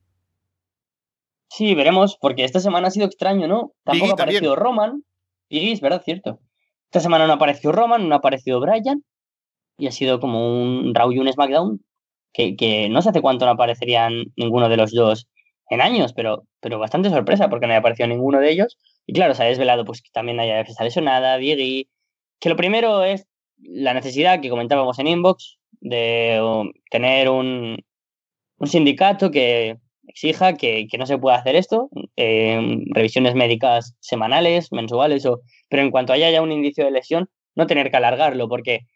Sí, 1.50 1.76
veremos, 1.76 2.18
porque 2.20 2.44
esta 2.44 2.60
semana 2.60 2.88
ha 2.88 2.92
sido 2.92 3.06
extraño, 3.06 3.48
¿no? 3.48 3.74
Tampoco 3.84 4.12
ha 4.12 4.14
aparecido 4.14 4.56
Roman. 4.56 5.04
y 5.50 5.72
es 5.72 5.82
¿verdad? 5.82 6.02
Cierto. 6.04 6.40
Esta 6.92 7.00
semana 7.00 7.26
no 7.26 7.32
apareció 7.32 7.72
Roman, 7.72 8.10
no 8.10 8.16
ha 8.16 8.18
aparecido 8.18 8.60
Bryan. 8.60 9.02
Y 9.78 9.88
ha 9.88 9.92
sido 9.92 10.20
como 10.20 10.62
un 10.62 10.94
Raw 10.94 11.10
y 11.14 11.20
un 11.20 11.32
SmackDown 11.32 11.80
que, 12.34 12.90
no 12.90 13.02
sé 13.02 13.10
hace 13.10 13.22
cuánto 13.22 13.46
no 13.46 13.52
aparecerían 13.52 14.26
ninguno 14.36 14.68
de 14.68 14.76
los 14.76 14.92
dos 14.92 15.30
en 15.70 15.80
años, 15.80 16.12
pero, 16.12 16.44
pero 16.60 16.80
bastante 16.80 17.10
sorpresa 17.10 17.50
porque 17.50 17.66
no 17.66 17.74
ha 17.74 17.78
aparecido 17.78 18.08
ninguno 18.08 18.40
de 18.40 18.52
ellos. 18.52 18.78
Y 19.08 19.14
claro, 19.14 19.34
se 19.36 19.44
ha 19.44 19.46
desvelado 19.46 19.86
pues 19.86 20.02
que 20.02 20.10
también 20.12 20.42
haya 20.42 20.60
está 20.60 20.84
lesionada, 20.84 21.38
Biggie. 21.38 21.88
Que 22.42 22.50
lo 22.50 22.58
primero 22.58 23.06
es 23.06 23.26
la 23.58 23.94
necesidad 23.94 24.42
que 24.42 24.50
comentábamos 24.50 25.00
en 25.00 25.08
Inbox 25.08 25.60
de 25.80 26.42
um, 26.44 26.74
tener 26.90 27.30
un, 27.30 27.78
un 28.58 28.68
sindicato 28.68 29.32
que 29.32 29.78
exija 30.08 30.54
que, 30.54 30.88
no 30.98 31.06
se 31.06 31.18
pueda 31.18 31.38
hacer 31.38 31.56
esto, 31.56 31.90
eh, 32.16 32.60
revisiones 32.94 33.36
médicas 33.36 33.96
semanales, 34.00 34.72
mensuales, 34.72 35.26
o, 35.26 35.42
pero 35.70 35.84
en 35.84 35.92
cuanto 35.92 36.14
haya 36.14 36.30
ya 36.32 36.42
un 36.42 36.52
indicio 36.52 36.86
de 36.86 36.92
lesión, 36.92 37.30
no 37.56 37.68
tener 37.68 37.92
que 37.92 37.98
alargarlo, 37.98 38.48
porque 38.48 38.88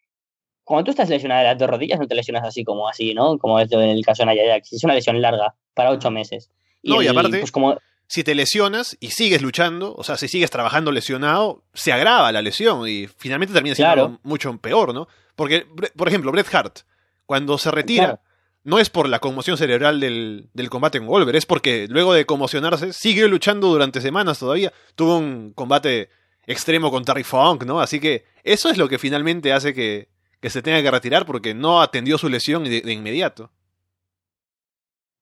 cuando 0.63 0.85
tú 0.85 0.91
estás 0.91 1.09
lesionado 1.09 1.41
de 1.41 1.47
las 1.47 1.57
dos 1.57 1.69
rodillas, 1.69 1.99
no 1.99 2.07
te 2.07 2.15
lesionas 2.15 2.43
así 2.43 2.63
como 2.63 2.89
así, 2.89 3.13
¿no? 3.13 3.37
Como 3.37 3.59
es 3.59 3.71
en 3.71 3.81
el 3.81 4.03
caso 4.03 4.23
de 4.23 4.27
Naya 4.27 4.57
Es 4.57 4.83
una 4.83 4.95
lesión 4.95 5.21
larga, 5.21 5.55
para 5.73 5.91
ocho 5.91 6.11
meses. 6.11 6.49
no, 6.83 7.01
y 7.01 7.07
aparte, 7.07 7.39
pues 7.39 7.51
como... 7.51 7.77
si 8.07 8.23
te 8.23 8.33
lesionas 8.33 8.97
y 8.99 9.11
sigues 9.11 9.41
luchando, 9.41 9.93
o 9.95 10.03
sea, 10.03 10.17
si 10.17 10.27
sigues 10.27 10.49
trabajando 10.49 10.91
lesionado, 10.91 11.63
se 11.73 11.93
agrava 11.93 12.31
la 12.31 12.41
lesión 12.41 12.87
y 12.87 13.07
finalmente 13.07 13.53
termina 13.53 13.75
siendo 13.75 14.19
mucho 14.23 14.57
peor, 14.57 14.93
¿no? 14.93 15.07
Porque, 15.35 15.67
por 15.95 16.07
ejemplo, 16.07 16.31
Bret 16.31 16.53
Hart, 16.53 16.79
cuando 17.25 17.57
se 17.57 17.69
retira, 17.69 18.21
no 18.65 18.79
es 18.79 18.89
por 18.89 19.07
la 19.07 19.19
conmoción 19.19 19.57
cerebral 19.57 19.99
del, 19.99 20.49
del 20.53 20.69
combate 20.71 20.97
con 20.97 21.07
Wolver, 21.07 21.35
es 21.35 21.45
porque 21.45 21.85
luego 21.87 22.13
de 22.13 22.25
conmocionarse, 22.25 22.93
sigue 22.93 23.27
luchando 23.27 23.67
durante 23.67 24.01
semanas 24.01 24.39
todavía. 24.39 24.73
Tuvo 24.95 25.19
un 25.19 25.53
combate 25.53 26.09
extremo 26.47 26.89
con 26.89 27.05
Terry 27.05 27.23
Funk, 27.23 27.63
¿no? 27.63 27.79
Así 27.79 27.99
que 27.99 28.25
eso 28.43 28.69
es 28.69 28.77
lo 28.77 28.89
que 28.89 28.97
finalmente 28.97 29.53
hace 29.53 29.75
que, 29.75 30.09
que 30.41 30.49
se 30.49 30.63
tenga 30.63 30.81
que 30.81 30.89
retirar 30.89 31.27
porque 31.27 31.53
no 31.53 31.79
atendió 31.79 32.17
su 32.17 32.27
lesión 32.27 32.63
de, 32.63 32.91
inmediato. 32.91 33.51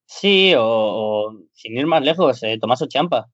Sí, 0.05 0.53
o, 0.57 1.33
sin 1.51 1.77
ir 1.77 1.85
más 1.85 2.01
lejos, 2.01 2.41
eh, 2.43 2.57
Tomás 2.61 2.87
Champa, 2.87 3.27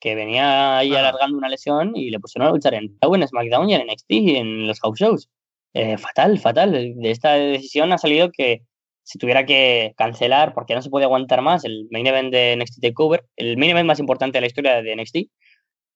que 0.00 0.16
venía 0.16 0.78
ahí 0.78 0.92
alargando 0.92 1.38
una 1.38 1.48
lesión 1.48 1.92
y 1.94 2.10
le 2.10 2.18
pusieron 2.18 2.48
a 2.48 2.52
luchar 2.52 2.74
en 2.74 2.98
en 3.00 3.28
SmackDown 3.28 3.70
y 3.70 3.74
en 3.74 3.86
NXT 3.86 4.10
y 4.10 4.36
en 4.36 4.66
los 4.66 4.80
house 4.80 4.98
shows. 4.98 5.28
Eh, 5.72 5.96
fatal, 5.98 6.40
fatal. 6.40 6.72
De 6.72 7.10
esta 7.12 7.34
decisión 7.34 7.92
ha 7.92 7.98
salido 7.98 8.32
que 8.32 8.62
se 9.02 9.18
tuviera 9.18 9.46
que 9.46 9.94
cancelar 9.96 10.54
porque 10.54 10.74
no 10.74 10.82
se 10.82 10.90
puede 10.90 11.04
aguantar 11.04 11.42
más 11.42 11.64
el 11.64 11.88
main 11.90 12.06
event 12.06 12.32
de 12.32 12.56
NXT 12.56 12.80
Takeover, 12.80 13.24
el 13.36 13.56
main 13.56 13.70
event 13.70 13.86
más 13.86 14.00
importante 14.00 14.36
de 14.36 14.42
la 14.42 14.46
historia 14.46 14.82
de 14.82 14.96
NXT. 14.96 15.16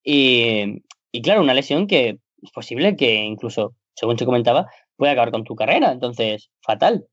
Y, 0.04 0.82
y 1.12 1.22
claro, 1.22 1.42
una 1.42 1.54
lesión 1.54 1.86
que 1.86 2.18
es 2.42 2.50
posible 2.52 2.96
que 2.96 3.14
incluso, 3.24 3.74
según 3.94 4.18
se 4.18 4.24
comentaba, 4.24 4.66
puede 4.96 5.12
acabar 5.12 5.30
con 5.30 5.44
tu 5.44 5.54
carrera. 5.54 5.92
Entonces, 5.92 6.50
fatal. 6.62 7.06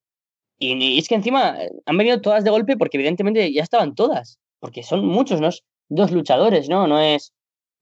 Y, 0.59 0.97
es 0.99 1.07
que 1.07 1.15
encima 1.15 1.61
eh, 1.61 1.71
han 1.85 1.97
venido 1.97 2.21
todas 2.21 2.43
de 2.43 2.49
golpe 2.49 2.77
porque 2.77 2.97
evidentemente 2.97 3.51
ya 3.51 3.63
estaban 3.63 3.95
todas. 3.95 4.39
Porque 4.59 4.83
son 4.83 5.05
muchos, 5.05 5.41
¿no? 5.41 5.49
Dos 5.89 6.11
luchadores, 6.11 6.69
¿no? 6.69 6.87
No 6.87 6.99
es, 6.99 7.33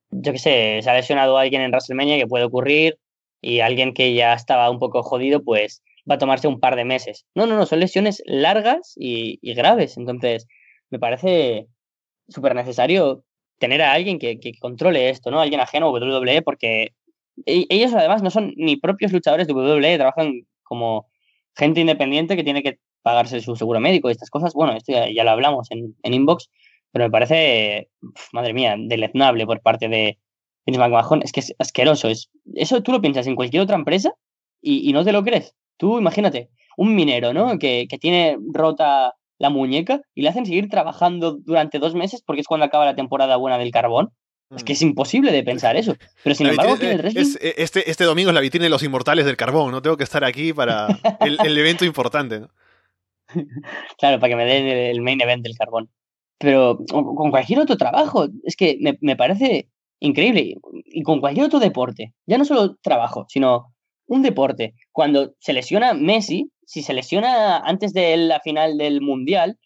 yo 0.09 0.31
qué 0.31 0.39
sé, 0.39 0.79
se 0.81 0.89
ha 0.89 0.93
lesionado 0.93 1.37
alguien 1.37 1.61
en 1.61 1.71
WrestleMania 1.71 2.17
que 2.17 2.27
puede 2.27 2.45
ocurrir 2.45 2.97
y 3.41 3.59
alguien 3.59 3.93
que 3.93 4.13
ya 4.13 4.33
estaba 4.33 4.69
un 4.69 4.79
poco 4.79 5.03
jodido, 5.03 5.43
pues 5.43 5.81
va 6.09 6.15
a 6.15 6.17
tomarse 6.17 6.47
un 6.47 6.59
par 6.59 6.75
de 6.75 6.85
meses. 6.85 7.25
No, 7.35 7.45
no, 7.45 7.55
no, 7.55 7.65
son 7.65 7.79
lesiones 7.79 8.21
largas 8.25 8.93
y, 8.95 9.39
graves. 9.53 9.97
Entonces, 9.97 10.47
me 10.89 10.99
parece 10.99 11.67
súper 12.27 12.55
necesario 12.55 13.23
tener 13.59 13.81
a 13.81 13.93
alguien 13.93 14.19
que, 14.19 14.39
que, 14.39 14.53
controle 14.59 15.09
esto, 15.09 15.31
¿no? 15.31 15.39
Alguien 15.39 15.59
ajeno 15.59 15.87
a 15.87 15.91
WWE, 15.91 16.41
porque 16.41 16.93
e-, 17.45 17.67
ellos 17.69 17.93
además 17.93 18.23
no 18.23 18.29
son 18.31 18.53
ni 18.57 18.77
propios 18.77 19.11
luchadores 19.11 19.47
de 19.47 19.53
WWE, 19.53 19.97
trabajan 19.97 20.45
como 20.63 21.07
gente 21.55 21.81
independiente 21.81 22.35
que 22.35 22.43
tiene 22.43 22.63
que 22.63 22.79
pagarse 23.01 23.41
su 23.41 23.55
seguro 23.55 23.79
médico 23.79 24.09
y 24.09 24.13
estas 24.13 24.29
cosas. 24.29 24.53
Bueno, 24.53 24.73
esto 24.73 24.93
ya, 24.93 25.23
lo 25.23 25.31
hablamos 25.31 25.69
en, 25.71 25.95
Inbox, 26.03 26.49
pero 26.91 27.05
me 27.05 27.11
parece, 27.11 27.89
madre 28.31 28.53
mía, 28.53 28.75
deleznable 28.77 29.45
por 29.45 29.61
parte 29.61 29.87
de 29.87 30.17
Vince 30.65 30.79
McMahon. 30.79 31.21
Es 31.23 31.31
que 31.31 31.41
es 31.41 31.53
asqueroso. 31.59 32.09
Es, 32.09 32.29
eso 32.55 32.81
tú 32.83 32.91
lo 32.91 33.01
piensas 33.01 33.27
en 33.27 33.35
cualquier 33.35 33.63
otra 33.63 33.75
empresa 33.75 34.13
y, 34.61 34.93
no 34.93 35.03
te 35.03 35.11
lo 35.11 35.23
crees. 35.23 35.55
Tú 35.81 35.97
imagínate, 35.97 36.51
un 36.77 36.93
minero, 36.93 37.33
¿no? 37.33 37.57
Que, 37.57 37.87
que 37.89 37.97
tiene 37.97 38.37
rota 38.53 39.15
la 39.39 39.49
muñeca 39.49 40.01
y 40.13 40.21
le 40.21 40.29
hacen 40.29 40.45
seguir 40.45 40.69
trabajando 40.69 41.39
durante 41.43 41.79
dos 41.79 41.95
meses 41.95 42.21
porque 42.23 42.41
es 42.41 42.47
cuando 42.47 42.67
acaba 42.67 42.85
la 42.85 42.93
temporada 42.93 43.35
buena 43.35 43.57
del 43.57 43.71
carbón. 43.71 44.11
Es 44.55 44.63
que 44.63 44.73
es 44.73 44.81
imposible 44.83 45.31
de 45.31 45.43
pensar 45.43 45.75
eso. 45.77 45.95
Pero 46.23 46.35
sin 46.35 46.45
embargo, 46.45 46.75
el 46.79 47.03
eh, 47.03 47.55
este, 47.57 47.89
este 47.89 48.03
domingo 48.03 48.29
es 48.29 48.35
la 48.35 48.41
vitrina 48.41 48.65
de 48.65 48.69
los 48.69 48.83
inmortales 48.83 49.25
del 49.25 49.37
carbón, 49.37 49.71
¿no? 49.71 49.81
Tengo 49.81 49.97
que 49.97 50.03
estar 50.03 50.23
aquí 50.23 50.53
para 50.53 50.87
el, 51.21 51.57
evento 51.57 51.83
importante, 51.83 52.41
¿no? 52.41 52.49
Claro, 53.97 54.19
para 54.19 54.29
que 54.29 54.35
me 54.35 54.45
den 54.45 54.67
el 54.67 55.01
main 55.01 55.19
event 55.19 55.41
del 55.41 55.57
carbón. 55.57 55.89
Pero 56.37 56.77
con 56.87 57.31
cualquier 57.31 57.57
otro 57.57 57.75
trabajo, 57.75 58.27
es 58.43 58.55
que 58.55 58.77
me, 59.01 59.15
parece 59.15 59.67
increíble. 59.99 60.57
Y 60.85 61.01
con 61.01 61.21
cualquier 61.21 61.47
otro 61.47 61.59
deporte, 61.59 62.13
ya 62.27 62.37
no 62.37 62.45
solo 62.45 62.75
trabajo, 62.83 63.25
sino 63.29 63.70
un 64.11 64.21
deporte. 64.23 64.75
Cuando 64.91 65.35
se 65.39 65.53
lesiona 65.53 65.93
Messi, 65.93 66.51
si 66.65 66.81
se 66.83 66.93
lesiona 66.93 67.59
antes 67.59 67.93
de 67.93 68.17
la 68.17 68.41
final 68.41 68.77
del 68.77 68.99
Mundial, 69.01 69.57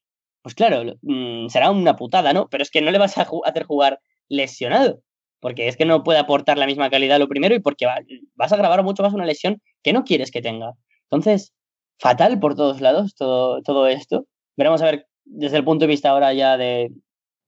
pues 0.43 0.53
claro, 0.53 0.83
mm, 1.01 1.47
será 1.49 1.71
una 1.71 1.95
putada, 1.95 2.31
¿no? 2.31 2.47
Pero 2.49 2.61
es 2.61 2.69
que 2.69 2.81
no 2.81 2.91
le 2.91 2.99
vas 2.99 3.17
a 3.17 3.27
hacer 3.45 3.63
jugar 3.63 3.99
lesionado. 4.29 5.01
Porque 5.39 5.67
es 5.67 5.77
que 5.77 5.85
no 5.85 6.03
puede 6.03 6.19
aportar 6.19 6.59
la 6.59 6.67
misma 6.67 6.91
calidad 6.91 7.19
lo 7.19 7.27
primero 7.27 7.55
y 7.55 7.59
porque 7.59 7.87
vas 8.35 8.53
a 8.53 8.57
grabar 8.57 8.83
mucho 8.83 9.01
más 9.01 9.13
una 9.13 9.25
lesión 9.25 9.61
que 9.83 9.93
no 9.93 10.03
quieres 10.03 10.29
que 10.29 10.43
tenga. 10.43 10.73
Entonces, 11.09 11.53
fatal 11.99 12.39
por 12.39 12.55
todos 12.55 12.81
lados 12.81 13.15
todo, 13.15 13.61
todo 13.63 13.87
esto. 13.87 14.25
Veremos 14.57 14.81
a 14.83 14.85
ver 14.85 15.07
desde 15.23 15.57
el 15.57 15.65
punto 15.65 15.85
de 15.85 15.89
vista 15.89 16.11
ahora 16.11 16.33
ya 16.33 16.57
de, 16.57 16.91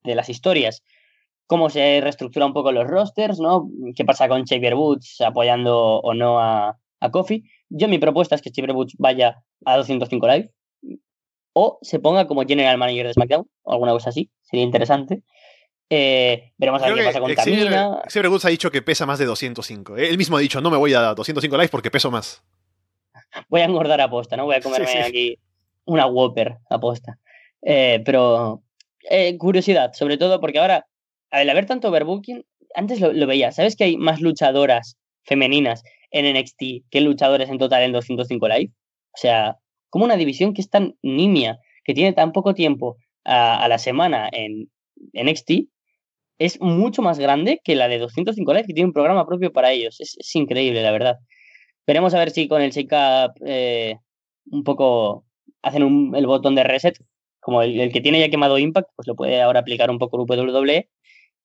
de 0.04 0.16
las 0.16 0.30
historias 0.30 0.84
cómo 1.48 1.70
se 1.70 2.02
reestructura 2.02 2.46
un 2.46 2.54
poco 2.54 2.72
los 2.74 2.88
rosters, 2.88 3.40
¿no? 3.40 3.70
¿Qué 3.96 4.04
pasa 4.06 4.28
con 4.28 4.46
Xavier 4.46 4.76
Woods 4.76 5.22
apoyando 5.22 6.00
o 6.02 6.14
no 6.14 6.40
a, 6.40 6.78
a 7.00 7.12
Kofi? 7.12 7.44
Yo 7.70 7.88
mi 7.88 8.00
propuesta 8.00 8.36
es 8.36 8.42
que 8.42 8.52
Woods 8.72 8.96
vaya 8.98 9.44
a 9.66 9.78
205 9.78 10.28
Live 10.28 10.52
o 11.54 11.80
se 11.82 12.00
ponga 12.00 12.28
como 12.28 12.46
General 12.46 12.78
Manager 12.78 13.08
de 13.08 13.14
SmackDown 13.14 13.48
o 13.64 13.72
alguna 13.74 13.92
cosa 13.92 14.10
así, 14.10 14.30
sería 14.44 14.64
interesante. 14.64 15.24
Eh, 15.90 16.52
veremos 16.58 16.82
a 16.82 16.88
ver 16.88 16.96
qué 16.96 17.04
pasa 17.06 17.20
con 17.20 17.34
Tamina. 17.34 18.02
Xavier 18.08 18.30
Woods 18.30 18.46
ha 18.46 18.50
dicho 18.50 18.70
que 18.70 18.82
pesa 18.82 19.06
más 19.06 19.20
de 19.20 19.26
205. 19.26 19.98
Él 19.98 20.18
mismo 20.18 20.38
ha 20.38 20.40
dicho, 20.40 20.62
no 20.62 20.70
me 20.70 20.78
voy 20.78 20.94
a 20.94 21.16
205 21.16 21.58
likes 21.58 21.72
porque 21.72 21.90
peso 21.90 22.12
más. 22.12 22.44
Voy 23.50 23.62
a 23.62 23.66
engordar 23.66 24.02
a 24.02 24.10
posta, 24.10 24.38
¿no? 24.38 24.46
Voy 24.46 24.56
a 24.56 24.62
comerme 24.62 24.86
aquí 25.04 25.40
una 25.86 26.06
Whopper 26.06 26.58
a 26.70 26.80
posta. 26.80 27.18
Eh, 27.62 28.02
pero 28.06 28.62
eh, 29.10 29.38
curiosidad, 29.38 29.94
sobre 29.94 30.18
todo 30.18 30.40
porque 30.40 30.60
ahora, 30.60 30.86
al 31.32 31.50
haber 31.50 31.66
tanto 31.66 31.90
overbooking, 31.90 32.46
antes 32.76 33.00
lo, 33.02 33.28
veía. 33.28 33.52
¿Sabes 33.52 33.76
que 33.76 33.86
hay 33.86 33.98
más 33.98 34.22
luchadoras 34.22 34.98
femeninas 35.24 35.84
en 36.12 36.38
NXT 36.38 36.90
que 36.90 37.02
luchadores 37.02 37.50
en 37.50 37.58
total 37.58 37.84
en 37.84 37.92
205 37.92 38.48
Live? 38.48 38.72
O 39.14 39.18
sea, 39.18 39.58
como 39.90 40.06
una 40.06 40.18
división 40.18 40.54
que 40.54 40.62
es 40.62 40.70
tan 40.70 40.96
nimia, 41.02 41.60
que 41.84 41.94
tiene 41.94 42.14
tan 42.14 42.32
poco 42.32 42.54
tiempo 42.54 42.98
a, 43.26 43.68
la 43.68 43.78
semana 43.78 44.30
en 44.32 44.70
NXT, 45.14 45.70
es 46.40 46.62
mucho 46.62 47.02
más 47.02 47.20
grande 47.20 47.62
que 47.64 47.76
la 47.76 47.88
de 47.88 48.00
205 48.00 48.54
Live, 48.54 48.68
que 48.68 48.74
tiene 48.74 48.88
un 48.88 48.94
programa 48.94 49.26
propio 49.26 49.52
para 49.52 49.72
ellos. 49.72 50.00
Es, 50.00 50.36
increíble, 50.36 50.82
la 50.84 50.92
verdad. 50.92 51.18
Veremos 51.86 52.14
a 52.14 52.20
ver 52.20 52.32
si 52.32 52.48
con 52.48 52.62
el 52.62 52.72
Shake 52.72 52.92
Up 52.94 53.34
eh, 53.46 53.96
un 54.52 54.64
poco 54.64 55.26
hacen 55.62 56.14
el 56.16 56.28
botón 56.28 56.56
de 56.56 56.64
reset, 56.64 56.98
como 57.40 57.62
el, 57.62 57.92
que 57.92 58.02
tiene 58.02 58.20
ya 58.20 58.30
quemado 58.30 58.58
Impact, 58.58 58.90
pues 58.96 59.08
lo 59.08 59.16
puede 59.16 59.42
ahora 59.42 59.62
aplicar 59.62 59.90
un 59.90 60.00
poco 60.00 60.18
el 60.18 60.40
WWE 60.50 60.90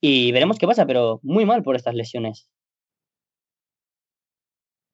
y 0.01 0.33
veremos 0.33 0.59
qué 0.59 0.67
pasa, 0.67 0.85
pero 0.85 1.21
muy 1.23 1.47
mal 1.47 1.63
por 1.63 1.77
estas 1.77 1.95
lesiones. 1.95 2.49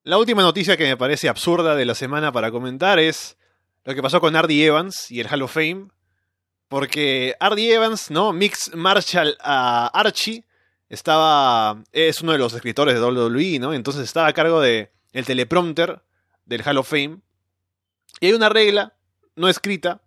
La 0.08 0.16
última 0.16 0.40
noticia 0.40 0.78
que 0.78 0.84
me 0.84 0.96
parece 0.96 1.28
absurda 1.28 1.76
de 1.76 1.84
la 1.84 1.94
semana 1.94 2.32
para 2.32 2.50
comentar 2.50 2.98
es 2.98 3.36
lo 3.84 3.94
que 3.94 4.00
pasó 4.00 4.22
con 4.22 4.36
Ardy 4.36 4.64
Evans 4.64 5.10
y 5.10 5.20
el 5.20 5.26
Hall 5.26 5.42
of 5.42 5.52
Fame. 5.52 5.88
Porque 6.68 7.34
Ardy 7.38 7.72
Evans, 7.72 8.10
¿no? 8.10 8.32
Mix 8.32 8.74
Marshall 8.74 9.36
a 9.38 9.88
Archie 9.88 10.46
estaba. 10.88 11.84
Es 11.92 12.22
uno 12.22 12.32
de 12.32 12.38
los 12.38 12.54
escritores 12.54 12.94
de 12.94 13.02
WWE, 13.02 13.58
¿no? 13.58 13.74
Entonces 13.74 14.04
estaba 14.04 14.28
a 14.28 14.32
cargo 14.32 14.62
de 14.62 14.90
el 15.12 15.26
teleprompter 15.26 16.00
del 16.46 16.62
Hall 16.66 16.78
of 16.78 16.88
Fame. 16.88 17.18
Y 18.20 18.28
hay 18.28 18.32
una 18.32 18.48
regla 18.48 18.96
no 19.36 19.50
escrita 19.50 20.00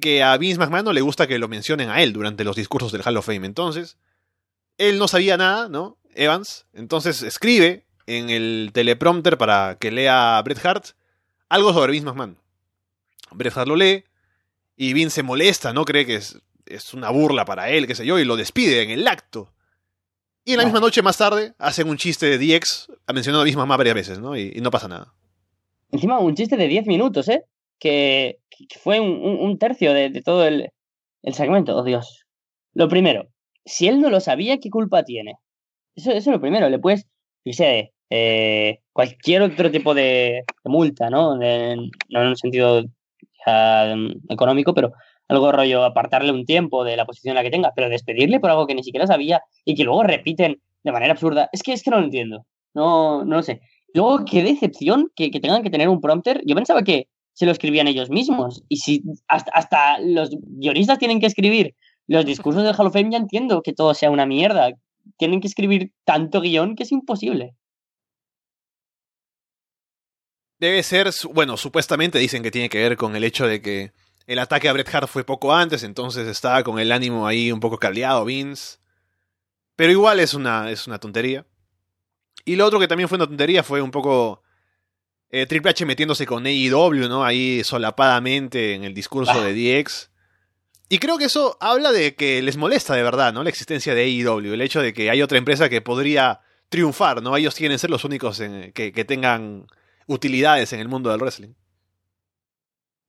que 0.00 0.24
a 0.24 0.36
Vince 0.38 0.58
McMahon 0.58 0.86
no 0.86 0.92
le 0.92 1.02
gusta 1.02 1.28
que 1.28 1.38
lo 1.38 1.46
mencionen 1.46 1.88
a 1.88 2.02
él 2.02 2.12
durante 2.12 2.42
los 2.42 2.56
discursos 2.56 2.90
del 2.90 3.02
Hall 3.06 3.16
of 3.16 3.26
Fame. 3.26 3.46
Entonces, 3.46 3.96
él 4.76 4.98
no 4.98 5.06
sabía 5.06 5.36
nada, 5.36 5.68
¿no? 5.68 5.98
Evans. 6.16 6.66
Entonces 6.72 7.22
escribe 7.22 7.86
en 8.08 8.30
el 8.30 8.70
teleprompter 8.72 9.36
para 9.36 9.76
que 9.78 9.90
lea 9.90 10.40
Bret 10.42 10.64
Hart 10.64 10.86
algo 11.48 11.72
sobre 11.72 11.92
Vince 11.92 12.06
McMahon. 12.06 12.38
Bret 13.32 13.56
Hart 13.56 13.68
lo 13.68 13.76
lee 13.76 14.04
y 14.76 14.94
Vince 14.94 15.16
se 15.16 15.22
molesta, 15.22 15.72
¿no? 15.72 15.84
Cree 15.84 16.06
que 16.06 16.16
es, 16.16 16.40
es 16.66 16.94
una 16.94 17.10
burla 17.10 17.44
para 17.44 17.70
él, 17.70 17.86
qué 17.86 17.94
sé 17.94 18.06
yo, 18.06 18.18
y 18.18 18.24
lo 18.24 18.36
despide 18.36 18.82
en 18.82 18.90
el 18.90 19.06
acto. 19.06 19.52
Y 20.44 20.52
en 20.52 20.58
la 20.58 20.64
misma 20.64 20.80
noche, 20.80 21.02
más 21.02 21.18
tarde, 21.18 21.52
hacen 21.58 21.90
un 21.90 21.98
chiste 21.98 22.24
de 22.24 22.38
DX, 22.38 22.90
ha 23.06 23.12
mencionado 23.12 23.42
a 23.42 23.44
Vince 23.44 23.58
mamá 23.58 23.76
varias 23.76 23.94
veces, 23.94 24.18
¿no? 24.18 24.34
Y, 24.34 24.52
no 24.62 24.70
pasa 24.70 24.88
nada. 24.88 25.12
Encima, 25.90 26.18
un 26.18 26.34
chiste 26.34 26.56
de 26.56 26.68
10 26.68 26.86
minutos, 26.86 27.28
¿eh? 27.28 27.44
Que, 27.78 28.38
fue 28.82 28.98
un, 28.98 29.58
tercio 29.58 29.92
de, 29.92 30.22
todo 30.22 30.46
el, 30.46 30.70
segmento. 31.32 31.76
Oh, 31.76 31.84
Dios. 31.84 32.24
Lo 32.72 32.88
primero, 32.88 33.28
si 33.66 33.88
él 33.88 34.00
no 34.00 34.08
lo 34.08 34.20
sabía, 34.20 34.58
¿qué 34.58 34.70
culpa 34.70 35.02
tiene? 35.02 35.34
Eso, 35.94 36.12
eso 36.12 36.30
es 36.30 36.34
lo 36.34 36.40
primero. 36.40 36.70
Le 36.70 36.78
puedes, 36.78 37.06
sé, 37.44 37.92
eh, 38.10 38.80
cualquier 38.92 39.42
otro 39.42 39.70
tipo 39.70 39.94
de, 39.94 40.44
multa, 40.64 41.10
¿no? 41.10 41.36
no 41.36 41.42
en 41.42 41.90
el 42.08 42.36
sentido 42.36 42.84
económico, 44.28 44.74
pero 44.74 44.92
algo 45.28 45.52
rollo 45.52 45.84
apartarle 45.84 46.32
un 46.32 46.44
tiempo 46.44 46.84
de 46.84 46.96
la 46.96 47.04
posición 47.04 47.32
en 47.32 47.36
la 47.36 47.42
que 47.42 47.50
tenga, 47.50 47.72
pero 47.74 47.88
despedirle 47.88 48.40
por 48.40 48.50
algo 48.50 48.66
que 48.66 48.74
ni 48.74 48.82
siquiera 48.82 49.06
sabía 49.06 49.42
y 49.64 49.74
que 49.74 49.84
luego 49.84 50.02
repiten 50.02 50.60
de 50.82 50.92
manera 50.92 51.12
absurda, 51.12 51.48
es 51.52 51.62
que 51.62 51.72
es 51.72 51.82
que 51.82 51.90
no 51.90 51.98
lo 51.98 52.04
entiendo. 52.04 52.46
No, 52.74 53.24
no 53.24 53.36
lo 53.36 53.42
sé. 53.42 53.60
Luego, 53.94 54.24
qué 54.24 54.42
decepción 54.42 55.10
que, 55.14 55.30
que 55.30 55.40
tengan 55.40 55.62
que 55.62 55.70
tener 55.70 55.88
un 55.88 56.00
prompter. 56.00 56.42
Yo 56.46 56.54
pensaba 56.54 56.82
que 56.82 57.08
se 57.32 57.46
lo 57.46 57.52
escribían 57.52 57.88
ellos 57.88 58.10
mismos. 58.10 58.62
Y 58.68 58.78
si 58.78 59.02
hasta, 59.28 59.50
hasta 59.52 59.98
los 60.00 60.30
guionistas 60.40 60.98
tienen 60.98 61.20
que 61.20 61.26
escribir 61.26 61.74
los 62.06 62.24
discursos 62.24 62.64
del 62.64 62.74
Hall 62.76 62.86
of 62.86 62.92
Fame, 62.92 63.10
ya 63.10 63.18
entiendo 63.18 63.62
que 63.62 63.72
todo 63.72 63.94
sea 63.94 64.10
una 64.10 64.26
mierda. 64.26 64.70
Tienen 65.18 65.40
que 65.40 65.46
escribir 65.46 65.92
tanto 66.04 66.40
guion 66.40 66.74
que 66.74 66.82
es 66.82 66.92
imposible. 66.92 67.54
Debe 70.58 70.82
ser, 70.82 71.10
bueno, 71.32 71.56
supuestamente 71.56 72.18
dicen 72.18 72.42
que 72.42 72.50
tiene 72.50 72.68
que 72.68 72.78
ver 72.82 72.96
con 72.96 73.14
el 73.14 73.24
hecho 73.24 73.46
de 73.46 73.62
que 73.62 73.92
el 74.26 74.38
ataque 74.40 74.68
a 74.68 74.72
Bret 74.72 74.92
Hart 74.94 75.08
fue 75.08 75.24
poco 75.24 75.54
antes, 75.54 75.82
entonces 75.84 76.26
estaba 76.26 76.62
con 76.64 76.78
el 76.78 76.90
ánimo 76.92 77.26
ahí 77.26 77.52
un 77.52 77.60
poco 77.60 77.78
caldeado 77.78 78.24
Vince. 78.24 78.78
Pero 79.76 79.92
igual 79.92 80.18
es 80.20 80.34
una, 80.34 80.70
es 80.70 80.86
una 80.88 80.98
tontería. 80.98 81.46
Y 82.44 82.56
lo 82.56 82.66
otro 82.66 82.80
que 82.80 82.88
también 82.88 83.08
fue 83.08 83.16
una 83.16 83.26
tontería 83.28 83.62
fue 83.62 83.80
un 83.80 83.90
poco 83.92 84.42
eh, 85.30 85.46
Triple 85.46 85.70
H 85.70 85.86
metiéndose 85.86 86.26
con 86.26 86.44
AEW, 86.46 87.08
¿no? 87.08 87.24
Ahí 87.24 87.62
solapadamente 87.62 88.74
en 88.74 88.82
el 88.84 88.94
discurso 88.94 89.40
de 89.42 89.52
DX. 89.54 90.10
Y 90.88 90.98
creo 90.98 91.18
que 91.18 91.26
eso 91.26 91.56
habla 91.60 91.92
de 91.92 92.14
que 92.16 92.42
les 92.42 92.56
molesta 92.56 92.94
de 92.94 93.02
verdad, 93.02 93.32
¿no? 93.32 93.44
La 93.44 93.50
existencia 93.50 93.94
de 93.94 94.02
AEW, 94.02 94.54
el 94.54 94.62
hecho 94.62 94.80
de 94.80 94.92
que 94.92 95.10
hay 95.10 95.22
otra 95.22 95.38
empresa 95.38 95.68
que 95.68 95.82
podría 95.82 96.40
triunfar, 96.70 97.22
¿no? 97.22 97.36
Ellos 97.36 97.54
quieren 97.54 97.78
ser 97.78 97.90
los 97.90 98.04
únicos 98.04 98.40
en- 98.40 98.72
que, 98.72 98.90
que 98.92 99.04
tengan 99.04 99.66
utilidades 100.08 100.72
en 100.72 100.80
el 100.80 100.88
mundo 100.88 101.10
del 101.10 101.20
wrestling. 101.20 101.54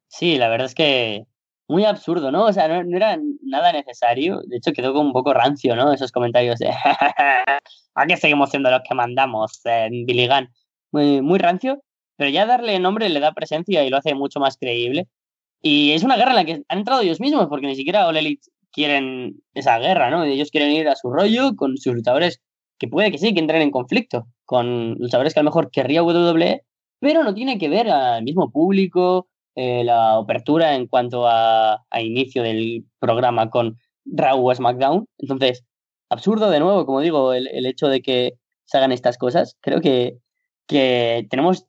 Sí, 0.07 0.37
la 0.37 0.49
verdad 0.49 0.67
es 0.67 0.75
que 0.75 1.25
muy 1.67 1.85
absurdo, 1.85 2.31
¿no? 2.31 2.45
O 2.45 2.53
sea, 2.53 2.67
no, 2.67 2.95
era 2.95 3.17
nada 3.41 3.71
necesario. 3.71 4.41
De 4.45 4.57
hecho, 4.57 4.73
quedó 4.73 4.93
como 4.93 5.07
un 5.07 5.13
poco 5.13 5.33
rancio, 5.33 5.75
¿no? 5.75 5.93
Esos 5.93 6.11
comentarios 6.11 6.59
de 6.59 6.69
¿a 7.95 8.07
qué 8.07 8.17
seguimos 8.17 8.49
siendo 8.49 8.69
los 8.71 8.81
que 8.87 8.95
mandamos 8.95 9.61
en 9.65 10.05
Billy 10.05 10.27
Gunn? 10.27 10.49
Muy, 10.91 11.21
muy 11.21 11.39
rancio, 11.39 11.83
pero 12.17 12.29
ya 12.29 12.45
darle 12.45 12.79
nombre 12.79 13.09
le 13.09 13.19
da 13.19 13.33
presencia 13.33 13.83
y 13.83 13.89
lo 13.89 13.97
hace 13.97 14.15
mucho 14.15 14.39
más 14.39 14.57
creíble. 14.57 15.07
Y 15.61 15.91
es 15.91 16.03
una 16.03 16.17
guerra 16.17 16.31
en 16.31 16.35
la 16.35 16.45
que 16.45 16.63
han 16.67 16.79
entrado 16.79 17.01
ellos 17.01 17.19
mismos, 17.19 17.47
porque 17.47 17.67
ni 17.67 17.75
siquiera 17.75 18.07
All 18.07 18.17
Elite 18.17 18.47
quieren 18.71 19.41
esa 19.53 19.77
guerra, 19.79 20.09
¿no? 20.09 20.23
Ellos 20.23 20.51
quieren 20.51 20.71
ir 20.71 20.87
a 20.87 20.95
su 20.95 21.11
rollo 21.11 21.55
con 21.55 21.77
sus 21.77 21.93
luchadores 21.93 22.41
que 22.79 22.87
puede 22.87 23.11
que 23.11 23.17
sí, 23.17 23.33
que 23.33 23.39
entren 23.41 23.61
en 23.61 23.71
conflicto 23.71 24.27
con 24.45 24.93
luchadores 24.95 25.33
que 25.33 25.41
a 25.41 25.43
lo 25.43 25.49
mejor 25.49 25.69
querría 25.69 26.01
WWE, 26.01 26.63
pero 26.99 27.23
no 27.23 27.33
tiene 27.33 27.57
que 27.57 27.69
ver 27.69 27.89
al 27.89 28.23
mismo 28.23 28.51
público, 28.51 29.27
eh, 29.55 29.83
la 29.83 30.17
apertura 30.17 30.75
en 30.75 30.87
cuanto 30.87 31.27
a, 31.27 31.83
a 31.89 32.01
inicio 32.01 32.43
del 32.43 32.85
programa 32.99 33.49
con 33.49 33.77
Raw 34.05 34.45
o 34.45 34.53
SmackDown. 34.53 35.05
Entonces, 35.17 35.65
absurdo 36.09 36.49
de 36.49 36.59
nuevo, 36.59 36.85
como 36.85 37.01
digo, 37.01 37.33
el, 37.33 37.47
el 37.47 37.65
hecho 37.65 37.87
de 37.87 38.01
que 38.01 38.33
se 38.65 38.77
hagan 38.77 38.91
estas 38.91 39.17
cosas. 39.17 39.57
Creo 39.61 39.81
que, 39.81 40.17
que 40.67 41.27
tenemos, 41.29 41.65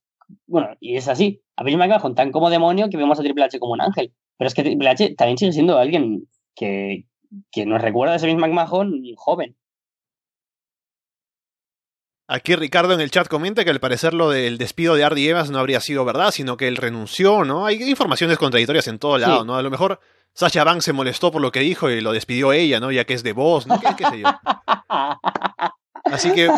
bueno, 0.47 0.69
y 0.81 0.97
es 0.97 1.09
así, 1.09 1.43
a 1.57 1.65
Vince 1.65 1.79
McMahon 1.79 2.15
tan 2.15 2.31
como 2.33 2.51
demonio 2.51 2.89
que 2.91 2.97
vemos 2.97 3.19
a 3.19 3.23
Triple 3.23 3.45
H 3.45 3.59
como 3.59 3.73
un 3.73 3.81
ángel. 3.81 4.13
Pero 4.37 4.49
es 4.49 4.55
que 4.55 4.63
Triple 4.63 4.89
H 4.89 5.15
también 5.17 5.39
sigue 5.39 5.53
siendo 5.53 5.79
alguien 5.79 6.29
que, 6.55 7.07
que 7.51 7.67
nos 7.67 7.81
recuerda 7.81 8.15
a 8.15 8.17
ese 8.17 8.27
Vince 8.27 8.41
McMahon 8.41 9.03
joven. 9.17 9.57
Aquí 12.33 12.55
Ricardo 12.55 12.95
en 12.95 13.01
el 13.01 13.11
chat 13.11 13.27
comenta 13.27 13.65
que 13.65 13.71
al 13.71 13.81
parecer 13.81 14.15
lo 14.15 14.31
del 14.31 14.57
despido 14.57 14.95
de 14.95 15.03
Ardy 15.03 15.29
Evans 15.29 15.51
no 15.51 15.59
habría 15.59 15.81
sido 15.81 16.05
verdad, 16.05 16.31
sino 16.31 16.57
que 16.57 16.69
él 16.69 16.77
renunció, 16.77 17.45
¿no? 17.45 17.67
Hay 17.67 17.83
informaciones 17.91 18.39
contradictorias 18.39 18.87
en 18.87 19.01
todo 19.01 19.19
lado, 19.19 19.41
Sí. 19.41 19.47
¿no? 19.49 19.57
A 19.57 19.63
lo 19.63 19.69
mejor 19.71 19.99
Sasha 20.33 20.63
Banks 20.63 20.85
se 20.85 20.93
molestó 20.93 21.33
por 21.33 21.43
lo 21.43 21.51
que 21.51 21.59
dijo 21.59 21.91
y 21.91 22.01
lo 22.01 22.13
despidió 22.13 22.53
ella, 22.53 22.79
¿no? 22.79 22.93
Ya 22.93 23.05
que 23.05 23.15
es 23.15 23.25
de 23.25 23.33
voz, 23.33 23.67
¿no? 23.67 23.81
¿Qué, 23.81 23.89
qué 23.99 24.05
sé 24.11 24.21
yo? 24.21 24.29
Así 26.05 26.33
que 26.33 26.49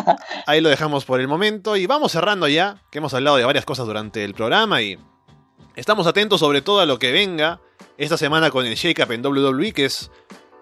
ahí 0.45 0.61
lo 0.61 0.69
dejamos 0.69 1.05
por 1.05 1.19
el 1.19 1.27
momento 1.27 1.75
y 1.75 1.87
vamos 1.87 2.11
cerrando 2.11 2.47
ya, 2.47 2.77
que 2.91 2.99
hemos 2.99 3.13
hablado 3.15 3.37
de 3.37 3.45
varias 3.45 3.65
cosas 3.65 3.87
durante 3.87 4.23
el 4.23 4.35
programa 4.35 4.81
y 4.83 4.97
estamos 5.75 6.05
atentos 6.05 6.39
sobre 6.39 6.61
todo 6.61 6.81
a 6.81 6.85
lo 6.85 6.99
que 6.99 7.11
venga 7.11 7.59
esta 7.97 8.17
semana 8.17 8.51
con 8.51 8.65
el 8.67 8.75
Shake 8.75 9.03
Up 9.03 9.11
en 9.11 9.25
WWE, 9.25 9.73
que 9.73 9.85
es 9.85 10.11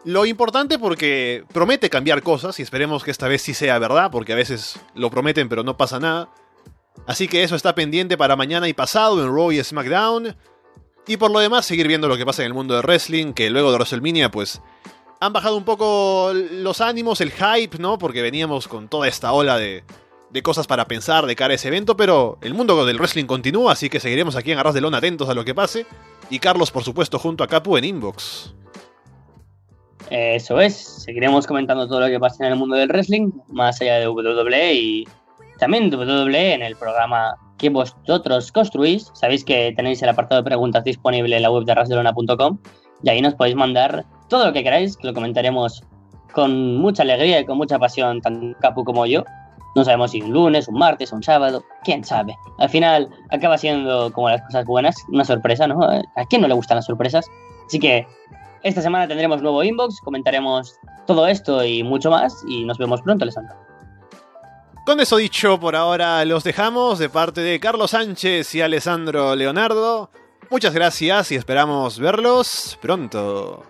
lo 0.05 0.25
importante 0.25 0.79
porque 0.79 1.43
promete 1.53 1.89
cambiar 1.89 2.23
cosas 2.23 2.59
y 2.59 2.63
esperemos 2.63 3.03
que 3.03 3.11
esta 3.11 3.27
vez 3.27 3.41
sí 3.41 3.53
sea 3.53 3.77
verdad, 3.79 4.09
porque 4.11 4.33
a 4.33 4.35
veces 4.35 4.79
lo 4.95 5.09
prometen 5.09 5.49
pero 5.49 5.63
no 5.63 5.77
pasa 5.77 5.99
nada. 5.99 6.29
Así 7.07 7.27
que 7.27 7.43
eso 7.43 7.55
está 7.55 7.73
pendiente 7.75 8.17
para 8.17 8.35
mañana 8.35 8.67
y 8.67 8.73
pasado 8.73 9.21
en 9.23 9.33
Raw 9.33 9.51
y 9.51 9.63
SmackDown. 9.63 10.35
Y 11.07 11.17
por 11.17 11.31
lo 11.31 11.39
demás, 11.39 11.65
seguir 11.65 11.87
viendo 11.87 12.07
lo 12.07 12.17
que 12.17 12.25
pasa 12.25 12.43
en 12.43 12.47
el 12.47 12.53
mundo 12.53 12.75
de 12.75 12.81
wrestling, 12.81 13.33
que 13.33 13.49
luego 13.49 13.71
de 13.71 13.77
WrestleMania, 13.77 14.29
pues 14.29 14.61
han 15.19 15.33
bajado 15.33 15.55
un 15.57 15.65
poco 15.65 16.31
los 16.33 16.81
ánimos, 16.81 17.21
el 17.21 17.31
hype, 17.31 17.77
¿no? 17.79 17.97
Porque 17.97 18.21
veníamos 18.21 18.67
con 18.67 18.87
toda 18.87 19.07
esta 19.07 19.31
ola 19.33 19.57
de, 19.57 19.83
de 20.31 20.43
cosas 20.43 20.67
para 20.67 20.87
pensar 20.87 21.25
de 21.25 21.35
cara 21.35 21.53
a 21.53 21.55
ese 21.55 21.67
evento, 21.67 21.97
pero 21.97 22.37
el 22.41 22.53
mundo 22.53 22.85
del 22.85 22.97
wrestling 22.97 23.25
continúa, 23.25 23.73
así 23.73 23.89
que 23.89 23.99
seguiremos 23.99 24.35
aquí 24.35 24.51
en 24.51 24.59
Arras 24.59 24.73
de 24.73 24.81
Lona 24.81 24.97
atentos 24.97 25.29
a 25.29 25.33
lo 25.33 25.43
que 25.43 25.55
pase. 25.55 25.85
Y 26.29 26.39
Carlos, 26.39 26.71
por 26.71 26.83
supuesto, 26.83 27.19
junto 27.19 27.43
a 27.43 27.47
Capu 27.47 27.77
en 27.77 27.85
Inbox. 27.85 28.53
Eso 30.09 30.59
es, 30.59 30.75
seguiremos 30.75 31.47
comentando 31.47 31.87
todo 31.87 32.01
lo 32.01 32.07
que 32.07 32.19
pasa 32.19 32.45
en 32.45 32.51
el 32.53 32.57
mundo 32.57 32.75
del 32.75 32.89
wrestling, 32.89 33.31
más 33.49 33.79
allá 33.81 33.99
de 33.99 34.09
WWE 34.09 34.73
y 34.73 35.07
también 35.57 35.93
WWE 35.93 36.53
en 36.53 36.63
el 36.63 36.75
programa 36.75 37.35
que 37.57 37.69
vosotros 37.69 38.51
construís. 38.51 39.11
Sabéis 39.13 39.45
que 39.45 39.73
tenéis 39.75 40.01
el 40.01 40.09
apartado 40.09 40.41
de 40.41 40.45
preguntas 40.45 40.83
disponible 40.83 41.35
en 41.35 41.43
la 41.43 41.51
web 41.51 41.63
de 41.65 41.75
rasdelona.com 41.75 42.57
y 43.03 43.09
ahí 43.09 43.21
nos 43.21 43.35
podéis 43.35 43.55
mandar 43.55 44.05
todo 44.27 44.45
lo 44.47 44.53
que 44.53 44.63
queráis, 44.63 44.97
que 44.97 45.07
lo 45.07 45.13
comentaremos 45.13 45.83
con 46.33 46.77
mucha 46.77 47.03
alegría 47.03 47.39
y 47.39 47.45
con 47.45 47.57
mucha 47.57 47.77
pasión, 47.77 48.21
tanto 48.21 48.57
Capu 48.59 48.83
como 48.83 49.05
yo. 49.05 49.23
No 49.75 49.85
sabemos 49.85 50.11
si 50.11 50.21
un 50.21 50.33
lunes, 50.33 50.67
un 50.67 50.79
martes, 50.79 51.13
un 51.13 51.23
sábado, 51.23 51.63
quién 51.83 52.03
sabe. 52.03 52.35
Al 52.57 52.69
final 52.69 53.09
acaba 53.29 53.57
siendo 53.57 54.11
como 54.11 54.29
las 54.29 54.41
cosas 54.41 54.65
buenas, 54.65 54.95
una 55.09 55.23
sorpresa, 55.23 55.67
¿no? 55.67 55.81
¿A 55.83 56.25
quién 56.29 56.41
no 56.41 56.47
le 56.47 56.53
gustan 56.53 56.75
las 56.75 56.85
sorpresas? 56.85 57.25
Así 57.67 57.79
que 57.79 58.05
esta 58.63 58.81
semana 58.81 59.07
tendremos 59.07 59.41
nuevo 59.41 59.63
inbox, 59.63 59.99
comentaremos 60.01 60.75
todo 61.07 61.27
esto 61.27 61.63
y 61.63 61.83
mucho 61.83 62.09
más 62.09 62.33
y 62.47 62.63
nos 62.63 62.77
vemos 62.77 63.01
pronto, 63.01 63.23
Alessandro. 63.23 63.55
Con 64.85 64.99
eso 64.99 65.17
dicho, 65.17 65.59
por 65.59 65.75
ahora 65.75 66.25
los 66.25 66.43
dejamos 66.43 66.97
de 66.99 67.09
parte 67.09 67.41
de 67.41 67.59
Carlos 67.59 67.91
Sánchez 67.91 68.55
y 68.55 68.61
Alessandro 68.61 69.35
Leonardo. 69.35 70.09
Muchas 70.49 70.73
gracias 70.73 71.31
y 71.31 71.35
esperamos 71.35 71.99
verlos 71.99 72.77
pronto. 72.81 73.63